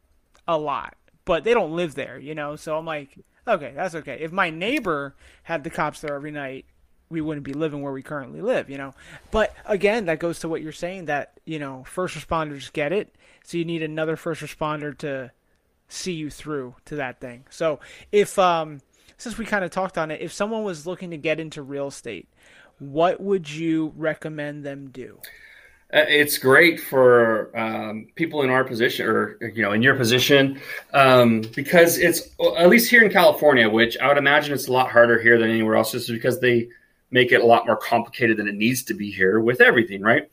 a 0.48 0.58
lot 0.58 0.96
but 1.26 1.44
they 1.44 1.54
don't 1.54 1.76
live 1.76 1.96
there, 1.96 2.18
you 2.20 2.36
know. 2.36 2.56
So 2.56 2.78
I'm 2.78 2.86
like, 2.86 3.18
okay, 3.48 3.74
that's 3.76 3.96
okay. 3.96 4.20
If 4.22 4.32
my 4.32 4.50
neighbor 4.50 5.16
had 5.44 5.64
the 5.64 5.70
cops 5.70 6.02
there 6.02 6.16
every 6.16 6.32
night, 6.32 6.66
we 7.10 7.22
wouldn't 7.22 7.46
be 7.46 7.54
living 7.54 7.82
where 7.82 7.94
we 7.94 8.02
currently 8.02 8.42
live, 8.42 8.70
you 8.70 8.78
know. 8.78 8.94
But 9.32 9.54
again, 9.66 10.06
that 10.06 10.20
goes 10.20 10.40
to 10.40 10.50
what 10.50 10.62
you're 10.62 10.72
saying 10.72 11.06
that 11.06 11.40
you 11.46 11.60
know 11.60 11.84
first 11.86 12.16
responders 12.16 12.72
get 12.74 12.92
it, 12.92 13.16
so 13.44 13.58
you 13.58 13.66
need 13.66 13.84
another 13.84 14.16
first 14.16 14.42
responder 14.42 14.98
to 15.00 15.32
see 15.88 16.14
you 16.14 16.30
through 16.30 16.76
to 16.86 16.96
that 16.96 17.20
thing. 17.20 17.46
So 17.50 17.80
if 18.12 18.38
um 18.40 18.82
since 19.18 19.38
we 19.38 19.46
kind 19.46 19.64
of 19.64 19.72
talked 19.72 19.98
on 19.98 20.12
it, 20.12 20.22
if 20.22 20.34
someone 20.34 20.64
was 20.64 20.88
looking 20.88 21.12
to 21.12 21.18
get 21.18 21.40
into 21.40 21.62
real 21.62 21.88
estate, 21.88 22.28
what 22.80 23.22
would 23.22 23.50
you 23.50 23.94
recommend 23.96 24.66
them 24.66 24.90
do? 24.90 25.20
Uh, 25.94 26.06
it's 26.08 26.40
great 26.40 26.80
for 26.80 27.56
um, 27.56 28.08
people 28.16 28.42
in 28.42 28.50
our 28.50 28.64
position 28.64 29.06
or 29.06 29.38
you 29.54 29.62
know 29.62 29.74
in 29.74 29.84
your 29.84 29.96
position 29.96 30.60
um, 30.94 31.42
because 31.54 32.00
it's 32.00 32.30
at 32.58 32.68
least 32.68 32.90
here 32.90 33.04
in 33.04 33.12
california 33.12 33.70
which 33.70 33.96
i 34.00 34.08
would 34.08 34.18
imagine 34.18 34.54
it's 34.54 34.68
a 34.68 34.72
lot 34.72 34.90
harder 34.90 35.22
here 35.22 35.38
than 35.38 35.52
anywhere 35.52 35.76
else 35.76 35.92
just 35.92 36.10
because 36.10 36.40
they 36.40 36.68
make 37.12 37.32
it 37.32 37.42
a 37.42 37.46
lot 37.46 37.68
more 37.68 37.78
complicated 37.78 38.38
than 38.38 38.48
it 38.48 38.56
needs 38.56 38.82
to 38.84 38.96
be 38.96 39.12
here 39.12 39.40
with 39.40 39.62
everything 39.62 40.02
right 40.02 40.32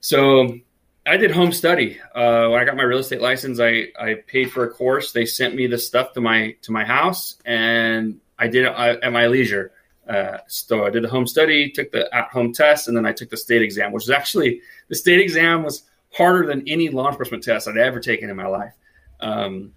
so 0.00 0.58
I 1.04 1.16
did 1.16 1.32
home 1.32 1.52
study. 1.52 2.00
Uh, 2.14 2.48
when 2.48 2.60
I 2.60 2.64
got 2.64 2.76
my 2.76 2.84
real 2.84 2.98
estate 2.98 3.20
license, 3.20 3.58
I, 3.58 3.88
I 3.98 4.14
paid 4.26 4.52
for 4.52 4.64
a 4.64 4.70
course. 4.70 5.10
They 5.12 5.26
sent 5.26 5.54
me 5.54 5.66
the 5.66 5.78
stuff 5.78 6.12
to 6.12 6.20
my 6.20 6.54
to 6.62 6.70
my 6.70 6.84
house, 6.84 7.36
and 7.44 8.20
I 8.38 8.46
did 8.46 8.66
it 8.66 8.68
uh, 8.68 8.98
at 9.02 9.12
my 9.12 9.26
leisure. 9.26 9.72
Uh, 10.08 10.38
so 10.48 10.84
I 10.84 10.90
did 10.90 11.04
the 11.04 11.08
home 11.08 11.26
study, 11.26 11.70
took 11.70 11.92
the 11.92 12.12
at 12.14 12.28
home 12.28 12.52
test, 12.52 12.88
and 12.88 12.96
then 12.96 13.06
I 13.06 13.12
took 13.12 13.30
the 13.30 13.36
state 13.36 13.62
exam, 13.62 13.92
which 13.92 14.04
is 14.04 14.10
actually 14.10 14.60
the 14.88 14.94
state 14.94 15.20
exam 15.20 15.62
was 15.62 15.84
harder 16.10 16.46
than 16.46 16.66
any 16.66 16.88
law 16.88 17.08
enforcement 17.08 17.44
test 17.44 17.68
I'd 17.68 17.76
ever 17.76 18.00
taken 18.00 18.28
in 18.28 18.36
my 18.36 18.46
life. 18.46 18.72
Um, 19.20 19.72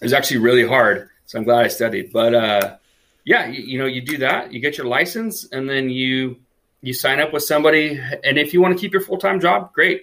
it 0.00 0.04
was 0.04 0.12
actually 0.12 0.38
really 0.38 0.66
hard, 0.66 1.08
so 1.26 1.38
I'm 1.38 1.44
glad 1.44 1.64
I 1.64 1.68
studied. 1.68 2.12
But 2.12 2.34
uh, 2.34 2.76
yeah, 3.24 3.46
you, 3.46 3.62
you 3.62 3.78
know, 3.78 3.86
you 3.86 4.00
do 4.02 4.18
that, 4.18 4.52
you 4.52 4.60
get 4.60 4.76
your 4.76 4.86
license, 4.86 5.48
and 5.50 5.68
then 5.68 5.90
you 5.90 6.36
you 6.82 6.92
sign 6.92 7.18
up 7.18 7.32
with 7.32 7.42
somebody, 7.42 8.00
and 8.22 8.38
if 8.38 8.52
you 8.54 8.60
want 8.60 8.76
to 8.76 8.80
keep 8.80 8.92
your 8.92 9.02
full 9.02 9.18
time 9.18 9.40
job, 9.40 9.72
great. 9.72 10.02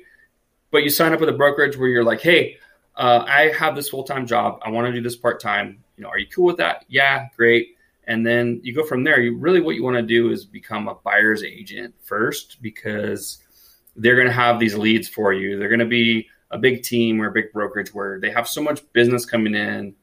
But 0.72 0.84
you 0.84 0.90
sign 0.90 1.14
up 1.14 1.20
with 1.20 1.30
a 1.30 1.34
brokerage 1.34 1.78
where 1.78 1.88
you're 1.88 2.04
like, 2.04 2.20
hey, 2.20 2.58
uh, 2.96 3.24
I 3.28 3.50
have 3.50 3.76
this 3.76 3.90
full 3.90 4.04
time 4.04 4.26
job. 4.26 4.60
I 4.64 4.70
want 4.72 4.88
to 4.88 4.92
do 4.92 5.02
this 5.02 5.16
part 5.16 5.40
time. 5.40 5.84
You 5.98 6.04
know, 6.04 6.10
are 6.10 6.18
you 6.18 6.28
cool 6.28 6.46
with 6.46 6.58
that? 6.58 6.84
Yeah, 6.90 7.28
great. 7.38 7.75
And 8.08 8.26
then 8.26 8.60
you 8.64 8.74
go 8.74 8.86
from 8.86 9.04
there. 9.04 9.20
You 9.22 9.38
really 9.38 9.62
what 9.62 9.76
you 9.76 9.84
want 9.84 9.98
to 9.98 10.04
do 10.04 10.32
is 10.32 10.46
become 10.46 10.88
a 10.88 10.96
buyer's 10.96 11.44
agent 11.44 11.96
first 12.04 12.62
because 12.62 13.40
they're 13.96 14.16
going 14.16 14.28
to 14.28 14.34
have 14.34 14.60
these 14.60 14.76
leads 14.76 15.08
for 15.08 15.34
you. 15.34 15.58
They're 15.58 15.70
going 15.70 15.80
to 15.80 15.86
be 15.86 16.28
a 16.52 16.58
big 16.58 16.84
team 16.84 17.22
or 17.22 17.28
a 17.28 17.32
big 17.32 17.52
brokerage 17.52 17.94
where 17.94 18.20
they 18.20 18.30
have 18.30 18.48
so 18.48 18.62
much 18.62 18.82
business 18.94 19.26
coming 19.26 19.56
in 19.56 19.96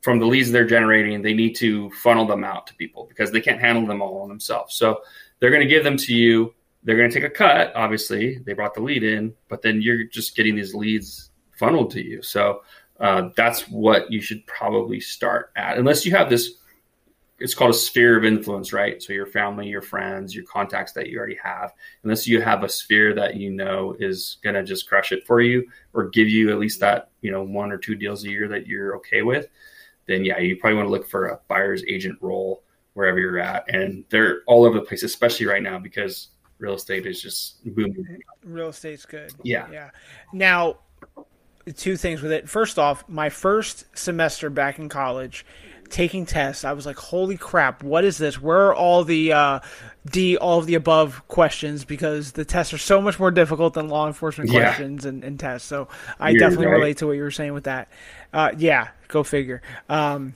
from 0.00 0.18
the 0.18 0.26
leads 0.26 0.50
they're 0.50 0.66
generating. 0.66 1.22
They 1.22 1.34
need 1.34 1.54
to 1.56 1.90
funnel 1.90 2.26
them 2.26 2.44
out 2.44 2.66
to 2.68 2.74
people 2.74 3.06
because 3.08 3.30
they 3.30 3.40
can't 3.40 3.60
handle 3.60 3.86
them 3.86 4.02
all 4.02 4.22
on 4.22 4.28
themselves. 4.28 4.74
So 4.74 5.02
they're 5.38 5.50
going 5.50 5.62
to 5.62 5.68
give 5.68 5.84
them 5.84 5.96
to 5.98 6.14
you. 6.14 6.54
They're 6.82 6.96
going 6.96 7.10
to 7.10 7.14
take 7.14 7.28
a 7.28 7.32
cut. 7.32 7.72
Obviously, 7.76 8.38
they 8.38 8.54
brought 8.54 8.74
the 8.74 8.80
lead 8.80 9.04
in, 9.04 9.34
but 9.48 9.62
then 9.62 9.80
you're 9.80 10.04
just 10.04 10.34
getting 10.36 10.56
these 10.56 10.74
leads 10.74 11.30
funneled 11.52 11.92
to 11.92 12.04
you. 12.04 12.22
So 12.22 12.62
uh, 12.98 13.30
that's 13.36 13.62
what 13.68 14.10
you 14.10 14.20
should 14.20 14.44
probably 14.46 15.00
start 15.00 15.52
at, 15.56 15.78
unless 15.78 16.04
you 16.04 16.12
have 16.12 16.28
this 16.28 16.54
it's 17.42 17.54
called 17.54 17.72
a 17.72 17.74
sphere 17.74 18.16
of 18.16 18.24
influence, 18.24 18.72
right? 18.72 19.02
So 19.02 19.12
your 19.12 19.26
family, 19.26 19.68
your 19.68 19.82
friends, 19.82 20.34
your 20.34 20.44
contacts 20.44 20.92
that 20.92 21.08
you 21.08 21.18
already 21.18 21.38
have, 21.42 21.72
unless 22.04 22.26
you 22.28 22.40
have 22.40 22.62
a 22.62 22.68
sphere 22.68 23.14
that 23.14 23.36
you 23.36 23.50
know 23.50 23.96
is 23.98 24.38
going 24.44 24.54
to 24.54 24.62
just 24.62 24.88
crush 24.88 25.10
it 25.10 25.26
for 25.26 25.40
you 25.40 25.66
or 25.92 26.08
give 26.08 26.28
you 26.28 26.50
at 26.50 26.58
least 26.58 26.78
that, 26.80 27.10
you 27.20 27.32
know, 27.32 27.42
one 27.42 27.72
or 27.72 27.78
two 27.78 27.96
deals 27.96 28.24
a 28.24 28.30
year 28.30 28.46
that 28.48 28.66
you're 28.66 28.96
okay 28.96 29.22
with, 29.22 29.48
then 30.06 30.24
yeah, 30.24 30.38
you 30.38 30.56
probably 30.56 30.76
want 30.76 30.86
to 30.86 30.92
look 30.92 31.08
for 31.08 31.28
a 31.28 31.40
buyer's 31.48 31.84
agent 31.88 32.16
role 32.20 32.62
wherever 32.94 33.18
you're 33.18 33.38
at. 33.38 33.68
And 33.68 34.04
they're 34.08 34.42
all 34.46 34.64
over 34.64 34.78
the 34.78 34.84
place, 34.84 35.02
especially 35.02 35.46
right 35.46 35.62
now 35.62 35.78
because 35.78 36.28
real 36.58 36.74
estate 36.74 37.06
is 37.06 37.20
just 37.20 37.64
booming. 37.74 38.20
Real 38.44 38.68
estate's 38.68 39.04
good. 39.04 39.32
Yeah. 39.42 39.68
Yeah. 39.70 39.90
Now, 40.32 40.76
two 41.76 41.96
things 41.96 42.22
with 42.22 42.32
it. 42.32 42.48
First 42.48 42.78
off, 42.78 43.08
my 43.08 43.28
first 43.28 43.86
semester 43.96 44.50
back 44.50 44.78
in 44.78 44.88
college, 44.88 45.44
taking 45.92 46.26
tests, 46.26 46.64
I 46.64 46.72
was 46.72 46.86
like, 46.86 46.96
"Holy 46.96 47.36
crap! 47.36 47.84
What 47.84 48.04
is 48.04 48.18
this? 48.18 48.40
Where 48.42 48.66
are 48.68 48.74
all 48.74 49.04
the 49.04 49.32
uh, 49.32 49.60
D, 50.10 50.36
all 50.36 50.58
of 50.58 50.66
the 50.66 50.74
above 50.74 51.26
questions?" 51.28 51.84
Because 51.84 52.32
the 52.32 52.44
tests 52.44 52.72
are 52.72 52.78
so 52.78 53.00
much 53.00 53.20
more 53.20 53.30
difficult 53.30 53.74
than 53.74 53.88
law 53.88 54.08
enforcement 54.08 54.50
Yeah. 54.50 54.64
questions 54.64 55.04
and, 55.04 55.22
and 55.22 55.38
tests. 55.38 55.68
So 55.68 55.86
I 56.18 56.30
Weird, 56.30 56.40
definitely 56.40 56.66
right? 56.66 56.72
relate 56.72 56.96
to 56.98 57.06
what 57.06 57.12
you 57.12 57.22
were 57.22 57.30
saying 57.30 57.52
with 57.52 57.64
that. 57.64 57.88
Uh, 58.32 58.50
yeah, 58.56 58.88
go 59.06 59.22
figure. 59.22 59.62
Um, 59.88 60.34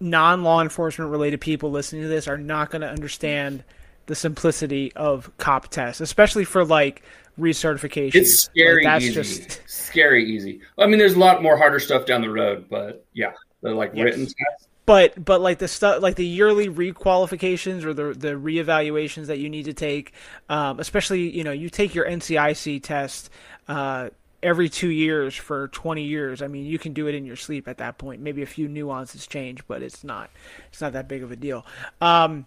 non 0.00 0.42
law 0.42 0.60
enforcement 0.62 1.10
related 1.10 1.40
people 1.40 1.70
listening 1.70 2.02
to 2.02 2.08
this 2.08 2.26
are 2.28 2.38
not 2.38 2.70
going 2.70 2.82
to 2.82 2.88
understand 2.90 3.64
the 4.06 4.14
simplicity 4.14 4.92
of 4.94 5.30
cop 5.38 5.68
tests, 5.68 6.00
especially 6.00 6.44
for 6.44 6.64
like 6.64 7.02
recertification. 7.38 8.14
It's 8.14 8.44
scary 8.44 8.84
Like, 8.84 9.02
that's 9.02 9.04
easy. 9.04 9.14
just 9.14 9.60
Scary 9.68 10.24
easy. 10.24 10.60
I 10.78 10.86
mean, 10.86 10.98
there's 10.98 11.14
a 11.14 11.18
lot 11.18 11.42
more 11.42 11.56
harder 11.56 11.78
stuff 11.80 12.06
down 12.06 12.20
the 12.22 12.30
road, 12.30 12.66
but 12.70 13.04
yeah, 13.14 13.32
the 13.62 13.70
like 13.70 13.92
Yes. 13.94 14.04
written 14.04 14.26
tests. 14.26 14.68
but 14.84 15.24
but 15.24 15.40
like 15.40 15.58
the 15.58 15.68
stuff 15.68 16.02
like 16.02 16.16
the 16.16 16.26
yearly 16.26 16.68
requalifications 16.68 17.84
or 17.84 17.92
the 17.94 18.12
the 18.14 18.32
reevaluations 18.32 19.26
that 19.26 19.38
you 19.38 19.48
need 19.48 19.64
to 19.64 19.72
take 19.72 20.12
um, 20.48 20.78
especially 20.80 21.28
you 21.30 21.42
know 21.44 21.52
you 21.52 21.68
take 21.70 21.94
your 21.94 22.06
ncic 22.06 22.82
test 22.82 23.30
uh, 23.68 24.10
every 24.42 24.68
two 24.68 24.90
years 24.90 25.34
for 25.34 25.68
20 25.68 26.02
years 26.02 26.42
i 26.42 26.46
mean 26.46 26.66
you 26.66 26.78
can 26.78 26.92
do 26.92 27.06
it 27.08 27.14
in 27.14 27.24
your 27.24 27.34
sleep 27.36 27.66
at 27.66 27.78
that 27.78 27.98
point 27.98 28.20
maybe 28.20 28.42
a 28.42 28.46
few 28.46 28.68
nuances 28.68 29.26
change 29.26 29.66
but 29.66 29.82
it's 29.82 30.04
not 30.04 30.30
it's 30.68 30.80
not 30.80 30.92
that 30.92 31.08
big 31.08 31.22
of 31.22 31.32
a 31.32 31.36
deal 31.36 31.64
um, 32.00 32.46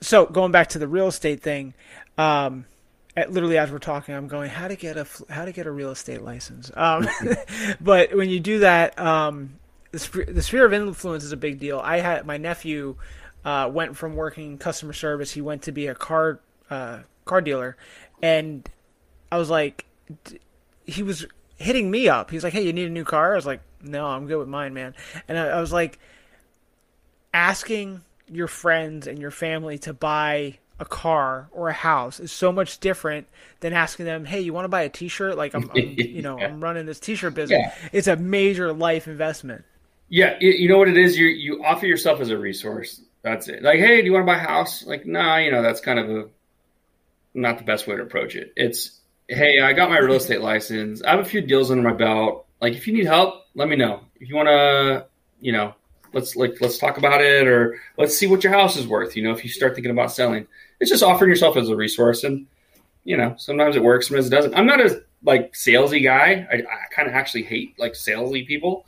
so 0.00 0.24
going 0.26 0.52
back 0.52 0.68
to 0.68 0.78
the 0.78 0.88
real 0.88 1.08
estate 1.08 1.42
thing 1.42 1.74
um, 2.16 2.64
at, 3.16 3.30
literally 3.32 3.58
as 3.58 3.70
we're 3.70 3.78
talking 3.78 4.14
i'm 4.14 4.28
going 4.28 4.48
how 4.48 4.68
to 4.68 4.76
get 4.76 4.96
a 4.96 5.06
how 5.28 5.44
to 5.44 5.52
get 5.52 5.66
a 5.66 5.70
real 5.70 5.90
estate 5.90 6.22
license 6.22 6.70
um, 6.74 7.06
but 7.80 8.14
when 8.16 8.30
you 8.30 8.40
do 8.40 8.60
that 8.60 8.98
um, 8.98 9.58
the, 9.92 9.98
sp- 9.98 10.28
the 10.28 10.42
sphere 10.42 10.64
of 10.66 10.72
influence 10.72 11.24
is 11.24 11.32
a 11.32 11.36
big 11.36 11.58
deal 11.58 11.80
i 11.80 11.98
had 12.00 12.26
my 12.26 12.36
nephew 12.36 12.96
uh, 13.44 13.68
went 13.72 13.96
from 13.96 14.14
working 14.16 14.58
customer 14.58 14.92
service 14.92 15.32
he 15.32 15.40
went 15.40 15.62
to 15.62 15.72
be 15.72 15.86
a 15.86 15.94
car 15.94 16.40
uh, 16.70 16.98
car 17.24 17.40
dealer 17.40 17.76
and 18.22 18.68
i 19.32 19.38
was 19.38 19.48
like 19.50 19.86
d- 20.24 20.38
he 20.86 21.02
was 21.02 21.26
hitting 21.56 21.90
me 21.90 22.08
up 22.08 22.30
he's 22.30 22.44
like 22.44 22.52
hey 22.52 22.62
you 22.64 22.72
need 22.72 22.86
a 22.86 22.90
new 22.90 23.04
car 23.04 23.32
i 23.32 23.36
was 23.36 23.46
like 23.46 23.60
no 23.82 24.06
i'm 24.06 24.26
good 24.26 24.38
with 24.38 24.48
mine 24.48 24.74
man 24.74 24.94
and 25.28 25.38
i, 25.38 25.46
I 25.46 25.60
was 25.60 25.72
like 25.72 25.98
asking 27.32 28.02
your 28.28 28.48
friends 28.48 29.06
and 29.06 29.18
your 29.18 29.30
family 29.30 29.78
to 29.78 29.92
buy 29.92 30.58
a 30.78 30.84
car 30.84 31.48
or 31.52 31.68
a 31.68 31.72
house 31.74 32.20
is 32.20 32.32
so 32.32 32.52
much 32.52 32.78
different 32.80 33.26
than 33.60 33.72
asking 33.72 34.06
them, 34.06 34.24
"Hey, 34.24 34.40
you 34.40 34.52
want 34.54 34.64
to 34.64 34.68
buy 34.70 34.82
a 34.82 34.88
T-shirt?" 34.88 35.36
Like 35.36 35.54
I'm, 35.54 35.70
I'm 35.70 35.76
you 35.98 36.22
know, 36.22 36.38
Yeah. 36.38 36.46
I'm 36.46 36.60
running 36.62 36.86
this 36.86 36.98
T-shirt 36.98 37.34
business. 37.34 37.58
Yeah. 37.60 37.88
It's 37.92 38.06
a 38.08 38.16
major 38.16 38.72
life 38.72 39.06
investment. 39.06 39.64
Yeah, 40.10 40.36
you, 40.40 40.50
you 40.50 40.68
know 40.68 40.76
what 40.76 40.88
it 40.88 40.98
is. 40.98 41.16
You 41.16 41.26
you 41.26 41.64
offer 41.64 41.86
yourself 41.86 42.20
as 42.20 42.30
a 42.30 42.36
resource. 42.36 43.00
That's 43.22 43.48
it. 43.48 43.62
Like, 43.62 43.78
hey, 43.78 44.00
do 44.00 44.06
you 44.06 44.12
want 44.12 44.24
to 44.24 44.32
buy 44.32 44.38
a 44.38 44.46
house? 44.46 44.84
Like, 44.84 45.06
nah, 45.06 45.36
you 45.36 45.50
know, 45.50 45.62
that's 45.62 45.80
kind 45.80 45.98
of 45.98 46.10
a 46.10 46.28
not 47.32 47.58
the 47.58 47.64
best 47.64 47.86
way 47.86 47.96
to 47.96 48.02
approach 48.02 48.34
it. 48.34 48.52
It's, 48.56 48.98
hey, 49.28 49.60
I 49.60 49.72
got 49.72 49.88
my 49.88 49.98
real 49.98 50.16
estate 50.16 50.40
license. 50.40 51.02
I 51.02 51.10
have 51.12 51.20
a 51.20 51.24
few 51.24 51.40
deals 51.40 51.70
under 51.70 51.88
my 51.88 51.94
belt. 51.94 52.46
Like, 52.60 52.74
if 52.74 52.88
you 52.88 52.92
need 52.92 53.06
help, 53.06 53.46
let 53.54 53.68
me 53.68 53.76
know. 53.76 54.00
If 54.18 54.28
you 54.28 54.34
want 54.34 54.48
to, 54.48 55.06
you 55.40 55.52
know, 55.52 55.74
let's 56.12 56.34
like 56.34 56.60
let's 56.60 56.78
talk 56.78 56.98
about 56.98 57.20
it, 57.20 57.46
or 57.46 57.78
let's 57.96 58.16
see 58.16 58.26
what 58.26 58.42
your 58.42 58.52
house 58.52 58.76
is 58.76 58.86
worth. 58.86 59.16
You 59.16 59.22
know, 59.22 59.32
if 59.32 59.44
you 59.44 59.50
start 59.50 59.74
thinking 59.74 59.92
about 59.92 60.12
selling, 60.12 60.46
it's 60.80 60.90
just 60.90 61.02
offering 61.04 61.30
yourself 61.30 61.56
as 61.56 61.68
a 61.68 61.76
resource, 61.76 62.24
and 62.24 62.46
you 63.04 63.16
know, 63.16 63.34
sometimes 63.38 63.76
it 63.76 63.82
works, 63.82 64.08
sometimes 64.08 64.26
it 64.26 64.30
doesn't. 64.30 64.54
I'm 64.54 64.66
not 64.66 64.80
a 64.80 65.02
like 65.22 65.52
salesy 65.52 66.02
guy. 66.02 66.46
I, 66.50 66.56
I 66.56 66.94
kind 66.94 67.08
of 67.08 67.14
actually 67.14 67.44
hate 67.44 67.78
like 67.78 67.92
salesy 67.92 68.46
people. 68.46 68.86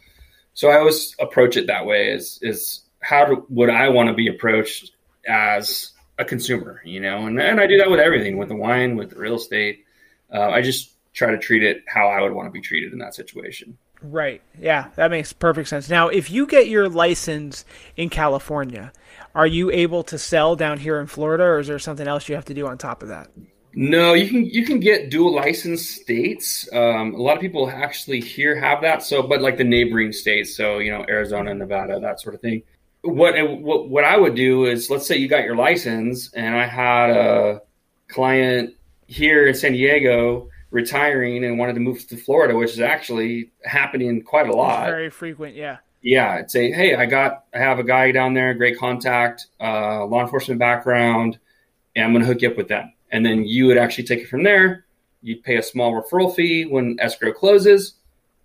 So 0.55 0.69
I 0.69 0.79
always 0.79 1.15
approach 1.19 1.57
it 1.57 1.67
that 1.67 1.87
way: 1.87 2.13
is 2.13 2.39
is 2.43 2.83
how 3.01 3.25
do, 3.25 3.47
would 3.49 3.71
I 3.71 3.89
want 3.89 4.09
to 4.09 4.15
be 4.15 4.29
approached 4.29 4.93
as 5.27 5.93
a 6.19 6.25
consumer? 6.25 6.83
You 6.85 7.01
know, 7.01 7.27
and 7.27 7.41
and 7.41 7.61
I 7.61 7.67
do 7.67 7.79
that 7.79 7.91
with 7.91 8.01
everything, 8.01 8.39
with 8.39 8.49
the 8.49 8.57
wine, 8.57 8.97
with 8.97 9.11
the 9.11 9.17
real 9.17 9.37
estate. 9.37 9.85
Uh, 10.33 10.49
I 10.49 10.63
just 10.63 10.93
try 11.13 11.31
to 11.31 11.39
treat 11.39 11.63
it 11.63 11.85
how 11.87 12.09
I 12.09 12.23
would 12.23 12.33
want 12.33 12.49
to 12.49 12.53
be 12.53 12.61
treated 12.61 12.93
in 12.93 12.99
that 13.01 13.15
situation. 13.15 13.77
Right. 14.03 14.43
Yeah, 14.59 14.89
that 14.97 15.11
makes 15.11 15.33
perfect 15.33 15.69
sense. 15.69 15.89
Now, 15.89 16.09
if 16.09 16.31
you 16.31 16.47
get 16.47 16.67
your 16.67 16.89
license 16.89 17.65
in 17.97 18.09
California, 18.09 18.93
are 19.35 19.47
you 19.47 19.71
able 19.71 20.03
to 20.05 20.19
sell 20.19 20.57
down 20.57 20.79
here 20.79 21.01
in 21.01 21.07
Florida, 21.07 21.45
or 21.45 21.61
is 21.61 21.69
there 21.69 21.79
something 21.79 22.09
else 22.09 22.29
you 22.29 22.35
have 22.35 22.47
to 22.47 22.55
do 22.55 22.67
on 22.67 22.79
top 22.79 23.03
of 23.03 23.09
that? 23.09 23.31
No, 23.75 24.13
you 24.13 24.29
can 24.29 24.45
you 24.45 24.65
can 24.67 24.81
get 24.81 25.11
dual 25.11 25.35
license 25.35 25.89
states. 25.89 26.69
Um, 26.73 27.15
a 27.15 27.19
lot 27.19 27.37
of 27.37 27.41
people 27.41 27.71
actually 27.71 28.21
here 28.21 28.59
have 28.59 28.83
that. 28.83 29.03
So, 29.03 29.23
but 29.23 29.41
like 29.41 29.57
the 29.57 29.65
neighboring 29.65 30.13
states, 30.13 30.57
so 30.57 30.79
you 30.79 30.91
know 30.91 31.05
Arizona, 31.09 31.55
Nevada, 31.55 31.99
that 32.01 32.21
sort 32.21 32.35
of 32.35 32.41
thing. 32.41 32.63
What 33.03 33.35
what 33.61 33.89
what 33.89 34.05
I 34.05 34.17
would 34.17 34.35
do 34.35 34.67
is, 34.67 34.91
let's 34.91 35.07
say 35.07 35.17
you 35.17 35.29
got 35.29 35.45
your 35.45 35.57
license, 35.57 36.33
and 36.35 36.55
I 36.55 36.67
had 36.67 37.11
a 37.11 37.63
client 38.09 38.75
here 39.07 39.47
in 39.47 39.55
San 39.55 39.73
Diego 39.73 40.49
retiring 40.71 41.45
and 41.45 41.59
wanted 41.59 41.75
to 41.75 41.81
move 41.81 42.07
to 42.09 42.17
Florida, 42.17 42.57
which 42.57 42.73
is 42.73 42.81
actually 42.81 43.53
happening 43.65 44.23
quite 44.23 44.49
a 44.49 44.53
lot. 44.53 44.87
Very 44.87 45.11
frequent. 45.11 45.55
Yeah. 45.55 45.79
Yeah, 46.01 46.37
I'd 46.39 46.51
say, 46.51 46.73
hey, 46.73 46.97
I 46.97 47.07
got, 47.07 47.45
I 47.55 47.59
have 47.59 47.79
a 47.79 47.85
guy 47.85 48.11
down 48.11 48.35
there, 48.35 48.55
great 48.55 48.77
contact, 48.77 49.47
uh, 49.61 50.05
law 50.05 50.23
enforcement 50.23 50.59
background, 50.59 51.39
and 51.95 52.05
I'm 52.05 52.13
going 52.13 52.23
to 52.23 52.27
hook 52.27 52.43
you 52.43 52.51
up 52.51 52.57
with 52.57 52.67
them. 52.67 52.93
And 53.13 53.25
then 53.25 53.45
you 53.45 53.67
would 53.67 53.79
actually 53.79 54.05
take 54.05 54.21
it 54.21 54.29
from 54.29 54.43
there. 54.43 54.87
You'd 55.23 55.45
pay 55.45 55.57
a 55.57 55.63
small 55.63 55.93
referral 55.93 56.35
fee 56.35 56.65
when 56.65 56.97
escrow 56.99 57.33
closes. 57.33 57.95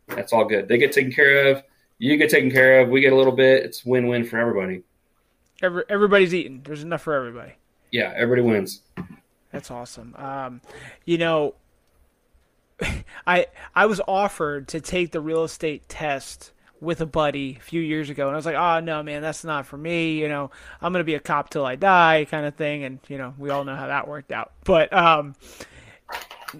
That's 0.07 0.31
all 0.31 0.45
good. 0.45 0.67
They 0.67 0.77
get 0.77 0.91
taken 0.91 1.11
care 1.11 1.47
of. 1.47 1.63
You 1.97 2.15
get 2.17 2.29
taken 2.29 2.51
care 2.51 2.81
of. 2.81 2.89
We 2.89 3.01
get 3.01 3.13
a 3.13 3.15
little 3.15 3.35
bit. 3.35 3.63
It's 3.63 3.83
win-win 3.83 4.25
for 4.25 4.37
everybody. 4.37 4.83
Every, 5.63 5.83
everybody's 5.89 6.33
eating. 6.35 6.61
There's 6.63 6.83
enough 6.83 7.01
for 7.01 7.15
everybody. 7.15 7.53
Yeah, 7.91 8.13
everybody 8.15 8.41
wins. 8.41 8.81
That's 9.51 9.71
awesome. 9.71 10.13
Um, 10.17 10.61
you 11.05 11.17
know, 11.17 11.55
I 13.27 13.47
I 13.73 13.87
was 13.87 14.01
offered 14.07 14.67
to 14.69 14.81
take 14.81 15.11
the 15.11 15.21
real 15.21 15.43
estate 15.43 15.89
test 15.89 16.51
with 16.79 17.01
a 17.01 17.05
buddy 17.05 17.57
a 17.59 17.61
few 17.63 17.81
years 17.81 18.09
ago, 18.09 18.27
and 18.27 18.33
I 18.33 18.37
was 18.37 18.45
like, 18.45 18.55
"Oh 18.55 18.79
no, 18.79 19.01
man, 19.03 19.21
that's 19.21 19.43
not 19.43 19.65
for 19.65 19.77
me." 19.77 20.19
You 20.19 20.27
know, 20.29 20.51
I'm 20.81 20.91
gonna 20.93 21.03
be 21.03 21.15
a 21.15 21.19
cop 21.19 21.49
till 21.49 21.65
I 21.65 21.75
die, 21.75 22.25
kind 22.29 22.45
of 22.45 22.55
thing. 22.55 22.83
And 22.83 22.99
you 23.07 23.17
know, 23.17 23.33
we 23.37 23.49
all 23.49 23.63
know 23.63 23.75
how 23.75 23.87
that 23.87 24.07
worked 24.07 24.31
out. 24.31 24.51
But 24.63 24.91
um, 24.93 25.35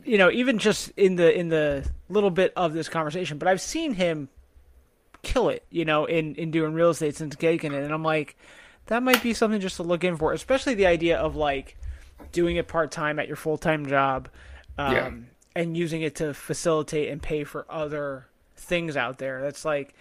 you 0.04 0.18
know, 0.18 0.30
even 0.32 0.58
just 0.58 0.92
in 0.98 1.16
the 1.16 1.38
in 1.38 1.50
the 1.50 1.88
little 2.10 2.32
bit 2.32 2.54
of 2.56 2.74
this 2.74 2.90
conversation, 2.90 3.38
but 3.38 3.48
I've 3.48 3.62
seen 3.62 3.94
him 3.94 4.30
kill 5.24 5.50
it, 5.50 5.66
you 5.70 5.86
know, 5.86 6.06
in 6.06 6.36
in 6.36 6.52
doing 6.52 6.74
real 6.74 6.90
estate 6.90 7.16
since 7.16 7.36
it, 7.74 7.84
and 7.84 7.94
I'm 7.94 8.04
like, 8.04 8.38
that 8.88 9.04
might 9.04 9.22
be 9.24 9.34
something 9.34 9.62
just 9.62 9.78
to 9.78 9.84
look 9.84 10.04
in 10.04 10.18
for, 10.18 10.34
especially 10.34 10.74
the 10.74 10.86
idea 10.88 11.18
of 11.18 11.36
like 11.36 11.78
doing 12.32 12.56
it 12.58 12.68
part 12.68 12.92
time 12.92 13.20
at 13.20 13.28
your 13.28 13.36
full 13.38 13.58
time 13.58 13.86
job, 13.86 14.30
um, 14.78 14.94
Yeah. 14.94 15.12
and 15.56 15.78
using 15.78 16.02
it 16.02 16.16
to 16.16 16.34
facilitate 16.34 17.10
and 17.10 17.22
pay 17.22 17.44
for 17.44 17.66
other 17.70 18.28
things 18.58 18.98
out 18.98 19.18
there. 19.18 19.42
That's 19.42 19.66
like, 19.66 19.94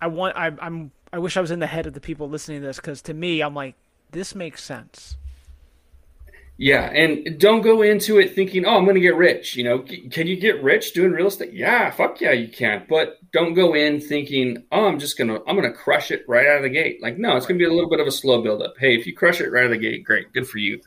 I 0.00 0.08
want, 0.08 0.36
I, 0.36 0.52
I'm, 0.60 0.90
I 1.12 1.18
wish 1.18 1.36
I 1.36 1.40
was 1.40 1.50
in 1.50 1.60
the 1.60 1.66
head 1.66 1.86
of 1.86 1.94
the 1.94 2.00
people 2.00 2.28
listening 2.28 2.60
to 2.60 2.66
this 2.66 2.76
because 2.76 3.02
to 3.02 3.14
me, 3.14 3.40
I'm 3.40 3.54
like, 3.54 3.74
this 4.10 4.34
makes 4.34 4.62
sense. 4.62 5.16
Yeah, 6.58 6.90
and 6.90 7.38
don't 7.38 7.60
go 7.60 7.82
into 7.82 8.18
it 8.18 8.34
thinking, 8.34 8.64
"Oh, 8.64 8.78
I'm 8.78 8.84
going 8.84 8.94
to 8.94 9.00
get 9.00 9.14
rich." 9.14 9.56
You 9.56 9.64
know, 9.64 9.78
can 9.80 10.26
you 10.26 10.36
get 10.36 10.62
rich 10.62 10.94
doing 10.94 11.12
real 11.12 11.26
estate? 11.26 11.52
Yeah, 11.52 11.90
fuck 11.90 12.18
yeah, 12.20 12.32
you 12.32 12.48
can. 12.48 12.86
But 12.88 13.18
don't 13.30 13.52
go 13.52 13.74
in 13.74 14.00
thinking, 14.00 14.64
"Oh, 14.72 14.86
I'm 14.86 14.98
just 14.98 15.18
gonna, 15.18 15.38
I'm 15.46 15.54
gonna 15.54 15.72
crush 15.72 16.10
it 16.10 16.24
right 16.26 16.46
out 16.46 16.56
of 16.56 16.62
the 16.62 16.70
gate." 16.70 17.02
Like, 17.02 17.18
no, 17.18 17.36
it's 17.36 17.44
going 17.44 17.58
to 17.58 17.62
be 17.62 17.70
a 17.70 17.74
little 17.74 17.90
bit 17.90 18.00
of 18.00 18.06
a 18.06 18.10
slow 18.10 18.40
build 18.40 18.62
up. 18.62 18.76
Hey, 18.78 18.96
if 18.96 19.06
you 19.06 19.14
crush 19.14 19.40
it 19.42 19.52
right 19.52 19.64
out 19.64 19.72
of 19.72 19.72
the 19.72 19.86
gate, 19.86 20.02
great, 20.04 20.32
good 20.32 20.48
for 20.48 20.56
you. 20.56 20.80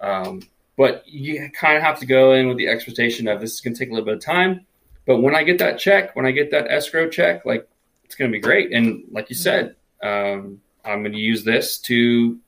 Um, 0.00 0.42
but 0.76 1.02
you 1.06 1.50
kind 1.50 1.76
of 1.76 1.82
have 1.82 1.98
to 1.98 2.06
go 2.06 2.34
in 2.34 2.46
with 2.46 2.56
the 2.56 2.68
expectation 2.68 3.26
of 3.26 3.40
this 3.40 3.54
is 3.54 3.60
to 3.60 3.74
take 3.74 3.90
a 3.90 3.92
little 3.92 4.06
bit 4.06 4.14
of 4.14 4.24
time. 4.24 4.66
But 5.06 5.20
when 5.20 5.34
I 5.34 5.42
get 5.42 5.58
that 5.58 5.78
check, 5.78 6.14
when 6.14 6.26
I 6.26 6.30
get 6.30 6.50
that 6.52 6.70
escrow 6.70 7.08
check, 7.08 7.44
like 7.44 7.68
it's 8.04 8.14
going 8.14 8.30
to 8.30 8.36
be 8.36 8.40
great. 8.40 8.72
And 8.72 9.04
like 9.10 9.30
you 9.30 9.36
said, 9.36 9.74
um, 10.02 10.60
I'm 10.84 11.02
going 11.02 11.12
to 11.12 11.18
use 11.18 11.44
this 11.44 11.78
to 11.78 12.38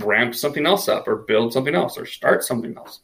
ramp 0.00 0.34
something 0.34 0.66
else 0.66 0.88
up 0.88 1.06
or 1.06 1.16
build 1.16 1.52
something 1.52 1.74
else 1.74 1.96
or 1.96 2.06
start 2.06 2.44
something 2.44 2.76
else. 2.76 3.00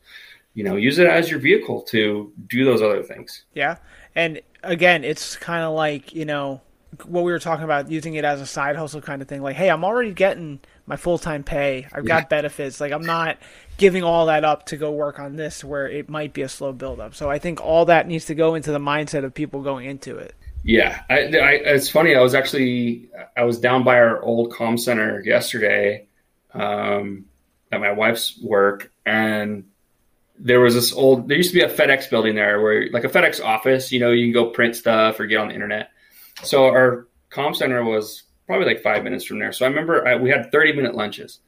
You 0.54 0.64
know, 0.64 0.76
use 0.76 0.98
it 0.98 1.06
as 1.06 1.30
your 1.30 1.38
vehicle 1.38 1.82
to 1.82 2.32
do 2.48 2.64
those 2.64 2.82
other 2.82 3.02
things. 3.02 3.44
Yeah. 3.54 3.76
And 4.14 4.40
again, 4.62 5.04
it's 5.04 5.36
kind 5.36 5.64
of 5.64 5.74
like, 5.74 6.14
you 6.14 6.24
know, 6.24 6.60
what 7.04 7.22
we 7.22 7.30
were 7.30 7.38
talking 7.38 7.64
about 7.64 7.90
using 7.90 8.14
it 8.14 8.24
as 8.24 8.40
a 8.40 8.46
side 8.46 8.74
hustle 8.74 9.00
kind 9.00 9.22
of 9.22 9.28
thing. 9.28 9.42
Like, 9.42 9.54
hey, 9.54 9.70
I'm 9.70 9.84
already 9.84 10.12
getting 10.12 10.58
my 10.86 10.96
full 10.96 11.18
time 11.18 11.44
pay. 11.44 11.86
I've 11.92 12.04
got 12.04 12.28
benefits. 12.28 12.80
Like, 12.80 12.92
I'm 12.92 13.06
not 13.06 13.38
giving 13.80 14.04
all 14.04 14.26
that 14.26 14.44
up 14.44 14.66
to 14.66 14.76
go 14.76 14.92
work 14.92 15.18
on 15.18 15.36
this 15.36 15.64
where 15.64 15.88
it 15.88 16.10
might 16.10 16.34
be 16.34 16.42
a 16.42 16.48
slow 16.50 16.70
build 16.70 17.00
up. 17.00 17.14
So 17.14 17.30
I 17.30 17.38
think 17.38 17.62
all 17.62 17.86
that 17.86 18.06
needs 18.06 18.26
to 18.26 18.34
go 18.34 18.54
into 18.54 18.72
the 18.72 18.78
mindset 18.78 19.24
of 19.24 19.32
people 19.32 19.62
going 19.62 19.86
into 19.86 20.18
it. 20.18 20.34
Yeah, 20.62 21.02
I, 21.08 21.14
I, 21.14 21.52
it's 21.64 21.88
funny. 21.88 22.14
I 22.14 22.20
was 22.20 22.34
actually 22.34 23.08
I 23.34 23.44
was 23.44 23.58
down 23.58 23.82
by 23.82 23.96
our 23.96 24.22
old 24.22 24.52
comm 24.52 24.78
center 24.78 25.22
yesterday 25.24 26.06
um, 26.52 27.24
at 27.72 27.80
my 27.80 27.92
wife's 27.92 28.38
work, 28.42 28.92
and 29.06 29.64
there 30.38 30.60
was 30.60 30.74
this 30.74 30.92
old. 30.92 31.28
There 31.28 31.38
used 31.38 31.52
to 31.52 31.56
be 31.56 31.64
a 31.64 31.74
FedEx 31.74 32.10
building 32.10 32.34
there, 32.34 32.60
where 32.60 32.90
like 32.90 33.04
a 33.04 33.08
FedEx 33.08 33.42
office. 33.42 33.90
You 33.90 34.00
know, 34.00 34.10
you 34.10 34.26
can 34.26 34.34
go 34.34 34.50
print 34.50 34.76
stuff 34.76 35.18
or 35.18 35.24
get 35.24 35.38
on 35.38 35.48
the 35.48 35.54
internet. 35.54 35.88
So 36.42 36.66
our 36.66 37.08
comm 37.30 37.56
center 37.56 37.82
was 37.82 38.24
probably 38.46 38.66
like 38.66 38.82
five 38.82 39.02
minutes 39.02 39.24
from 39.24 39.38
there. 39.38 39.52
So 39.52 39.64
I 39.64 39.68
remember 39.70 40.06
I, 40.06 40.16
we 40.16 40.28
had 40.28 40.52
thirty 40.52 40.74
minute 40.74 40.94
lunches. 40.94 41.40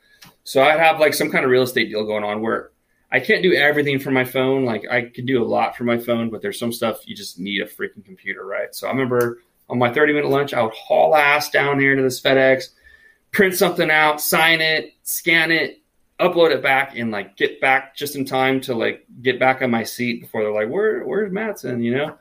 So 0.45 0.62
I'd 0.62 0.80
have 0.80 1.01
like 1.01 1.14
some 1.14 1.30
kind 1.30 1.45
of 1.45 1.51
real 1.51 1.62
estate 1.62 1.88
deal 1.88 2.05
going 2.05 2.24
on 2.24 2.40
where 2.43 2.70
I 3.11 3.20
can't 3.20 3.43
do 3.43 3.53
everything 3.53 3.99
from 3.99 4.14
my 4.14 4.24
phone. 4.24 4.64
Like 4.64 4.84
I 4.90 5.03
could 5.03 5.26
do 5.26 5.43
a 5.43 5.47
lot 5.47 5.76
from 5.76 5.86
my 5.86 5.99
phone, 5.99 6.30
but 6.30 6.43
there's 6.43 6.59
some 6.59 6.72
stuff 6.72 7.07
you 7.07 7.14
just 7.14 7.38
need 7.38 7.61
a 7.61 7.66
freaking 7.66 8.05
computer, 8.05 8.45
right? 8.45 8.74
So 8.74 8.86
I 8.86 8.90
remember 8.90 9.40
on 9.68 9.78
my 9.78 9.93
30 9.93 10.14
minute 10.14 10.30
lunch, 10.30 10.55
I 10.55 10.62
would 10.62 10.72
haul 10.72 11.14
ass 11.14 11.51
down 11.51 11.78
here 11.78 11.95
to 11.95 12.03
this 12.03 12.20
FedEx, 12.20 12.70
print 13.30 13.55
something 13.55 13.90
out, 13.90 14.20
sign 14.20 14.61
it, 14.61 14.95
scan 15.03 15.51
it, 15.51 15.82
upload 16.20 16.53
it 16.53 16.62
back, 16.62 16.97
and 16.97 17.11
like 17.11 17.36
get 17.36 17.61
back 17.61 17.97
just 17.97 18.16
in 18.16 18.24
time 18.24 18.61
to 18.62 18.74
like 18.74 19.05
get 19.20 19.38
back 19.38 19.62
on 19.62 19.70
my 19.70 19.84
seat 19.84 20.20
before 20.22 20.43
they're 20.43 20.53
like, 20.53 20.68
"Where, 20.68 21.03
where's 21.05 21.32
Mattson?" 21.32 21.82
You 21.82 21.97
know. 21.97 22.18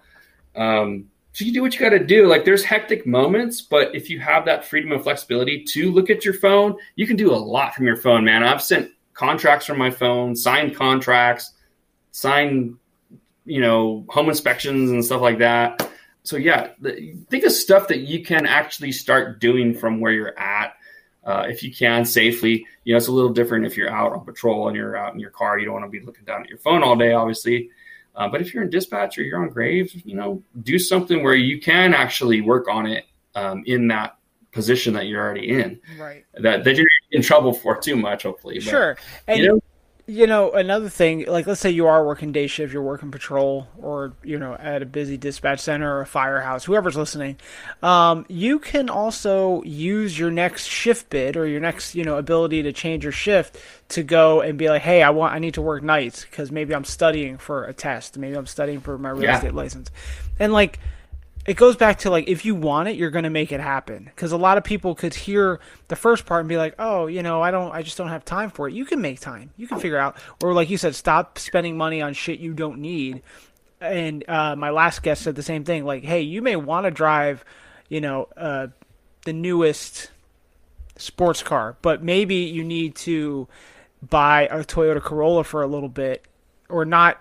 Um, 0.55 1.11
so 1.34 1.46
you 1.46 1.54
do 1.54 1.62
what 1.62 1.74
you 1.74 1.80
got 1.80 1.90
to 1.90 2.04
do. 2.04 2.28
Like 2.28 2.44
there's 2.44 2.64
hectic 2.64 3.08
moments, 3.08 3.62
but 3.62 3.96
if 3.96 4.10
you 4.10 4.20
have 4.20 4.46
that 4.46 4.66
freedom 4.66 4.92
and 4.92 5.02
flexibility 5.02 5.64
to 5.64 5.92
look 5.92 6.10
at 6.10 6.26
your 6.26 6.34
phone, 6.34 6.76
you 6.96 7.08
can 7.08 7.16
do 7.16 7.32
a 7.32 7.36
lot 7.36 7.74
from 7.74 7.86
your 7.86 7.96
phone, 7.96 8.26
man. 8.26 8.44
I've 8.44 8.62
sent 8.62 8.92
contracts 9.14 9.66
from 9.66 9.78
my 9.78 9.92
phone, 9.92 10.36
signed 10.36 10.76
contracts, 10.76 11.54
signed, 12.12 12.78
you 13.46 13.62
know, 13.62 14.06
home 14.10 14.30
inspections 14.30 14.92
and 14.92 15.04
stuff 15.04 15.22
like 15.22 15.38
that. 15.40 15.90
So 16.24 16.36
yeah, 16.38 16.72
think 17.30 17.44
of 17.46 17.52
stuff 17.52 17.88
that 17.88 18.02
you 18.02 18.24
can 18.24 18.46
actually 18.46 18.92
start 18.92 19.40
doing 19.40 19.74
from 19.74 20.00
where 20.02 20.12
you're 20.12 20.38
at. 20.38 20.74
Uh, 21.24 21.46
if 21.48 21.64
you 21.64 21.74
can 21.74 22.04
safely, 22.04 22.66
you 22.84 22.94
know, 22.94 22.98
it's 22.98 23.08
a 23.08 23.12
little 23.12 23.32
different 23.32 23.66
if 23.66 23.78
you're 23.78 23.92
out 23.92 24.12
on 24.12 24.26
patrol 24.26 24.68
and 24.68 24.76
you're 24.76 24.98
out 24.98 25.14
in 25.14 25.20
your 25.20 25.30
car. 25.30 25.58
You 25.58 25.66
don't 25.66 25.76
want 25.76 25.86
to 25.86 25.90
be 25.90 26.04
looking 26.06 26.26
down 26.26 26.42
at 26.42 26.50
your 26.50 26.58
phone 26.58 26.84
all 26.84 26.96
day, 26.96 27.14
obviously. 27.14 27.70
Uh, 28.22 28.28
but 28.28 28.39
if 28.39 28.53
you're 28.53 28.61
in 28.61 28.69
dispatch 28.69 29.17
or 29.17 29.24
you're 29.24 29.41
on 29.41 29.49
Graves, 29.49 29.95
you 30.05 30.15
know, 30.15 30.43
do 30.61 30.78
something 30.78 31.24
where 31.24 31.34
you 31.34 31.59
can 31.59 31.91
actually 31.95 32.39
work 32.39 32.67
on 32.67 32.86
it 32.86 33.05
um, 33.34 33.63
in 33.65 33.88
that 33.88 34.15
position 34.51 34.93
that 34.93 35.07
you're 35.07 35.19
already 35.19 35.49
in. 35.49 35.80
Right. 35.97 36.24
That 36.36 36.63
that 36.63 36.76
you're 36.76 36.86
in 37.09 37.24
trouble 37.24 37.51
for 37.51 37.82
too 37.82 37.95
much, 37.95 38.22
hopefully. 38.22 38.59
But, 38.59 38.63
Sure. 38.63 38.97
And 39.28 39.39
you 39.39 39.47
know, 39.47 39.59
you 40.12 40.28
know 40.28 40.51
another 40.51 40.89
thing 40.89 41.24
like 41.28 41.47
let's 41.47 41.62
say 41.62 41.70
you 41.70 41.88
are 41.88 42.05
working 42.05 42.34
day 42.34 42.45
shift 42.45 42.74
you're 42.74 42.82
working 42.84 43.12
patrol 43.12 43.68
or 43.80 44.12
you 44.24 44.38
know 44.38 44.53
at 44.55 44.82
a 44.82 44.86
busy 44.86 45.16
dispatch 45.16 45.59
center 45.62 45.95
or 45.95 46.01
a 46.01 46.05
firehouse 46.05 46.66
whoever's 46.66 46.97
listening 46.97 47.38
um, 47.82 48.26
you 48.28 48.59
can 48.59 48.89
also 48.89 49.62
use 49.64 50.20
your 50.20 50.30
next 50.30 50.66
shift 50.66 51.09
bid 51.09 51.38
or 51.38 51.47
your 51.47 51.62
next 51.62 51.95
you 51.95 52.03
know 52.03 52.18
ability 52.18 52.62
to 52.64 52.74
change 52.74 53.03
your 53.03 53.14
shift 53.14 53.57
to 53.88 54.03
go 54.03 54.41
and 54.41 54.57
be 54.57 54.68
like 54.70 54.82
hey 54.82 55.01
i 55.01 55.09
want 55.09 55.34
i 55.34 55.39
need 55.39 55.53
to 55.53 55.62
work 55.62 55.82
nights 55.82 56.26
because 56.26 56.51
maybe 56.51 56.76
i'm 56.76 56.84
studying 56.84 57.38
for 57.38 57.64
a 57.64 57.74
test 57.74 58.18
maybe 58.18 58.36
i'm 58.36 58.45
studying 58.47 58.82
for 58.82 58.97
my 58.97 59.09
real 59.09 59.24
Yeah. 59.24 59.38
estate 59.38 59.53
license 59.53 59.89
and 60.39 60.51
like 60.51 60.78
it 61.46 61.56
goes 61.56 61.76
back 61.76 62.00
to 62.00 62.10
like 62.10 62.28
if 62.28 62.46
you 62.46 62.54
want 62.54 62.88
it 62.88 62.96
you're 62.96 63.10
going 63.10 63.24
to 63.24 63.30
make 63.30 63.52
it 63.52 63.60
happen. 63.60 64.06
Because 64.06 64.32
a 64.32 64.38
lot 64.38 64.58
of 64.58 64.64
people 64.64 64.96
could 64.96 65.14
hear 65.14 65.60
the 65.88 65.96
first 65.96 66.26
part 66.26 66.42
and 66.42 66.50
be 66.50 66.58
like 66.58 66.76
oh 66.80 67.08
you 67.08 67.24
know 67.24 67.42
i 67.42 67.52
don't 67.52 67.72
i 67.72 67.82
just 67.82 67.98
don't 67.98 68.10
have 68.10 68.26
time 68.26 68.50
for 68.50 68.68
it. 68.68 68.74
You 68.74 68.86
can 68.86 69.02
make 69.02 69.20
time. 69.20 69.52
You 69.58 69.68
can 69.68 69.80
figure 69.80 69.98
out. 69.98 70.18
Or 70.44 70.54
like 70.54 70.70
you 70.70 70.78
said 70.78 70.96
stop 70.96 71.39
spending 71.39 71.78
money 71.78 72.02
on 72.02 72.14
shit 72.14 72.39
you 72.39 72.54
don't 72.54 72.80
need. 72.80 73.22
And 73.80 74.24
uh, 74.30 74.56
my 74.56 74.70
last 74.70 75.02
guest 75.02 75.24
said 75.24 75.36
the 75.36 75.44
same 75.44 75.64
thing 75.64 75.86
like 75.86 76.04
hey 76.04 76.22
you 76.22 76.42
may 76.42 76.56
want 76.56 76.86
to 76.86 76.92
drive 76.92 77.44
you 77.89 78.02
know 78.02 78.28
uh, 78.38 78.68
the 79.26 79.34
newest 79.34 80.12
sports 80.98 81.42
car 81.42 81.76
but 81.82 82.04
maybe 82.04 82.36
you 82.36 82.64
need 82.64 82.96
to 82.96 83.48
buy 84.08 84.44
a 84.44 84.64
toyota 84.64 85.02
corolla 85.02 85.44
for 85.44 85.64
a 85.64 85.68
little 85.68 85.89
bit 85.89 86.24
or 86.70 86.86
not 86.86 87.20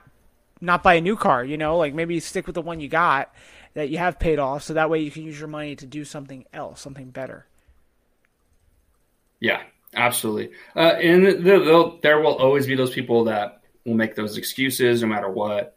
not 0.61 0.83
buy 0.83 0.95
a 0.95 1.01
new 1.01 1.17
car 1.17 1.45
you 1.45 1.57
know 1.57 1.77
like 1.79 1.95
maybe 1.95 2.21
stick 2.21 2.47
with 2.47 2.55
the 2.55 2.63
one 2.63 2.81
you 2.81 2.89
got 2.89 3.33
that 3.75 3.89
you 3.89 3.99
have 3.99 4.19
paid 4.19 4.39
off 4.39 4.63
so 4.63 4.75
that 4.75 4.91
way 4.91 5.01
you 5.01 5.11
can 5.11 5.23
use 5.23 5.39
your 5.39 5.49
money 5.49 5.77
to 5.77 5.87
do 5.87 6.05
something 6.05 6.45
else 6.53 6.81
something 6.81 7.11
better 7.11 7.47
Yeah, 9.41 9.63
absolutely. 9.95 10.51
Uh, 10.77 10.81
and 10.81 11.25
th- 11.25 11.43
th- 11.43 12.01
there 12.03 12.21
will 12.21 12.37
always 12.37 12.67
be 12.67 12.75
those 12.77 12.93
people 12.93 13.25
that 13.25 13.63
will 13.85 13.95
make 13.95 14.15
those 14.15 14.37
excuses 14.37 15.03
no 15.03 15.09
matter 15.09 15.31
what. 15.31 15.75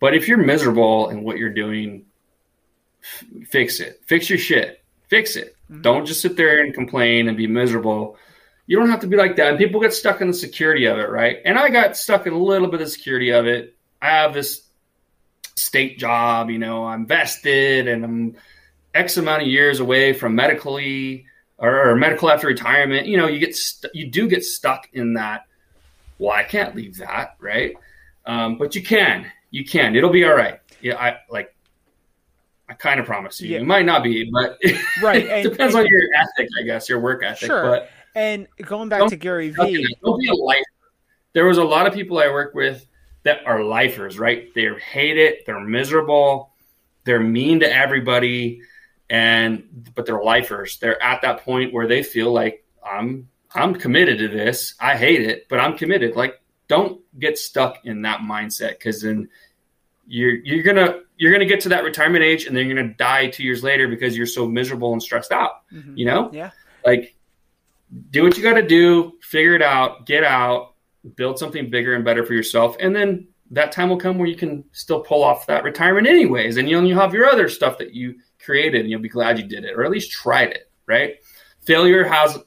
But 0.00 0.14
if 0.14 0.28
you're 0.28 0.38
miserable 0.38 1.10
in 1.10 1.24
what 1.24 1.36
you're 1.36 1.52
doing, 1.52 2.06
f- 3.02 3.24
fix 3.48 3.80
it. 3.80 4.00
Fix 4.06 4.30
your 4.30 4.38
shit. 4.38 4.82
Fix 5.08 5.36
it. 5.36 5.56
Don't 5.82 6.06
just 6.06 6.20
sit 6.20 6.36
there 6.36 6.62
and 6.62 6.72
complain 6.72 7.28
and 7.28 7.36
be 7.36 7.46
miserable. 7.46 8.16
You 8.66 8.78
don't 8.78 8.90
have 8.90 9.00
to 9.00 9.08
be 9.08 9.16
like 9.16 9.36
that. 9.36 9.48
And 9.48 9.58
people 9.58 9.80
get 9.80 9.92
stuck 9.92 10.20
in 10.20 10.28
the 10.28 10.34
security 10.34 10.86
of 10.86 10.98
it, 10.98 11.10
right? 11.10 11.38
And 11.44 11.58
I 11.58 11.68
got 11.70 11.96
stuck 11.96 12.26
in 12.26 12.32
a 12.32 12.38
little 12.38 12.68
bit 12.68 12.80
of 12.80 12.86
the 12.86 12.92
security 12.92 13.30
of 13.30 13.46
it. 13.46 13.76
I 14.02 14.08
have 14.08 14.32
this 14.34 14.62
state 15.56 15.98
job, 15.98 16.50
you 16.50 16.58
know, 16.58 16.84
I'm 16.86 17.06
vested 17.06 17.86
and 17.88 18.04
I'm 18.04 18.36
X 18.94 19.16
amount 19.16 19.42
of 19.42 19.48
years 19.48 19.80
away 19.80 20.12
from 20.12 20.34
medically 20.34 21.26
or, 21.58 21.90
or 21.90 21.96
medical 21.96 22.30
after 22.30 22.46
retirement. 22.46 23.06
You 23.06 23.16
know, 23.18 23.26
you 23.26 23.38
get 23.38 23.54
st- 23.54 23.94
you 23.94 24.06
do 24.10 24.26
get 24.28 24.44
stuck 24.44 24.88
in 24.92 25.14
that. 25.14 25.42
Well, 26.18 26.32
I 26.32 26.44
can't 26.44 26.74
leave 26.74 26.96
that, 26.98 27.36
right? 27.38 27.74
Um, 28.26 28.58
but 28.58 28.74
you 28.74 28.82
can, 28.82 29.26
you 29.50 29.64
can. 29.64 29.96
It'll 29.96 30.10
be 30.10 30.24
all 30.24 30.34
right. 30.34 30.60
Yeah, 30.80 30.96
I 30.98 31.18
like. 31.30 31.54
I 32.68 32.74
kind 32.74 33.00
of 33.00 33.06
promise 33.06 33.40
you. 33.40 33.48
Yeah. 33.50 33.58
It 33.58 33.66
might 33.66 33.84
not 33.84 34.02
be, 34.04 34.30
but 34.32 34.56
Right, 35.02 35.24
it 35.24 35.30
and- 35.30 35.50
depends 35.50 35.74
and- 35.74 35.82
on 35.84 35.86
your 35.90 36.02
ethic, 36.16 36.48
I 36.60 36.64
guess, 36.64 36.88
your 36.88 37.00
work 37.00 37.22
ethic. 37.24 37.46
Sure. 37.48 37.62
But 37.64 37.90
and 38.14 38.46
going 38.62 38.88
back 38.88 39.08
to 39.08 39.16
gary 39.16 39.50
don't 39.52 39.66
be 40.20 40.28
a 40.28 40.34
lifer. 40.34 40.62
There 41.32 41.46
was 41.46 41.58
a 41.58 41.64
lot 41.64 41.86
of 41.86 41.94
people 41.94 42.18
I 42.18 42.28
work 42.28 42.54
with 42.54 42.86
that 43.22 43.46
are 43.46 43.62
lifers, 43.62 44.18
right? 44.18 44.52
They 44.54 44.68
hate 44.74 45.18
it. 45.18 45.46
They're 45.46 45.60
miserable. 45.60 46.52
They're 47.04 47.20
mean 47.20 47.60
to 47.60 47.72
everybody, 47.72 48.62
and 49.08 49.90
but 49.94 50.06
they're 50.06 50.22
lifers. 50.22 50.78
They're 50.78 51.02
at 51.02 51.22
that 51.22 51.44
point 51.44 51.72
where 51.72 51.86
they 51.86 52.02
feel 52.02 52.32
like 52.32 52.64
I'm 52.84 53.28
I'm 53.54 53.74
committed 53.74 54.18
to 54.18 54.28
this. 54.28 54.74
I 54.80 54.96
hate 54.96 55.22
it, 55.22 55.48
but 55.48 55.60
I'm 55.60 55.76
committed. 55.76 56.16
Like, 56.16 56.40
don't 56.68 57.00
get 57.18 57.38
stuck 57.38 57.84
in 57.84 58.02
that 58.02 58.20
mindset 58.20 58.70
because 58.70 59.02
then 59.02 59.28
you're 60.06 60.34
you're 60.34 60.62
gonna 60.62 61.00
you're 61.16 61.32
gonna 61.32 61.46
get 61.46 61.60
to 61.60 61.70
that 61.70 61.84
retirement 61.84 62.24
age, 62.24 62.46
and 62.46 62.56
then 62.56 62.66
you're 62.66 62.76
gonna 62.76 62.94
die 62.94 63.28
two 63.28 63.44
years 63.44 63.62
later 63.62 63.88
because 63.88 64.16
you're 64.16 64.26
so 64.26 64.46
miserable 64.46 64.92
and 64.92 65.02
stressed 65.02 65.32
out. 65.32 65.68
Mhm. 65.72 65.96
You 65.96 66.06
know, 66.06 66.30
yeah 66.32 66.50
like 66.84 67.14
do 68.10 68.22
what 68.22 68.36
you 68.36 68.42
got 68.42 68.54
to 68.54 68.66
do 68.66 69.12
figure 69.20 69.54
it 69.54 69.62
out 69.62 70.06
get 70.06 70.24
out 70.24 70.69
build 71.16 71.38
something 71.38 71.70
bigger 71.70 71.94
and 71.94 72.04
better 72.04 72.24
for 72.24 72.34
yourself 72.34 72.76
and 72.80 72.94
then 72.94 73.26
that 73.50 73.72
time 73.72 73.88
will 73.88 73.96
come 73.96 74.18
where 74.18 74.28
you 74.28 74.36
can 74.36 74.64
still 74.72 75.00
pull 75.00 75.24
off 75.24 75.46
that 75.46 75.64
retirement 75.64 76.06
anyways, 76.06 76.56
and 76.56 76.68
you'll, 76.68 76.84
you'll 76.84 77.00
have 77.00 77.14
your 77.14 77.26
other 77.26 77.48
stuff 77.48 77.78
that 77.78 77.94
you 77.94 78.14
created, 78.42 78.82
and 78.82 78.90
you'll 78.90 79.00
be 79.00 79.08
glad 79.08 79.38
you 79.38 79.46
did 79.46 79.64
it, 79.64 79.74
or 79.76 79.84
at 79.84 79.90
least 79.90 80.12
tried 80.12 80.50
it. 80.50 80.70
Right? 80.86 81.16
Failure 81.64 82.04
has 82.04 82.38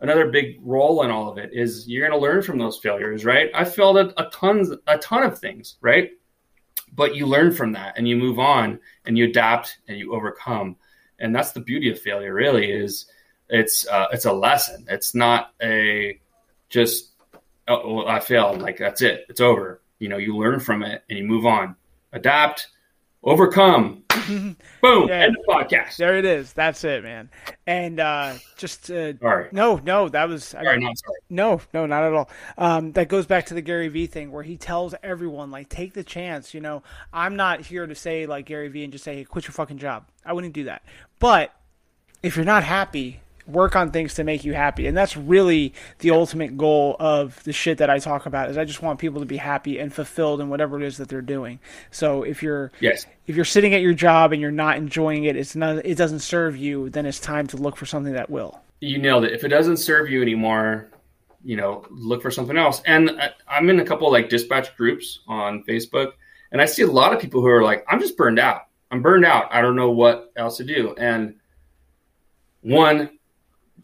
another 0.00 0.30
big 0.30 0.58
role 0.60 1.02
in 1.02 1.10
all 1.10 1.30
of 1.30 1.38
it. 1.38 1.50
Is 1.52 1.88
you're 1.88 2.06
going 2.06 2.18
to 2.18 2.22
learn 2.22 2.42
from 2.42 2.58
those 2.58 2.78
failures, 2.78 3.24
right? 3.24 3.50
I 3.54 3.64
failed 3.64 3.96
a, 3.96 4.20
a 4.20 4.30
tons, 4.30 4.70
a 4.86 4.98
ton 4.98 5.22
of 5.22 5.38
things, 5.38 5.76
right? 5.80 6.10
But 6.92 7.16
you 7.16 7.26
learn 7.26 7.52
from 7.52 7.72
that, 7.72 7.94
and 7.96 8.06
you 8.06 8.16
move 8.16 8.38
on, 8.38 8.78
and 9.06 9.16
you 9.16 9.24
adapt, 9.24 9.78
and 9.88 9.98
you 9.98 10.14
overcome, 10.14 10.76
and 11.18 11.34
that's 11.34 11.52
the 11.52 11.60
beauty 11.60 11.90
of 11.90 11.98
failure. 11.98 12.34
Really, 12.34 12.70
is 12.70 13.06
it's 13.48 13.88
uh, 13.88 14.08
it's 14.12 14.26
a 14.26 14.32
lesson. 14.32 14.84
It's 14.88 15.14
not 15.14 15.54
a 15.62 16.20
just 16.68 17.13
oh 17.68 18.06
I 18.06 18.20
failed 18.20 18.62
like 18.62 18.78
that's 18.78 19.02
it. 19.02 19.26
It's 19.28 19.40
over. 19.40 19.80
You 19.98 20.08
know, 20.08 20.16
you 20.18 20.36
learn 20.36 20.60
from 20.60 20.82
it 20.82 21.02
and 21.08 21.18
you 21.18 21.24
move 21.24 21.46
on, 21.46 21.76
adapt, 22.12 22.68
overcome. 23.22 24.02
Boom. 24.28 24.56
Yeah. 25.08 25.26
End 25.26 25.36
of 25.36 25.44
podcast. 25.46 25.96
There 25.96 26.16
it 26.16 26.24
is. 26.24 26.52
That's 26.52 26.84
it, 26.84 27.02
man. 27.02 27.30
And 27.66 28.00
uh, 28.00 28.34
just 28.56 28.90
uh, 28.90 29.18
Sorry. 29.18 29.48
no, 29.52 29.76
no, 29.84 30.08
that 30.08 30.28
was 30.28 30.44
Sorry, 30.44 30.78
not 30.78 30.98
sorry. 30.98 31.18
No, 31.30 31.60
no, 31.72 31.86
not 31.86 32.04
at 32.04 32.12
all. 32.12 32.30
Um, 32.56 32.92
that 32.92 33.08
goes 33.08 33.26
back 33.26 33.46
to 33.46 33.54
the 33.54 33.62
Gary 33.62 33.88
Vee 33.88 34.06
thing 34.06 34.30
where 34.30 34.42
he 34.42 34.56
tells 34.56 34.94
everyone, 35.02 35.50
like, 35.50 35.68
take 35.68 35.94
the 35.94 36.04
chance. 36.04 36.54
You 36.54 36.60
know, 36.60 36.82
I'm 37.12 37.36
not 37.36 37.60
here 37.60 37.86
to 37.86 37.94
say, 37.94 38.26
like, 38.26 38.46
Gary 38.46 38.68
Vee 38.68 38.84
and 38.84 38.92
just 38.92 39.04
say, 39.04 39.16
hey, 39.16 39.24
quit 39.24 39.44
your 39.44 39.52
fucking 39.52 39.78
job. 39.78 40.06
I 40.24 40.32
wouldn't 40.32 40.54
do 40.54 40.64
that. 40.64 40.82
But 41.18 41.52
if 42.22 42.36
you're 42.36 42.44
not 42.44 42.64
happy, 42.64 43.20
work 43.46 43.76
on 43.76 43.90
things 43.90 44.14
to 44.14 44.24
make 44.24 44.44
you 44.44 44.54
happy. 44.54 44.86
And 44.86 44.96
that's 44.96 45.16
really 45.16 45.74
the 45.98 46.10
ultimate 46.10 46.56
goal 46.56 46.96
of 46.98 47.42
the 47.44 47.52
shit 47.52 47.78
that 47.78 47.90
I 47.90 47.98
talk 47.98 48.26
about 48.26 48.50
is 48.50 48.56
I 48.56 48.64
just 48.64 48.82
want 48.82 48.98
people 48.98 49.20
to 49.20 49.26
be 49.26 49.36
happy 49.36 49.78
and 49.78 49.92
fulfilled 49.92 50.40
in 50.40 50.48
whatever 50.48 50.80
it 50.80 50.86
is 50.86 50.96
that 50.96 51.08
they're 51.08 51.20
doing. 51.20 51.58
So 51.90 52.22
if 52.22 52.42
you're 52.42 52.72
Yes. 52.80 53.06
if 53.26 53.36
you're 53.36 53.44
sitting 53.44 53.74
at 53.74 53.82
your 53.82 53.94
job 53.94 54.32
and 54.32 54.40
you're 54.40 54.50
not 54.50 54.76
enjoying 54.78 55.24
it, 55.24 55.36
it's 55.36 55.54
not 55.54 55.84
it 55.84 55.96
doesn't 55.96 56.20
serve 56.20 56.56
you, 56.56 56.88
then 56.90 57.04
it's 57.06 57.20
time 57.20 57.46
to 57.48 57.56
look 57.56 57.76
for 57.76 57.86
something 57.86 58.14
that 58.14 58.30
will. 58.30 58.60
You 58.80 58.98
nailed 58.98 59.24
it. 59.24 59.32
If 59.32 59.44
it 59.44 59.48
doesn't 59.48 59.76
serve 59.78 60.10
you 60.10 60.22
anymore, 60.22 60.88
you 61.42 61.56
know, 61.56 61.84
look 61.90 62.22
for 62.22 62.30
something 62.30 62.56
else. 62.56 62.80
And 62.86 63.10
I, 63.10 63.30
I'm 63.46 63.68
in 63.68 63.78
a 63.80 63.84
couple 63.84 64.10
like 64.10 64.30
dispatch 64.30 64.74
groups 64.76 65.20
on 65.28 65.62
Facebook, 65.64 66.12
and 66.52 66.62
I 66.62 66.64
see 66.64 66.82
a 66.82 66.86
lot 66.86 67.12
of 67.12 67.20
people 67.20 67.42
who 67.42 67.48
are 67.48 67.62
like, 67.62 67.84
I'm 67.88 68.00
just 68.00 68.16
burned 68.16 68.38
out. 68.38 68.62
I'm 68.90 69.02
burned 69.02 69.24
out. 69.26 69.48
I 69.50 69.60
don't 69.60 69.76
know 69.76 69.90
what 69.90 70.32
else 70.36 70.56
to 70.58 70.64
do. 70.64 70.94
And 70.96 71.34
one, 72.62 73.10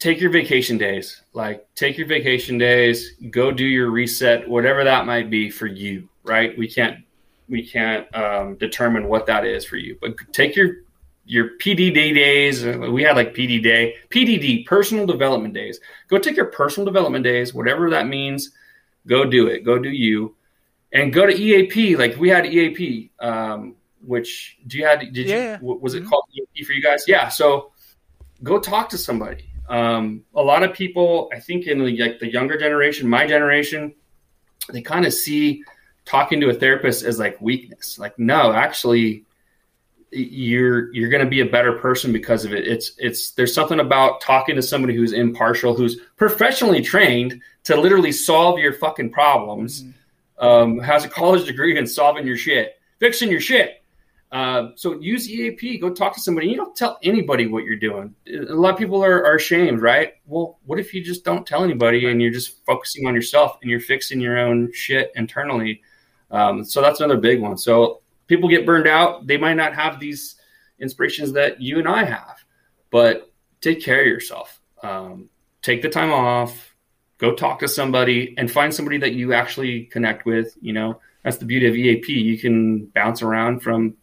take 0.01 0.19
your 0.19 0.31
vacation 0.31 0.77
days. 0.79 1.21
Like, 1.31 1.65
take 1.75 1.95
your 1.97 2.07
vacation 2.07 2.57
days, 2.57 3.11
go 3.29 3.51
do 3.51 3.63
your 3.63 3.91
reset, 3.91 4.49
whatever 4.49 4.83
that 4.83 5.05
might 5.05 5.29
be 5.29 5.49
for 5.51 5.67
you, 5.67 6.09
right? 6.23 6.57
We 6.57 6.67
can't 6.67 7.05
we 7.47 7.65
can't 7.65 8.13
um, 8.15 8.55
determine 8.55 9.07
what 9.07 9.25
that 9.27 9.45
is 9.45 9.63
for 9.65 9.75
you, 9.77 9.97
but 10.01 10.15
take 10.33 10.55
your 10.55 10.77
your 11.25 11.51
PDD 11.59 12.13
days. 12.15 12.65
We 12.65 13.03
had 13.03 13.15
like 13.15 13.33
PD 13.35 13.61
day, 13.61 13.95
PDD, 14.09 14.65
personal 14.65 15.05
development 15.05 15.53
days. 15.53 15.79
Go 16.07 16.17
take 16.17 16.35
your 16.35 16.47
personal 16.47 16.85
development 16.85 17.23
days, 17.23 17.53
whatever 17.53 17.89
that 17.91 18.07
means. 18.07 18.51
Go 19.07 19.23
do 19.25 19.47
it. 19.47 19.59
Go 19.63 19.77
do 19.79 19.89
you, 19.89 20.35
and 20.91 21.13
go 21.13 21.25
to 21.25 21.33
EAP. 21.33 21.95
Like 21.95 22.15
we 22.17 22.29
had 22.29 22.45
EAP, 22.47 23.11
um, 23.19 23.75
which 24.03 24.57
do 24.67 24.77
you 24.79 24.85
had? 24.85 24.99
Did 25.13 25.27
Yeah. 25.27 25.59
you? 25.61 25.77
Was 25.79 25.93
it 25.93 26.03
Mhm. 26.03 26.09
called 26.09 26.23
EAP 26.33 26.63
for 26.65 26.73
you 26.73 26.81
guys? 26.81 27.05
Yeah. 27.07 27.27
So 27.29 27.71
go 28.43 28.59
talk 28.59 28.89
to 28.89 28.97
somebody. 28.97 29.43
Um, 29.71 30.25
a 30.35 30.43
lot 30.43 30.63
of 30.63 30.73
people, 30.73 31.29
I 31.33 31.39
think, 31.39 31.65
in 31.65 31.79
the, 31.79 31.97
like 31.97 32.19
the 32.19 32.29
younger 32.29 32.57
generation, 32.57 33.07
my 33.07 33.25
generation, 33.25 33.95
they 34.69 34.81
kind 34.81 35.05
of 35.05 35.13
see 35.13 35.63
talking 36.03 36.41
to 36.41 36.49
a 36.49 36.53
therapist 36.53 37.05
as 37.05 37.19
like 37.19 37.39
weakness. 37.39 37.97
Like, 37.97 38.19
no, 38.19 38.51
actually, 38.51 39.23
you're 40.11 40.93
you're 40.93 41.09
going 41.09 41.23
to 41.23 41.29
be 41.29 41.39
a 41.39 41.45
better 41.45 41.71
person 41.71 42.11
because 42.11 42.43
of 42.43 42.53
it. 42.53 42.67
It's 42.67 42.91
it's 42.97 43.31
there's 43.31 43.53
something 43.53 43.79
about 43.79 44.19
talking 44.19 44.57
to 44.57 44.61
somebody 44.61 44.93
who's 44.93 45.13
impartial, 45.13 45.73
who's 45.73 46.01
professionally 46.17 46.81
trained 46.81 47.41
to 47.63 47.79
literally 47.79 48.11
solve 48.11 48.59
your 48.59 48.73
fucking 48.73 49.11
problems, 49.11 49.85
um, 50.39 50.79
has 50.79 51.05
a 51.05 51.09
college 51.09 51.45
degree 51.45 51.77
in 51.77 51.87
solving 51.87 52.27
your 52.27 52.35
shit, 52.35 52.77
fixing 52.99 53.31
your 53.31 53.39
shit. 53.39 53.80
Uh, 54.31 54.69
so 54.75 54.99
use 55.01 55.29
EAP. 55.29 55.79
Go 55.79 55.93
talk 55.93 56.13
to 56.13 56.21
somebody. 56.21 56.47
You 56.47 56.55
don't 56.55 56.75
tell 56.75 56.97
anybody 57.03 57.47
what 57.47 57.65
you're 57.65 57.75
doing. 57.75 58.15
A 58.27 58.53
lot 58.53 58.73
of 58.73 58.79
people 58.79 59.03
are, 59.03 59.25
are 59.25 59.35
ashamed, 59.35 59.81
right? 59.81 60.13
Well, 60.25 60.59
what 60.65 60.79
if 60.79 60.93
you 60.93 61.03
just 61.03 61.25
don't 61.25 61.45
tell 61.45 61.63
anybody 61.63 62.09
and 62.09 62.21
you're 62.21 62.31
just 62.31 62.65
focusing 62.65 63.07
on 63.07 63.13
yourself 63.13 63.57
and 63.61 63.69
you're 63.69 63.81
fixing 63.81 64.21
your 64.21 64.37
own 64.39 64.71
shit 64.71 65.11
internally? 65.15 65.81
Um, 66.29 66.63
so 66.63 66.81
that's 66.81 67.01
another 67.01 67.19
big 67.19 67.41
one. 67.41 67.57
So 67.57 68.01
people 68.27 68.47
get 68.47 68.65
burned 68.65 68.87
out. 68.87 69.27
They 69.27 69.37
might 69.37 69.55
not 69.55 69.75
have 69.75 69.99
these 69.99 70.37
inspirations 70.79 71.33
that 71.33 71.61
you 71.61 71.79
and 71.79 71.87
I 71.87 72.05
have, 72.05 72.43
but 72.89 73.31
take 73.59 73.81
care 73.81 73.99
of 73.99 74.07
yourself. 74.07 74.61
Um, 74.81 75.29
take 75.61 75.81
the 75.81 75.89
time 75.89 76.11
off. 76.11 76.75
Go 77.17 77.35
talk 77.35 77.59
to 77.59 77.67
somebody 77.67 78.33
and 78.37 78.49
find 78.49 78.73
somebody 78.73 78.97
that 78.99 79.13
you 79.13 79.33
actually 79.33 79.83
connect 79.85 80.25
with. 80.25 80.57
You 80.61 80.71
know, 80.73 81.01
that's 81.23 81.37
the 81.37 81.45
beauty 81.45 81.67
of 81.67 81.75
EAP. 81.75 82.13
You 82.13 82.37
can 82.39 82.85
bounce 82.85 83.21
around 83.21 83.59
from 83.59 83.95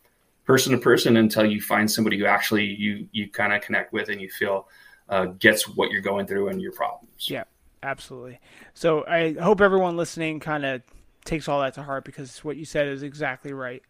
person 0.48 0.72
to 0.72 0.78
person 0.78 1.18
until 1.18 1.44
you 1.44 1.60
find 1.60 1.88
somebody 1.90 2.18
who 2.18 2.24
actually 2.24 2.64
you 2.64 3.06
you 3.12 3.30
kind 3.30 3.52
of 3.52 3.60
connect 3.60 3.92
with 3.92 4.08
and 4.08 4.18
you 4.18 4.30
feel 4.30 4.66
uh, 5.10 5.26
gets 5.38 5.68
what 5.68 5.90
you're 5.90 6.00
going 6.00 6.26
through 6.26 6.48
and 6.48 6.60
your 6.60 6.72
problems. 6.72 7.28
Yeah, 7.28 7.44
absolutely. 7.82 8.40
So 8.72 9.04
I 9.06 9.34
hope 9.34 9.60
everyone 9.60 9.98
listening 9.98 10.40
kind 10.40 10.64
of 10.64 10.82
takes 11.28 11.48
all 11.48 11.60
that 11.60 11.74
to 11.74 11.82
heart 11.82 12.05
because 12.05 12.42
what 12.44 12.56
you 12.56 12.64
said 12.64 12.88
is 12.88 13.02
exactly 13.02 13.52
right. 13.52 13.82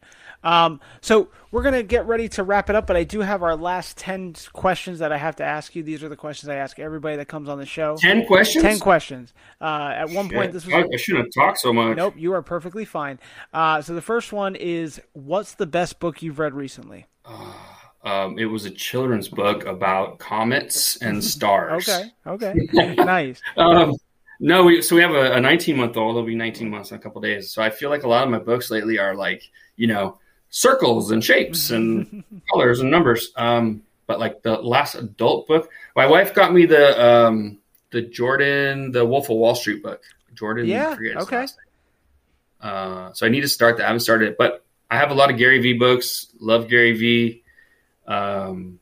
Um, 0.45 0.81
so 1.01 1.29
we're 1.51 1.63
gonna 1.63 1.83
get 1.83 2.07
ready 2.07 2.29
to 2.31 2.43
wrap 2.43 2.69
it 2.69 2.77
up, 2.77 2.87
but 2.87 2.97
I 2.97 3.05
do 3.05 3.21
have 3.21 3.43
our 3.43 3.57
last 3.57 3.97
ten 3.97 4.35
questions 4.53 4.99
that 4.99 5.13
I 5.13 5.17
have 5.17 5.37
to 5.37 5.45
ask 5.45 5.75
you. 5.75 5.83
These 5.83 6.03
are 6.03 6.09
the 6.09 6.17
questions 6.17 6.49
I 6.49 6.57
ask 6.57 6.79
everybody 6.79 7.17
that 7.17 7.27
comes 7.27 7.49
on 7.49 7.59
the 7.59 7.67
show. 7.67 7.97
Ten 7.97 8.27
questions. 8.27 8.63
Ten 8.63 8.79
questions. 8.79 9.33
Uh, 9.61 9.93
at 9.95 10.11
one 10.11 10.29
point, 10.29 10.53
this 10.53 10.67
was 10.67 10.75
I, 10.75 10.85
I 10.93 10.97
shouldn't 10.97 11.27
have 11.27 11.45
talked 11.45 11.59
so 11.59 11.73
much. 11.73 11.97
nope. 11.97 12.15
You 12.17 12.35
are 12.35 12.43
perfectly 12.43 12.85
fine. 12.85 13.19
Uh, 13.53 13.81
so 13.81 13.95
the 13.95 14.03
first 14.03 14.33
one 14.33 14.57
is, 14.57 15.01
what's 15.13 15.55
the 15.55 15.67
best 15.67 16.01
book 16.01 16.23
you've 16.23 16.39
read 16.39 16.55
recently? 16.55 17.07
Um, 18.05 18.39
it 18.39 18.47
was 18.47 18.65
a 18.65 18.71
children's 18.71 19.29
book 19.29 19.67
about 19.67 20.19
comets 20.19 20.97
and 20.97 21.23
stars. 21.35 21.89
Okay. 21.89 22.11
Okay. 22.27 22.95
nice. 22.97 23.41
Um, 23.57 23.95
no, 24.41 24.65
we, 24.65 24.83
so 24.83 24.95
we 24.95 25.03
have 25.03 25.15
a 25.15 25.41
19 25.41 25.77
month 25.77 25.97
old. 25.97 26.17
It'll 26.17 26.27
be 26.27 26.35
19 26.35 26.71
months 26.71 26.91
in 26.91 26.97
a 26.97 27.01
couple 27.01 27.21
days. 27.21 27.51
So 27.51 27.63
I 27.63 27.71
feel 27.71 27.91
like 27.91 28.05
a 28.05 28.09
lot 28.09 28.25
of 28.25 28.31
my 28.31 28.39
books 28.39 28.71
lately 28.71 28.99
are 28.99 29.15
like, 29.15 29.43
you 29.77 29.87
know, 29.87 30.19
circles 30.51 31.11
and 31.11 31.23
shapes 31.23 31.71
and 31.71 32.25
colors 32.53 32.81
and 32.81 32.91
numbers. 32.91 33.33
Um, 33.37 33.83
but 34.07 34.19
like 34.21 34.43
the 34.43 34.57
last 34.57 34.95
adult 34.95 35.49
book, 35.49 35.71
my 35.95 36.07
wife 36.07 36.35
got 36.35 36.53
me 36.53 36.67
the 36.67 37.05
um, 37.05 37.59
the 37.91 38.03
Jordan, 38.03 38.93
the 38.93 39.05
Wolf 39.05 39.29
of 39.29 39.37
Wall 39.37 39.55
Street 39.55 39.83
book. 39.83 40.03
Jordan, 40.35 40.67
Yeah, 40.67 40.91
I 40.91 40.97
forget 40.97 41.17
his 41.17 41.25
okay. 41.25 41.47
Uh, 42.61 43.13
so 43.13 43.27
I 43.27 43.29
need 43.29 43.43
to 43.43 43.49
start 43.49 43.77
that. 43.77 43.85
I 43.85 43.87
haven't 43.89 44.01
started 44.01 44.31
it, 44.31 44.39
but 44.39 44.65
I 44.91 44.97
have 44.97 45.11
a 45.11 45.15
lot 45.15 45.31
of 45.31 45.37
Gary 45.37 45.61
Vee 45.61 45.75
books. 45.75 46.29
Love 46.41 46.69
Gary 46.69 46.93
Vee. 46.93 47.43
Um, 48.07 48.79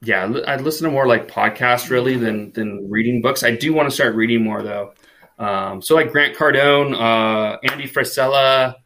yeah, 0.00 0.32
I 0.46 0.56
listen 0.56 0.84
to 0.84 0.90
more 0.90 1.06
like 1.06 1.28
podcasts 1.28 1.90
really 1.90 2.16
than 2.16 2.52
than 2.52 2.88
reading 2.90 3.20
books. 3.20 3.42
I 3.42 3.56
do 3.56 3.72
want 3.72 3.88
to 3.88 3.94
start 3.94 4.14
reading 4.14 4.42
more 4.44 4.62
though. 4.62 4.92
Um, 5.38 5.82
so 5.82 5.94
like 5.94 6.12
Grant 6.12 6.36
Cardone, 6.36 6.94
uh, 6.94 7.58
Andy 7.70 7.88
Frisella, 7.88 8.76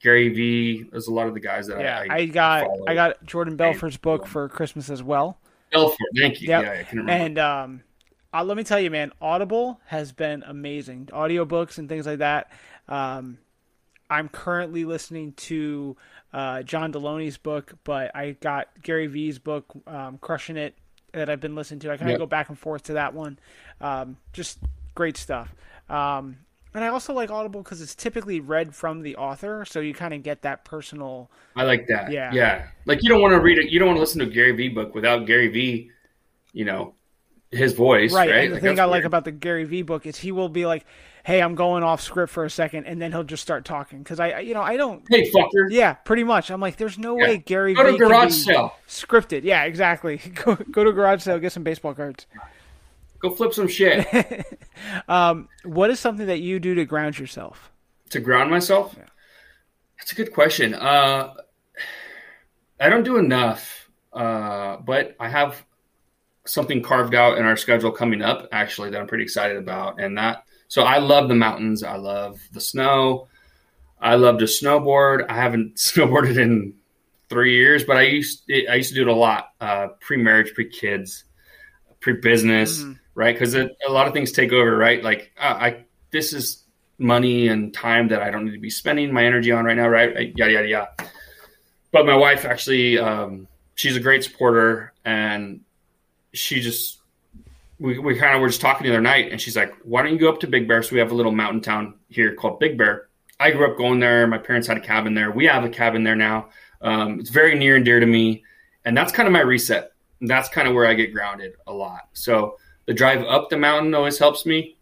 Gary 0.00 0.28
Vee. 0.28 0.84
There's 0.90 1.08
a 1.08 1.12
lot 1.12 1.26
of 1.26 1.34
the 1.34 1.40
guys 1.40 1.66
that 1.66 1.80
Yeah, 1.80 2.04
I, 2.08 2.16
I 2.16 2.26
got 2.26 2.66
follow. 2.66 2.84
I 2.86 2.94
got 2.94 3.24
Jordan 3.24 3.56
Belfort's 3.56 3.96
book 3.96 4.26
for 4.26 4.48
Christmas 4.48 4.90
as 4.90 5.02
well. 5.02 5.38
Belfort. 5.72 5.98
Thank 6.16 6.40
you. 6.40 6.48
Yep. 6.48 6.64
Yeah, 6.64 6.72
I 6.72 6.82
can 6.84 6.98
remember. 6.98 7.24
And 7.24 7.38
um, 7.38 7.82
uh, 8.32 8.44
let 8.44 8.56
me 8.56 8.64
tell 8.64 8.80
you, 8.80 8.90
man, 8.90 9.12
Audible 9.20 9.80
has 9.86 10.12
been 10.12 10.44
amazing. 10.44 11.06
Audiobooks 11.06 11.78
and 11.78 11.88
things 11.88 12.06
like 12.06 12.18
that. 12.18 12.52
Um, 12.88 13.38
I'm 14.08 14.28
currently 14.28 14.84
listening 14.84 15.32
to 15.32 15.96
uh, 16.32 16.62
John 16.62 16.92
Delony's 16.92 17.38
book, 17.38 17.74
but 17.84 18.14
I 18.14 18.32
got 18.32 18.68
Gary 18.82 19.06
Vee's 19.06 19.38
book, 19.38 19.66
um, 19.86 20.18
Crushing 20.18 20.56
It, 20.56 20.74
that 21.12 21.30
I've 21.30 21.40
been 21.40 21.54
listening 21.54 21.80
to. 21.80 21.90
I 21.92 21.96
kind 21.96 22.10
of 22.10 22.14
Yep. 22.14 22.18
go 22.20 22.26
back 22.26 22.48
and 22.48 22.58
forth 22.58 22.84
to 22.84 22.94
that 22.94 23.14
one. 23.14 23.38
Um, 23.80 24.16
just 24.32 24.58
great 24.94 25.16
stuff. 25.16 25.54
Um, 25.88 26.38
and 26.74 26.84
I 26.84 26.88
also 26.88 27.14
like 27.14 27.30
Audible 27.30 27.62
because 27.62 27.80
it's 27.80 27.94
typically 27.94 28.38
read 28.40 28.74
from 28.74 29.00
the 29.00 29.16
author, 29.16 29.64
so 29.64 29.80
you 29.80 29.94
kind 29.94 30.12
of 30.12 30.22
get 30.22 30.42
that 30.42 30.64
personal. 30.64 31.30
I 31.54 31.62
like 31.62 31.86
that. 31.86 32.10
Yeah. 32.12 32.30
Yeah. 32.34 32.66
Like 32.84 33.02
you 33.02 33.08
don't 33.08 33.22
want 33.22 33.32
to 33.32 33.40
read 33.40 33.56
it. 33.58 33.70
You 33.70 33.78
don't 33.78 33.88
want 33.88 33.96
to 33.96 34.00
listen 34.00 34.20
to 34.20 34.26
a 34.26 34.30
Gary 34.30 34.52
Vee 34.52 34.68
book 34.68 34.94
without 34.94 35.26
Gary 35.26 35.48
Vee, 35.48 35.90
you 36.52 36.66
know, 36.66 36.94
his 37.50 37.72
voice. 37.72 38.12
Right. 38.12 38.28
Right. 38.30 38.44
And 38.44 38.50
the 38.50 38.54
Like, 38.56 38.62
thing 38.62 38.80
I 38.80 38.84
like 38.84 39.04
about 39.04 39.24
the 39.24 39.32
Gary 39.32 39.64
Vee 39.64 39.82
book 39.82 40.04
is 40.04 40.18
he 40.18 40.32
will 40.32 40.50
be 40.50 40.66
like, 40.66 40.84
"Hey, 41.26 41.42
I'm 41.42 41.56
going 41.56 41.82
off 41.82 42.00
script 42.00 42.32
for 42.32 42.44
a 42.44 42.50
second, 42.50 42.84
and 42.86 43.02
then 43.02 43.10
he'll 43.10 43.24
just 43.24 43.42
start 43.42 43.64
talking 43.64 43.98
because 43.98 44.20
I, 44.20 44.38
you 44.38 44.54
know, 44.54 44.62
I 44.62 44.76
don't. 44.76 45.02
Hey 45.10 45.28
fucker. 45.32 45.66
Yeah, 45.70 45.94
pretty 45.94 46.22
much. 46.22 46.50
I'm 46.50 46.60
like, 46.60 46.76
there's 46.76 46.98
no 46.98 47.18
Yeah. 47.18 47.24
way 47.24 47.38
Gary 47.38 47.74
Go 47.74 47.82
to 47.82 47.92
Vee 47.92 47.98
can 47.98 48.06
garage 48.08 48.26
be 48.28 48.32
sale. 48.32 48.76
scripted. 48.86 49.42
Yeah, 49.42 49.64
exactly. 49.64 50.18
Go 50.44 50.54
go 50.70 50.84
to 50.84 50.92
garage 50.92 51.22
sale, 51.22 51.40
get 51.40 51.50
some 51.52 51.64
baseball 51.64 51.94
cards. 51.94 52.26
Go 53.18 53.30
flip 53.30 53.52
some 53.52 53.66
shit. 53.68 54.06
Um, 55.08 55.48
what 55.64 55.90
is 55.90 55.98
something 55.98 56.26
that 56.26 56.40
you 56.40 56.60
do 56.60 56.74
to 56.76 56.84
ground 56.84 57.18
yourself? 57.18 57.72
to 58.10 58.20
ground 58.20 58.50
myself. 58.50 58.94
That's 59.98 60.12
a 60.12 60.14
good 60.14 60.32
question. 60.32 60.74
Uh, 60.74 61.32
I 62.78 62.88
don't 62.88 63.02
do 63.02 63.16
enough, 63.16 63.88
uh, 64.12 64.76
but 64.76 65.16
I 65.18 65.28
have 65.28 65.64
something 66.44 66.82
carved 66.82 67.14
out 67.16 67.38
in 67.38 67.44
our 67.44 67.56
schedule 67.56 67.90
coming 67.90 68.22
up 68.22 68.46
actually 68.52 68.90
that 68.90 69.00
I'm 69.00 69.08
pretty 69.08 69.24
excited 69.24 69.56
about. 69.56 69.98
And 70.00 70.16
that, 70.18 70.44
so 70.68 70.82
I 70.82 70.98
love 70.98 71.28
the 71.28 71.34
mountains. 71.34 71.82
I 71.82 71.96
love 71.96 72.40
the 72.52 72.60
snow. 72.60 73.28
I 74.00 74.16
love 74.16 74.38
to 74.38 74.44
snowboard. 74.44 75.26
I 75.28 75.34
haven't 75.34 75.76
snowboarded 75.76 76.38
in 76.38 76.74
three 77.28 77.56
years, 77.56 77.84
but 77.84 77.96
I 77.96 78.02
used 78.02 78.50
I 78.50 78.74
used 78.74 78.90
to 78.90 78.94
do 78.94 79.02
it 79.02 79.08
a 79.08 79.14
lot. 79.14 79.50
Uh, 79.60 79.88
pre-marriage, 80.00 80.54
pre-kids, 80.54 81.24
pre-business, 82.00 82.80
mm-hmm. 82.80 82.92
right? 83.14 83.34
Because 83.34 83.54
a 83.54 83.70
lot 83.88 84.06
of 84.06 84.12
things 84.12 84.32
take 84.32 84.52
over, 84.52 84.76
right? 84.76 85.02
Like 85.02 85.32
uh, 85.38 85.56
I, 85.58 85.84
this 86.10 86.32
is 86.32 86.64
money 86.98 87.48
and 87.48 87.74
time 87.74 88.08
that 88.08 88.22
I 88.22 88.30
don't 88.30 88.44
need 88.44 88.52
to 88.52 88.58
be 88.58 88.70
spending 88.70 89.12
my 89.12 89.24
energy 89.24 89.52
on 89.52 89.64
right 89.64 89.76
now, 89.76 89.88
right? 89.88 90.36
Yada 90.36 90.52
yada 90.52 90.68
yada. 90.68 90.90
But 91.92 92.06
my 92.06 92.16
wife 92.16 92.44
actually, 92.44 92.98
um, 92.98 93.48
she's 93.74 93.96
a 93.96 94.00
great 94.00 94.24
supporter, 94.24 94.92
and 95.04 95.60
she 96.32 96.60
just 96.60 96.95
we, 97.78 97.98
we 97.98 98.16
kind 98.16 98.34
of 98.34 98.40
were 98.40 98.48
just 98.48 98.60
talking 98.60 98.86
the 98.86 98.92
other 98.92 99.02
night, 99.02 99.30
and 99.30 99.40
she's 99.40 99.56
like, 99.56 99.74
"Why 99.84 100.02
don't 100.02 100.12
you 100.12 100.18
go 100.18 100.28
up 100.28 100.40
to 100.40 100.46
Big 100.46 100.66
Bear?" 100.68 100.82
So 100.82 100.94
we 100.94 100.98
have 101.00 101.12
a 101.12 101.14
little 101.14 101.32
mountain 101.32 101.60
town 101.60 101.94
here 102.08 102.34
called 102.34 102.58
Big 102.58 102.78
Bear. 102.78 103.08
I 103.38 103.50
grew 103.50 103.70
up 103.70 103.76
going 103.76 104.00
there. 104.00 104.26
My 104.26 104.38
parents 104.38 104.66
had 104.66 104.78
a 104.78 104.80
cabin 104.80 105.14
there. 105.14 105.30
We 105.30 105.46
have 105.46 105.64
a 105.64 105.68
cabin 105.68 106.04
there 106.04 106.16
now. 106.16 106.48
Um, 106.80 107.20
it's 107.20 107.30
very 107.30 107.58
near 107.58 107.76
and 107.76 107.84
dear 107.84 108.00
to 108.00 108.06
me, 108.06 108.44
and 108.84 108.96
that's 108.96 109.12
kind 109.12 109.26
of 109.26 109.32
my 109.32 109.40
reset. 109.40 109.92
That's 110.20 110.48
kind 110.48 110.66
of 110.66 110.74
where 110.74 110.86
I 110.86 110.94
get 110.94 111.12
grounded 111.12 111.54
a 111.66 111.72
lot. 111.72 112.08
So 112.14 112.58
the 112.86 112.94
drive 112.94 113.22
up 113.24 113.50
the 113.50 113.58
mountain 113.58 113.94
always 113.94 114.18
helps 114.18 114.46
me, 114.46 114.76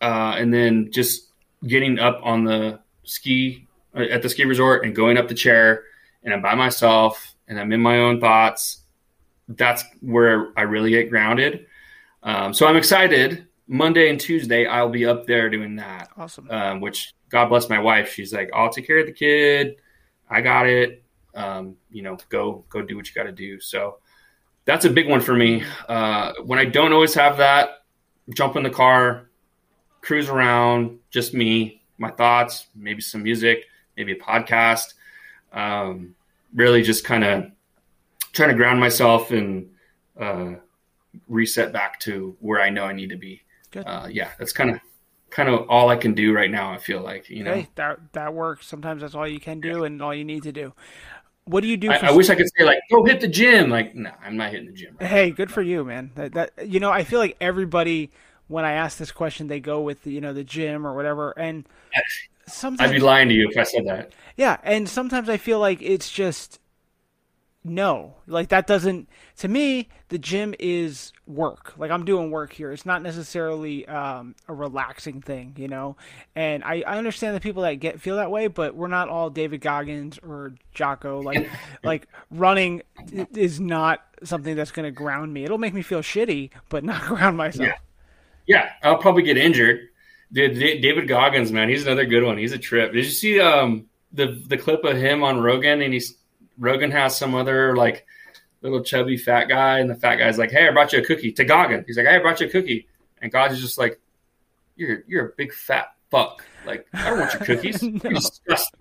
uh, 0.00 0.34
and 0.38 0.52
then 0.52 0.90
just 0.90 1.28
getting 1.66 1.98
up 1.98 2.20
on 2.22 2.44
the 2.44 2.80
ski 3.04 3.66
uh, 3.94 4.00
at 4.00 4.22
the 4.22 4.28
ski 4.28 4.44
resort 4.44 4.84
and 4.84 4.94
going 4.94 5.18
up 5.18 5.28
the 5.28 5.34
chair, 5.34 5.84
and 6.22 6.32
I'm 6.32 6.42
by 6.42 6.54
myself 6.54 7.34
and 7.48 7.58
I'm 7.58 7.72
in 7.72 7.80
my 7.80 7.98
own 7.98 8.20
thoughts. 8.20 8.82
That's 9.48 9.82
where 10.00 10.52
I 10.56 10.62
really 10.62 10.90
get 10.90 11.10
grounded. 11.10 11.66
Um, 12.28 12.52
so 12.52 12.66
I'm 12.66 12.76
excited. 12.76 13.46
Monday 13.68 14.10
and 14.10 14.20
Tuesday, 14.20 14.66
I'll 14.66 14.90
be 14.90 15.06
up 15.06 15.26
there 15.26 15.48
doing 15.48 15.76
that. 15.76 16.10
Awesome. 16.14 16.50
Um, 16.50 16.80
which 16.80 17.14
God 17.30 17.46
bless 17.48 17.70
my 17.70 17.78
wife. 17.78 18.12
She's 18.12 18.34
like, 18.34 18.50
I'll 18.54 18.68
take 18.68 18.86
care 18.86 18.98
of 18.98 19.06
the 19.06 19.12
kid. 19.12 19.76
I 20.28 20.42
got 20.42 20.66
it. 20.66 21.02
Um, 21.34 21.76
you 21.90 22.02
know, 22.02 22.18
go 22.28 22.66
go 22.68 22.82
do 22.82 22.96
what 22.96 23.08
you 23.08 23.14
got 23.14 23.22
to 23.22 23.32
do. 23.32 23.60
So 23.60 24.00
that's 24.66 24.84
a 24.84 24.90
big 24.90 25.08
one 25.08 25.22
for 25.22 25.34
me. 25.34 25.64
Uh, 25.88 26.34
when 26.44 26.58
I 26.58 26.66
don't 26.66 26.92
always 26.92 27.14
have 27.14 27.38
that, 27.38 27.84
jump 28.34 28.56
in 28.56 28.62
the 28.62 28.68
car, 28.68 29.30
cruise 30.02 30.28
around, 30.28 30.98
just 31.08 31.32
me, 31.32 31.82
my 31.96 32.10
thoughts, 32.10 32.66
maybe 32.74 33.00
some 33.00 33.22
music, 33.22 33.64
maybe 33.96 34.12
a 34.12 34.16
podcast. 34.16 34.92
Um, 35.50 36.14
really, 36.54 36.82
just 36.82 37.06
kind 37.06 37.24
of 37.24 37.46
trying 38.34 38.50
to 38.50 38.54
ground 38.54 38.80
myself 38.80 39.30
and 39.30 39.70
uh, 40.20 40.56
reset 41.28 41.72
back 41.72 42.00
to 42.00 42.36
where 42.40 42.60
I 42.60 42.70
know 42.70 42.84
I 42.84 42.92
need 42.92 43.10
to 43.10 43.16
be. 43.16 43.42
Uh, 43.76 44.08
yeah, 44.10 44.30
that's 44.38 44.52
kind 44.52 44.70
of 44.70 44.80
kind 45.30 45.48
of 45.48 45.68
all 45.68 45.90
I 45.90 45.96
can 45.96 46.14
do 46.14 46.32
right 46.32 46.50
now. 46.50 46.72
I 46.72 46.78
feel 46.78 47.02
like 47.02 47.28
you 47.28 47.44
know 47.44 47.54
hey, 47.54 47.68
that 47.74 47.98
that 48.12 48.34
works. 48.34 48.66
Sometimes 48.66 49.02
that's 49.02 49.14
all 49.14 49.26
you 49.26 49.40
can 49.40 49.60
do 49.60 49.80
yeah. 49.80 49.84
and 49.84 50.02
all 50.02 50.14
you 50.14 50.24
need 50.24 50.42
to 50.44 50.52
do. 50.52 50.72
What 51.44 51.62
do 51.62 51.68
you 51.68 51.78
do? 51.78 51.90
I, 51.90 52.08
I, 52.08 52.10
wish 52.10 52.28
I 52.28 52.34
could 52.34 52.48
say 52.56 52.64
like 52.64 52.78
go 52.90 53.04
hit 53.04 53.20
the 53.20 53.28
gym. 53.28 53.70
Like 53.70 53.94
no, 53.94 54.10
I'm 54.22 54.36
not 54.36 54.50
hitting 54.50 54.66
the 54.66 54.72
gym. 54.72 54.96
Right 55.00 55.08
hey, 55.08 55.30
good 55.30 55.50
for 55.50 55.62
you, 55.62 55.84
man. 55.84 56.10
That, 56.14 56.32
that 56.32 56.68
you 56.68 56.80
know, 56.80 56.90
I 56.90 57.04
feel 57.04 57.18
like 57.18 57.36
everybody 57.40 58.10
when 58.48 58.64
I 58.64 58.72
ask 58.72 58.98
this 58.98 59.12
question, 59.12 59.46
they 59.46 59.60
go 59.60 59.80
with 59.80 60.06
you 60.06 60.20
know 60.20 60.32
the 60.32 60.44
gym 60.44 60.86
or 60.86 60.94
whatever, 60.94 61.30
and 61.38 61.66
sometimes 62.46 62.90
I'd 62.90 62.94
be 62.94 63.00
lying 63.00 63.28
to 63.28 63.34
you 63.34 63.48
if 63.50 63.56
I 63.56 63.62
said 63.62 63.86
that. 63.86 64.12
Yeah, 64.36 64.58
and 64.62 64.88
sometimes 64.88 65.28
I 65.28 65.36
feel 65.36 65.60
like 65.60 65.80
it's 65.82 66.10
just 66.10 66.58
no. 67.64 68.14
Like 68.26 68.48
that 68.48 68.66
doesn't 68.66 69.08
to 69.38 69.48
me 69.48 69.88
the 70.08 70.18
gym 70.18 70.54
is 70.58 71.12
work. 71.26 71.74
Like 71.76 71.90
i'm 71.90 72.04
doing 72.04 72.30
work 72.30 72.52
here. 72.52 72.72
It's 72.72 72.86
not 72.86 73.02
necessarily 73.02 73.86
um, 73.86 74.34
a 74.46 74.54
relaxing 74.54 75.20
thing 75.20 75.54
you 75.58 75.68
know? 75.68 75.96
And 76.34 76.62
I, 76.64 76.82
I 76.86 76.98
understand 76.98 77.36
the 77.36 77.40
people 77.40 77.62
that 77.62 77.74
get 77.74 78.00
feel 78.00 78.16
that 78.16 78.30
way 78.30 78.46
but 78.46 78.74
we're 78.74 78.88
not 78.88 79.08
all 79.08 79.30
david 79.30 79.60
goggins 79.60 80.18
or 80.18 80.54
jocko. 80.72 81.20
Like 81.20 81.48
like 81.84 82.06
running 82.30 82.82
is 83.34 83.60
not 83.60 84.04
something 84.22 84.56
that's 84.56 84.70
going 84.70 84.84
to 84.84 84.92
ground 84.92 85.32
me. 85.32 85.44
It'll 85.44 85.58
make 85.58 85.74
me 85.74 85.82
feel 85.82 86.00
shitty 86.00 86.50
but 86.68 86.84
not 86.84 87.02
ground 87.06 87.36
myself. 87.36 87.68
Yeah, 87.68 87.76
yeah 88.46 88.70
i'll 88.82 88.98
probably 88.98 89.22
get 89.22 89.36
injured. 89.36 89.88
Dude, 90.32 90.58
david 90.58 91.08
goggins 91.08 91.50
man 91.50 91.68
he's 91.68 91.84
another 91.86 92.06
good 92.06 92.22
one. 92.22 92.38
He's 92.38 92.52
a 92.52 92.58
trip. 92.58 92.92
Did 92.92 93.04
you 93.04 93.10
see 93.10 93.40
um 93.40 93.86
the 94.12 94.42
the 94.46 94.56
clip 94.56 94.84
of 94.84 94.96
him 94.96 95.22
on 95.22 95.40
rogan 95.40 95.82
and 95.82 95.92
he's 95.92 96.14
Rogan 96.58 96.90
has 96.90 97.16
some 97.16 97.34
other 97.34 97.76
like 97.76 98.06
little 98.62 98.82
chubby 98.82 99.16
fat 99.16 99.44
guy, 99.44 99.78
and 99.78 99.88
the 99.88 99.94
fat 99.94 100.16
guy's 100.16 100.38
like, 100.38 100.50
"Hey, 100.50 100.66
I 100.66 100.70
brought 100.72 100.92
you 100.92 101.00
a 101.00 101.04
cookie." 101.04 101.32
To 101.32 101.44
Goggin, 101.44 101.84
he's 101.86 101.96
like, 101.96 102.06
"Hey, 102.06 102.16
I 102.16 102.18
brought 102.18 102.40
you 102.40 102.46
a 102.46 102.50
cookie," 102.50 102.88
and 103.22 103.30
God 103.30 103.52
is 103.52 103.60
just 103.60 103.78
like, 103.78 104.00
"You're 104.76 105.04
you're 105.06 105.26
a 105.26 105.32
big 105.36 105.52
fat 105.52 105.94
fuck. 106.10 106.44
Like, 106.66 106.86
I 106.92 107.10
don't 107.10 107.20
want 107.20 107.32
your 107.34 107.42
cookies. 107.42 107.82
no. 107.82 108.00
You're 108.02 108.14
disgusting. 108.14 108.80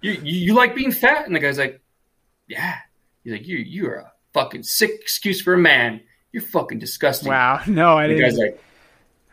You, 0.00 0.12
you 0.12 0.38
you 0.46 0.54
like 0.54 0.74
being 0.74 0.92
fat?" 0.92 1.26
And 1.26 1.34
the 1.34 1.40
guy's 1.40 1.58
like, 1.58 1.80
"Yeah." 2.46 2.76
He's 3.24 3.32
like, 3.32 3.46
"You 3.46 3.58
you 3.58 3.88
are 3.88 3.96
a 3.96 4.12
fucking 4.32 4.62
sick 4.62 4.92
excuse 5.00 5.40
for 5.40 5.54
a 5.54 5.58
man. 5.58 6.00
You're 6.32 6.42
fucking 6.42 6.78
disgusting." 6.78 7.28
Wow, 7.28 7.62
no, 7.66 7.98
I 7.98 8.04
and 8.04 8.16
didn't. 8.16 8.36
The 8.36 8.42
guy's 8.42 8.52
like. 8.52 8.64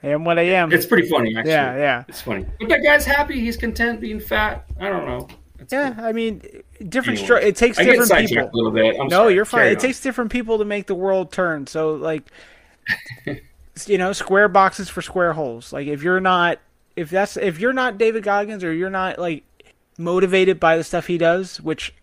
I 0.02 0.08
am 0.08 0.24
what 0.24 0.40
I 0.40 0.44
am. 0.44 0.72
It's 0.72 0.86
pretty 0.86 1.10
funny, 1.10 1.36
actually. 1.36 1.52
Yeah, 1.52 1.76
yeah. 1.76 2.04
It's 2.08 2.22
funny. 2.22 2.46
But 2.58 2.70
that 2.70 2.82
guy's 2.82 3.04
happy. 3.04 3.38
He's 3.42 3.58
content 3.58 4.00
being 4.00 4.22
fat. 4.22 4.66
I 4.80 4.88
don't 4.88 5.06
know. 5.06 5.28
Yeah, 5.72 5.94
cool. 5.94 6.06
I 6.06 6.12
mean, 6.12 6.42
different. 6.88 7.20
Anyway, 7.20 7.48
it 7.48 7.56
takes 7.56 7.78
different 7.78 8.28
people. 8.28 8.50
A 8.52 8.56
little 8.56 8.72
bit. 8.72 9.00
I'm 9.00 9.08
no, 9.08 9.24
sorry. 9.24 9.34
you're 9.36 9.46
fine. 9.46 9.60
Carry 9.60 9.72
it 9.72 9.76
on. 9.76 9.82
takes 9.82 10.02
different 10.02 10.32
people 10.32 10.58
to 10.60 10.66
make 10.66 10.88
the 10.88 10.96
world 10.96 11.32
turn. 11.32 11.68
So, 11.68 11.96
like, 11.96 12.24
you 13.86 13.98
know, 13.98 14.14
square 14.14 14.48
boxes 14.48 14.90
for 14.90 15.02
square 15.02 15.34
holes. 15.34 15.74
Like, 15.74 15.88
if 15.88 16.04
you're 16.04 16.20
not, 16.20 16.60
if 16.96 17.10
that's, 17.10 17.38
if 17.38 17.60
you're 17.60 17.74
not 17.74 17.98
David 17.98 18.24
Goggins 18.24 18.64
or 18.64 18.74
you're 18.74 18.90
not 18.90 19.20
like 19.20 19.44
motivated 19.98 20.60
by 20.60 20.78
the 20.78 20.84
stuff 20.84 21.08
he 21.08 21.18
does, 21.18 21.60
which 21.62 21.94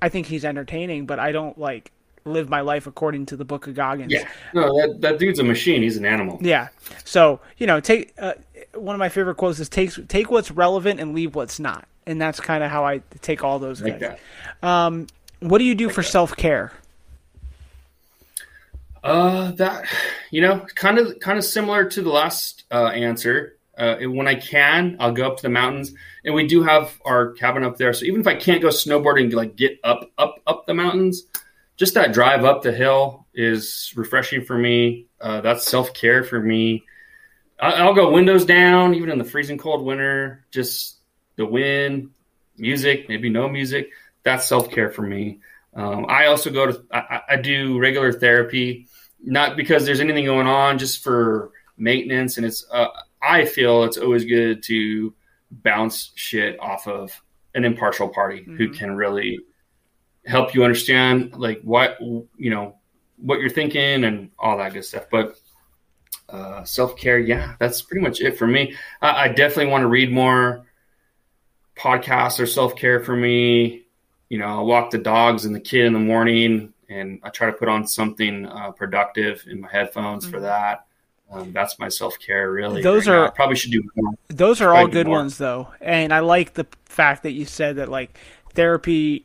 I 0.00 0.08
think 0.08 0.26
he's 0.26 0.44
entertaining, 0.44 1.06
but 1.06 1.18
I 1.18 1.32
don't 1.32 1.58
like 1.58 1.92
live 2.24 2.48
my 2.48 2.60
life 2.60 2.86
according 2.86 3.26
to 3.26 3.36
the 3.36 3.44
book 3.44 3.66
of 3.66 3.74
Goggins. 3.74 4.12
Yeah, 4.12 4.28
no, 4.54 4.76
that 4.80 5.00
that 5.00 5.18
dude's 5.18 5.38
a 5.38 5.44
machine. 5.44 5.82
He's 5.82 5.96
an 5.96 6.04
animal. 6.04 6.38
Yeah. 6.40 6.68
So 7.04 7.40
you 7.56 7.66
know, 7.66 7.80
take 7.80 8.12
uh, 8.18 8.34
one 8.74 8.94
of 8.94 8.98
my 8.98 9.08
favorite 9.08 9.36
quotes 9.36 9.58
is 9.58 9.68
take 9.68 10.08
take 10.08 10.30
what's 10.30 10.50
relevant 10.50 11.00
and 11.00 11.14
leave 11.14 11.34
what's 11.34 11.58
not 11.58 11.88
and 12.08 12.20
that's 12.20 12.40
kind 12.40 12.64
of 12.64 12.70
how 12.70 12.84
I 12.84 13.02
take 13.20 13.44
all 13.44 13.58
those 13.58 13.80
like 13.80 14.00
guys. 14.00 14.18
Um, 14.62 15.06
what 15.40 15.58
do 15.58 15.64
you 15.64 15.74
do 15.74 15.86
like 15.86 15.94
for 15.94 16.02
self 16.02 16.34
care? 16.36 16.72
Uh, 19.04 19.52
that 19.52 19.86
you 20.30 20.40
know, 20.40 20.66
kind 20.74 20.98
of 20.98 21.20
kind 21.20 21.38
of 21.38 21.44
similar 21.44 21.84
to 21.90 22.02
the 22.02 22.10
last 22.10 22.64
uh, 22.72 22.86
answer. 22.86 23.54
Uh, 23.76 23.96
when 24.08 24.26
I 24.26 24.34
can, 24.34 24.96
I'll 24.98 25.12
go 25.12 25.28
up 25.28 25.36
to 25.36 25.42
the 25.44 25.48
mountains, 25.50 25.92
and 26.24 26.34
we 26.34 26.48
do 26.48 26.64
have 26.64 26.98
our 27.04 27.30
cabin 27.34 27.62
up 27.62 27.76
there. 27.76 27.92
So 27.92 28.06
even 28.06 28.20
if 28.20 28.26
I 28.26 28.34
can't 28.34 28.60
go 28.60 28.68
snowboarding, 28.68 29.32
like 29.32 29.54
get 29.54 29.78
up, 29.84 30.10
up, 30.18 30.40
up 30.48 30.66
the 30.66 30.74
mountains, 30.74 31.22
just 31.76 31.94
that 31.94 32.12
drive 32.12 32.44
up 32.44 32.62
the 32.62 32.72
hill 32.72 33.26
is 33.34 33.92
refreshing 33.94 34.44
for 34.44 34.58
me. 34.58 35.06
Uh, 35.20 35.42
that's 35.42 35.64
self 35.64 35.94
care 35.94 36.24
for 36.24 36.40
me. 36.40 36.82
I'll 37.60 37.94
go 37.94 38.10
windows 38.10 38.44
down, 38.44 38.94
even 38.94 39.10
in 39.10 39.18
the 39.18 39.24
freezing 39.24 39.58
cold 39.58 39.84
winter. 39.84 40.44
Just 40.50 40.97
the 41.38 41.46
wind, 41.46 42.10
music, 42.58 43.08
maybe 43.08 43.30
no 43.30 43.48
music. 43.48 43.90
That's 44.24 44.46
self 44.46 44.70
care 44.70 44.90
for 44.90 45.02
me. 45.02 45.38
Um, 45.72 46.06
I 46.08 46.26
also 46.26 46.50
go 46.50 46.66
to 46.66 46.84
I, 46.92 47.20
I, 47.30 47.36
do 47.36 47.78
regular 47.78 48.12
therapy, 48.12 48.88
not 49.22 49.56
because 49.56 49.86
there's 49.86 50.00
anything 50.00 50.24
going 50.24 50.48
on, 50.48 50.78
just 50.78 51.02
for 51.02 51.52
maintenance. 51.76 52.36
And 52.36 52.44
it's 52.44 52.66
uh, 52.70 52.88
I 53.22 53.44
feel 53.44 53.84
it's 53.84 53.96
always 53.96 54.24
good 54.24 54.62
to 54.64 55.14
bounce 55.50 56.10
shit 56.16 56.58
off 56.60 56.88
of 56.88 57.22
an 57.54 57.64
impartial 57.64 58.08
party 58.08 58.40
mm-hmm. 58.40 58.56
who 58.56 58.70
can 58.70 58.96
really 58.96 59.38
help 60.26 60.54
you 60.54 60.64
understand 60.64 61.36
like 61.36 61.60
what 61.62 61.98
you 62.00 62.50
know 62.50 62.74
what 63.16 63.40
you're 63.40 63.48
thinking 63.48 64.04
and 64.04 64.30
all 64.38 64.58
that 64.58 64.72
good 64.72 64.84
stuff. 64.84 65.06
But 65.10 65.38
uh, 66.28 66.64
self 66.64 66.96
care, 66.96 67.20
yeah, 67.20 67.54
that's 67.60 67.82
pretty 67.82 68.02
much 68.02 68.20
it 68.20 68.36
for 68.36 68.48
me. 68.48 68.74
I, 69.00 69.24
I 69.24 69.28
definitely 69.28 69.70
want 69.70 69.82
to 69.82 69.88
read 69.88 70.10
more 70.10 70.66
podcasts 71.78 72.40
are 72.40 72.46
self 72.46 72.76
care 72.76 73.00
for 73.00 73.16
me. 73.16 73.82
You 74.28 74.38
know, 74.38 74.58
I 74.58 74.60
walk 74.60 74.90
the 74.90 74.98
dogs 74.98 75.44
and 75.44 75.54
the 75.54 75.60
kid 75.60 75.86
in 75.86 75.92
the 75.92 75.98
morning, 75.98 76.74
and 76.88 77.20
I 77.22 77.30
try 77.30 77.46
to 77.46 77.52
put 77.52 77.68
on 77.68 77.86
something 77.86 78.46
uh, 78.46 78.72
productive 78.72 79.44
in 79.48 79.60
my 79.60 79.68
headphones 79.70 80.24
mm-hmm. 80.24 80.32
for 80.32 80.40
that. 80.40 80.86
Um, 81.30 81.52
that's 81.52 81.78
my 81.78 81.88
self 81.88 82.18
care, 82.18 82.50
really. 82.50 82.82
Those 82.82 83.06
right 83.06 83.14
are 83.14 83.24
now. 83.24 83.30
probably 83.30 83.56
should 83.56 83.72
do 83.72 83.82
more. 83.96 84.14
Those 84.28 84.60
are 84.60 84.74
all 84.74 84.86
good 84.86 85.08
ones, 85.08 85.38
though, 85.38 85.68
and 85.80 86.12
I 86.12 86.20
like 86.20 86.54
the 86.54 86.66
fact 86.86 87.22
that 87.24 87.32
you 87.32 87.44
said 87.44 87.76
that 87.76 87.88
like 87.88 88.18
therapy. 88.54 89.24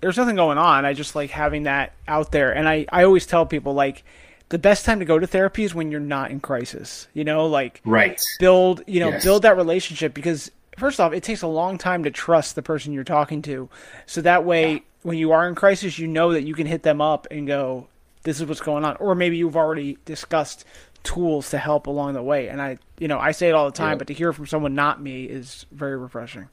There's 0.00 0.16
nothing 0.16 0.34
going 0.34 0.58
on. 0.58 0.84
I 0.84 0.94
just 0.94 1.14
like 1.14 1.30
having 1.30 1.64
that 1.64 1.92
out 2.08 2.32
there, 2.32 2.52
and 2.52 2.68
I 2.68 2.86
I 2.90 3.04
always 3.04 3.26
tell 3.26 3.46
people 3.46 3.74
like 3.74 4.02
the 4.48 4.58
best 4.58 4.84
time 4.84 4.98
to 4.98 5.04
go 5.04 5.18
to 5.18 5.26
therapy 5.26 5.64
is 5.64 5.74
when 5.74 5.90
you're 5.90 6.00
not 6.00 6.30
in 6.30 6.40
crisis. 6.40 7.06
You 7.12 7.24
know, 7.24 7.46
like 7.46 7.80
right 7.84 8.20
build 8.40 8.82
you 8.86 9.00
know 9.00 9.10
yes. 9.10 9.22
build 9.22 9.42
that 9.42 9.56
relationship 9.56 10.14
because 10.14 10.50
first 10.78 11.00
off, 11.00 11.12
it 11.12 11.22
takes 11.22 11.42
a 11.42 11.46
long 11.46 11.78
time 11.78 12.04
to 12.04 12.10
trust 12.10 12.54
the 12.54 12.62
person 12.62 12.92
you're 12.92 13.04
talking 13.04 13.42
to. 13.42 13.68
So 14.06 14.20
that 14.22 14.44
way, 14.44 14.72
yeah. 14.74 14.80
when 15.02 15.18
you 15.18 15.32
are 15.32 15.48
in 15.48 15.54
crisis, 15.54 15.98
you 15.98 16.06
know 16.06 16.32
that 16.32 16.42
you 16.42 16.54
can 16.54 16.66
hit 16.66 16.82
them 16.82 17.00
up 17.00 17.26
and 17.30 17.46
go, 17.46 17.88
"This 18.22 18.40
is 18.40 18.46
what's 18.46 18.60
going 18.60 18.84
on," 18.84 18.96
or 18.96 19.14
maybe 19.14 19.36
you've 19.36 19.56
already 19.56 19.98
discussed 20.04 20.64
tools 21.02 21.50
to 21.50 21.58
help 21.58 21.86
along 21.86 22.14
the 22.14 22.22
way. 22.22 22.48
And 22.48 22.62
I, 22.62 22.78
you 22.98 23.08
know, 23.08 23.18
I 23.18 23.32
say 23.32 23.48
it 23.48 23.54
all 23.54 23.66
the 23.66 23.76
time, 23.76 23.92
yeah. 23.92 23.98
but 23.98 24.06
to 24.08 24.14
hear 24.14 24.32
from 24.32 24.46
someone 24.46 24.74
not 24.74 25.02
me 25.02 25.24
is 25.24 25.66
very 25.72 25.96
refreshing. 25.96 26.48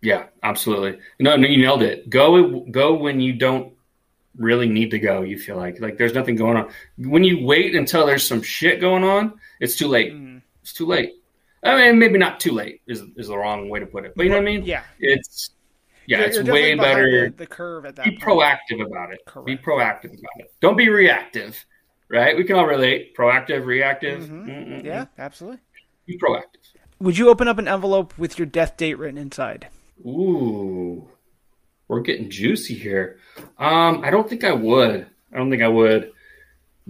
Yeah, 0.00 0.26
absolutely. 0.42 1.00
No, 1.18 1.36
no, 1.36 1.48
you 1.48 1.56
nailed 1.56 1.82
it. 1.82 2.08
Go, 2.08 2.60
go 2.70 2.94
when 2.94 3.20
you 3.20 3.32
don't 3.32 3.72
really 4.36 4.68
need 4.68 4.92
to 4.92 4.98
go. 4.98 5.22
You 5.22 5.38
feel 5.38 5.56
like 5.56 5.80
like 5.80 5.98
there's 5.98 6.14
nothing 6.14 6.36
going 6.36 6.56
on. 6.56 6.70
When 6.96 7.24
you 7.24 7.44
wait 7.44 7.74
until 7.74 8.06
there's 8.06 8.26
some 8.26 8.42
shit 8.42 8.80
going 8.80 9.04
on, 9.04 9.38
it's 9.60 9.76
too 9.76 9.88
late. 9.88 10.12
Mm. 10.12 10.42
It's 10.62 10.72
too 10.72 10.86
late. 10.86 11.14
I 11.62 11.76
mean, 11.76 11.98
maybe 11.98 12.18
not 12.18 12.40
too 12.40 12.52
late 12.52 12.82
is 12.86 13.02
is 13.16 13.28
the 13.28 13.36
wrong 13.36 13.68
way 13.68 13.80
to 13.80 13.86
put 13.86 14.04
it, 14.04 14.12
but 14.16 14.24
you 14.24 14.30
know 14.30 14.36
what 14.36 14.42
I 14.42 14.44
mean. 14.44 14.64
Yeah, 14.64 14.82
it's 15.00 15.50
yeah, 16.06 16.18
you're, 16.18 16.26
it's 16.26 16.36
you're 16.36 16.54
way 16.54 16.74
better. 16.74 17.28
The, 17.30 17.36
the, 17.36 17.46
curve 17.46 17.84
at 17.84 17.96
that. 17.96 18.04
Be 18.04 18.12
point. 18.12 18.22
proactive 18.22 18.86
about 18.86 19.12
it. 19.12 19.20
Correct. 19.26 19.46
Be 19.46 19.56
proactive 19.56 20.12
about 20.18 20.38
it. 20.38 20.52
Don't 20.60 20.76
be 20.76 20.88
reactive. 20.88 21.64
Right? 22.10 22.34
We 22.34 22.44
can 22.44 22.56
all 22.56 22.66
relate. 22.66 23.14
Proactive, 23.14 23.66
reactive. 23.66 24.24
Mm-hmm. 24.24 24.86
Yeah, 24.86 25.06
absolutely. 25.18 25.60
Be 26.06 26.16
proactive. 26.16 26.72
Would 27.00 27.18
you 27.18 27.28
open 27.28 27.46
up 27.46 27.58
an 27.58 27.68
envelope 27.68 28.16
with 28.16 28.38
your 28.38 28.46
death 28.46 28.78
date 28.78 28.94
written 28.94 29.18
inside? 29.18 29.68
Ooh, 30.06 31.08
we're 31.86 32.00
getting 32.00 32.30
juicy 32.30 32.74
here. 32.74 33.18
Um, 33.58 34.02
I 34.02 34.10
don't 34.10 34.28
think 34.28 34.44
I 34.44 34.52
would. 34.52 35.06
I 35.32 35.36
don't 35.36 35.50
think 35.50 35.62
I 35.62 35.68
would. 35.68 36.12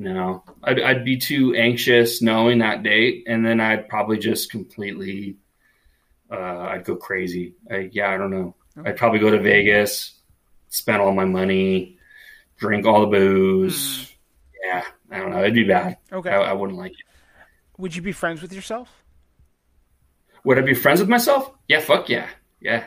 No, 0.01 0.45
I'd, 0.63 0.81
I'd 0.81 1.05
be 1.05 1.17
too 1.17 1.57
anxious 1.57 2.23
knowing 2.23 2.59
that 2.61 2.85
date, 2.85 3.25
and 3.27 3.45
then 3.45 3.61
I'd 3.61 3.89
probably 3.89 4.17
just 4.17 4.49
completely, 4.49 5.39
uh, 6.31 6.37
I'd 6.37 6.85
go 6.85 6.95
crazy. 6.95 7.55
I, 7.69 7.91
yeah, 7.91 8.11
I 8.11 8.17
don't 8.17 8.31
know. 8.31 8.55
I'd 8.85 8.97
probably 8.97 9.19
go 9.19 9.29
to 9.29 9.41
Vegas, 9.41 10.15
spend 10.69 11.03
all 11.03 11.13
my 11.13 11.25
money, 11.25 11.99
drink 12.59 12.87
all 12.87 13.01
the 13.01 13.07
booze. 13.09 13.77
Mm. 13.77 14.15
Yeah, 14.65 14.85
I 15.11 15.19
don't 15.19 15.31
know. 15.31 15.41
It'd 15.41 15.55
be 15.55 15.65
bad. 15.65 15.99
Okay, 16.13 16.31
I, 16.31 16.51
I 16.51 16.53
wouldn't 16.53 16.79
like 16.79 16.93
it. 16.93 16.99
Would 17.77 17.97
you 17.97 18.03
be 18.03 18.13
friends 18.13 18.41
with 18.41 18.53
yourself? 18.53 19.03
Would 20.45 20.59
I 20.59 20.63
be 20.63 20.75
friends 20.75 21.01
with 21.01 21.09
myself? 21.09 21.51
Yeah, 21.67 21.81
fuck 21.81 22.09
yeah, 22.09 22.29
yeah. 22.61 22.85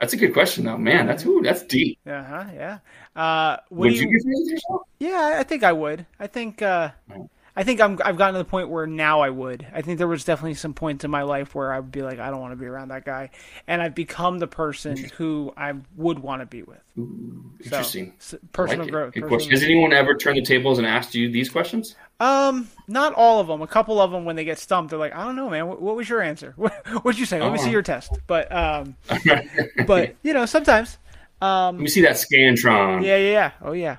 That's 0.00 0.12
a 0.12 0.16
good 0.16 0.32
question, 0.34 0.64
though. 0.64 0.76
Man, 0.76 1.06
that's 1.06 1.24
ooh, 1.24 1.40
that's 1.42 1.62
deep. 1.62 1.98
Uh 2.06 2.22
huh. 2.22 2.44
Yeah. 2.54 2.78
Uh, 3.14 3.56
would 3.70 3.96
you, 3.96 4.08
you 4.10 4.58
Yeah, 4.98 5.36
I 5.38 5.42
think 5.42 5.62
I 5.64 5.72
would. 5.72 6.04
I 6.20 6.26
think. 6.26 6.60
Uh, 6.60 6.90
oh. 7.14 7.30
I 7.56 7.64
think 7.64 7.80
I'm 7.80 7.98
I've 8.04 8.18
gotten 8.18 8.34
to 8.34 8.38
the 8.38 8.44
point 8.44 8.68
where 8.68 8.86
now 8.86 9.20
I 9.20 9.30
would. 9.30 9.66
I 9.72 9.80
think 9.80 9.96
there 9.96 10.06
was 10.06 10.24
definitely 10.24 10.54
some 10.54 10.74
points 10.74 11.06
in 11.06 11.10
my 11.10 11.22
life 11.22 11.54
where 11.54 11.72
I 11.72 11.80
would 11.80 11.90
be 11.90 12.02
like, 12.02 12.18
I 12.18 12.30
don't 12.30 12.40
want 12.40 12.52
to 12.52 12.56
be 12.56 12.66
around 12.66 12.88
that 12.88 13.06
guy, 13.06 13.30
and 13.66 13.80
I've 13.80 13.94
become 13.94 14.38
the 14.38 14.46
person 14.46 14.96
who 15.16 15.54
I 15.56 15.72
would 15.96 16.18
want 16.18 16.42
to 16.42 16.46
be 16.46 16.62
with. 16.62 16.80
Ooh, 16.98 17.50
interesting. 17.64 18.12
So, 18.18 18.38
personal 18.52 18.84
like 18.84 18.92
growth. 18.92 19.14
Personal 19.14 19.50
Has 19.50 19.62
anyone 19.62 19.94
ever 19.94 20.14
turned 20.14 20.36
the 20.36 20.42
tables 20.42 20.76
and 20.76 20.86
asked 20.86 21.14
you 21.14 21.30
these 21.30 21.48
questions? 21.48 21.96
Um, 22.20 22.68
not 22.88 23.14
all 23.14 23.40
of 23.40 23.46
them. 23.46 23.62
A 23.62 23.66
couple 23.66 24.00
of 24.00 24.10
them, 24.10 24.26
when 24.26 24.36
they 24.36 24.44
get 24.44 24.58
stumped, 24.58 24.90
they're 24.90 24.98
like, 24.98 25.14
I 25.14 25.24
don't 25.24 25.36
know, 25.36 25.48
man. 25.48 25.66
What, 25.66 25.80
what 25.80 25.96
was 25.96 26.08
your 26.08 26.20
answer? 26.20 26.52
What'd 26.56 27.18
you 27.18 27.26
say? 27.26 27.40
Let 27.40 27.48
oh. 27.48 27.52
me 27.52 27.58
see 27.58 27.68
oh. 27.68 27.72
your 27.72 27.82
test. 27.82 28.12
But 28.26 28.52
um, 28.52 28.96
but 29.86 30.14
you 30.22 30.34
know, 30.34 30.44
sometimes. 30.44 30.98
Um, 31.40 31.76
Let 31.76 31.82
me 31.82 31.88
see 31.88 32.02
that 32.02 32.16
Scantron. 32.16 33.04
Yeah, 33.04 33.16
yeah, 33.16 33.30
yeah. 33.30 33.50
Oh 33.62 33.72
yeah. 33.72 33.96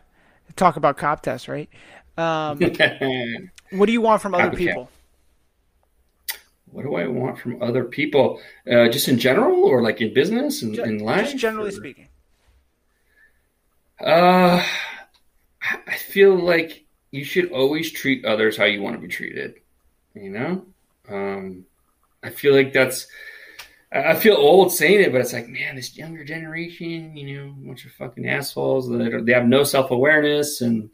Talk 0.56 0.76
about 0.76 0.98
cop 0.98 1.22
tests, 1.22 1.48
right? 1.48 1.70
Um, 2.18 2.60
what 3.72 3.86
do 3.86 3.92
you 3.92 4.02
want 4.02 4.22
from 4.22 4.34
other 4.34 4.56
people? 4.56 4.90
What 6.72 6.84
do 6.84 6.96
I 6.96 7.08
want 7.08 7.40
from 7.40 7.62
other 7.62 7.86
people? 7.86 8.42
Uh, 8.70 8.90
just 8.90 9.08
in 9.08 9.18
general, 9.18 9.64
or 9.64 9.82
like 9.82 10.02
in 10.02 10.14
business 10.14 10.62
and 10.62 10.78
in 10.78 11.00
life? 11.00 11.32
Just 11.32 11.38
generally 11.38 11.70
or? 11.70 11.74
speaking. 11.74 12.10
Uh, 14.00 14.64
I 15.62 15.96
feel 15.96 16.36
like 16.36 16.86
you 17.12 17.24
should 17.24 17.52
always 17.52 17.92
treat 17.92 18.26
others 18.26 18.58
how 18.58 18.66
you 18.66 18.82
want 18.82 18.96
to 18.96 19.02
be 19.02 19.08
treated. 19.08 19.56
You 20.14 20.30
know, 20.30 20.66
um, 21.10 21.66
I 22.24 22.30
feel 22.30 22.54
like 22.54 22.74
that's. 22.74 23.08
I 23.90 24.16
feel 24.16 24.36
old 24.36 24.74
saying 24.74 25.00
it, 25.00 25.14
but 25.14 25.22
it's 25.22 25.32
like, 25.32 25.48
man, 25.48 25.78
this 25.78 25.96
younger 25.96 26.26
generation, 26.26 27.16
you 27.16 27.38
know, 27.38 27.56
bunch 27.58 27.86
of 27.86 27.94
fucking 27.94 28.28
assholes 28.28 28.90
that 28.90 29.24
they 29.26 29.32
have 29.32 29.48
no 29.48 29.64
self 29.64 29.92
awareness 29.92 30.60
and 30.60 30.90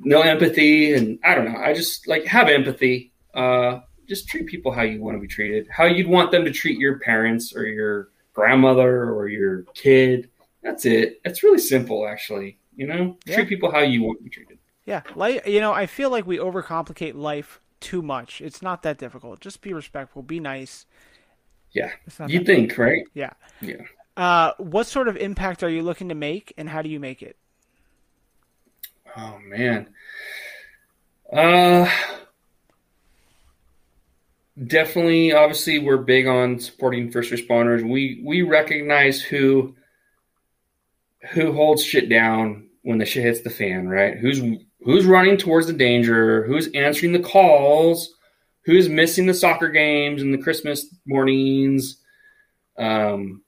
no 0.00 0.22
empathy, 0.22 0.94
and 0.94 1.18
I 1.24 1.34
don't 1.34 1.52
know. 1.52 1.58
I 1.58 1.72
just 1.72 2.08
like 2.08 2.24
have 2.26 2.48
empathy. 2.48 3.12
Uh, 3.34 3.80
just 4.08 4.28
treat 4.28 4.46
people 4.46 4.72
how 4.72 4.82
you 4.82 5.00
want 5.00 5.16
to 5.16 5.20
be 5.20 5.28
treated, 5.28 5.68
how 5.70 5.84
you'd 5.84 6.08
want 6.08 6.32
them 6.32 6.44
to 6.44 6.50
treat 6.50 6.78
your 6.78 6.98
parents 6.98 7.54
or 7.54 7.64
your 7.66 8.08
grandmother 8.32 9.04
or 9.10 9.28
your 9.28 9.62
kid. 9.74 10.28
That's 10.62 10.84
it. 10.84 11.20
It's 11.24 11.42
really 11.42 11.58
simple, 11.58 12.06
actually. 12.06 12.58
You 12.74 12.86
know, 12.86 13.18
yeah. 13.24 13.36
treat 13.36 13.48
people 13.48 13.70
how 13.70 13.80
you 13.80 14.02
want 14.02 14.18
to 14.18 14.24
be 14.24 14.30
treated. 14.30 14.58
Yeah, 14.84 15.02
like 15.14 15.46
you 15.46 15.60
know, 15.60 15.72
I 15.72 15.86
feel 15.86 16.10
like 16.10 16.26
we 16.26 16.38
overcomplicate 16.38 17.14
life 17.14 17.60
too 17.80 18.02
much. 18.02 18.40
It's 18.40 18.62
not 18.62 18.82
that 18.82 18.98
difficult. 18.98 19.40
Just 19.40 19.60
be 19.60 19.72
respectful, 19.72 20.22
be 20.22 20.40
nice. 20.40 20.86
Yeah, 21.72 21.92
you 22.26 22.42
think, 22.42 22.76
right? 22.78 23.04
Yeah, 23.14 23.32
yeah. 23.60 23.82
Uh, 24.16 24.52
what 24.58 24.86
sort 24.86 25.06
of 25.06 25.16
impact 25.16 25.62
are 25.62 25.68
you 25.68 25.82
looking 25.82 26.08
to 26.08 26.14
make, 26.14 26.52
and 26.56 26.68
how 26.68 26.82
do 26.82 26.88
you 26.88 26.98
make 26.98 27.22
it? 27.22 27.36
Oh 29.16 29.38
man. 29.44 29.88
Uh 31.32 31.88
definitely 34.66 35.32
obviously 35.32 35.78
we're 35.78 35.96
big 35.96 36.26
on 36.26 36.58
supporting 36.58 37.10
first 37.10 37.32
responders. 37.32 37.88
We 37.88 38.22
we 38.24 38.42
recognize 38.42 39.20
who 39.20 39.74
who 41.32 41.52
holds 41.52 41.84
shit 41.84 42.08
down 42.08 42.68
when 42.82 42.98
the 42.98 43.04
shit 43.04 43.24
hits 43.24 43.42
the 43.42 43.50
fan, 43.50 43.88
right? 43.88 44.16
Who's 44.16 44.40
who's 44.82 45.06
running 45.06 45.36
towards 45.36 45.66
the 45.66 45.72
danger, 45.72 46.44
who's 46.44 46.68
answering 46.72 47.12
the 47.12 47.20
calls, 47.20 48.14
who's 48.64 48.88
missing 48.88 49.26
the 49.26 49.34
soccer 49.34 49.68
games 49.68 50.22
and 50.22 50.32
the 50.32 50.42
Christmas 50.42 50.86
mornings. 51.06 51.98
Um 52.78 53.42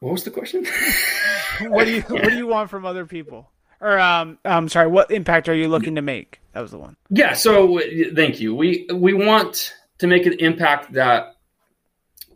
what 0.00 0.12
was 0.12 0.24
the 0.24 0.30
question? 0.30 0.64
what 1.62 1.84
do 1.84 1.92
you 1.92 2.02
what 2.02 2.24
do 2.24 2.36
you 2.36 2.46
want 2.46 2.70
from 2.70 2.86
other 2.86 3.06
people? 3.06 3.50
Or 3.80 3.98
um, 3.98 4.38
I'm 4.44 4.68
sorry, 4.68 4.88
what 4.88 5.10
impact 5.10 5.48
are 5.48 5.54
you 5.54 5.68
looking 5.68 5.94
to 5.94 6.02
make? 6.02 6.40
That 6.52 6.60
was 6.60 6.72
the 6.72 6.78
one. 6.78 6.96
Yeah. 7.10 7.34
So 7.34 7.80
thank 8.14 8.40
you. 8.40 8.54
We 8.54 8.88
we 8.92 9.14
want 9.14 9.74
to 9.98 10.06
make 10.06 10.26
an 10.26 10.34
impact 10.34 10.92
that 10.94 11.36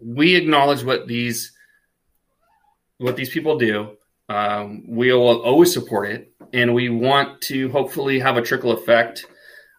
we 0.01 0.37
acknowledge 0.37 0.85
what 0.85 1.07
these 1.07 1.53
what 2.99 3.17
these 3.17 3.31
people 3.31 3.59
do. 3.59 3.97
Um, 4.29 4.85
we 4.87 5.13
will 5.13 5.43
always 5.43 5.73
support 5.73 6.09
it, 6.09 6.33
and 6.53 6.75
we 6.75 6.89
want 6.89 7.41
to 7.43 7.69
hopefully 7.71 8.21
have 8.21 8.37
a 8.37 8.43
trickle 8.43 8.73
effect 8.73 9.27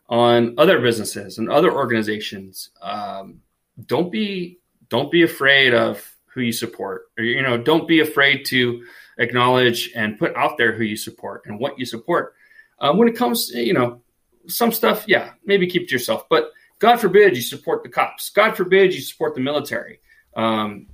on 0.09 0.55
other 0.57 0.81
businesses 0.81 1.37
and 1.37 1.49
other 1.49 1.71
organizations. 1.71 2.69
Um, 2.81 3.41
don't 3.85 4.11
be 4.11 4.59
don't 4.89 5.11
be 5.11 5.23
afraid 5.23 5.73
of 5.73 6.13
who 6.25 6.41
you 6.41 6.51
support, 6.51 7.03
or 7.17 7.23
you 7.23 7.41
know, 7.41 7.57
don't 7.57 7.87
be 7.87 7.99
afraid 7.99 8.45
to 8.45 8.83
acknowledge 9.17 9.91
and 9.95 10.17
put 10.17 10.35
out 10.35 10.57
there 10.57 10.73
who 10.73 10.83
you 10.83 10.97
support 10.97 11.43
and 11.45 11.59
what 11.59 11.77
you 11.77 11.85
support. 11.85 12.35
Uh, 12.79 12.93
when 12.93 13.07
it 13.07 13.15
comes, 13.15 13.49
you 13.51 13.73
know, 13.73 14.01
some 14.47 14.71
stuff, 14.71 15.05
yeah, 15.07 15.31
maybe 15.45 15.67
keep 15.67 15.87
to 15.87 15.93
yourself. 15.93 16.27
But 16.29 16.51
God 16.79 16.97
forbid 16.97 17.35
you 17.35 17.41
support 17.41 17.83
the 17.83 17.89
cops. 17.89 18.29
God 18.29 18.57
forbid 18.57 18.93
you 18.93 19.01
support 19.01 19.35
the 19.35 19.41
military. 19.41 19.99
Um, 20.35 20.87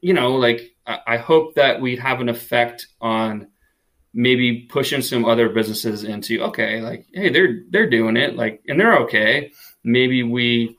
you 0.00 0.12
know, 0.12 0.34
like 0.34 0.74
I, 0.86 0.98
I 1.06 1.16
hope 1.16 1.54
that 1.54 1.80
we'd 1.80 1.98
have 1.98 2.20
an 2.20 2.28
effect 2.28 2.88
on 3.00 3.48
maybe 4.12 4.66
pushing 4.68 5.00
some 5.00 5.24
other 5.24 5.48
businesses 5.48 6.04
into 6.04 6.42
okay, 6.42 6.80
like 6.80 7.06
hey, 7.14 7.30
they're 7.30 7.62
they're 7.70 7.88
doing 7.88 8.16
it, 8.16 8.36
like, 8.36 8.62
and 8.68 8.78
they're 8.78 8.98
okay. 8.98 9.52
Maybe 9.84 10.22
we 10.22 10.76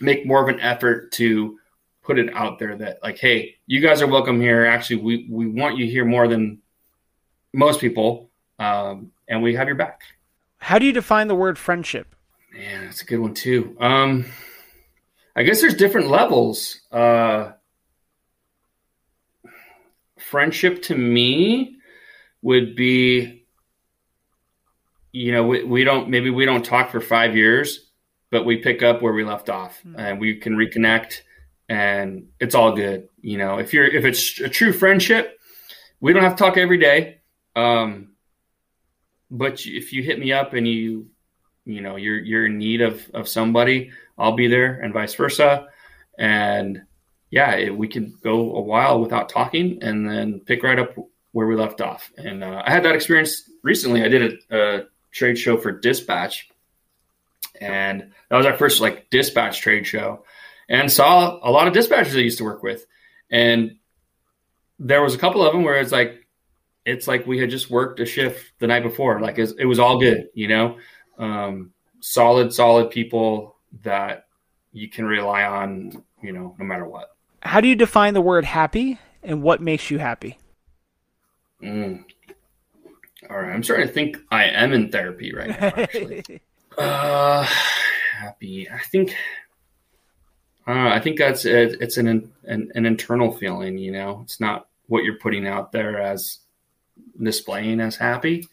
make 0.00 0.26
more 0.26 0.42
of 0.42 0.54
an 0.54 0.60
effort 0.60 1.12
to 1.12 1.58
put 2.02 2.18
it 2.18 2.34
out 2.34 2.58
there 2.58 2.76
that 2.76 2.98
like, 3.02 3.18
hey, 3.18 3.56
you 3.66 3.80
guys 3.80 4.02
are 4.02 4.06
welcome 4.06 4.40
here. 4.40 4.66
Actually, 4.66 4.96
we 4.96 5.26
we 5.30 5.46
want 5.46 5.76
you 5.76 5.86
here 5.86 6.04
more 6.04 6.28
than 6.28 6.58
most 7.52 7.80
people, 7.80 8.30
um, 8.58 9.12
and 9.28 9.42
we 9.42 9.54
have 9.54 9.68
your 9.68 9.76
back. 9.76 10.02
How 10.58 10.78
do 10.78 10.86
you 10.86 10.92
define 10.92 11.28
the 11.28 11.34
word 11.34 11.58
friendship? 11.58 12.14
Man, 12.52 12.84
that's 12.84 13.02
a 13.02 13.04
good 13.04 13.18
one 13.18 13.34
too. 13.34 13.76
Um, 13.80 14.26
I 15.34 15.42
guess 15.42 15.60
there's 15.60 15.74
different 15.74 16.08
levels. 16.08 16.80
Uh, 16.90 17.52
friendship 20.18 20.82
to 20.82 20.96
me 20.96 21.76
would 22.42 22.76
be, 22.76 23.44
you 25.12 25.32
know, 25.32 25.46
we, 25.46 25.64
we 25.64 25.84
don't 25.84 26.10
maybe 26.10 26.30
we 26.30 26.44
don't 26.44 26.64
talk 26.64 26.90
for 26.90 27.00
five 27.00 27.36
years, 27.36 27.90
but 28.30 28.44
we 28.44 28.58
pick 28.58 28.82
up 28.82 29.02
where 29.02 29.12
we 29.12 29.24
left 29.24 29.48
off, 29.48 29.78
mm-hmm. 29.80 29.98
and 29.98 30.20
we 30.20 30.36
can 30.36 30.56
reconnect 30.56 31.22
and 31.72 32.28
it's 32.38 32.54
all 32.54 32.76
good. 32.76 33.08
You 33.22 33.38
know, 33.38 33.58
if 33.58 33.72
you're 33.72 33.86
if 33.86 34.04
it's 34.04 34.38
a 34.40 34.48
true 34.48 34.74
friendship, 34.74 35.40
we 36.00 36.12
don't 36.12 36.22
have 36.22 36.36
to 36.36 36.44
talk 36.44 36.58
every 36.58 36.76
day. 36.76 37.20
Um, 37.56 38.08
but 39.30 39.64
if 39.64 39.90
you 39.94 40.02
hit 40.02 40.18
me 40.18 40.32
up 40.32 40.52
and 40.52 40.68
you 40.68 41.08
you 41.64 41.80
know 41.80 41.96
you're 41.96 42.18
you're 42.18 42.44
in 42.44 42.58
need 42.58 42.82
of 42.82 43.08
of 43.14 43.26
somebody, 43.26 43.90
I'll 44.18 44.36
be 44.36 44.48
there, 44.48 44.80
and 44.80 44.92
vice 44.92 45.14
versa. 45.14 45.68
And 46.18 46.82
yeah, 47.30 47.52
it, 47.52 47.74
we 47.74 47.88
can 47.88 48.18
go 48.22 48.54
a 48.54 48.60
while 48.60 49.00
without 49.00 49.30
talking, 49.30 49.82
and 49.82 50.06
then 50.06 50.40
pick 50.40 50.62
right 50.62 50.78
up 50.78 50.94
where 51.30 51.46
we 51.46 51.56
left 51.56 51.80
off. 51.80 52.12
And 52.18 52.44
uh, 52.44 52.62
I 52.66 52.70
had 52.70 52.84
that 52.84 52.94
experience 52.94 53.48
recently. 53.62 54.04
I 54.04 54.08
did 54.08 54.38
a, 54.50 54.58
a 54.58 54.84
trade 55.10 55.38
show 55.38 55.56
for 55.56 55.72
Dispatch, 55.72 56.50
and 57.62 58.12
that 58.28 58.36
was 58.36 58.44
our 58.44 58.58
first 58.58 58.82
like 58.82 59.08
dispatch 59.08 59.62
trade 59.62 59.86
show, 59.86 60.26
and 60.72 60.90
saw 60.90 61.38
a 61.42 61.50
lot 61.52 61.68
of 61.68 61.74
dispatchers 61.74 62.16
I 62.16 62.20
used 62.20 62.38
to 62.38 62.44
work 62.44 62.64
with, 62.64 62.84
and 63.30 63.76
there 64.80 65.02
was 65.02 65.14
a 65.14 65.18
couple 65.18 65.46
of 65.46 65.52
them 65.52 65.62
where 65.62 65.78
it's 65.78 65.92
like 65.92 66.26
it's 66.84 67.06
like 67.06 67.26
we 67.26 67.38
had 67.38 67.50
just 67.50 67.70
worked 67.70 68.00
a 68.00 68.06
shift 68.06 68.52
the 68.58 68.66
night 68.66 68.82
before. 68.82 69.20
Like 69.20 69.38
it 69.38 69.64
was, 69.64 69.78
all 69.78 70.00
good, 70.00 70.28
you 70.34 70.48
know, 70.48 70.78
um, 71.18 71.72
solid, 72.00 72.52
solid 72.52 72.90
people 72.90 73.56
that 73.82 74.26
you 74.72 74.88
can 74.88 75.04
rely 75.04 75.44
on, 75.44 76.02
you 76.22 76.32
know, 76.32 76.56
no 76.58 76.64
matter 76.64 76.86
what. 76.86 77.14
How 77.42 77.60
do 77.60 77.68
you 77.68 77.76
define 77.76 78.14
the 78.14 78.20
word 78.20 78.44
happy 78.44 78.98
and 79.22 79.42
what 79.42 79.60
makes 79.60 79.90
you 79.90 79.98
happy? 79.98 80.38
Mm. 81.62 82.04
All 83.30 83.36
right. 83.36 83.52
I'm 83.52 83.62
starting 83.62 83.86
to 83.86 83.92
think 83.92 84.18
I 84.30 84.44
am 84.44 84.72
in 84.72 84.90
therapy 84.90 85.32
right 85.32 85.48
now, 85.48 85.72
actually. 85.76 86.24
uh, 86.78 87.46
happy. 88.18 88.68
I 88.68 88.78
think, 88.78 89.14
uh, 90.66 90.88
I 90.88 91.00
think 91.00 91.18
that's 91.18 91.44
it. 91.44 91.80
It's 91.80 91.96
an, 91.96 92.32
an, 92.44 92.72
an 92.74 92.86
internal 92.86 93.32
feeling, 93.32 93.78
you 93.78 93.92
know, 93.92 94.20
it's 94.24 94.40
not 94.40 94.68
what 94.86 95.04
you're 95.04 95.18
putting 95.18 95.46
out 95.46 95.72
there 95.72 96.00
as 96.00 96.38
displaying 97.20 97.80
as 97.80 97.96
happy, 97.96 98.48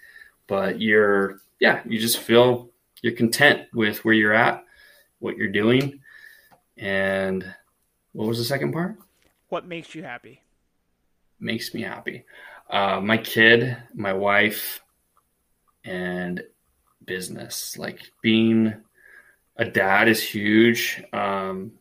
but 0.47 0.81
you're, 0.81 1.39
yeah, 1.59 1.81
you 1.85 1.99
just 1.99 2.19
feel 2.19 2.69
you're 3.01 3.13
content 3.13 3.67
with 3.73 4.03
where 4.03 4.13
you're 4.13 4.33
at, 4.33 4.63
what 5.19 5.37
you're 5.37 5.49
doing. 5.51 5.99
And 6.77 7.43
what 8.13 8.27
was 8.27 8.37
the 8.37 8.45
second 8.45 8.73
part? 8.73 8.97
What 9.49 9.67
makes 9.67 9.93
you 9.93 10.03
happy? 10.03 10.41
Makes 11.39 11.73
me 11.73 11.81
happy. 11.81 12.25
Uh, 12.69 12.99
my 13.01 13.17
kid, 13.17 13.77
my 13.93 14.13
wife, 14.13 14.81
and 15.83 16.43
business. 17.05 17.77
Like 17.77 18.11
being 18.21 18.73
a 19.57 19.65
dad 19.65 20.07
is 20.07 20.21
huge. 20.21 21.03
Um, 21.11 21.73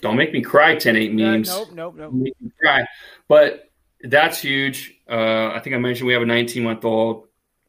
don't 0.00 0.16
make 0.16 0.32
me 0.32 0.40
cry, 0.40 0.76
10 0.76 0.96
8 0.96 1.14
memes. 1.14 1.50
Uh, 1.50 1.58
nope, 1.58 1.72
nope, 1.72 1.94
nope. 1.96 2.12
Make 2.12 2.40
me 2.40 2.50
cry. 2.60 2.86
But 3.28 3.70
that's 4.02 4.40
huge. 4.40 4.94
Uh, 5.08 5.48
I 5.48 5.60
think 5.60 5.74
I 5.74 5.78
mentioned 5.78 6.06
we 6.06 6.12
have 6.12 6.22
a 6.22 6.26
19 6.26 6.62
month 6.62 6.84
old. 6.84 7.28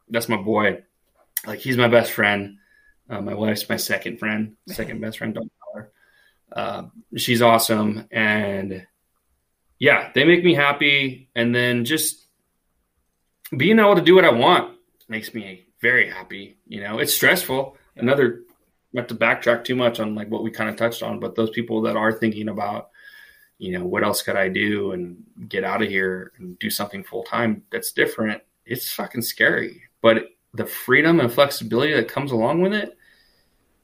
That's 0.10 0.30
my 0.30 0.38
boy. 0.38 0.84
Like 1.46 1.60
he's 1.60 1.78
my 1.78 1.88
best 1.88 2.12
friend. 2.12 2.58
Uh, 3.10 3.22
my 3.22 3.34
wife's 3.34 3.68
my 3.68 3.76
second 3.76 4.20
friend, 4.20 4.56
second 4.68 5.02
best 5.02 5.18
friend. 5.18 5.34
Don't 5.34 5.52
tell 5.74 5.82
her. 5.82 5.92
Uh, 6.52 6.84
she's 7.18 7.42
awesome, 7.42 8.08
and 8.12 8.86
yeah, 9.80 10.12
they 10.14 10.24
make 10.24 10.44
me 10.44 10.54
happy. 10.54 11.30
And 11.36 11.54
then 11.54 11.86
just 11.86 12.28
being 13.56 13.80
able 13.80 13.96
to 13.96 14.02
do 14.02 14.16
what 14.16 14.26
I 14.26 14.32
want 14.32 14.78
makes 15.10 15.34
me 15.34 15.66
very 15.82 16.10
happy. 16.10 16.58
You 16.68 16.82
know, 16.82 17.00
it's 17.00 17.14
stressful. 17.14 17.78
Another, 17.96 18.42
not 18.94 19.08
to 19.10 19.16
backtrack 19.16 19.64
too 19.64 19.76
much 19.76 20.00
on 20.00 20.16
like 20.16 20.30
what 20.30 20.44
we 20.44 20.52
kind 20.52 20.70
of 20.70 20.76
touched 20.76 21.04
on, 21.04 21.20
but 21.20 21.36
those 21.36 21.50
people 21.50 21.82
that 21.82 21.96
are 21.96 22.12
thinking 22.12 22.50
about 22.50 22.90
you 23.62 23.78
know, 23.78 23.86
what 23.86 24.04
else 24.04 24.24
could 24.24 24.36
I 24.36 24.50
do 24.50 24.94
and 24.94 25.24
get 25.48 25.64
out 25.64 25.84
of 25.84 25.88
here 25.88 26.32
and 26.40 26.58
do 26.58 26.72
something 26.72 27.04
full 27.04 27.22
time 27.22 27.62
that's 27.72 27.92
different, 27.92 28.42
it's 28.66 28.92
fucking 28.92 29.22
scary. 29.22 29.84
But 30.02 30.30
the 30.56 30.66
freedom 30.66 31.20
and 31.20 31.32
flexibility 31.32 31.94
that 31.94 32.08
comes 32.08 32.32
along 32.32 32.64
with 32.64 32.74
it 32.74 32.98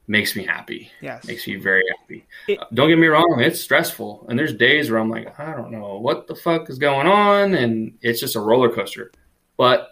makes 0.08 0.34
me 0.34 0.44
happy. 0.44 0.90
Yes. 1.00 1.24
Makes 1.26 1.46
me 1.46 1.54
very 1.56 1.84
happy. 1.96 2.26
It, 2.48 2.58
don't 2.74 2.88
get 2.88 2.98
me 2.98 3.06
wrong, 3.06 3.36
it's 3.38 3.60
stressful. 3.60 4.26
And 4.28 4.36
there's 4.36 4.52
days 4.52 4.90
where 4.90 4.98
I'm 4.98 5.10
like, 5.10 5.38
I 5.38 5.54
don't 5.54 5.70
know 5.70 5.98
what 5.98 6.26
the 6.26 6.34
fuck 6.34 6.68
is 6.68 6.78
going 6.78 7.06
on. 7.06 7.54
And 7.54 7.96
it's 8.02 8.18
just 8.18 8.34
a 8.34 8.40
roller 8.40 8.74
coaster, 8.74 9.12
but 9.56 9.90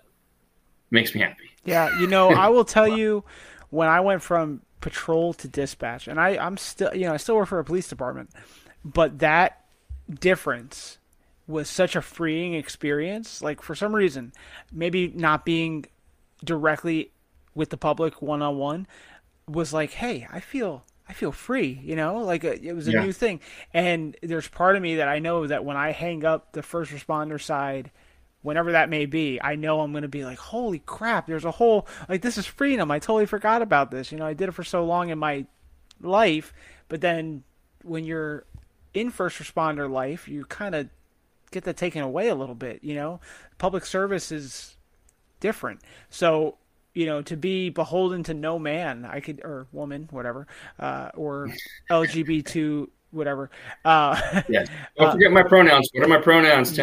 makes 0.90 1.14
me 1.14 1.20
happy. 1.20 1.50
Yeah. 1.64 1.96
You 2.00 2.08
know, 2.08 2.30
I 2.30 2.48
will 2.48 2.64
tell 2.64 2.88
you 2.88 3.22
when 3.70 3.86
I 3.86 4.00
went 4.00 4.20
from 4.20 4.62
patrol 4.86 5.34
to 5.34 5.48
dispatch, 5.48 6.06
and 6.06 6.20
I, 6.20 6.36
I'm 6.36 6.56
still, 6.56 6.94
you 6.94 7.06
know, 7.06 7.14
I 7.14 7.16
still 7.16 7.34
work 7.34 7.48
for 7.48 7.58
a 7.58 7.64
police 7.64 7.88
department, 7.88 8.30
but 8.84 9.18
that 9.18 9.64
difference 10.08 10.98
was 11.48 11.68
such 11.68 11.96
a 11.96 12.00
freeing 12.00 12.54
experience. 12.54 13.42
Like 13.42 13.62
for 13.62 13.74
some 13.74 13.96
reason, 13.96 14.32
maybe 14.72 15.08
not 15.08 15.44
being 15.44 15.86
directly 16.44 17.10
with 17.52 17.70
the 17.70 17.76
public 17.76 18.22
one 18.22 18.42
on 18.42 18.58
one 18.58 18.86
was 19.48 19.72
like, 19.72 19.90
hey, 19.90 20.28
I 20.32 20.38
feel 20.38 20.84
I 21.08 21.14
feel 21.14 21.32
free, 21.32 21.80
you 21.82 21.96
know, 21.96 22.18
like 22.18 22.44
a, 22.44 22.52
uh, 22.52 22.58
it 22.62 22.72
was 22.72 22.86
a 22.86 22.92
yeah. 22.92 23.04
new 23.04 23.12
thing. 23.12 23.40
And 23.74 24.16
there's 24.22 24.46
part 24.46 24.76
of 24.76 24.82
me 24.82 24.96
that 24.96 25.08
I 25.08 25.18
know 25.18 25.48
that 25.48 25.64
when 25.64 25.76
I 25.76 25.90
hang 25.90 26.24
up 26.24 26.52
the 26.52 26.62
first 26.62 26.92
responder 26.92 27.42
side, 27.42 27.90
whenever 28.46 28.70
that 28.72 28.88
may 28.88 29.06
be, 29.06 29.40
I 29.42 29.56
know 29.56 29.80
I'm 29.80 29.90
going 29.90 30.02
to 30.02 30.08
be 30.08 30.24
like, 30.24 30.38
holy 30.38 30.78
crap, 30.78 31.26
there's 31.26 31.44
a 31.44 31.50
whole, 31.50 31.88
like, 32.08 32.22
this 32.22 32.38
is 32.38 32.46
freedom. 32.46 32.92
I 32.92 33.00
totally 33.00 33.26
forgot 33.26 33.60
about 33.60 33.90
this. 33.90 34.12
You 34.12 34.18
know, 34.18 34.26
I 34.26 34.34
did 34.34 34.48
it 34.48 34.52
for 34.52 34.62
so 34.62 34.84
long 34.84 35.08
in 35.08 35.18
my 35.18 35.46
life, 36.00 36.54
but 36.88 37.00
then 37.00 37.42
when 37.82 38.04
you're 38.04 38.44
in 38.94 39.10
first 39.10 39.40
responder 39.40 39.90
life, 39.90 40.28
you 40.28 40.44
kind 40.44 40.76
of 40.76 40.88
get 41.50 41.64
that 41.64 41.76
taken 41.76 42.02
away 42.02 42.28
a 42.28 42.36
little 42.36 42.54
bit. 42.54 42.84
You 42.84 42.94
know, 42.94 43.20
public 43.58 43.84
service 43.84 44.30
is 44.30 44.76
different. 45.40 45.80
So 46.08 46.56
you 46.94 47.04
know, 47.04 47.20
to 47.20 47.36
be 47.36 47.68
beholden 47.68 48.22
to 48.22 48.32
no 48.32 48.58
man, 48.58 49.04
I 49.04 49.20
could 49.20 49.42
or 49.44 49.66
woman, 49.70 50.08
whatever, 50.10 50.46
uh, 50.78 51.10
or 51.14 51.50
LGBT 51.90 52.88
whatever. 53.10 53.50
Uh, 53.84 54.42
yeah. 54.48 54.64
Don't 54.98 55.12
forget 55.12 55.32
my 55.32 55.42
pronouns. 55.42 55.88
What 55.92 56.04
are 56.04 56.08
my 56.08 56.20
pronouns? 56.20 56.76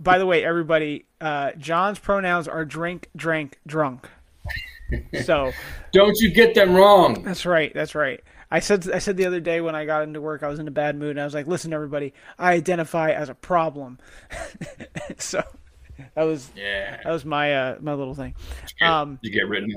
By 0.00 0.18
the 0.18 0.26
way, 0.26 0.44
everybody, 0.44 1.06
uh, 1.20 1.52
Jon's 1.52 1.98
pronouns 1.98 2.48
are 2.48 2.64
drink, 2.64 3.10
drank, 3.16 3.58
drunk. 3.66 4.08
So 5.24 5.50
don't 5.92 6.16
you 6.20 6.32
get 6.32 6.54
them 6.54 6.74
wrong. 6.74 7.22
That's 7.22 7.46
right. 7.46 7.72
That's 7.74 7.94
right. 7.94 8.20
I 8.50 8.60
said 8.60 8.88
I 8.92 8.98
said 8.98 9.16
the 9.16 9.26
other 9.26 9.40
day 9.40 9.60
when 9.60 9.74
I 9.74 9.86
got 9.86 10.02
into 10.02 10.20
work, 10.20 10.42
I 10.44 10.48
was 10.48 10.60
in 10.60 10.68
a 10.68 10.70
bad 10.70 10.96
mood, 10.96 11.12
and 11.12 11.20
I 11.20 11.24
was 11.24 11.34
like, 11.34 11.48
"Listen, 11.48 11.72
everybody, 11.72 12.12
I 12.38 12.52
identify 12.52 13.10
as 13.10 13.28
a 13.28 13.34
problem." 13.34 13.98
so 15.18 15.42
that 16.14 16.22
was 16.22 16.52
yeah, 16.54 17.00
that 17.02 17.10
was 17.10 17.24
my 17.24 17.54
uh, 17.54 17.78
my 17.80 17.94
little 17.94 18.14
thing. 18.14 18.34
Did 18.78 18.86
um, 18.86 19.18
you 19.22 19.30
get 19.30 19.48
written? 19.48 19.72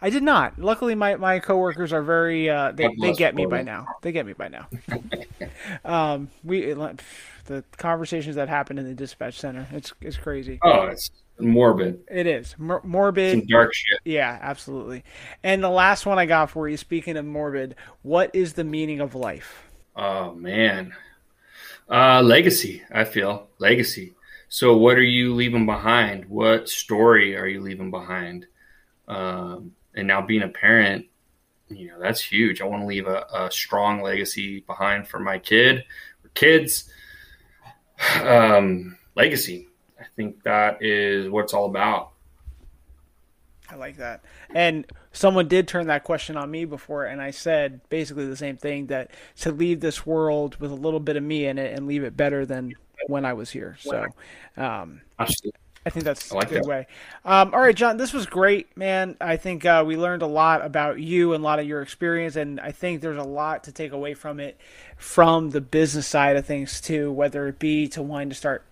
I 0.00 0.10
did 0.10 0.22
not. 0.22 0.58
Luckily, 0.58 0.94
my, 0.94 1.16
my 1.16 1.38
coworkers 1.38 1.92
are 1.92 2.02
very 2.02 2.50
uh, 2.50 2.72
they 2.72 2.88
they 3.00 3.14
get 3.14 3.34
me 3.34 3.46
by 3.46 3.62
now. 3.62 3.86
They 4.02 4.12
get 4.12 4.26
me 4.26 4.34
by 4.34 4.48
now. 4.48 4.68
um, 5.84 6.28
we 6.44 6.74
the 7.46 7.64
conversations 7.76 8.36
that 8.36 8.48
happen 8.48 8.76
in 8.76 8.84
the 8.84 8.94
dispatch 8.94 9.38
center 9.38 9.66
it's 9.72 9.92
it's 10.00 10.16
crazy. 10.16 10.58
Oh, 10.62 10.82
it's 10.82 11.10
morbid. 11.38 12.02
It 12.10 12.26
is 12.26 12.54
Mor- 12.58 12.82
morbid. 12.84 13.38
Some 13.38 13.46
dark 13.46 13.72
shit. 13.72 14.00
Yeah, 14.04 14.38
absolutely. 14.40 15.04
And 15.42 15.62
the 15.62 15.70
last 15.70 16.04
one 16.04 16.18
I 16.18 16.26
got 16.26 16.50
for 16.50 16.68
you, 16.68 16.76
speaking 16.76 17.16
of 17.16 17.24
morbid, 17.24 17.76
what 18.02 18.34
is 18.34 18.52
the 18.52 18.64
meaning 18.64 19.00
of 19.00 19.14
life? 19.14 19.62
Oh 19.94 20.34
man, 20.34 20.92
uh, 21.88 22.20
legacy. 22.22 22.82
I 22.92 23.04
feel 23.04 23.48
legacy. 23.58 24.14
So, 24.48 24.76
what 24.76 24.96
are 24.96 25.02
you 25.02 25.34
leaving 25.34 25.66
behind? 25.66 26.26
What 26.26 26.68
story 26.68 27.36
are 27.36 27.48
you 27.48 27.60
leaving 27.60 27.90
behind? 27.90 28.46
Um, 29.08 29.72
and 29.96 30.06
now, 30.06 30.22
being 30.22 30.42
a 30.42 30.48
parent, 30.48 31.06
you 31.68 31.88
know 31.88 31.98
that's 31.98 32.20
huge. 32.20 32.60
I 32.60 32.64
want 32.64 32.82
to 32.82 32.86
leave 32.86 33.06
a, 33.06 33.26
a 33.32 33.50
strong 33.50 34.02
legacy 34.02 34.60
behind 34.60 35.08
for 35.08 35.18
my 35.18 35.38
kid, 35.38 35.84
or 36.24 36.30
kids. 36.34 36.90
Um, 38.22 38.98
legacy 39.14 39.68
I 39.98 40.04
think 40.16 40.42
that 40.42 40.82
is 40.82 41.28
what 41.28 41.44
it's 41.44 41.54
all 41.54 41.66
about. 41.66 42.12
I 43.68 43.74
like 43.74 43.96
that. 43.96 44.22
And 44.54 44.86
someone 45.12 45.48
did 45.48 45.66
turn 45.66 45.88
that 45.88 46.04
question 46.04 46.36
on 46.36 46.50
me 46.50 46.64
before, 46.64 47.04
and 47.04 47.20
I 47.20 47.32
said 47.32 47.80
basically 47.88 48.26
the 48.26 48.36
same 48.36 48.56
thing 48.56 48.86
that 48.86 49.10
to 49.40 49.50
leave 49.50 49.80
this 49.80 50.06
world 50.06 50.56
with 50.60 50.70
a 50.70 50.74
little 50.74 51.00
bit 51.00 51.16
of 51.16 51.22
me 51.22 51.46
in 51.46 51.58
it 51.58 51.76
and 51.76 51.86
leave 51.86 52.04
it 52.04 52.16
better 52.16 52.46
than 52.46 52.74
when 53.08 53.24
I 53.24 53.32
was 53.32 53.50
here. 53.50 53.76
So, 53.80 54.06
um, 54.56 55.00
I 55.86 55.90
think 55.90 56.04
that's 56.04 56.32
like 56.32 56.50
a 56.50 56.54
good 56.54 56.64
that. 56.64 56.68
way. 56.68 56.86
Um, 57.24 57.54
all 57.54 57.60
right, 57.60 57.74
Jon, 57.74 57.96
this 57.96 58.12
was 58.12 58.26
great, 58.26 58.76
man. 58.76 59.16
I 59.20 59.36
think 59.36 59.64
uh, 59.64 59.84
we 59.86 59.96
learned 59.96 60.22
a 60.22 60.26
lot 60.26 60.64
about 60.64 60.98
you 60.98 61.32
and 61.32 61.42
a 61.42 61.44
lot 61.44 61.60
of 61.60 61.66
your 61.66 61.80
experience, 61.80 62.34
and 62.34 62.58
I 62.58 62.72
think 62.72 63.00
there's 63.00 63.16
a 63.16 63.22
lot 63.22 63.62
to 63.64 63.72
take 63.72 63.92
away 63.92 64.14
from 64.14 64.40
it 64.40 64.60
from 64.96 65.50
the 65.50 65.60
business 65.60 66.08
side 66.08 66.36
of 66.36 66.44
things, 66.44 66.80
too, 66.80 67.12
whether 67.12 67.46
it 67.46 67.60
be 67.60 67.86
to 67.88 68.02
wanting 68.02 68.30
to 68.30 68.34
start 68.34 68.64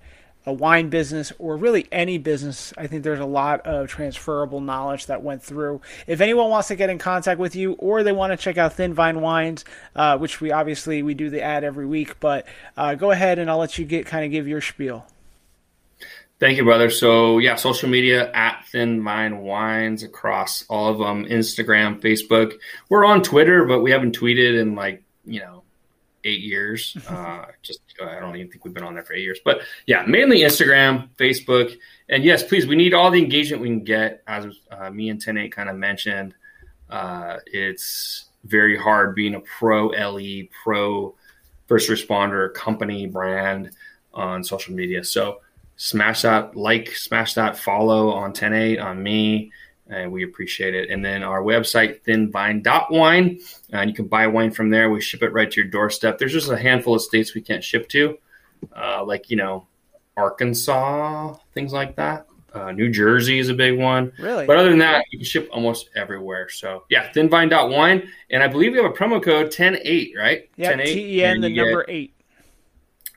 a 0.46 0.52
wine 0.52 0.88
business 0.88 1.32
or 1.38 1.56
really 1.56 1.86
any 1.92 2.18
business, 2.18 2.74
I 2.76 2.88
think 2.88 3.04
there's 3.04 3.20
a 3.20 3.24
lot 3.24 3.60
of 3.60 3.88
transferable 3.88 4.60
knowledge 4.60 5.06
that 5.06 5.22
went 5.22 5.42
through. 5.42 5.80
If 6.06 6.20
anyone 6.20 6.50
wants 6.50 6.68
to 6.68 6.76
get 6.76 6.90
in 6.90 6.98
contact 6.98 7.38
with 7.40 7.56
you 7.56 7.74
or 7.74 8.02
they 8.02 8.12
want 8.12 8.32
to 8.32 8.36
check 8.36 8.58
out 8.58 8.74
Thin 8.74 8.92
Vine 8.92 9.20
Wines, 9.20 9.64
uh, 9.96 10.18
which 10.18 10.40
we 10.40 10.52
obviously 10.52 11.02
we 11.02 11.14
do 11.14 11.30
the 11.30 11.42
ad 11.42 11.64
every 11.64 11.86
week, 11.86 12.18
but 12.20 12.46
uh, 12.76 12.94
go 12.94 13.10
ahead 13.10 13.38
and 13.38 13.48
I'll 13.48 13.58
let 13.58 13.78
you 13.78 13.84
get 13.84 14.04
kind 14.04 14.24
of 14.24 14.32
give 14.32 14.48
your 14.48 14.60
spiel. 14.60 15.06
Thank 16.40 16.58
you, 16.58 16.64
brother. 16.64 16.90
So 16.90 17.38
yeah, 17.38 17.54
social 17.54 17.88
media 17.88 18.30
at 18.32 18.66
Thin 18.66 19.02
Vine 19.02 19.38
Wines 19.38 20.02
across 20.02 20.64
all 20.68 20.88
of 20.88 20.98
them: 20.98 21.24
Instagram, 21.26 22.00
Facebook. 22.00 22.54
We're 22.88 23.04
on 23.04 23.22
Twitter, 23.22 23.64
but 23.64 23.80
we 23.80 23.92
haven't 23.92 24.18
tweeted 24.18 24.60
in 24.60 24.74
like 24.74 25.02
you 25.24 25.40
know 25.40 25.62
eight 26.24 26.40
years. 26.40 26.96
Uh, 27.08 27.46
just 27.62 27.80
I 28.02 28.18
don't 28.18 28.34
even 28.34 28.50
think 28.50 28.64
we've 28.64 28.74
been 28.74 28.82
on 28.82 28.94
there 28.94 29.04
for 29.04 29.12
eight 29.12 29.22
years. 29.22 29.38
But 29.44 29.60
yeah, 29.86 30.04
mainly 30.06 30.40
Instagram, 30.40 31.08
Facebook, 31.16 31.76
and 32.08 32.24
yes, 32.24 32.42
please, 32.42 32.66
we 32.66 32.74
need 32.74 32.92
all 32.94 33.10
the 33.10 33.22
engagement 33.22 33.62
we 33.62 33.68
can 33.68 33.84
get. 33.84 34.22
As 34.26 34.46
uh, 34.70 34.90
me 34.90 35.10
and 35.10 35.20
Ten 35.20 35.38
Eight 35.38 35.52
kind 35.52 35.68
of 35.68 35.76
mentioned, 35.76 36.34
uh, 36.90 37.36
it's 37.46 38.26
very 38.44 38.76
hard 38.76 39.14
being 39.14 39.36
a 39.36 39.40
pro 39.40 39.88
LE, 39.88 40.48
pro 40.64 41.14
first 41.66 41.88
responder 41.88 42.52
company 42.52 43.06
brand 43.06 43.70
on 44.12 44.42
social 44.42 44.74
media. 44.74 45.04
So 45.04 45.40
smash 45.76 46.22
that 46.22 46.56
like, 46.56 46.94
smash 46.94 47.34
that 47.34 47.58
follow 47.58 48.10
on 48.10 48.32
108 48.32 48.78
on 48.78 49.02
me. 49.02 49.52
And 49.86 50.10
we 50.10 50.24
appreciate 50.24 50.74
it. 50.74 50.88
And 50.88 51.04
then 51.04 51.22
our 51.22 51.42
website, 51.42 52.02
thinvine.wine, 52.04 53.38
and 53.70 53.90
you 53.90 53.94
can 53.94 54.06
buy 54.06 54.26
wine 54.26 54.50
from 54.50 54.70
there. 54.70 54.88
We 54.88 55.02
ship 55.02 55.22
it 55.22 55.32
right 55.32 55.50
to 55.50 55.60
your 55.60 55.70
doorstep. 55.70 56.18
There's 56.18 56.32
just 56.32 56.50
a 56.50 56.56
handful 56.56 56.94
of 56.94 57.02
states 57.02 57.34
we 57.34 57.42
can't 57.42 57.62
ship 57.62 57.88
to, 57.90 58.16
uh, 58.74 59.04
like, 59.04 59.28
you 59.28 59.36
know, 59.36 59.66
Arkansas, 60.16 61.34
things 61.52 61.72
like 61.72 61.96
that. 61.96 62.26
Uh, 62.54 62.70
New 62.70 62.88
Jersey 62.88 63.40
is 63.40 63.48
a 63.48 63.54
big 63.54 63.76
one. 63.76 64.12
Really? 64.18 64.46
But 64.46 64.56
other 64.56 64.70
than 64.70 64.78
that, 64.78 65.04
you 65.10 65.18
can 65.18 65.26
ship 65.26 65.48
almost 65.52 65.90
everywhere. 65.96 66.48
So, 66.48 66.84
yeah, 66.88 67.10
thinvine.wine. 67.12 68.08
And 68.30 68.42
I 68.42 68.48
believe 68.48 68.72
we 68.72 68.78
have 68.78 68.90
a 68.90 68.94
promo 68.94 69.22
code 69.22 69.46
108, 69.46 70.14
right? 70.16 70.48
Yeah, 70.56 70.68
108. 70.68 71.20
TEN, 71.20 71.40
the 71.40 71.48
number 71.48 71.84
eight. 71.88 72.13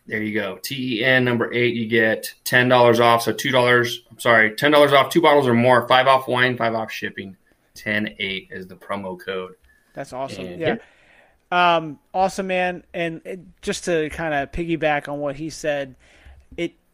There 0.07 0.21
you 0.23 0.33
go. 0.33 0.57
TEN 0.57 1.25
number 1.25 1.53
eight, 1.53 1.75
you 1.75 1.87
get 1.87 2.33
ten 2.43 2.69
dollars 2.69 2.99
off. 2.99 3.23
So 3.23 3.33
two 3.33 3.51
dollars. 3.51 4.03
I'm 4.09 4.19
sorry, 4.19 4.55
ten 4.55 4.71
dollars 4.71 4.93
off 4.93 5.09
two 5.09 5.21
bottles 5.21 5.47
or 5.47 5.53
more. 5.53 5.87
Five 5.87 6.07
off 6.07 6.27
wine, 6.27 6.57
five 6.57 6.73
off 6.73 6.91
shipping. 6.91 7.35
Ten 7.75 8.15
eight 8.19 8.47
is 8.51 8.67
the 8.67 8.75
promo 8.75 9.19
code. 9.19 9.55
That's 9.93 10.13
awesome. 10.13 10.45
And- 10.45 10.59
yeah. 10.59 10.75
Um, 11.49 11.99
awesome, 12.13 12.47
man. 12.47 12.83
And 12.93 13.21
it, 13.23 13.39
just 13.61 13.85
to 13.85 14.09
kind 14.09 14.33
of 14.33 14.51
piggyback 14.51 15.07
on 15.07 15.19
what 15.19 15.35
he 15.37 15.49
said, 15.49 15.95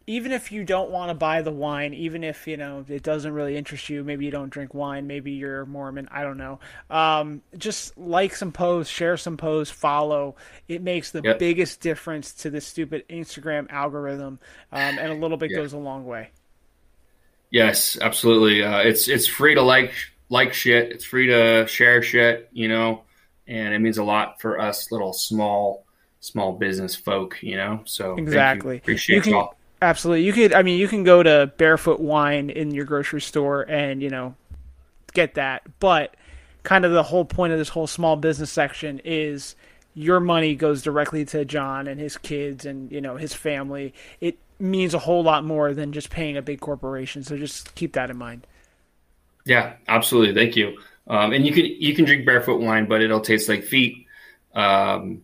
even 0.05 0.31
if 0.31 0.51
you 0.51 0.63
don't 0.65 0.89
want 0.89 1.09
to 1.09 1.13
buy 1.13 1.41
the 1.41 1.51
wine, 1.51 1.93
even 1.93 2.23
if 2.23 2.45
you 2.47 2.57
know 2.57 2.83
it 2.87 3.03
doesn't 3.03 3.31
really 3.33 3.55
interest 3.55 3.89
you, 3.89 4.03
maybe 4.03 4.25
you 4.25 4.31
don't 4.31 4.49
drink 4.49 4.73
wine, 4.73 5.07
maybe 5.07 5.31
you're 5.31 5.65
Mormon, 5.65 6.07
I 6.11 6.23
don't 6.23 6.37
know. 6.37 6.59
Um, 6.89 7.41
just 7.57 7.97
like 7.97 8.35
some 8.35 8.51
posts, 8.51 8.91
share 8.91 9.15
some 9.17 9.37
posts, 9.37 9.73
follow. 9.73 10.35
It 10.67 10.81
makes 10.81 11.11
the 11.11 11.21
Yep. 11.23 11.39
biggest 11.39 11.79
difference 11.81 12.33
to 12.35 12.49
this 12.49 12.67
stupid 12.67 13.05
Instagram 13.09 13.69
algorithm, 13.71 14.39
um, 14.71 14.97
and 14.99 15.11
a 15.11 15.15
little 15.15 15.37
bit 15.37 15.51
Yeah. 15.51 15.57
goes 15.57 15.73
a 15.73 15.77
long 15.77 16.05
way. 16.05 16.29
Yes, 17.49 17.97
absolutely. 18.01 18.63
Uh, 18.63 18.79
it's 18.79 19.07
it's 19.07 19.27
free 19.27 19.55
to 19.55 19.61
like 19.61 19.93
like 20.29 20.53
shit. 20.53 20.91
It's 20.91 21.05
free 21.05 21.27
to 21.27 21.67
share 21.67 22.01
shit. 22.01 22.49
You 22.51 22.67
know, 22.67 23.03
and 23.47 23.73
it 23.73 23.79
means 23.79 23.97
a 23.99 24.03
lot 24.03 24.41
for 24.41 24.59
us 24.59 24.91
little 24.91 25.13
small 25.13 25.85
small 26.19 26.53
business 26.53 26.95
folk. 26.95 27.37
You 27.43 27.57
know, 27.57 27.81
so 27.85 28.15
thank 28.15 28.19
you. 28.19 28.23
Exactly. 28.25 28.77
appreciate 28.77 29.15
You 29.17 29.21
can- 29.21 29.31
y'all. 29.33 29.55
Absolutely. 29.83 30.23
You 30.23 30.31
could 30.31 30.53
I 30.53 30.63
mean 30.63 30.79
you 30.79 30.87
can 30.87 31.03
go 31.03 31.21
to 31.21 31.51
Barefoot 31.57 31.99
Wine 31.99 32.49
in 32.49 32.71
your 32.71 32.85
grocery 32.85 33.19
store 33.19 33.63
and, 33.63 34.01
you 34.01 34.09
know, 34.09 34.33
get 35.13 35.33
that. 35.35 35.63
But 35.79 36.15
kind 36.63 36.85
of 36.85 36.93
the 36.93 37.03
whole 37.03 37.25
point 37.25 37.51
of 37.51 37.59
this 37.59 37.67
whole 37.67 37.87
small 37.87 38.15
business 38.15 38.49
section 38.49 39.01
is 39.03 39.55
your 39.93 40.21
money 40.21 40.55
goes 40.55 40.81
directly 40.81 41.25
to 41.25 41.43
Jon 41.43 41.87
and 41.87 41.99
his 41.99 42.17
kids 42.17 42.65
and, 42.65 42.89
you 42.93 43.01
know, 43.01 43.17
his 43.17 43.33
family. 43.33 43.93
It 44.21 44.39
means 44.57 44.93
a 44.93 44.99
whole 44.99 45.21
lot 45.21 45.43
more 45.43 45.73
than 45.73 45.91
just 45.91 46.09
paying 46.09 46.37
a 46.37 46.41
big 46.41 46.61
corporation. 46.61 47.21
So 47.23 47.35
just 47.35 47.75
keep 47.75 47.91
that 47.93 48.09
in 48.09 48.17
mind. 48.17 48.47
Yeah, 49.45 49.73
absolutely. 49.89 50.33
Thank 50.33 50.55
you. 50.55 50.77
Um, 51.07 51.33
and 51.33 51.45
you 51.45 51.51
can 51.51 51.65
you 51.65 51.93
can 51.93 52.05
drink 52.05 52.25
barefoot 52.25 52.61
wine, 52.61 52.87
but 52.87 53.01
it'll 53.01 53.19
taste 53.19 53.49
like 53.49 53.65
feet. 53.65 54.07
Um, 54.55 55.23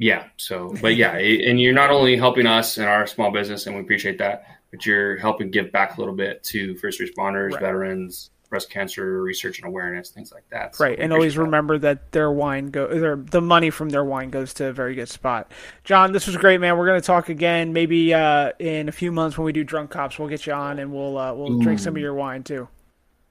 yeah. 0.00 0.24
So, 0.38 0.74
but 0.82 0.96
yeah, 0.96 1.12
and 1.16 1.60
you're 1.60 1.74
not 1.74 1.90
only 1.90 2.16
helping 2.16 2.46
us 2.46 2.78
and 2.78 2.88
our 2.88 3.06
small 3.06 3.30
business, 3.30 3.66
and 3.66 3.76
we 3.76 3.82
appreciate 3.82 4.18
that, 4.18 4.44
but 4.72 4.84
you're 4.86 5.16
helping 5.18 5.50
give 5.50 5.70
back 5.70 5.96
a 5.96 6.00
little 6.00 6.14
bit 6.16 6.42
to 6.44 6.74
first 6.78 7.00
responders, 7.00 7.52
Right. 7.52 7.60
veterans, 7.60 8.30
breast 8.48 8.68
cancer 8.70 9.22
research 9.22 9.58
and 9.58 9.66
awareness, 9.68 10.10
things 10.10 10.32
like 10.32 10.42
that. 10.50 10.74
So 10.74 10.84
Right, 10.84 10.98
and 10.98 11.12
always 11.12 11.34
that. 11.36 11.42
remember 11.42 11.78
that 11.78 12.10
their 12.10 12.32
wine 12.32 12.66
go 12.70 12.88
their 12.88 13.14
the 13.14 13.40
money 13.40 13.70
from 13.70 13.90
their 13.90 14.04
wine 14.04 14.30
goes 14.30 14.52
to 14.54 14.66
a 14.66 14.72
very 14.72 14.96
good 14.96 15.08
spot. 15.08 15.52
Jon, 15.84 16.10
this 16.12 16.26
was 16.26 16.36
great, 16.36 16.60
man. 16.60 16.76
We're 16.76 16.86
gonna 16.86 17.00
talk 17.00 17.28
again, 17.28 17.72
maybe 17.72 18.12
uh, 18.12 18.50
in 18.58 18.88
a 18.88 18.92
few 18.92 19.12
months 19.12 19.38
when 19.38 19.44
we 19.44 19.52
do 19.52 19.62
Drunk 19.62 19.90
Cops. 19.90 20.18
We'll 20.18 20.28
get 20.28 20.46
you 20.46 20.52
on 20.52 20.78
and 20.80 20.92
we'll 20.92 21.16
uh, 21.18 21.32
we'll 21.34 21.60
drink 21.60 21.78
some 21.78 21.94
of 21.94 22.02
your 22.02 22.14
wine 22.14 22.42
too. 22.42 22.66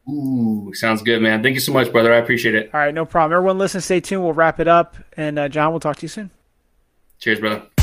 Ooh, 0.10 0.72
sounds 0.74 1.02
good, 1.04 1.22
man. 1.22 1.44
Thank 1.44 1.54
you 1.54 1.60
so 1.60 1.74
much, 1.74 1.92
brother. 1.92 2.14
I 2.14 2.18
appreciate 2.18 2.56
it. 2.56 2.72
All 2.74 2.80
right, 2.80 2.94
no 2.94 3.06
problem. 3.06 3.36
Everyone, 3.38 3.58
listen, 3.58 3.82
stay 3.82 4.00
tuned. 4.00 4.24
We'll 4.24 4.34
wrap 4.34 4.60
it 4.60 4.68
up, 4.68 4.96
and 5.18 5.38
uh, 5.38 5.50
Jon, 5.50 5.72
we'll 5.72 5.80
talk 5.82 5.98
to 5.98 6.02
you 6.04 6.08
soon. 6.08 6.32
Cheers, 7.20 7.42
brother. 7.42 7.79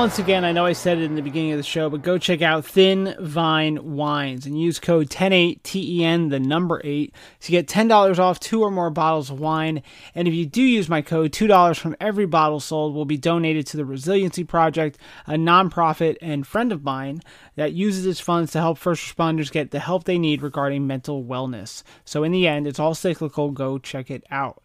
Once 0.00 0.18
again, 0.18 0.46
I 0.46 0.52
know 0.52 0.64
I 0.64 0.72
said 0.72 0.96
it 0.96 1.04
in 1.04 1.14
the 1.14 1.20
beginning 1.20 1.52
of 1.52 1.58
the 1.58 1.62
show, 1.62 1.90
but 1.90 2.00
go 2.00 2.16
check 2.16 2.40
out 2.40 2.64
Thin 2.64 3.14
Vine 3.20 3.96
Wines 3.96 4.46
and 4.46 4.58
use 4.58 4.80
code 4.80 5.12
108 5.12 5.62
TEN, 5.62 6.30
the 6.30 6.40
number 6.40 6.80
8, 6.82 7.14
to 7.40 7.50
get 7.52 7.66
$10 7.66 8.18
off 8.18 8.40
two 8.40 8.62
or 8.62 8.70
more 8.70 8.88
bottles 8.88 9.28
of 9.28 9.40
wine. 9.40 9.82
And 10.14 10.26
if 10.26 10.32
you 10.32 10.46
do 10.46 10.62
use 10.62 10.88
my 10.88 11.02
code, 11.02 11.32
$2 11.32 11.78
from 11.78 11.96
every 12.00 12.24
bottle 12.24 12.60
sold 12.60 12.94
will 12.94 13.04
be 13.04 13.18
donated 13.18 13.66
to 13.66 13.76
the 13.76 13.84
Resiliency 13.84 14.42
Project, 14.42 14.96
a 15.26 15.34
nonprofit 15.34 16.16
and 16.22 16.46
friend 16.46 16.72
of 16.72 16.82
mine 16.82 17.20
that 17.56 17.74
uses 17.74 18.06
its 18.06 18.20
funds 18.20 18.52
to 18.52 18.58
help 18.58 18.78
first 18.78 19.14
responders 19.14 19.52
get 19.52 19.70
the 19.70 19.80
help 19.80 20.04
they 20.04 20.18
need 20.18 20.40
regarding 20.40 20.86
mental 20.86 21.22
wellness. 21.22 21.82
So, 22.06 22.24
in 22.24 22.32
the 22.32 22.48
end, 22.48 22.66
it's 22.66 22.80
all 22.80 22.94
cyclical. 22.94 23.50
Go 23.50 23.76
check 23.76 24.10
it 24.10 24.24
out. 24.30 24.62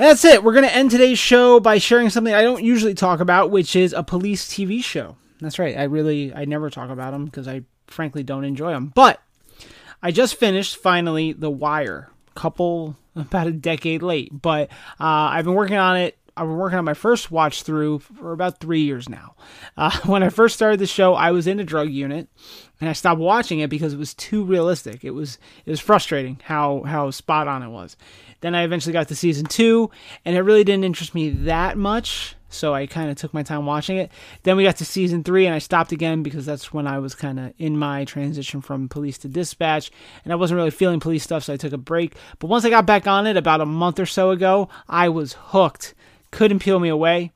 And 0.00 0.08
that's 0.08 0.24
it. 0.24 0.42
We're 0.42 0.54
going 0.54 0.64
to 0.64 0.74
end 0.74 0.90
today's 0.90 1.18
show 1.18 1.60
by 1.60 1.76
sharing 1.76 2.08
something 2.08 2.32
I 2.32 2.40
don't 2.40 2.64
usually 2.64 2.94
talk 2.94 3.20
about, 3.20 3.50
which 3.50 3.76
is 3.76 3.92
a 3.92 4.02
police 4.02 4.48
TV 4.48 4.82
show. 4.82 5.16
That's 5.42 5.58
right. 5.58 5.76
I 5.76 5.82
really, 5.82 6.32
I 6.34 6.46
never 6.46 6.70
talk 6.70 6.88
about 6.88 7.10
them 7.10 7.26
because 7.26 7.46
I 7.46 7.64
frankly 7.86 8.22
don't 8.22 8.44
enjoy 8.44 8.70
them. 8.70 8.92
But 8.94 9.20
I 10.02 10.10
just 10.10 10.36
finished 10.36 10.78
finally 10.78 11.34
The 11.34 11.50
Wire, 11.50 12.08
couple 12.34 12.96
about 13.14 13.46
a 13.48 13.52
decade 13.52 14.02
late, 14.02 14.30
but 14.32 14.70
uh, 14.98 15.04
I've 15.04 15.44
been 15.44 15.52
working 15.52 15.76
on 15.76 15.98
it. 15.98 16.16
I've 16.36 16.46
been 16.46 16.56
working 16.56 16.78
on 16.78 16.84
my 16.84 16.94
first 16.94 17.30
watch 17.30 17.62
through 17.62 18.00
for 18.00 18.32
about 18.32 18.60
three 18.60 18.80
years 18.80 19.08
now. 19.08 19.34
Uh, 19.76 19.96
when 20.06 20.22
I 20.22 20.28
first 20.28 20.54
started 20.54 20.80
the 20.80 20.86
show, 20.86 21.14
I 21.14 21.30
was 21.30 21.46
in 21.46 21.60
a 21.60 21.64
drug 21.64 21.90
unit, 21.90 22.28
and 22.80 22.88
I 22.88 22.92
stopped 22.92 23.20
watching 23.20 23.60
it 23.60 23.70
because 23.70 23.92
it 23.92 23.98
was 23.98 24.14
too 24.14 24.44
realistic. 24.44 25.04
It 25.04 25.10
was 25.10 25.38
it 25.64 25.70
was 25.70 25.80
frustrating 25.80 26.40
how 26.44 26.82
how 26.82 27.10
spot 27.10 27.48
on 27.48 27.62
it 27.62 27.68
was. 27.68 27.96
Then 28.40 28.54
I 28.54 28.62
eventually 28.62 28.92
got 28.92 29.08
to 29.08 29.14
season 29.14 29.46
two, 29.46 29.90
and 30.24 30.36
it 30.36 30.42
really 30.42 30.64
didn't 30.64 30.84
interest 30.84 31.14
me 31.14 31.30
that 31.30 31.76
much. 31.76 32.36
So 32.52 32.74
I 32.74 32.86
kind 32.86 33.10
of 33.10 33.16
took 33.16 33.32
my 33.32 33.44
time 33.44 33.64
watching 33.64 33.96
it. 33.96 34.10
Then 34.42 34.56
we 34.56 34.64
got 34.64 34.76
to 34.78 34.84
season 34.84 35.22
three, 35.22 35.46
and 35.46 35.54
I 35.54 35.60
stopped 35.60 35.92
again 35.92 36.24
because 36.24 36.44
that's 36.44 36.72
when 36.72 36.86
I 36.86 36.98
was 36.98 37.14
kind 37.14 37.38
of 37.38 37.54
in 37.58 37.78
my 37.78 38.04
transition 38.04 38.60
from 38.60 38.88
police 38.88 39.18
to 39.18 39.28
dispatch, 39.28 39.92
and 40.24 40.32
I 40.32 40.36
wasn't 40.36 40.56
really 40.56 40.72
feeling 40.72 40.98
police 40.98 41.22
stuff, 41.22 41.44
so 41.44 41.52
I 41.52 41.56
took 41.56 41.72
a 41.72 41.78
break. 41.78 42.16
But 42.40 42.48
once 42.48 42.64
I 42.64 42.70
got 42.70 42.86
back 42.86 43.06
on 43.06 43.26
it 43.26 43.36
about 43.36 43.60
a 43.60 43.66
month 43.66 44.00
or 44.00 44.06
so 44.06 44.30
ago, 44.30 44.68
I 44.88 45.08
was 45.08 45.34
hooked. 45.34 45.94
Couldn't 46.30 46.60
peel 46.60 46.78
me 46.78 46.88
away 46.88 47.32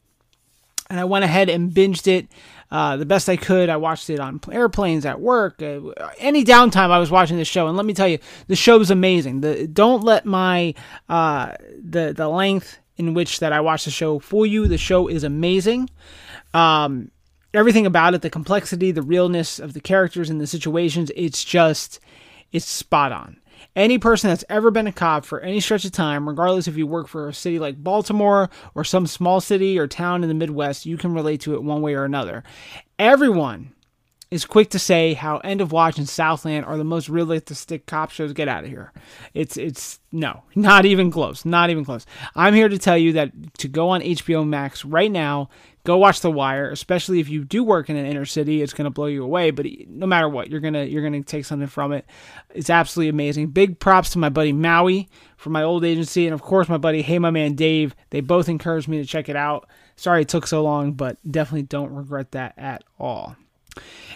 and 0.90 1.00
I 1.00 1.04
went 1.04 1.24
ahead 1.24 1.48
and 1.48 1.70
binged 1.70 2.06
it 2.06 2.28
uh, 2.70 2.96
the 2.96 3.06
best 3.06 3.28
I 3.28 3.36
could. 3.36 3.68
I 3.68 3.76
watched 3.76 4.10
it 4.10 4.20
on 4.20 4.40
airplanes, 4.50 5.06
at 5.06 5.20
work, 5.20 5.62
uh, 5.62 5.80
any 6.18 6.44
downtime. 6.44 6.90
I 6.90 6.98
was 6.98 7.10
watching 7.10 7.36
the 7.36 7.44
show, 7.44 7.68
and 7.68 7.76
let 7.76 7.86
me 7.86 7.94
tell 7.94 8.08
you, 8.08 8.18
the 8.48 8.56
show 8.56 8.80
is 8.80 8.90
amazing. 8.90 9.40
The 9.40 9.66
don't 9.66 10.02
let 10.02 10.24
my 10.24 10.74
uh, 11.08 11.54
the 11.82 12.12
the 12.16 12.28
length 12.28 12.78
in 12.96 13.14
which 13.14 13.40
that 13.40 13.52
I 13.52 13.60
watched 13.60 13.86
the 13.86 13.90
show 13.90 14.18
fool 14.18 14.46
you. 14.46 14.66
The 14.66 14.78
show 14.78 15.08
is 15.08 15.24
amazing. 15.24 15.90
Um, 16.52 17.10
everything 17.52 17.86
about 17.86 18.14
it, 18.14 18.22
the 18.22 18.30
complexity, 18.30 18.92
the 18.92 19.02
realness 19.02 19.58
of 19.58 19.72
the 19.72 19.80
characters 19.80 20.30
and 20.30 20.40
the 20.40 20.46
situations, 20.46 21.10
it's 21.16 21.44
just 21.44 22.00
it's 22.52 22.66
spot 22.66 23.12
on. 23.12 23.38
Any 23.76 23.98
person 23.98 24.30
that's 24.30 24.44
ever 24.48 24.70
been 24.70 24.86
a 24.86 24.92
cop 24.92 25.24
for 25.24 25.40
any 25.40 25.60
stretch 25.60 25.84
of 25.84 25.92
time, 25.92 26.28
regardless 26.28 26.68
if 26.68 26.76
you 26.76 26.86
work 26.86 27.08
for 27.08 27.28
a 27.28 27.34
city 27.34 27.58
like 27.58 27.82
Baltimore 27.82 28.48
or 28.74 28.84
some 28.84 29.06
small 29.06 29.40
city 29.40 29.78
or 29.78 29.86
town 29.86 30.22
in 30.22 30.28
the 30.28 30.34
Midwest, 30.34 30.86
you 30.86 30.96
can 30.96 31.12
relate 31.12 31.40
to 31.42 31.54
it 31.54 31.62
one 31.62 31.82
way 31.82 31.94
or 31.94 32.04
another. 32.04 32.44
Everyone 32.98 33.74
is 34.30 34.44
quick 34.44 34.70
to 34.70 34.78
say 34.78 35.14
how 35.14 35.38
End 35.38 35.60
of 35.60 35.70
Watch 35.70 35.98
and 35.98 36.08
Southland 36.08 36.64
are 36.64 36.76
the 36.76 36.84
most 36.84 37.08
realistic 37.08 37.86
cop 37.86 38.10
shows. 38.10 38.32
Get 38.32 38.48
out 38.48 38.64
of 38.64 38.70
here. 38.70 38.92
It's 39.32 39.56
it's 39.56 40.00
no, 40.10 40.42
not 40.54 40.84
even 40.86 41.10
close. 41.10 41.44
Not 41.44 41.70
even 41.70 41.84
close. 41.84 42.04
I'm 42.34 42.54
here 42.54 42.68
to 42.68 42.78
tell 42.78 42.98
you 42.98 43.12
that 43.12 43.32
to 43.58 43.68
go 43.68 43.90
on 43.90 44.00
HBO 44.00 44.46
Max 44.46 44.84
right 44.84 45.10
now, 45.10 45.50
go 45.84 45.98
watch 45.98 46.20
The 46.20 46.30
Wire, 46.30 46.70
especially 46.70 47.20
if 47.20 47.28
you 47.28 47.44
do 47.44 47.62
work 47.62 47.90
in 47.90 47.96
an 47.96 48.06
inner 48.06 48.24
city, 48.24 48.62
it's 48.62 48.72
going 48.72 48.86
to 48.86 48.90
blow 48.90 49.06
you 49.06 49.22
away, 49.22 49.50
but 49.50 49.66
no 49.86 50.06
matter 50.06 50.28
what, 50.28 50.50
you're 50.50 50.60
to 50.60 50.88
you're 50.88 51.08
to 51.08 51.22
take 51.22 51.44
something 51.44 51.68
from 51.68 51.92
it. 51.92 52.06
It's 52.54 52.70
absolutely 52.70 53.10
amazing. 53.10 53.48
Big 53.48 53.78
props 53.78 54.10
to 54.10 54.18
my 54.18 54.30
buddy 54.30 54.52
Maui 54.52 55.08
from 55.36 55.52
my 55.52 55.62
old 55.62 55.84
agency 55.84 56.26
and 56.26 56.34
of 56.34 56.42
course 56.42 56.68
my 56.68 56.78
buddy 56.78 57.02
Hey 57.02 57.18
My 57.18 57.30
Man 57.30 57.54
Dave. 57.54 57.94
They 58.10 58.20
both 58.20 58.48
encouraged 58.48 58.88
me 58.88 58.98
to 58.98 59.06
check 59.06 59.28
it 59.28 59.36
out. 59.36 59.68
Sorry 59.96 60.22
it 60.22 60.28
took 60.28 60.46
so 60.46 60.62
long, 60.62 60.92
but 60.92 61.18
definitely 61.30 61.62
don't 61.62 61.92
regret 61.92 62.32
that 62.32 62.54
at 62.56 62.82
all. 62.98 63.36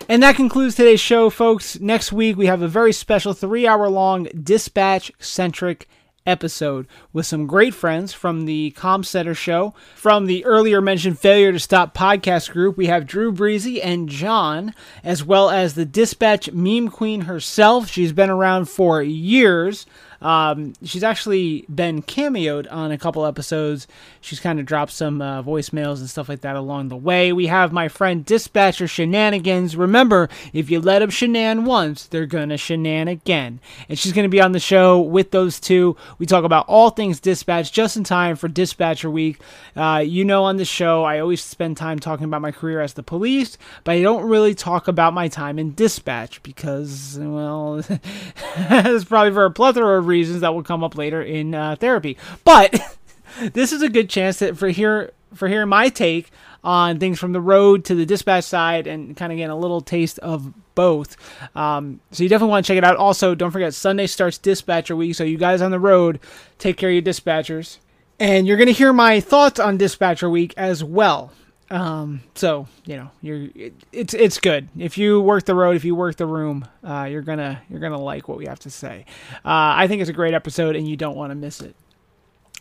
And 0.09 0.23
that 0.23 0.37
concludes 0.37 0.77
today's 0.77 1.01
show, 1.01 1.31
folks. 1.31 1.81
Next 1.81 2.13
week, 2.13 2.37
we 2.37 2.47
have 2.47 2.63
a 2.63 2.69
very 2.69 2.93
special 2.93 3.35
three 3.35 3.67
hour 3.67 3.89
long 3.89 4.25
dispatch 4.25 5.13
centric 5.19 5.89
episode 6.27 6.87
with 7.13 7.27
some 7.27 7.47
great 7.47 7.75
friends 7.75 8.13
from 8.13 8.45
the 8.45 8.75
Comsetter 8.77 9.37
show. 9.37 9.75
From 9.95 10.27
the 10.27 10.45
earlier 10.45 10.81
mentioned 10.81 11.19
Failure 11.19 11.53
to 11.53 11.59
Stop 11.59 11.95
podcast 11.95 12.51
group, 12.51 12.77
we 12.77 12.87
have 12.87 13.07
Drew 13.07 13.33
Breezy 13.33 13.81
and 13.81 14.09
John, 14.09 14.75
as 15.03 15.25
well 15.25 15.51
as 15.51 15.75
the 15.75 15.85
dispatch 15.85 16.53
meme 16.53 16.89
queen 16.89 17.23
herself. 17.23 17.89
She's 17.89 18.13
been 18.13 18.31
around 18.31 18.69
for 18.69 19.03
years. 19.03 19.87
Um, 20.21 20.75
she's 20.83 21.05
actually 21.05 21.65
been 21.73 22.03
cameoed 22.03 22.71
on 22.71 22.91
a 22.91 22.99
couple 22.99 23.25
episodes. 23.25 23.87
She's 24.21 24.41
kind 24.41 24.59
of 24.59 24.67
dropped 24.67 24.93
some 24.93 25.23
uh, 25.23 25.43
voicemails 25.43 25.99
and 25.99 26.11
stuff 26.11 26.29
like 26.29 26.41
that 26.41 26.57
along 26.57 26.89
the 26.89 26.97
way. 26.97 27.33
We 27.33 27.47
have 27.47 27.73
my 27.73 27.89
friend 27.89 28.25
Dispatcher 28.25 28.89
Shenanigans. 28.89 29.77
Remember, 29.77 30.29
if 30.53 30.71
you 30.71 30.81
let 30.81 31.01
them 31.01 31.11
shenan 31.11 31.65
once, 31.65 32.07
they're 32.07 32.27
gonna 32.27 32.57
shenan 32.57 33.11
again. 33.11 33.61
And 33.89 33.99
she's 33.99 34.13
gonna 34.13 34.29
be 34.29 34.41
on 34.41 34.53
the 34.53 34.61
show 34.61 35.01
with 35.01 35.31
those 35.31 35.61
two. 35.61 35.97
We 36.19 36.27
talk 36.27 36.45
about 36.45 36.67
all 36.69 36.91
things 36.91 37.21
dispatch 37.21 37.73
just 37.73 37.97
in 37.97 38.05
time 38.05 38.37
for 38.37 38.49
Dispatcher 38.49 39.11
Week. 39.11 39.41
Uh, 39.77 40.03
you 40.05 40.25
know, 40.25 40.45
on 40.45 40.57
the 40.57 40.65
show, 40.65 41.05
I 41.05 41.21
always 41.21 41.43
spend 41.43 41.77
time 41.77 41.99
talking 41.99 42.25
about 42.25 42.43
my 42.43 42.53
career 42.53 42.81
as 42.81 42.95
the 42.95 43.03
police, 43.03 43.57
but 43.85 43.93
I 43.93 44.03
don't 44.03 44.25
really 44.25 44.55
talk 44.55 44.89
about 44.89 45.15
my 45.15 45.29
time 45.29 45.59
in 45.59 45.75
dispatch 45.75 46.43
because, 46.43 47.19
well, 47.21 47.83
it's 48.57 49.05
probably 49.05 49.33
for 49.33 49.45
a 49.45 49.51
plethora 49.51 49.99
of 49.99 50.08
reasons 50.09 50.41
that 50.41 50.55
will 50.55 50.63
come 50.63 50.83
up 50.83 50.97
later 50.97 51.23
in 51.23 51.55
uh, 51.55 51.77
therapy. 51.77 52.17
But 52.45 52.81
this 53.53 53.73
is 53.73 53.83
a 53.83 53.89
good 53.89 54.11
chance 54.11 54.41
that 54.41 54.57
for 54.57 54.69
here 54.69 55.13
for 55.35 55.49
hearing 55.49 55.69
my 55.69 55.89
take 55.89 56.31
on 56.65 56.99
things 56.99 57.19
from 57.19 57.33
the 57.33 57.41
road 57.41 57.85
to 57.85 57.95
the 57.95 58.07
dispatch 58.07 58.45
side 58.45 58.87
and 58.87 59.17
kind 59.17 59.33
of 59.33 59.37
getting 59.37 59.51
a 59.51 59.59
little 59.59 59.81
taste 59.81 60.19
of 60.21 60.53
both. 60.75 61.17
Um, 61.57 62.01
so 62.11 62.23
you 62.23 62.29
definitely 62.29 62.51
want 62.51 62.67
to 62.67 62.73
check 62.73 62.79
it 62.79 62.85
out. 62.85 62.97
Also, 62.97 63.35
don't 63.35 63.51
forget 63.51 63.75
Sunday 63.75 64.07
starts 64.07 64.39
dispatcher 64.39 64.97
week, 64.97 65.15
so 65.15 65.25
you 65.25 65.39
guys 65.39 65.63
on 65.63 65.71
the 65.71 65.79
road 65.79 66.19
take 66.59 66.77
care 66.77 66.89
of 66.89 66.95
your 66.95 67.03
dispatchers. 67.03 67.79
And 68.21 68.47
you're 68.49 68.57
going 68.57 68.69
to 68.69 68.73
hear 68.73 68.93
my 68.93 69.21
thoughts 69.21 69.61
on 69.61 69.77
dispatcher 69.77 70.29
week 70.29 70.53
as 70.57 70.83
well. 70.83 71.33
Um, 71.71 72.23
so 72.35 72.67
you 72.87 72.97
know, 72.97 73.11
you're 73.21 73.49
it, 73.55 73.75
it's 73.93 74.15
it's 74.15 74.39
good. 74.39 74.69
If 74.79 74.97
you 74.97 75.21
work 75.21 75.45
the 75.45 75.55
road, 75.55 75.77
if 75.77 75.85
you 75.85 75.95
work 75.95 76.17
the 76.17 76.27
room, 76.27 76.67
uh, 76.83 77.09
you're 77.11 77.23
gonna 77.23 77.61
you're 77.69 77.81
gonna 77.81 78.01
like 78.01 78.29
what 78.29 78.39
we 78.39 78.47
have 78.47 78.59
to 78.61 78.71
say. 78.71 79.05
Uh, 79.37 79.77
I 79.77 79.87
think 79.87 80.01
it's 80.01 80.11
a 80.11 80.15
great 80.15 80.35
episode, 80.35 80.77
and 80.77 80.89
you 80.89 80.97
don't 80.97 81.17
want 81.17 81.31
to 81.31 81.35
miss 81.35 81.61
it. 81.61 81.77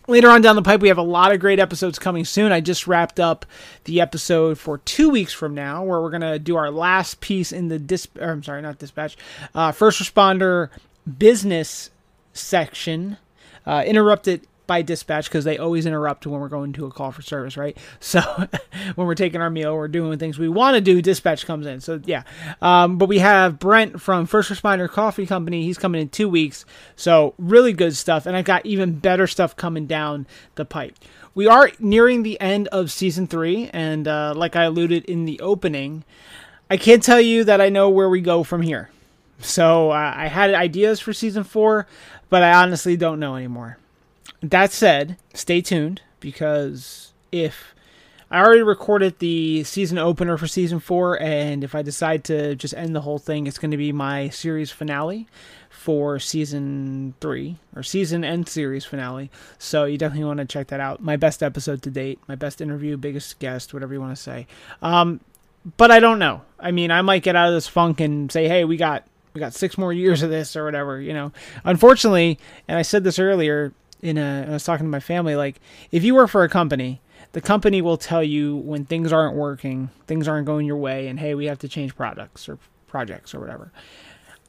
Later 0.09 0.29
on 0.29 0.41
down 0.41 0.55
the 0.55 0.61
pipe, 0.61 0.79
we 0.79 0.87
have 0.87 0.97
a 0.97 1.03
lot 1.03 1.33
of 1.33 1.39
great 1.41 1.59
episodes 1.59 1.99
coming 1.99 2.23
soon. 2.23 2.53
I 2.53 2.61
just 2.61 2.87
wrapped 2.87 3.19
up 3.19 3.45
the 3.83 3.99
episode 3.99 4.57
for 4.57 4.77
two 4.79 5.09
weeks 5.09 5.33
from 5.33 5.53
now, 5.53 5.83
where 5.83 6.01
we're 6.01 6.11
gonna 6.11 6.39
do 6.39 6.55
our 6.55 6.71
last 6.71 7.19
piece 7.21 7.51
in 7.51 7.69
the 7.69 7.79
dis. 7.79 8.07
Or, 8.19 8.31
I'm 8.31 8.43
sorry, 8.43 8.61
not 8.61 8.77
dispatch. 8.77 9.17
Uh, 9.55 9.71
first 9.71 10.01
responder 10.01 10.69
business 11.17 11.91
section. 12.33 13.17
Uh, 13.65 13.83
interrupted 13.85 14.47
by 14.67 14.81
dispatch 14.81 15.25
because 15.25 15.45
they 15.45 15.57
always 15.57 15.85
interrupt 15.85 16.27
when 16.27 16.39
we're 16.39 16.49
going 16.49 16.73
to 16.73 16.85
a 16.85 16.91
call 16.91 17.11
for 17.11 17.21
service, 17.21 17.57
right? 17.57 17.77
So 17.99 18.21
when 18.95 19.07
we're 19.07 19.15
taking 19.15 19.41
our 19.41 19.49
meal, 19.49 19.75
we're 19.75 19.87
doing 19.87 20.17
things 20.17 20.39
we 20.39 20.47
want 20.47 20.75
to 20.75 20.81
do, 20.81 21.01
dispatch 21.01 21.45
comes 21.45 21.65
in. 21.65 21.81
So 21.81 21.99
yeah, 22.05 22.23
um, 22.61 22.97
but 22.97 23.09
we 23.09 23.19
have 23.19 23.59
Brent 23.59 24.01
from 24.01 24.25
First 24.25 24.49
Responder 24.49 24.89
Coffee 24.89 25.25
Company. 25.25 25.63
He's 25.63 25.77
coming 25.77 26.01
in 26.01 26.09
two 26.09 26.29
weeks, 26.29 26.65
so 26.95 27.33
really 27.37 27.73
good 27.73 27.95
stuff. 27.95 28.25
And 28.25 28.35
I've 28.35 28.45
got 28.45 28.65
even 28.65 28.99
better 28.99 29.27
stuff 29.27 29.55
coming 29.55 29.87
down 29.87 30.25
the 30.55 30.65
pipe. 30.65 30.95
We 31.35 31.47
are 31.47 31.71
nearing 31.79 32.23
the 32.23 32.39
end 32.39 32.67
of 32.69 32.91
season 32.91 33.27
three, 33.27 33.69
and 33.73 34.07
uh, 34.07 34.33
like 34.35 34.55
I 34.55 34.63
alluded 34.63 35.05
in 35.05 35.25
the 35.25 35.39
opening, 35.39 36.03
I 36.69 36.77
can't 36.77 37.03
tell 37.03 37.21
you 37.21 37.43
that 37.43 37.61
I 37.61 37.69
know 37.69 37.89
where 37.89 38.09
we 38.09 38.21
go 38.21 38.43
from 38.43 38.61
here. 38.61 38.89
So 39.39 39.91
uh, 39.91 40.13
I 40.15 40.27
had 40.27 40.53
ideas 40.53 40.99
for 40.99 41.13
season 41.13 41.43
four, 41.43 41.87
but 42.29 42.41
I 42.41 42.53
honestly 42.53 42.97
don't 42.97 43.19
know 43.19 43.35
anymore. 43.35 43.77
That 44.41 44.71
said, 44.71 45.17
stay 45.33 45.61
tuned 45.61 46.01
because 46.19 47.13
if 47.31 47.73
I 48.29 48.39
already 48.39 48.61
recorded 48.61 49.19
the 49.19 49.63
season 49.63 49.97
opener 49.97 50.37
for 50.37 50.47
season 50.47 50.79
four, 50.79 51.19
and 51.21 51.63
if 51.63 51.73
I 51.73 51.81
decide 51.81 52.23
to 52.25 52.55
just 52.55 52.73
end 52.73 52.95
the 52.95 53.01
whole 53.01 53.19
thing, 53.19 53.47
it's 53.47 53.57
going 53.57 53.71
to 53.71 53.77
be 53.77 53.91
my 53.91 54.29
series 54.29 54.69
finale 54.69 55.27
for 55.69 56.19
season 56.19 57.13
three 57.21 57.57
or 57.75 57.83
season 57.83 58.23
and 58.23 58.47
series 58.47 58.83
finale. 58.83 59.31
So 59.57 59.85
you 59.85 59.97
definitely 59.97 60.25
want 60.25 60.39
to 60.39 60.45
check 60.45 60.67
that 60.67 60.81
out. 60.81 61.01
My 61.01 61.15
best 61.15 61.41
episode 61.41 61.81
to 61.83 61.89
date, 61.89 62.19
my 62.27 62.35
best 62.35 62.59
interview, 62.59 62.97
biggest 62.97 63.39
guest, 63.39 63.73
whatever 63.73 63.93
you 63.93 64.01
want 64.01 64.15
to 64.15 64.21
say. 64.21 64.47
Um, 64.81 65.21
but 65.77 65.89
I 65.89 65.99
don't 65.99 66.19
know. 66.19 66.41
I 66.59 66.71
mean, 66.71 66.91
I 66.91 67.01
might 67.01 67.23
get 67.23 67.35
out 67.35 67.47
of 67.47 67.53
this 67.53 67.67
funk 67.67 68.01
and 68.01 68.31
say, 68.31 68.47
hey, 68.47 68.65
we 68.65 68.75
got 68.75 69.05
we 69.33 69.39
got 69.39 69.53
six 69.53 69.77
more 69.77 69.93
years 69.93 70.21
of 70.21 70.29
this 70.29 70.55
or 70.55 70.65
whatever. 70.65 70.99
You 70.99 71.13
know, 71.13 71.31
unfortunately, 71.63 72.39
and 72.67 72.77
I 72.77 72.81
said 72.81 73.03
this 73.03 73.19
earlier 73.19 73.71
in 74.01 74.17
a 74.17 74.45
I 74.47 74.51
was 74.51 74.63
talking 74.63 74.85
to 74.85 74.89
my 74.89 74.99
family 74.99 75.35
like 75.35 75.59
if 75.91 76.03
you 76.03 76.15
work 76.15 76.29
for 76.29 76.43
a 76.43 76.49
company 76.49 77.01
the 77.33 77.41
company 77.41 77.81
will 77.81 77.97
tell 77.97 78.23
you 78.23 78.57
when 78.57 78.85
things 78.85 79.11
aren't 79.11 79.35
working 79.35 79.89
things 80.05 80.27
aren't 80.27 80.45
going 80.45 80.65
your 80.65 80.77
way 80.77 81.07
and 81.07 81.19
hey 81.19 81.33
we 81.35 81.45
have 81.45 81.59
to 81.59 81.67
change 81.67 81.95
products 81.95 82.47
or 82.47 82.57
projects 82.87 83.33
or 83.33 83.39
whatever. 83.39 83.71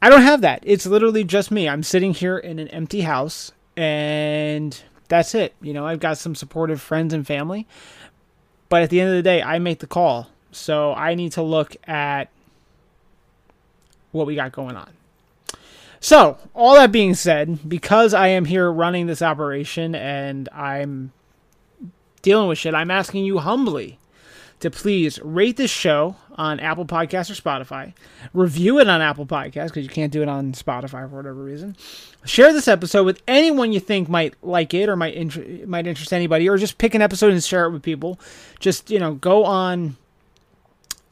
I 0.01 0.09
don't 0.09 0.21
have 0.21 0.39
that. 0.41 0.63
It's 0.63 0.85
literally 0.85 1.25
just 1.25 1.51
me. 1.51 1.67
I'm 1.67 1.83
sitting 1.83 2.13
here 2.13 2.37
in 2.37 2.57
an 2.57 2.69
empty 2.69 3.01
house 3.01 3.51
and 3.75 4.81
that's 5.07 5.35
it. 5.35 5.55
You 5.61 5.73
know 5.73 5.85
I've 5.85 5.99
got 5.99 6.17
some 6.17 6.35
supportive 6.35 6.81
friends 6.81 7.13
and 7.13 7.25
family 7.25 7.67
but 8.69 8.83
at 8.83 8.89
the 8.89 9.01
end 9.01 9.09
of 9.09 9.15
the 9.15 9.23
day 9.23 9.41
I 9.41 9.59
make 9.59 9.79
the 9.79 9.87
call. 9.87 10.29
So 10.51 10.93
I 10.93 11.15
need 11.15 11.33
to 11.33 11.43
look 11.43 11.75
at 11.87 12.29
what 14.11 14.25
we 14.25 14.35
got 14.35 14.51
going 14.51 14.75
on 14.75 14.89
so, 15.99 16.37
all 16.53 16.75
that 16.75 16.91
being 16.91 17.13
said, 17.13 17.67
because 17.67 18.13
I 18.13 18.29
am 18.29 18.45
here 18.45 18.71
running 18.71 19.07
this 19.07 19.21
operation 19.21 19.95
and 19.95 20.47
I'm 20.53 21.11
dealing 22.21 22.47
with 22.47 22.57
shit, 22.57 22.73
I'm 22.73 22.91
asking 22.91 23.25
you 23.25 23.39
humbly 23.39 23.99
to 24.59 24.69
please 24.69 25.19
rate 25.21 25.57
this 25.57 25.71
show 25.71 26.15
on 26.35 26.59
Apple 26.59 26.85
Podcasts 26.85 27.29
or 27.29 27.41
Spotify, 27.41 27.93
review 28.33 28.79
it 28.79 28.89
on 28.89 29.01
Apple 29.01 29.25
Podcasts 29.25 29.67
because 29.67 29.83
you 29.83 29.89
can't 29.89 30.11
do 30.11 30.21
it 30.21 30.29
on 30.29 30.53
Spotify 30.53 31.09
for 31.09 31.17
whatever 31.17 31.43
reason. 31.43 31.75
Share 32.25 32.51
this 32.53 32.67
episode 32.67 33.03
with 33.03 33.21
anyone 33.27 33.71
you 33.71 33.79
think 33.79 34.09
might 34.09 34.35
like 34.41 34.73
it 34.73 34.89
or 34.89 34.95
might 34.95 35.13
inter- 35.13 35.65
might 35.65 35.87
interest 35.87 36.11
anybody, 36.11 36.47
or 36.49 36.57
just 36.57 36.77
pick 36.77 36.93
an 36.93 37.01
episode 37.01 37.31
and 37.31 37.43
share 37.43 37.65
it 37.65 37.71
with 37.71 37.83
people. 37.83 38.19
Just 38.59 38.89
you 38.89 38.99
know, 38.99 39.13
go 39.13 39.45
on 39.45 39.95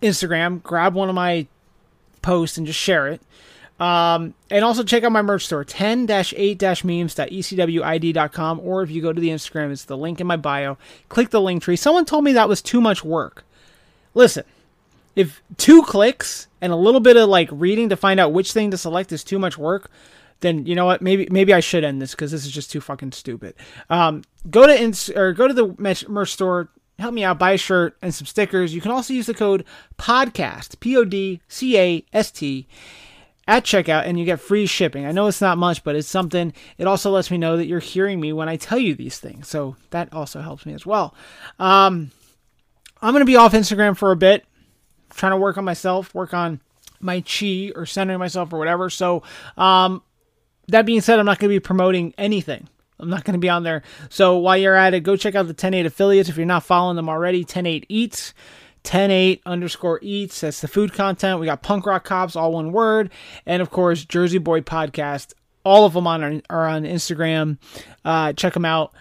Instagram, 0.02 0.62
grab 0.64 0.94
one 0.94 1.10
of 1.10 1.16
my 1.16 1.48
posts, 2.22 2.58
and 2.58 2.68
just 2.68 2.80
share 2.80 3.08
it. 3.08 3.22
Um, 3.80 4.34
and 4.50 4.66
also 4.66 4.84
check 4.84 5.04
out 5.04 5.12
my 5.12 5.22
merch 5.22 5.46
store, 5.46 5.64
10-8-memes.ecwid.com, 5.64 8.60
or 8.62 8.82
if 8.82 8.90
you 8.90 9.04
go 9.04 9.14
to 9.14 9.22
the 9.22 9.30
Instagram, 9.30 9.72
it's 9.72 9.86
the 9.86 9.96
link 9.96 10.20
in 10.20 10.26
my 10.26 10.38
bio. 10.38 10.80
Click 11.10 11.30
the 11.30 11.42
link 11.42 11.62
tree. 11.62 11.76
Someone 11.76 12.06
told 12.06 12.24
me 12.24 12.34
that 12.34 12.50
was 12.50 12.64
too 12.64 12.82
much 12.82 13.04
work. 13.04 13.46
Listen, 14.16 14.46
if 15.16 15.44
two 15.58 15.84
clicks 15.84 16.48
and 16.62 16.74
a 16.74 16.76
little 16.76 17.00
bit 17.00 17.18
of 17.18 17.30
like 17.30 17.50
reading 17.52 17.90
to 17.90 17.96
find 17.96 18.20
out 18.20 18.34
which 18.34 18.52
thing 18.52 18.72
to 18.72 18.78
select 18.78 19.12
is 19.12 19.24
too 19.24 19.38
much 19.38 19.56
work, 19.58 19.92
then 20.40 20.66
you 20.66 20.76
know 20.76 20.86
what? 20.86 21.02
Maybe 21.02 21.28
maybe 21.32 21.54
I 21.54 21.60
should 21.60 21.84
end 21.84 22.02
this 22.02 22.12
because 22.12 22.32
this 22.32 22.46
is 22.46 22.52
just 22.52 22.72
too 22.72 22.82
fucking 22.82 23.12
stupid. 23.12 23.56
Um, 23.90 24.24
go 24.50 24.68
to 24.68 24.80
ins- 24.80 25.10
or 25.10 25.34
go 25.34 25.48
to 25.48 25.54
the 25.54 26.06
merch 26.08 26.32
store. 26.32 26.70
Help 27.00 27.14
me 27.14 27.24
out. 27.24 27.38
Buy 27.38 27.52
a 27.52 27.58
shirt 27.58 27.96
and 28.02 28.14
some 28.14 28.26
stickers. 28.26 28.74
You 28.74 28.82
can 28.82 28.92
also 28.92 29.14
use 29.14 29.28
the 29.28 29.34
code 29.34 29.66
podcast. 29.98 30.80
P 30.80 30.96
O 30.98 31.04
D 31.04 31.42
C 31.48 31.78
A 31.78 32.06
S 32.14 32.32
T 32.32 32.68
at 33.48 33.64
checkout 33.64 34.06
and 34.06 34.20
you 34.20 34.26
get 34.26 34.40
free 34.40 34.66
shipping. 34.66 35.06
I 35.06 35.12
know 35.12 35.28
it's 35.28 35.42
not 35.42 35.58
much, 35.58 35.84
but 35.84 35.96
it's 35.96 36.08
something. 36.08 36.54
It 36.78 36.88
also 36.88 37.12
lets 37.12 37.32
me 37.32 37.38
know 37.38 37.58
that 37.58 37.66
you're 37.66 37.80
hearing 37.80 38.20
me 38.20 38.34
when 38.34 38.50
I 38.50 38.58
tell 38.58 38.78
you 38.78 38.96
these 38.96 39.20
things. 39.20 39.48
So 39.48 39.76
that 39.92 40.12
also 40.14 40.42
helps 40.42 40.66
me 40.66 40.74
as 40.74 40.86
well. 40.86 41.16
Um, 41.60 42.12
I'm 43.02 43.14
going 43.14 43.22
to 43.22 43.26
be 43.26 43.36
off 43.36 43.54
Instagram 43.54 43.96
for 43.96 44.12
a 44.12 44.16
bit, 44.16 44.46
trying 45.12 45.32
to 45.32 45.38
work 45.38 45.58
on 45.58 45.64
myself, 45.66 46.14
work 46.14 46.34
on 46.34 46.60
my 47.00 47.22
chi 47.22 47.72
or 47.76 47.86
centering 47.86 48.20
myself 48.20 48.52
or 48.52 48.60
whatever. 48.60 48.90
So, 48.90 49.24
um, 49.56 50.02
that 50.70 50.86
being 50.86 51.02
said, 51.02 51.20
I'm 51.20 51.26
not 51.26 51.40
going 51.40 51.50
to 51.50 51.56
be 51.56 51.60
promoting 51.62 52.14
anything. 52.18 52.68
I'm 53.00 53.10
not 53.10 53.24
going 53.24 53.34
to 53.34 53.40
be 53.40 53.50
on 53.50 53.64
there. 53.64 53.84
So 54.10 54.38
while 54.38 54.58
you're 54.58 54.76
at 54.76 54.94
it, 54.94 55.02
go 55.02 55.16
check 55.16 55.36
out 55.36 55.44
the 55.44 55.54
108 55.54 55.86
affiliates 55.86 56.30
if 56.30 56.38
you're 56.38 56.46
not 56.46 56.64
following 56.64 56.96
them 56.96 57.10
already. 57.10 57.40
108 57.40 57.86
Eats, 57.90 58.34
108 58.84 59.42
underscore 59.46 60.00
eats. 60.02 60.42
That's 60.42 60.62
the 60.62 60.68
food 60.68 60.94
content. 60.94 61.40
We 61.40 61.46
got 61.46 61.62
Punk 61.62 61.86
Rock 61.86 62.04
Cops, 62.06 62.36
all 62.36 62.54
one 62.54 62.72
word. 62.72 63.12
And 63.46 63.62
of 63.62 63.70
course, 63.70 64.06
Jersey 64.06 64.38
Boy 64.38 64.62
Podcast. 64.62 65.34
All 65.64 65.86
of 65.86 65.94
them 65.94 66.08
on 66.08 66.24
our, 66.24 66.42
are 66.50 66.68
on 66.68 66.84
Instagram. 66.84 67.58
Uh, 68.06 68.34
check 68.34 68.54
them 68.54 68.66
out. 68.66 68.94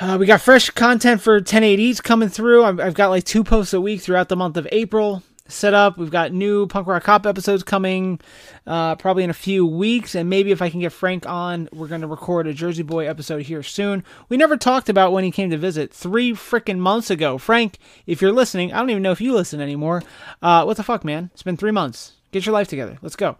Uh, 0.00 0.16
we 0.18 0.26
got 0.26 0.40
fresh 0.40 0.70
content 0.70 1.20
for 1.20 1.34
108 1.34 1.78
Eats 1.78 2.00
coming 2.00 2.28
through. 2.28 2.64
I've, 2.64 2.80
I've 2.80 2.94
got 2.94 3.10
like 3.10 3.24
two 3.24 3.44
posts 3.44 3.72
a 3.72 3.80
week 3.80 4.00
throughout 4.00 4.28
the 4.28 4.36
month 4.36 4.56
of 4.56 4.66
April 4.72 5.22
set 5.48 5.74
up. 5.74 5.98
We've 5.98 6.10
got 6.10 6.32
new 6.32 6.66
Punk 6.66 6.86
Rock 6.86 7.04
Cop 7.04 7.26
episodes 7.26 7.62
coming 7.62 8.20
uh, 8.66 8.94
probably 8.96 9.24
in 9.24 9.30
a 9.30 9.34
few 9.34 9.66
weeks. 9.66 10.14
And 10.14 10.30
maybe 10.30 10.52
if 10.52 10.62
I 10.62 10.70
can 10.70 10.80
get 10.80 10.92
Frank 10.92 11.26
on, 11.26 11.68
we're 11.72 11.88
going 11.88 12.02
to 12.02 12.06
record 12.06 12.46
a 12.46 12.54
Jersey 12.54 12.82
Boy 12.82 13.08
episode 13.08 13.42
here 13.42 13.62
soon. 13.62 14.04
We 14.28 14.36
never 14.36 14.56
talked 14.56 14.88
about 14.88 15.12
when 15.12 15.24
he 15.24 15.30
came 15.30 15.50
to 15.50 15.58
visit 15.58 15.92
three 15.92 16.32
freaking 16.32 16.78
months 16.78 17.10
ago. 17.10 17.38
Frank, 17.38 17.78
if 18.06 18.22
you're 18.22 18.32
listening, 18.32 18.72
I 18.72 18.78
don't 18.78 18.90
even 18.90 19.02
know 19.02 19.12
if 19.12 19.20
you 19.20 19.34
listen 19.34 19.60
anymore. 19.60 20.02
Uh, 20.40 20.64
what 20.64 20.76
the 20.76 20.82
fuck, 20.82 21.04
man? 21.04 21.30
It's 21.32 21.42
been 21.42 21.56
three 21.56 21.72
months. 21.72 22.12
Get 22.30 22.46
your 22.46 22.52
life 22.52 22.68
together. 22.68 22.98
Let's 23.02 23.16
go. 23.16 23.38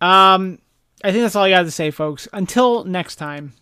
Um, 0.00 0.58
I 1.02 1.10
think 1.10 1.22
that's 1.22 1.36
all 1.36 1.44
I 1.44 1.50
got 1.50 1.62
to 1.62 1.70
say, 1.70 1.90
folks. 1.90 2.28
Until 2.32 2.84
next 2.84 3.16
time. 3.16 3.54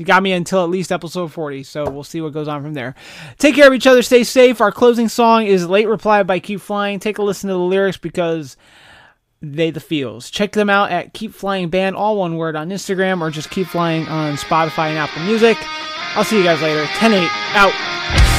You 0.00 0.06
got 0.06 0.22
me 0.22 0.32
until 0.32 0.64
at 0.64 0.70
least 0.70 0.90
episode 0.90 1.30
40, 1.30 1.62
so 1.62 1.84
we'll 1.90 2.04
see 2.04 2.22
what 2.22 2.32
goes 2.32 2.48
on 2.48 2.62
from 2.62 2.72
there. 2.72 2.94
Take 3.36 3.54
care 3.54 3.66
of 3.66 3.74
each 3.74 3.86
other, 3.86 4.00
stay 4.00 4.24
safe. 4.24 4.62
Our 4.62 4.72
closing 4.72 5.10
song 5.10 5.44
is 5.44 5.66
Late 5.68 5.88
Reply 5.88 6.22
by 6.22 6.38
Keep 6.38 6.62
Flying. 6.62 6.98
Take 6.98 7.18
a 7.18 7.22
listen 7.22 7.48
to 7.48 7.52
the 7.52 7.60
lyrics 7.60 7.98
because 7.98 8.56
they 9.42 9.70
the 9.70 9.78
feels. 9.78 10.30
Check 10.30 10.52
them 10.52 10.70
out 10.70 10.90
at 10.90 11.12
Keep 11.12 11.34
Flying 11.34 11.68
Band, 11.68 11.96
all 11.96 12.16
one 12.16 12.38
word 12.38 12.56
on 12.56 12.70
Instagram, 12.70 13.20
or 13.20 13.30
just 13.30 13.50
Keep 13.50 13.66
Flying 13.66 14.08
on 14.08 14.36
Spotify 14.36 14.88
and 14.88 14.96
Apple 14.96 15.22
Music. 15.24 15.58
I'll 16.16 16.24
see 16.24 16.38
you 16.38 16.44
guys 16.44 16.62
later. 16.62 16.86
10 16.86 17.12
8 17.12 17.28
out. 17.54 18.29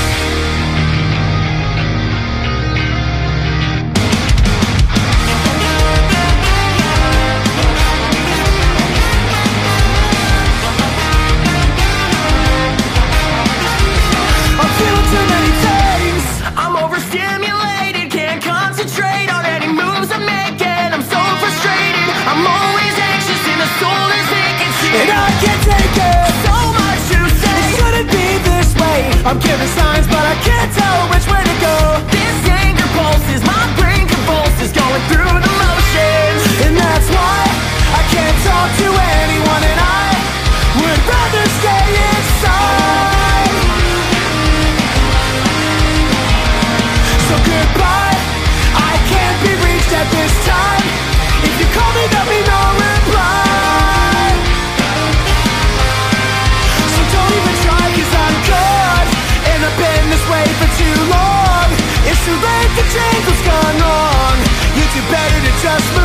Just 65.79 66.00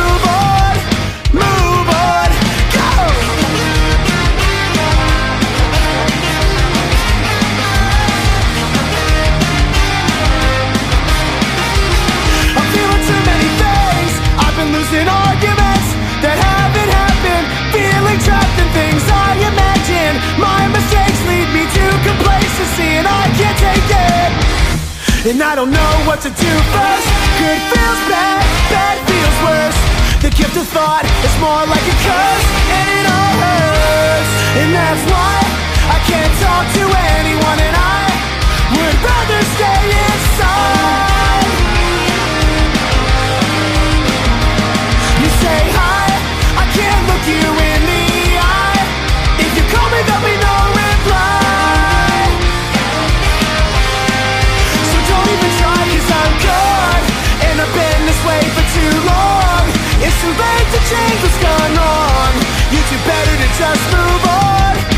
And 25.25 25.41
I 25.41 25.55
don't 25.55 25.71
know 25.71 25.93
what 26.05 26.21
to 26.21 26.29
do 26.29 26.53
first. 26.71 27.07
Good 27.41 27.61
feels 27.73 28.01
bad, 28.07 28.43
bad 28.69 28.97
feels 29.09 29.37
worse. 29.43 29.79
The 30.21 30.29
gift 30.29 30.55
of 30.55 30.67
thought 30.69 31.03
is 31.25 31.35
more 31.41 31.65
like 31.67 31.83
a 31.83 31.95
curse, 32.05 32.47
and 32.69 32.87
it 32.95 33.05
all 33.09 33.33
hurts. 33.41 34.31
And 34.61 34.69
that's 34.77 35.03
why 35.09 35.35
I 35.89 35.97
can't 36.05 36.33
talk 36.39 36.65
to 36.79 36.83
anyone, 37.17 37.59
and 37.59 37.75
I 37.75 38.07
would 38.77 38.97
rather 39.03 39.39
stay 39.57 39.81
inside. 39.89 40.76
This 58.17 58.25
way 58.25 58.41
for 58.55 58.65
too 58.73 58.97
long. 59.05 59.63
It's 60.01 60.21
too 60.21 60.33
late 60.33 60.67
to 60.73 60.79
change 60.89 61.21
what's 61.21 61.37
gone 61.41 61.73
wrong. 61.75 62.33
You 62.71 62.79
do 62.89 62.97
better 63.05 63.35
to 63.43 63.47
just 63.57 63.83
move 63.91 64.23
on. 64.25 64.96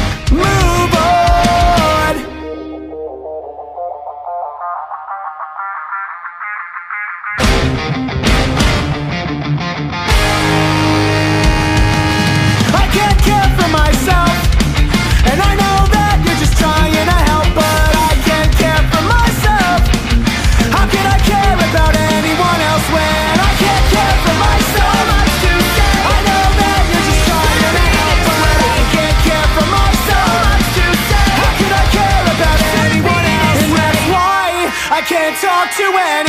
To 35.78 35.84
anyone. 35.84 36.29